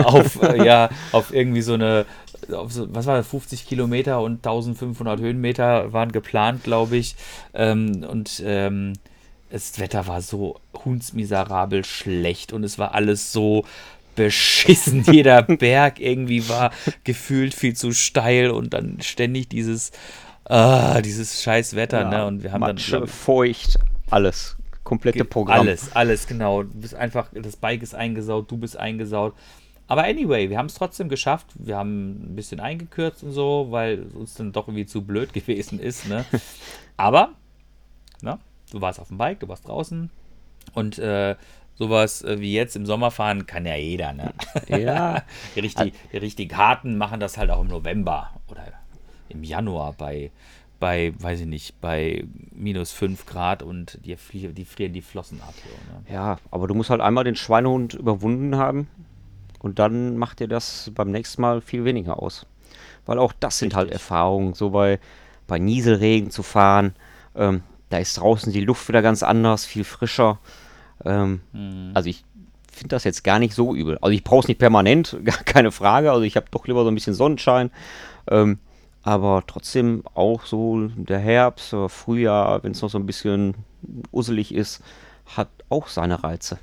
auf, 0.04 0.40
ja, 0.58 0.90
auf 1.14 1.34
irgendwie 1.34 1.62
so 1.62 1.76
eine, 1.76 2.06
was 2.48 3.06
war 3.06 3.18
das, 3.18 3.28
50 3.28 3.68
Kilometer 3.68 4.22
und 4.22 4.38
1500 4.38 5.20
Höhenmeter 5.20 5.94
waren 5.94 6.12
geplant, 6.12 6.64
glaube 6.64 6.98
ich. 6.98 7.16
Ähm, 7.54 8.06
und 8.10 8.42
ähm, 8.46 8.94
das 9.50 9.80
Wetter 9.80 10.08
war 10.08 10.22
so 10.22 10.60
hundsmiserabel 10.84 11.86
schlecht 11.86 12.54
und 12.54 12.64
es 12.64 12.80
war 12.80 12.96
alles 12.96 13.32
so 13.32 13.66
beschissen. 14.16 15.04
Jeder 15.12 15.44
Berg 15.44 16.00
irgendwie 16.00 16.48
war 16.50 16.72
gefühlt 17.04 17.54
viel 17.54 17.76
zu 17.76 17.92
steil 17.92 18.50
und 18.50 18.74
dann 18.74 19.00
ständig 19.02 19.50
dieses, 19.50 19.92
ah, 20.46 21.02
dieses 21.02 21.44
scheiß 21.44 21.76
Wetter, 21.76 22.02
ja, 22.02 22.10
ne? 22.10 22.26
Und 22.26 22.44
wir 22.44 22.52
haben 22.52 22.62
Matsche, 22.62 23.00
dann. 23.00 23.08
feucht, 23.08 23.80
alles. 24.10 24.56
Komplette 24.84 25.24
Programm. 25.24 25.62
Alles, 25.62 25.96
alles, 25.96 26.28
genau. 26.28 26.64
Du 26.64 26.74
bist 26.74 26.94
einfach, 26.94 27.30
das 27.34 27.56
Bike 27.56 27.84
ist 27.84 27.96
eingesaut, 27.96 28.52
du 28.52 28.58
bist 28.58 28.78
eingesaut. 28.78 29.34
Aber 29.94 30.06
anyway, 30.06 30.50
wir 30.50 30.58
haben 30.58 30.66
es 30.66 30.74
trotzdem 30.74 31.08
geschafft. 31.08 31.46
Wir 31.54 31.78
haben 31.78 32.32
ein 32.32 32.36
bisschen 32.36 32.60
eingekürzt 32.60 33.22
und 33.22 33.32
so, 33.32 33.68
weil 33.70 34.08
uns 34.16 34.34
dann 34.34 34.52
doch 34.52 34.68
irgendwie 34.68 34.88
zu 34.88 35.04
blöd 35.04 35.34
gewesen 35.34 35.80
ist. 35.80 36.08
Ne? 36.08 36.26
Aber, 36.98 37.34
ne? 38.24 38.40
du 38.72 38.82
warst 38.82 39.00
auf 39.00 39.10
dem 39.10 39.20
Bike, 39.20 39.42
du 39.42 39.48
warst 39.50 39.68
draußen 39.68 40.10
und 40.74 40.98
äh, 40.98 41.36
sowas 41.76 42.24
äh, 42.24 42.40
wie 42.40 42.56
jetzt 42.56 42.76
im 42.76 42.88
Sommer 42.88 43.12
fahren 43.12 43.46
kann 43.46 43.68
ja 43.68 43.76
jeder, 43.76 44.14
ne? 44.14 44.34
Ja. 44.68 45.22
die, 45.56 45.60
richtig, 45.60 45.94
die 46.12 46.18
richtig 46.18 46.58
harten 46.58 46.98
machen 46.98 47.20
das 47.20 47.38
halt 47.38 47.52
auch 47.52 47.62
im 47.62 47.68
November 47.68 48.32
oder 48.48 48.64
im 49.30 49.44
Januar 49.44 49.94
bei, 49.94 50.32
bei, 50.80 51.14
weiß 51.20 51.42
ich 51.42 51.46
nicht, 51.46 51.80
bei 51.82 52.26
minus 52.52 52.92
5 52.94 53.28
Grad 53.28 53.62
und 53.62 54.00
die, 54.04 54.16
die 54.16 54.66
frieren 54.66 54.94
die 54.94 55.04
Flossen 55.04 55.40
ab. 55.42 55.54
So, 55.54 55.94
ne? 55.94 56.04
Ja, 56.12 56.40
aber 56.50 56.68
du 56.68 56.74
musst 56.74 56.90
halt 56.90 57.02
einmal 57.02 57.26
den 57.26 57.36
Schweinehund 57.36 57.94
überwunden 57.94 58.56
haben 58.56 58.88
und 59.64 59.80
dann 59.80 60.18
macht 60.18 60.42
dir 60.42 60.48
das 60.48 60.92
beim 60.94 61.10
nächsten 61.10 61.42
Mal 61.42 61.62
viel 61.62 61.86
weniger 61.86 62.22
aus. 62.22 62.46
Weil 63.06 63.18
auch 63.18 63.34
das 63.40 63.58
sind 63.58 63.74
halt 63.74 63.86
Richtig. 63.86 64.02
halt 64.02 64.12
Erfahrungen, 64.12 64.54
so 64.54 64.70
bei, 64.70 65.00
bei 65.48 65.58
Nieselregen 65.58 66.30
zu 66.30 66.44
fahren. 66.44 66.94
Ähm, 67.34 67.64
da 67.90 67.98
ist 67.98 68.20
draußen 68.20 68.52
die 68.52 68.62
Luft 68.62 68.88
wieder 68.90 69.02
ganz 69.02 69.24
anders, 69.24 69.66
viel 69.66 69.86
frischer. 69.86 70.38
Ähm, 71.06 71.42
mhm. 71.54 71.92
Also 71.94 72.10
ich 72.10 72.26
finde 72.72 72.90
das 72.90 73.06
jetzt 73.06 73.24
gar 73.24 73.40
nicht 73.40 73.56
so 73.56 73.74
übel. 73.74 73.98
Also 74.02 74.12
ich 74.12 74.24
brauche 74.24 74.42
es 74.42 74.48
nicht 74.50 74.60
permanent, 74.60 75.18
gar 75.24 75.38
keine 75.38 75.72
Frage. 75.72 76.12
Also 76.12 76.24
ich 76.24 76.36
habe 76.36 76.48
doch 76.52 76.68
lieber 76.68 76.84
so 76.84 76.92
ein 76.92 76.96
bisschen 76.96 77.14
Sonnenschein. 77.14 77.72
Ähm, 78.30 78.60
aber 79.02 79.44
trotzdem 79.48 80.04
auch 80.14 80.46
so 80.46 80.88
der 80.88 81.20
Herbst, 81.20 81.74
oder 81.74 81.88
Frühjahr, 81.88 82.64
wenn 82.64 82.74
es 82.74 82.82
noch 82.82 82.90
so 82.90 82.98
ein 82.98 83.06
bisschen 83.06 83.56
uselig 84.12 84.54
ist, 84.54 84.82
hat 85.26 85.50
auch 85.70 85.88
seine 85.88 86.22
Reize. 86.22 86.58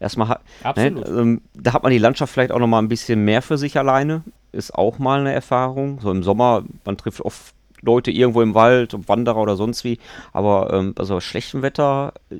Erstmal 0.00 0.28
hat, 0.28 0.76
ne, 0.76 0.86
ähm, 1.06 1.42
da 1.54 1.74
hat 1.74 1.82
man 1.82 1.92
die 1.92 1.98
Landschaft 1.98 2.32
vielleicht 2.32 2.52
auch 2.52 2.58
noch 2.58 2.66
mal 2.66 2.78
ein 2.78 2.88
bisschen 2.88 3.24
mehr 3.24 3.42
für 3.42 3.58
sich 3.58 3.78
alleine. 3.78 4.22
Ist 4.50 4.74
auch 4.74 4.98
mal 4.98 5.20
eine 5.20 5.32
Erfahrung. 5.32 6.00
So 6.00 6.10
im 6.10 6.22
Sommer, 6.22 6.64
man 6.84 6.96
trifft 6.96 7.20
oft 7.20 7.54
Leute 7.82 8.10
irgendwo 8.10 8.40
im 8.42 8.54
Wald, 8.54 8.96
Wanderer 9.08 9.36
oder 9.36 9.56
sonst 9.56 9.84
wie. 9.84 9.98
Aber 10.32 10.72
ähm, 10.72 10.94
also 10.98 11.14
bei 11.14 11.20
schlechtem 11.20 11.62
Wetter 11.62 12.14
äh, 12.30 12.36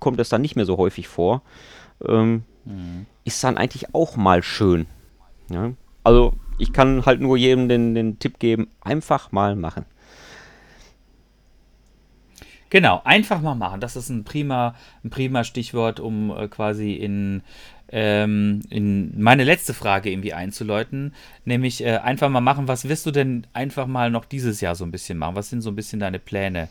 kommt 0.00 0.18
es 0.18 0.30
dann 0.30 0.40
nicht 0.40 0.56
mehr 0.56 0.64
so 0.64 0.78
häufig 0.78 1.06
vor. 1.06 1.42
Ähm, 2.06 2.42
mhm. 2.64 3.06
Ist 3.24 3.44
dann 3.44 3.58
eigentlich 3.58 3.94
auch 3.94 4.16
mal 4.16 4.42
schön. 4.42 4.86
Ja? 5.50 5.72
Also 6.04 6.32
ich 6.58 6.72
kann 6.72 7.04
halt 7.04 7.20
nur 7.20 7.36
jedem 7.36 7.68
den, 7.68 7.94
den 7.94 8.18
Tipp 8.18 8.38
geben, 8.38 8.68
einfach 8.80 9.30
mal 9.30 9.56
machen. 9.56 9.84
Genau, 12.74 13.00
einfach 13.04 13.40
mal 13.40 13.54
machen. 13.54 13.78
Das 13.78 13.94
ist 13.94 14.08
ein 14.08 14.24
prima, 14.24 14.74
ein 15.04 15.10
prima 15.10 15.44
Stichwort, 15.44 16.00
um 16.00 16.36
äh, 16.36 16.48
quasi 16.48 16.94
in, 16.94 17.42
ähm, 17.88 18.62
in 18.68 19.22
meine 19.22 19.44
letzte 19.44 19.74
Frage 19.74 20.10
irgendwie 20.10 20.32
einzuläuten. 20.32 21.14
Nämlich 21.44 21.84
äh, 21.84 21.98
einfach 21.98 22.28
mal 22.30 22.40
machen. 22.40 22.66
Was 22.66 22.88
wirst 22.88 23.06
du 23.06 23.12
denn 23.12 23.46
einfach 23.52 23.86
mal 23.86 24.10
noch 24.10 24.24
dieses 24.24 24.60
Jahr 24.60 24.74
so 24.74 24.84
ein 24.84 24.90
bisschen 24.90 25.18
machen? 25.18 25.36
Was 25.36 25.50
sind 25.50 25.60
so 25.60 25.70
ein 25.70 25.76
bisschen 25.76 26.00
deine 26.00 26.18
Pläne? 26.18 26.66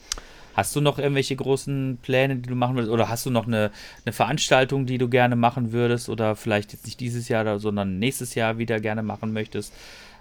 Hast 0.55 0.75
du 0.75 0.81
noch 0.81 0.99
irgendwelche 0.99 1.37
großen 1.37 1.99
Pläne, 2.01 2.35
die 2.35 2.49
du 2.49 2.55
machen 2.55 2.75
würdest? 2.75 2.91
Oder 2.91 3.07
hast 3.07 3.25
du 3.25 3.29
noch 3.29 3.47
eine, 3.47 3.71
eine 4.05 4.11
Veranstaltung, 4.11 4.85
die 4.85 4.97
du 4.97 5.07
gerne 5.07 5.37
machen 5.37 5.71
würdest? 5.71 6.09
Oder 6.09 6.35
vielleicht 6.35 6.73
jetzt 6.73 6.83
nicht 6.83 6.99
dieses 6.99 7.29
Jahr, 7.29 7.59
sondern 7.59 7.99
nächstes 7.99 8.35
Jahr 8.35 8.57
wieder 8.57 8.81
gerne 8.81 9.03
machen 9.03 9.31
möchtest? 9.31 9.73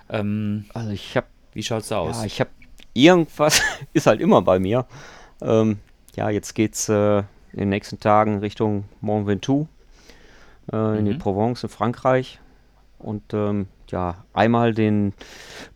Ähm, 0.08 0.66
also 0.74 0.90
ich 0.90 1.16
habe... 1.16 1.26
Wie 1.54 1.62
schaut's 1.64 1.88
da 1.88 1.98
aus? 1.98 2.20
Ja, 2.20 2.24
ich 2.26 2.38
habe 2.38 2.50
irgendwas, 2.94 3.60
ist 3.92 4.06
halt 4.06 4.20
immer 4.20 4.42
bei 4.42 4.60
mir. 4.60 4.86
Ähm, 5.42 5.78
ja, 6.14 6.30
jetzt 6.30 6.54
geht's 6.54 6.88
äh, 6.88 7.18
in 7.52 7.58
den 7.58 7.68
nächsten 7.68 8.00
Tagen 8.00 8.38
Richtung 8.38 8.84
Mont 9.00 9.26
Ventoux, 9.26 9.68
äh, 10.72 10.76
mhm. 10.76 10.98
in 10.98 11.04
die 11.06 11.14
mhm. 11.14 11.18
Provence 11.18 11.62
in 11.62 11.68
Frankreich. 11.68 12.38
Und 12.98 13.34
ähm, 13.34 13.66
ja, 13.88 14.24
einmal 14.32 14.74
den 14.74 15.12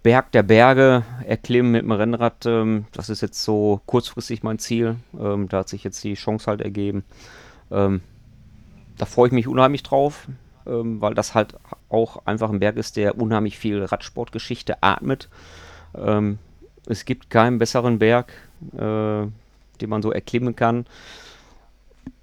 Berg 0.03 0.33
der 0.33 0.43
Berge 0.43 1.05
erklimmen 1.25 1.73
mit 1.73 1.83
dem 1.83 1.93
Rennrad. 1.93 2.47
Ähm, 2.47 2.87
das 2.93 3.11
ist 3.11 3.21
jetzt 3.21 3.43
so 3.43 3.81
kurzfristig 3.87 4.43
mein 4.43 4.59
Ziel. 4.59 4.97
Ähm, 5.19 5.49
da 5.49 5.59
hat 5.59 5.69
sich 5.69 5.85
jetzt 5.85 6.03
die 6.05 6.14
Chance 6.14 6.47
halt 6.47 6.61
ergeben. 6.61 7.05
Ähm, 7.71 8.01
da 8.97 9.05
freue 9.07 9.27
ich 9.27 9.33
mich 9.33 9.49
unheimlich 9.49 9.83
drauf, 9.83 10.29
ähm, 10.67 11.01
weil 11.01 11.14
das 11.14 11.35
halt 11.35 11.57
auch 11.89 12.25
einfach 12.27 12.51
ein 12.51 12.61
Berg 12.61 12.77
ist, 12.77 12.97
der 12.97 13.19
unheimlich 13.19 13.59
viel 13.59 13.85
Radsportgeschichte 13.85 14.83
atmet. 14.83 15.29
Ähm, 15.95 16.39
es 16.87 17.05
gibt 17.05 17.31
keinen 17.31 17.59
besseren 17.59 17.99
Berg, 17.99 18.33
äh, 18.79 19.27
den 19.81 19.91
man 19.91 20.03
so 20.03 20.12
erklimmen 20.12 20.57
kann. 20.57 20.87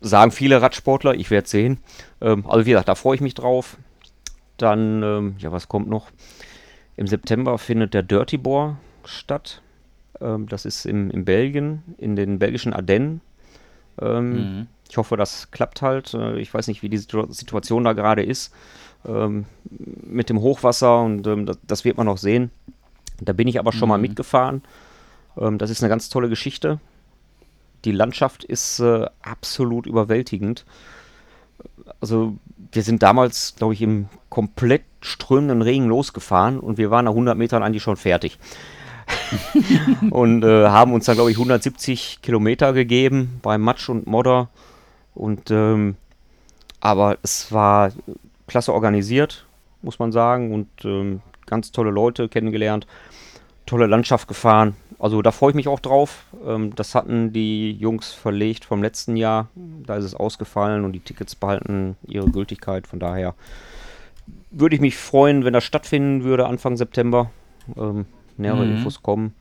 Sagen 0.01 0.31
viele 0.31 0.61
Radsportler, 0.61 1.15
ich 1.15 1.29
werde 1.29 1.47
sehen. 1.47 1.79
Ähm, 2.21 2.45
also 2.47 2.65
wie 2.65 2.71
gesagt, 2.71 2.89
da 2.89 2.95
freue 2.95 3.15
ich 3.15 3.21
mich 3.21 3.33
drauf. 3.33 3.77
Dann, 4.57 5.03
ähm, 5.03 5.35
ja, 5.39 5.51
was 5.51 5.67
kommt 5.67 5.89
noch? 5.89 6.07
Im 6.95 7.07
September 7.07 7.57
findet 7.57 7.93
der 7.93 8.03
Dirty 8.03 8.37
Boar 8.37 8.77
statt. 9.03 9.61
Ähm, 10.21 10.47
das 10.47 10.65
ist 10.65 10.85
im, 10.85 11.09
in 11.11 11.25
Belgien, 11.25 11.83
in 11.97 12.15
den 12.15 12.39
belgischen 12.39 12.73
Ardennen. 12.73 13.21
Ähm, 14.01 14.31
mhm. 14.31 14.67
Ich 14.89 14.97
hoffe, 14.97 15.17
das 15.17 15.51
klappt 15.51 15.81
halt. 15.81 16.13
Äh, 16.13 16.39
ich 16.39 16.53
weiß 16.53 16.67
nicht, 16.67 16.83
wie 16.83 16.89
die 16.89 16.97
Situation 16.97 17.83
da 17.83 17.93
gerade 17.93 18.23
ist 18.23 18.53
ähm, 19.05 19.45
mit 19.69 20.29
dem 20.29 20.41
Hochwasser 20.41 21.01
und 21.01 21.25
ähm, 21.27 21.45
das, 21.45 21.57
das, 21.65 21.85
wird 21.85 21.97
man 21.97 22.05
noch 22.05 22.17
sehen. 22.17 22.51
Da 23.19 23.33
bin 23.33 23.47
ich 23.47 23.59
aber 23.59 23.71
schon 23.71 23.87
mhm. 23.87 23.89
mal 23.89 23.97
mitgefahren. 23.99 24.63
Ähm, 25.37 25.57
das 25.57 25.69
ist 25.69 25.81
eine 25.81 25.89
ganz 25.89 26.09
tolle 26.09 26.29
Geschichte. 26.29 26.79
Die 27.85 27.91
Landschaft 27.91 28.43
ist 28.43 28.79
äh, 28.79 29.07
absolut 29.21 29.85
überwältigend. 29.85 30.65
Also 31.99 32.37
wir 32.71 32.83
sind 32.83 33.03
damals, 33.03 33.55
glaube 33.55 33.73
ich, 33.73 33.81
im 33.81 34.07
komplett 34.29 34.83
strömenden 35.01 35.61
Regen 35.61 35.87
losgefahren 35.87 36.59
und 36.59 36.77
wir 36.77 36.91
waren 36.91 37.05
nach 37.05 37.11
100 37.11 37.37
Metern 37.37 37.63
eigentlich 37.63 37.83
schon 37.83 37.97
fertig. 37.97 38.39
und 40.11 40.43
äh, 40.43 40.67
haben 40.67 40.93
uns 40.93 41.05
dann, 41.05 41.15
glaube 41.15 41.31
ich, 41.31 41.37
170 41.37 42.19
Kilometer 42.21 42.73
gegeben 42.73 43.39
bei 43.41 43.57
Matsch 43.57 43.89
und 43.89 44.07
Modder. 44.07 44.49
Und 45.13 45.51
ähm, 45.51 45.95
aber 46.79 47.17
es 47.21 47.51
war 47.51 47.91
klasse 48.47 48.73
organisiert, 48.73 49.45
muss 49.81 49.99
man 49.99 50.11
sagen, 50.11 50.53
und 50.53 50.67
ähm, 50.83 51.21
ganz 51.45 51.71
tolle 51.71 51.91
Leute 51.91 52.27
kennengelernt, 52.29 52.87
tolle 53.65 53.87
Landschaft 53.87 54.27
gefahren. 54.27 54.75
Also 55.03 55.21
da 55.21 55.31
freue 55.31 55.49
ich 55.49 55.55
mich 55.55 55.67
auch 55.67 55.81
drauf. 55.81 56.23
Ähm, 56.47 56.73
das 56.77 56.95
hatten 56.95 57.33
die 57.33 57.73
Jungs 57.73 58.13
verlegt 58.13 58.63
vom 58.63 58.81
letzten 58.81 59.17
Jahr. 59.17 59.49
Da 59.85 59.97
ist 59.97 60.05
es 60.05 60.15
ausgefallen 60.15 60.85
und 60.85 60.93
die 60.93 61.01
Tickets 61.01 61.35
behalten 61.35 61.97
ihre 62.07 62.29
Gültigkeit. 62.29 62.87
Von 62.87 63.01
daher 63.01 63.35
würde 64.49 64.75
ich 64.75 64.81
mich 64.81 64.95
freuen, 64.95 65.43
wenn 65.43 65.51
das 65.51 65.65
stattfinden 65.65 66.23
würde 66.23 66.47
Anfang 66.47 66.77
September. 66.77 67.31
Ähm, 67.75 68.05
nähere 68.37 68.63
mhm. 68.63 68.77
Infos 68.77 69.03
kommen. 69.03 69.35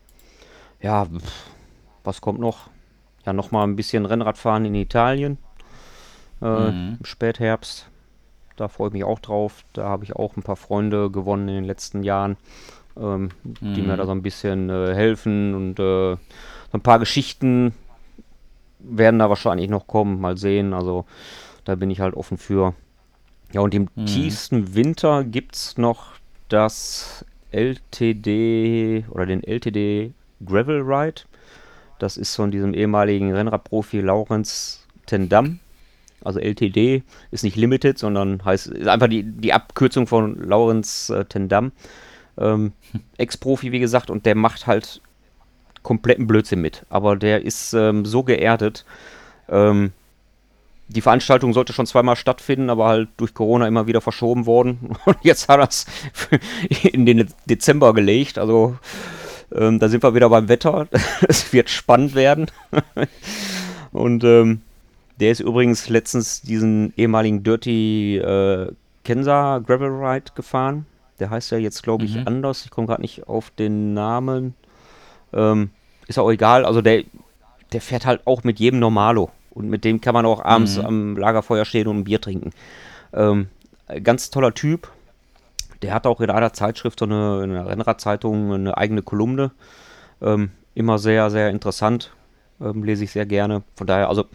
Ja, 0.81 1.07
was 2.03 2.21
kommt 2.21 2.41
noch? 2.41 2.69
Ja, 3.25 3.33
nochmal 3.33 3.69
ein 3.69 3.77
bisschen 3.77 4.05
Rennradfahren 4.05 4.65
in 4.65 4.75
Italien. 4.75 5.39
Äh, 6.43 6.73
mhm. 6.73 6.97
Im 6.99 7.05
Spätherbst. 7.05 7.89
Da 8.57 8.67
freue 8.67 8.89
ich 8.89 8.95
mich 8.95 9.05
auch 9.05 9.21
drauf. 9.21 9.63
Da 9.75 9.85
habe 9.85 10.03
ich 10.03 10.17
auch 10.17 10.37
ein 10.37 10.43
paar 10.43 10.57
Freunde 10.57 11.09
gewonnen 11.09 11.47
in 11.47 11.55
den 11.55 11.65
letzten 11.65 12.03
Jahren 12.03 12.37
ähm, 12.97 13.31
mhm. 13.45 13.75
die 13.75 13.83
mir 13.83 13.97
da 13.97 14.07
so 14.07 14.13
ein 14.13 14.23
bisschen 14.23 14.71
äh, 14.71 14.95
helfen 14.95 15.55
und 15.55 15.79
äh, 15.79 16.15
so 16.15 16.19
ein 16.73 16.81
paar 16.81 16.99
Geschichten 16.99 17.75
werden 18.79 19.19
da 19.19 19.29
wahrscheinlich 19.29 19.71
noch 19.71 19.87
kommen, 19.87 20.21
mal 20.21 20.37
sehen. 20.37 20.73
Also 20.73 21.05
da 21.65 21.75
bin 21.75 21.91
ich 21.91 22.01
halt 22.01 22.15
offen 22.15 22.39
für. 22.39 22.75
Ja, 23.53 23.61
und 23.61 23.75
im 23.75 23.89
mhm. 23.95 24.07
tiefsten 24.07 24.75
Winter 24.75 25.25
gibt 25.25 25.55
es 25.55 25.79
noch 25.79 26.13
das 26.49 27.25
LTD 27.51 29.05
oder 29.11 29.27
den 29.27 29.45
LTD 29.45 30.13
Gravel 30.45 30.81
Ride. 30.81 31.23
Das 31.99 32.17
ist 32.17 32.35
von 32.35 32.51
diesem 32.51 32.75
ehemaligen 32.75 33.33
Rennradprofi 33.33 34.01
Laurenz 34.01 34.87
Tendam. 35.07 35.61
Also 36.25 36.41
LTD 36.41 37.03
ist 37.31 37.45
nicht 37.45 37.57
Limited, 37.57 37.99
sondern 37.99 38.45
heißt 38.45 38.69
ist 38.69 38.89
einfach 38.89 39.09
die, 39.09 39.23
die 39.25 39.53
Abkürzung 39.53 40.07
von 40.07 40.37
Laurenz 40.43 41.11
äh, 41.11 41.25
Tendam. 41.25 41.73
Ähm, 42.39 42.73
Ex-Profi, 43.19 43.73
wie 43.73 43.81
gesagt, 43.81 44.11
und 44.11 44.27
der 44.27 44.35
macht 44.35 44.67
halt 44.67 45.01
kompletten 45.83 46.27
Blödsinn 46.27 46.61
mit. 46.61 46.85
Aber 46.91 47.17
der 47.17 47.43
ist 47.43 47.73
ähm, 47.75 48.05
so 48.05 48.23
geerdet. 48.23 48.85
Ähm, 49.49 49.93
die 50.89 51.01
Veranstaltung 51.01 51.53
sollte 51.53 51.73
schon 51.73 51.87
zweimal 51.87 52.17
stattfinden, 52.17 52.71
aber 52.71 52.87
halt 52.87 53.09
durch 53.17 53.35
Corona 53.35 53.67
immer 53.67 53.87
wieder 53.87 54.01
verschoben 54.01 54.47
worden. 54.47 54.97
Und 55.05 55.17
jetzt 55.23 55.49
hat 55.49 55.61
er 55.61 55.69
es 55.69 55.87
in 56.93 57.07
den 57.07 57.29
Dezember 57.47 57.95
gelegt. 57.95 58.39
Also 58.39 58.77
ähm, 59.55 59.79
da 59.79 59.89
sind 59.89 60.03
wir 60.03 60.15
wieder 60.15 60.29
beim 60.29 60.49
Wetter. 60.49 60.89
es 61.29 61.53
wird 61.53 61.71
spannend 61.71 62.15
werden. 62.15 62.47
Und 63.93 64.25
ähm, 64.25 64.61
der 65.21 65.31
ist 65.31 65.41
übrigens 65.41 65.89
letztens 65.89 66.43
diesen 66.43 66.93
ehemaligen 66.97 67.43
Dirty 67.43 68.19
äh, 68.19 68.73
Kensa 69.05 69.59
Gravel 69.59 69.89
Ride 69.89 70.33
gefahren. 70.35 70.87
Der 71.21 71.31
heißt 71.31 71.51
ja 71.51 71.59
jetzt, 71.59 71.83
glaube 71.83 72.05
ich, 72.05 72.17
mhm. 72.17 72.27
anders. 72.27 72.65
Ich 72.65 72.71
komme 72.71 72.87
gerade 72.87 73.03
nicht 73.03 73.29
auf 73.29 73.51
den 73.51 73.95
Namen. 73.95 74.55
Ähm, 75.33 75.71
ist 76.09 76.19
auch 76.19 76.31
egal. 76.31 76.65
Also 76.65 76.83
der, 76.83 77.05
der 77.73 77.81
fährt 77.81 78.07
halt 78.07 78.27
auch 78.27 78.45
mit 78.45 78.59
jedem 78.59 78.81
Normalo. 78.81 79.31
Und 79.51 79.69
mit 79.69 79.85
dem 79.85 80.01
kann 80.01 80.15
man 80.15 80.27
auch 80.27 80.43
abends 80.45 80.79
mhm. 80.79 80.87
am 80.87 81.17
Lagerfeuer 81.17 81.65
stehen 81.65 81.87
und 81.87 81.99
ein 81.99 82.05
Bier 82.05 82.21
trinken. 82.21 82.51
Ähm, 83.13 83.49
ganz 84.03 84.31
toller 84.31 84.55
Typ. 84.55 84.91
Der 85.83 85.93
hat 85.95 86.07
auch 86.07 86.21
in 86.21 86.31
einer 86.31 86.53
Zeitschrift, 86.53 87.01
so 87.01 87.05
eine, 87.05 87.43
in 87.45 87.51
einer 87.51 87.67
Rennradzeitung, 87.67 88.53
eine 88.53 88.79
eigene 88.79 89.03
Kolumne. 89.03 89.51
Ähm, 90.23 90.51
immer 90.75 90.99
sehr, 90.99 91.31
sehr 91.31 91.51
interessant. 91.51 92.13
Ähm, 92.61 92.85
lese 92.85 93.05
ich 93.05 93.11
sehr 93.11 93.27
gerne. 93.27 93.63
Von 93.77 93.87
daher, 93.87 94.09
also 94.09 94.27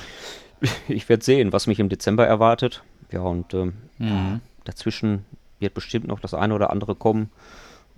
ich 0.87 1.07
werde 1.09 1.23
sehen, 1.23 1.53
was 1.53 1.67
mich 1.67 1.79
im 1.79 1.89
Dezember 1.89 2.27
erwartet. 2.27 2.83
Ja, 3.11 3.21
und 3.21 3.53
ähm, 3.53 3.73
mhm. 3.97 4.41
dazwischen 4.65 5.25
wird 5.59 5.73
bestimmt 5.73 6.07
noch 6.07 6.19
das 6.19 6.33
eine 6.33 6.53
oder 6.53 6.71
andere 6.71 6.95
kommen. 6.95 7.29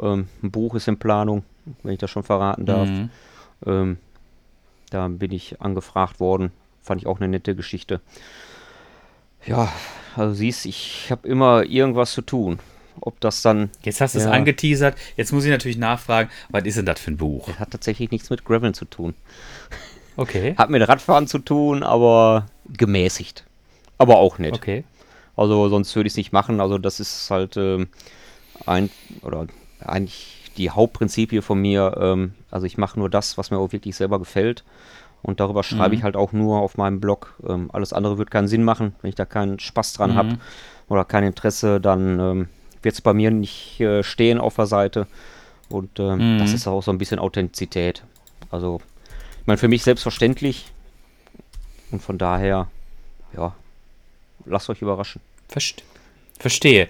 Ähm, 0.02 0.28
ein 0.42 0.52
Buch 0.52 0.76
ist 0.76 0.88
in 0.88 0.98
Planung, 0.98 1.44
wenn 1.84 1.94
ich 1.94 2.00
das 2.00 2.12
schon 2.12 2.24
verraten 2.24 2.66
darf. 2.66 2.88
Mhm. 2.88 3.10
Ähm, 3.66 3.98
da 4.90 5.08
bin 5.08 5.32
ich 5.32 5.62
angefragt 5.62 6.20
worden. 6.20 6.52
Fand 6.82 7.02
ich 7.02 7.08
auch 7.08 7.18
eine 7.18 7.28
nette 7.28 7.56
Geschichte. 7.56 8.02
Ja, 9.46 9.72
also 10.16 10.34
siehst, 10.34 10.66
ich 10.66 11.08
habe 11.12 11.28
immer 11.28 11.64
irgendwas 11.64 12.14
zu 12.14 12.22
tun. 12.22 12.60
Ob 13.02 13.20
das 13.22 13.42
dann. 13.42 13.70
Jetzt 13.84 14.02
hast 14.02 14.16
du 14.16 14.20
ja, 14.20 14.26
es 14.26 14.32
angeteasert. 14.32 14.98
Jetzt 15.16 15.32
muss 15.32 15.46
ich 15.46 15.52
natürlich 15.52 15.78
nachfragen, 15.78 16.30
was 16.50 16.64
ist 16.66 16.78
denn 16.78 16.86
das 16.86 17.00
für 17.00 17.12
ein 17.12 17.18
Buch? 17.18 17.48
Das 17.48 17.60
hat 17.60 17.72
tatsächlich 17.72 18.12
nichts 18.12 18.30
mit 18.30 18.44
Graveln 18.44 18.74
zu 18.74 18.86
tun. 18.86 19.14
Okay. 20.18 20.54
Hat 20.58 20.70
mit 20.70 20.86
Radfahren 20.86 21.28
zu 21.28 21.40
tun, 21.40 21.82
aber 21.82 22.48
gemäßigt. 22.68 23.46
Aber 23.98 24.18
auch 24.18 24.38
nicht. 24.38 24.54
Okay. 24.54 24.84
Also 25.40 25.70
sonst 25.70 25.96
würde 25.96 26.08
ich 26.08 26.14
es 26.14 26.18
nicht 26.18 26.34
machen. 26.34 26.60
Also 26.60 26.78
das 26.78 27.00
ist 27.00 27.32
halt 27.32 27.56
ähm, 27.56 27.88
ein 28.66 28.90
oder 29.22 29.48
eigentlich 29.80 30.52
die 30.58 30.70
Hauptprinzipie 30.70 31.42
von 31.42 31.62
mir. 31.62 31.96
Ähm, 31.98 32.34
also 32.52 32.66
ich 32.66 32.78
mache 32.78 33.00
nur 33.00 33.10
das, 33.10 33.38
was 33.38 33.50
mir 33.50 33.58
auch 33.58 33.72
wirklich 33.72 33.96
selber 33.96 34.20
gefällt. 34.20 34.66
Und 35.22 35.40
darüber 35.40 35.64
schreibe 35.64 35.90
mhm. 35.90 35.94
ich 35.94 36.04
halt 36.04 36.18
auch 36.18 36.34
nur 36.34 36.60
auf 36.60 36.76
meinem 36.76 37.00
Blog. 37.00 37.36
Ähm, 37.48 37.70
alles 37.72 37.94
andere 37.94 38.18
wird 38.18 38.32
keinen 38.32 38.50
Sinn 38.50 38.66
machen, 38.66 38.96
wenn 39.02 39.10
ich 39.10 39.16
da 39.16 39.24
keinen 39.24 39.60
Spaß 39.60 39.94
dran 39.94 40.12
mhm. 40.12 40.16
habe 40.16 40.38
oder 40.90 41.06
kein 41.06 41.24
Interesse, 41.24 41.80
dann 41.80 42.20
ähm, 42.20 42.50
wird 42.82 42.96
es 42.96 43.02
bei 43.02 43.14
mir 43.14 43.32
nicht 43.32 43.80
äh, 43.80 44.04
stehen 44.04 44.42
auf 44.42 44.58
der 44.58 44.66
Seite. 44.66 45.08
Und 45.70 46.00
ähm, 46.00 46.36
Mhm. 46.36 46.40
das 46.40 46.52
ist 46.52 46.68
auch 46.68 46.84
so 46.84 46.92
ein 46.92 46.98
bisschen 46.98 47.20
Authentizität. 47.20 48.04
Also, 48.52 48.82
ich 49.40 49.48
meine, 49.48 49.58
für 49.58 49.70
mich 49.70 49.84
selbstverständlich. 49.84 50.70
Und 51.92 52.02
von 52.02 52.18
daher, 52.18 52.68
ja, 53.34 53.54
lasst 54.46 54.70
euch 54.70 54.82
überraschen. 54.82 55.22
Verste 55.50 55.84
Verstehe. 56.40 56.88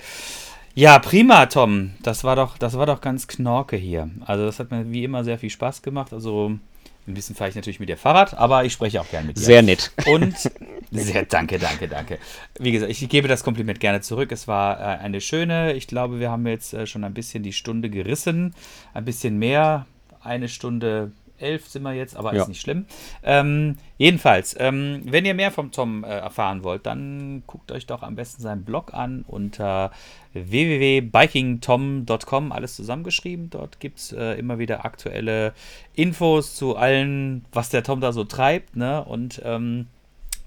Ja, 0.76 0.99
prima, 0.99 1.48
Tom. 1.48 1.91
Das 2.03 2.23
war 2.23 2.36
doch, 2.36 2.57
das 2.57 2.77
war 2.77 2.86
doch 2.86 3.02
ganz 3.02 3.27
knorke 3.27 3.76
hier. 3.76 4.10
Also 4.26 4.45
das 4.45 4.60
hat 4.60 4.69
mir 4.69 4.91
wie 4.91 5.03
immer 5.03 5.23
sehr 5.23 5.40
viel 5.40 5.49
Spaß 5.49 5.81
gemacht. 5.81 6.14
Also 6.14 6.60
ein 7.07 7.14
bisschen 7.15 7.36
fahre 7.36 7.49
ich 7.49 7.56
natürlich 7.56 7.80
mit 7.80 7.90
dir 7.90 7.98
Fahrrad, 7.98 8.36
aber 8.36 8.64
ich 8.64 8.73
spreche 8.73 9.02
auch 9.02 9.10
gern 9.10 9.26
mit 9.26 9.38
dir. 9.38 9.41
Sehr 9.41 9.61
nett. 9.64 9.91
Und 10.06 10.36
sehr 10.91 11.26
danke, 11.26 11.57
danke, 11.57 11.88
danke. 11.88 12.19
Wie 12.60 12.72
gesagt, 12.72 12.91
ich 12.91 13.10
gebe 13.10 13.27
das 13.27 13.44
Kompliment 13.44 13.80
gerne 13.80 14.02
zurück. 14.02 14.31
Es 14.31 14.48
war 14.48 14.80
äh, 14.80 14.84
eine 14.99 15.19
schöne, 15.19 15.73
ich 15.73 15.88
glaube, 15.88 16.19
wir 16.19 16.30
haben 16.30 16.45
jetzt 16.45 16.73
äh, 16.73 16.86
schon 16.86 17.03
ein 17.03 17.15
bisschen 17.15 17.41
die 17.41 17.53
Stunde 17.53 17.90
gerissen. 17.90 18.53
Ein 18.94 19.06
bisschen 19.06 19.40
mehr. 19.40 19.88
Eine 20.22 20.48
Stunde 20.48 21.11
elf 21.41 21.68
sind 21.68 21.84
wir 21.84 21.94
jetzt, 21.94 22.16
aber 22.16 22.34
Ja. 22.36 22.44
ist 22.44 22.48
nicht 22.48 22.61
schlimm. 22.61 22.86
Ähm, 23.24 23.78
jedenfalls, 23.98 24.56
ähm, 24.60 25.02
wenn 25.06 25.26
ihr 25.26 25.34
mehr 25.34 25.52
vom 25.52 25.72
Tom 25.72 26.03
äh, 26.03 26.07
erfahren 26.07 26.64
wollt, 26.64 26.86
dann 26.86 27.44
guckt 27.48 27.72
euch 27.72 27.86
doch 27.86 28.03
am 28.03 28.16
besten 28.16 28.41
seinen 28.41 28.64
Blog 28.64 28.94
an 28.94 29.24
unter 29.28 29.91
www.bikingtom.com, 30.34 32.52
alles 32.52 32.76
zusammengeschrieben. 32.76 33.49
Dort 33.49 33.80
gibt 33.80 33.99
es 33.99 34.11
äh, 34.11 34.34
immer 34.34 34.60
wieder 34.60 34.86
aktuelle 34.86 35.53
Infos 35.94 36.56
zu 36.56 36.76
allen, 36.76 37.45
was 37.52 37.70
der 37.70 37.84
Tom 37.84 38.02
da 38.02 38.11
so 38.11 38.24
treibt. 38.24 38.76
Ne? 38.76 39.03
Und 39.03 39.41
ähm, 39.44 39.88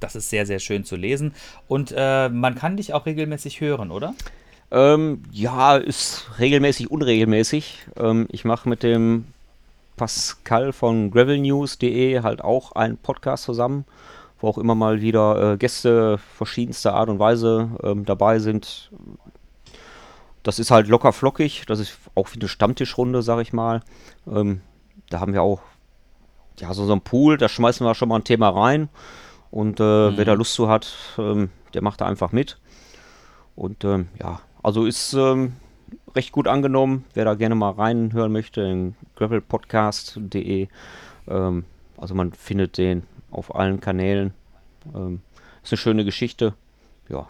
das 0.01 0.17
ist 0.17 0.31
sehr, 0.31 0.47
sehr 0.47 0.59
schön 0.59 0.85
zu 0.85 0.97
lesen. 0.97 1.35
Und 1.69 1.93
äh, 1.97 2.29
man 2.29 2.55
kann 2.55 2.77
dich 2.77 2.95
auch 2.95 3.07
regelmäßig 3.07 3.61
hören, 3.61 3.91
oder? 3.91 4.15
Ähm, 4.71 5.23
ja, 5.31 5.77
ist 5.77 6.27
regelmäßig, 6.39 6.91
unregelmäßig. 6.91 7.79
Ähm, 7.97 8.27
ich 8.31 8.45
mache 8.45 8.69
mit 8.69 8.83
dem 8.83 9.27
Pascal 9.97 10.73
von 10.73 11.11
gravelnews.de 11.11 12.23
halt 12.23 12.43
auch 12.43 12.73
einen 12.73 12.97
Podcast 12.97 13.45
zusammen, 13.45 13.85
wo 14.41 14.49
auch 14.49 14.59
immer 14.59 14.75
mal 14.75 15.01
wieder 15.01 15.53
äh, 15.53 15.57
Gäste 15.57 16.19
verschiedenster 16.19 16.95
Art 16.95 17.09
und 17.09 17.19
Weise 17.19 17.71
ähm, 17.83 18.05
dabei 18.05 18.39
sind. 18.39 18.91
Das 20.43 20.59
ist 20.59 20.71
halt 20.71 20.89
locker 20.89 21.13
flockig, 21.13 21.65
das 21.67 21.79
ist 21.79 21.99
auch 22.15 22.29
wie 22.33 22.41
eine 22.41 22.49
Stammtischrunde, 22.49 23.23
sag 23.23 23.41
ich 23.41 23.53
mal. 23.53 23.83
Ähm, 24.27 24.61
da 25.09 25.21
haben 25.21 25.33
wir 25.33 25.43
auch 25.43 25.61
ja, 26.59 26.73
so, 26.75 26.85
so 26.85 26.93
ein 26.93 27.01
Pool, 27.01 27.39
da 27.39 27.49
schmeißen 27.49 27.87
wir 27.87 27.95
schon 27.95 28.09
mal 28.09 28.17
ein 28.17 28.25
Thema 28.25 28.49
rein. 28.49 28.89
Und 29.51 29.81
äh, 29.81 30.17
wer 30.17 30.25
da 30.25 30.33
Lust 30.33 30.55
zu 30.55 30.69
hat, 30.69 30.95
ähm, 31.19 31.51
der 31.75 31.83
macht 31.83 32.01
da 32.01 32.07
einfach 32.07 32.33
mit. 32.33 32.59
Und 33.55 33.85
ähm, 33.85 34.09
ja, 34.19 34.41
also 34.63 34.87
ist 34.87 35.13
ähm, 35.13 35.55
recht 36.15 36.33
gut 36.33 36.49
angenommen. 36.49 37.05
Wer 37.15 37.25
da 37.25 37.35
gerne 37.35 37.55
mal 37.55 37.71
reinhören 37.71 38.33
möchte, 38.33 38.63
in 38.63 38.95
gravelpodcast.de. 39.17 40.69
Ähm, 41.29 41.65
also 41.97 42.15
man 42.15 42.33
findet 42.33 42.79
den 42.79 43.05
auf 43.31 43.55
allen 43.55 43.81
Kanälen. 43.81 44.35
Ähm, 44.95 45.21
ist 45.63 45.73
eine 45.73 45.79
schöne 45.79 46.05
Geschichte. 46.05 46.55
Ja, 47.09 47.29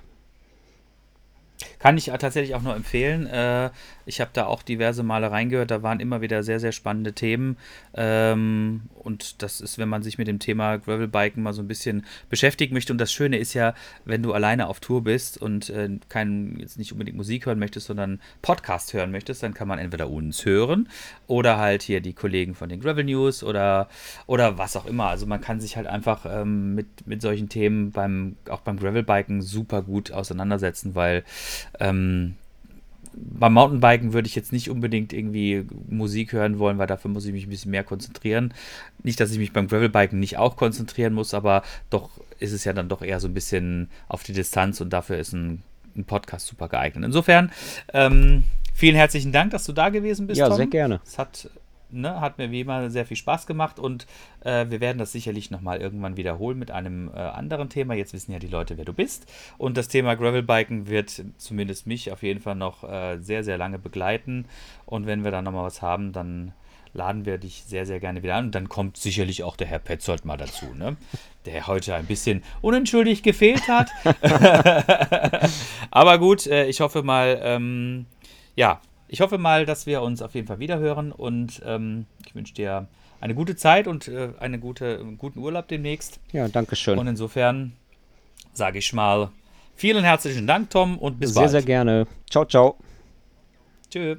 Kann 1.78 1.96
ich 1.96 2.06
tatsächlich 2.06 2.54
auch 2.54 2.62
nur 2.62 2.74
empfehlen. 2.74 3.26
Äh, 3.26 3.70
ich 4.06 4.20
habe 4.20 4.30
da 4.32 4.46
auch 4.46 4.62
diverse 4.62 5.02
Male 5.02 5.30
reingehört. 5.30 5.70
Da 5.70 5.82
waren 5.82 6.00
immer 6.00 6.20
wieder 6.20 6.42
sehr, 6.42 6.60
sehr 6.60 6.72
spannende 6.72 7.12
Themen. 7.12 7.56
Ähm, 7.94 8.82
und 8.94 9.42
das 9.42 9.60
ist, 9.60 9.78
wenn 9.78 9.88
man 9.88 10.02
sich 10.02 10.18
mit 10.18 10.28
dem 10.28 10.38
Thema 10.38 10.78
Gravelbiken 10.78 11.42
mal 11.42 11.52
so 11.52 11.62
ein 11.62 11.68
bisschen 11.68 12.04
beschäftigen 12.30 12.74
möchte. 12.74 12.92
Und 12.92 12.98
das 12.98 13.12
Schöne 13.12 13.38
ist 13.38 13.54
ja, 13.54 13.74
wenn 14.04 14.22
du 14.22 14.32
alleine 14.32 14.66
auf 14.68 14.80
Tour 14.80 15.04
bist 15.04 15.40
und 15.40 15.70
äh, 15.70 15.88
kein, 16.08 16.56
jetzt 16.58 16.78
nicht 16.78 16.92
unbedingt 16.92 17.16
Musik 17.16 17.46
hören 17.46 17.58
möchtest, 17.58 17.86
sondern 17.86 18.20
Podcast 18.42 18.92
hören 18.92 19.10
möchtest, 19.10 19.42
dann 19.42 19.54
kann 19.54 19.68
man 19.68 19.78
entweder 19.78 20.08
uns 20.08 20.44
hören 20.44 20.88
oder 21.26 21.58
halt 21.58 21.82
hier 21.82 22.00
die 22.00 22.12
Kollegen 22.12 22.54
von 22.54 22.68
den 22.68 22.80
Gravel 22.80 23.04
News 23.04 23.42
oder, 23.42 23.88
oder 24.26 24.58
was 24.58 24.76
auch 24.76 24.86
immer. 24.86 25.06
Also 25.06 25.26
man 25.26 25.40
kann 25.40 25.60
sich 25.60 25.76
halt 25.76 25.86
einfach 25.86 26.26
ähm, 26.26 26.74
mit, 26.74 27.06
mit 27.06 27.22
solchen 27.22 27.48
Themen 27.48 27.90
beim, 27.92 28.36
auch 28.48 28.60
beim 28.60 28.78
Gravelbiken 28.78 29.42
super 29.42 29.82
gut 29.82 30.12
auseinandersetzen, 30.12 30.94
weil 30.94 31.24
ähm, 31.80 32.36
beim 33.14 33.52
Mountainbiken 33.52 34.12
würde 34.12 34.26
ich 34.26 34.34
jetzt 34.34 34.52
nicht 34.52 34.70
unbedingt 34.70 35.12
irgendwie 35.12 35.66
Musik 35.88 36.32
hören 36.32 36.58
wollen, 36.58 36.78
weil 36.78 36.86
dafür 36.86 37.10
muss 37.10 37.26
ich 37.26 37.32
mich 37.32 37.46
ein 37.46 37.50
bisschen 37.50 37.70
mehr 37.70 37.84
konzentrieren. 37.84 38.54
Nicht, 39.02 39.20
dass 39.20 39.30
ich 39.30 39.38
mich 39.38 39.52
beim 39.52 39.68
Gravelbiken 39.68 40.18
nicht 40.18 40.38
auch 40.38 40.56
konzentrieren 40.56 41.12
muss, 41.12 41.34
aber 41.34 41.62
doch 41.90 42.10
ist 42.38 42.52
es 42.52 42.64
ja 42.64 42.72
dann 42.72 42.88
doch 42.88 43.02
eher 43.02 43.20
so 43.20 43.28
ein 43.28 43.34
bisschen 43.34 43.88
auf 44.08 44.22
die 44.22 44.32
Distanz 44.32 44.80
und 44.80 44.90
dafür 44.92 45.18
ist 45.18 45.32
ein, 45.32 45.62
ein 45.96 46.04
Podcast 46.04 46.46
super 46.46 46.68
geeignet. 46.68 47.04
Insofern, 47.04 47.52
ähm, 47.92 48.44
vielen 48.74 48.96
herzlichen 48.96 49.32
Dank, 49.32 49.50
dass 49.50 49.64
du 49.64 49.72
da 49.72 49.90
gewesen 49.90 50.26
bist. 50.26 50.38
Ja, 50.38 50.48
Tom. 50.48 50.56
sehr 50.56 50.66
gerne. 50.66 51.00
Es 51.04 51.18
hat, 51.18 51.50
ne, 51.92 52.20
hat 52.20 52.38
mir 52.38 52.50
wie 52.50 52.60
immer 52.60 52.90
sehr 52.90 53.06
viel 53.06 53.16
Spaß 53.16 53.46
gemacht 53.46 53.78
und 53.78 54.06
äh, 54.44 54.66
wir 54.68 54.80
werden 54.80 54.98
das 54.98 55.12
sicherlich 55.12 55.50
nochmal 55.50 55.80
irgendwann 55.80 56.16
wiederholen 56.16 56.58
mit 56.58 56.70
einem 56.70 57.08
äh, 57.08 57.18
anderen 57.18 57.68
Thema. 57.68 57.94
Jetzt 57.94 58.12
wissen 58.12 58.32
ja 58.32 58.38
die 58.38 58.48
Leute, 58.48 58.78
wer 58.78 58.84
du 58.84 58.92
bist. 58.92 59.30
Und 59.58 59.76
das 59.76 59.88
Thema 59.88 60.14
Gravelbiken 60.14 60.88
wird 60.88 61.24
zumindest 61.38 61.86
mich 61.86 62.10
auf 62.12 62.22
jeden 62.22 62.40
Fall 62.40 62.56
noch 62.56 62.84
äh, 62.84 63.18
sehr, 63.18 63.44
sehr 63.44 63.58
lange 63.58 63.78
begleiten. 63.78 64.46
Und 64.86 65.06
wenn 65.06 65.24
wir 65.24 65.30
dann 65.30 65.44
nochmal 65.44 65.64
was 65.64 65.82
haben, 65.82 66.12
dann 66.12 66.52
laden 66.94 67.24
wir 67.24 67.38
dich 67.38 67.64
sehr, 67.64 67.86
sehr 67.86 68.00
gerne 68.00 68.22
wieder 68.22 68.36
an. 68.36 68.46
Und 68.46 68.54
dann 68.54 68.68
kommt 68.68 68.96
sicherlich 68.96 69.42
auch 69.42 69.56
der 69.56 69.66
Herr 69.66 69.78
Petzold 69.78 70.24
mal 70.24 70.36
dazu, 70.36 70.66
ne? 70.74 70.96
der 71.46 71.66
heute 71.66 71.94
ein 71.94 72.06
bisschen 72.06 72.42
unentschuldigt 72.60 73.24
gefehlt 73.24 73.66
hat. 73.68 73.90
Aber 75.90 76.18
gut, 76.18 76.46
äh, 76.46 76.66
ich 76.66 76.80
hoffe 76.80 77.02
mal, 77.02 77.40
ähm, 77.42 78.06
ja, 78.54 78.80
ich 79.12 79.20
hoffe 79.20 79.36
mal, 79.36 79.66
dass 79.66 79.84
wir 79.84 80.00
uns 80.00 80.22
auf 80.22 80.34
jeden 80.34 80.46
Fall 80.46 80.58
wiederhören 80.58 81.12
und 81.12 81.60
ähm, 81.66 82.06
ich 82.26 82.34
wünsche 82.34 82.54
dir 82.54 82.88
eine 83.20 83.34
gute 83.34 83.56
Zeit 83.56 83.86
und 83.86 84.08
äh, 84.08 84.30
eine 84.40 84.58
gute, 84.58 84.98
einen 84.98 85.18
guten 85.18 85.38
Urlaub 85.38 85.68
demnächst. 85.68 86.18
Ja, 86.32 86.48
danke 86.48 86.76
schön. 86.76 86.98
Und 86.98 87.06
insofern 87.06 87.72
sage 88.54 88.78
ich 88.78 88.90
mal 88.94 89.30
vielen 89.76 90.02
herzlichen 90.02 90.46
Dank, 90.46 90.70
Tom, 90.70 90.96
und 90.98 91.20
bis 91.20 91.34
sehr, 91.34 91.42
bald. 91.42 91.50
sehr 91.50 91.62
gerne. 91.62 92.06
Ciao, 92.30 92.46
ciao. 92.46 92.78
Tschö. 93.90 94.16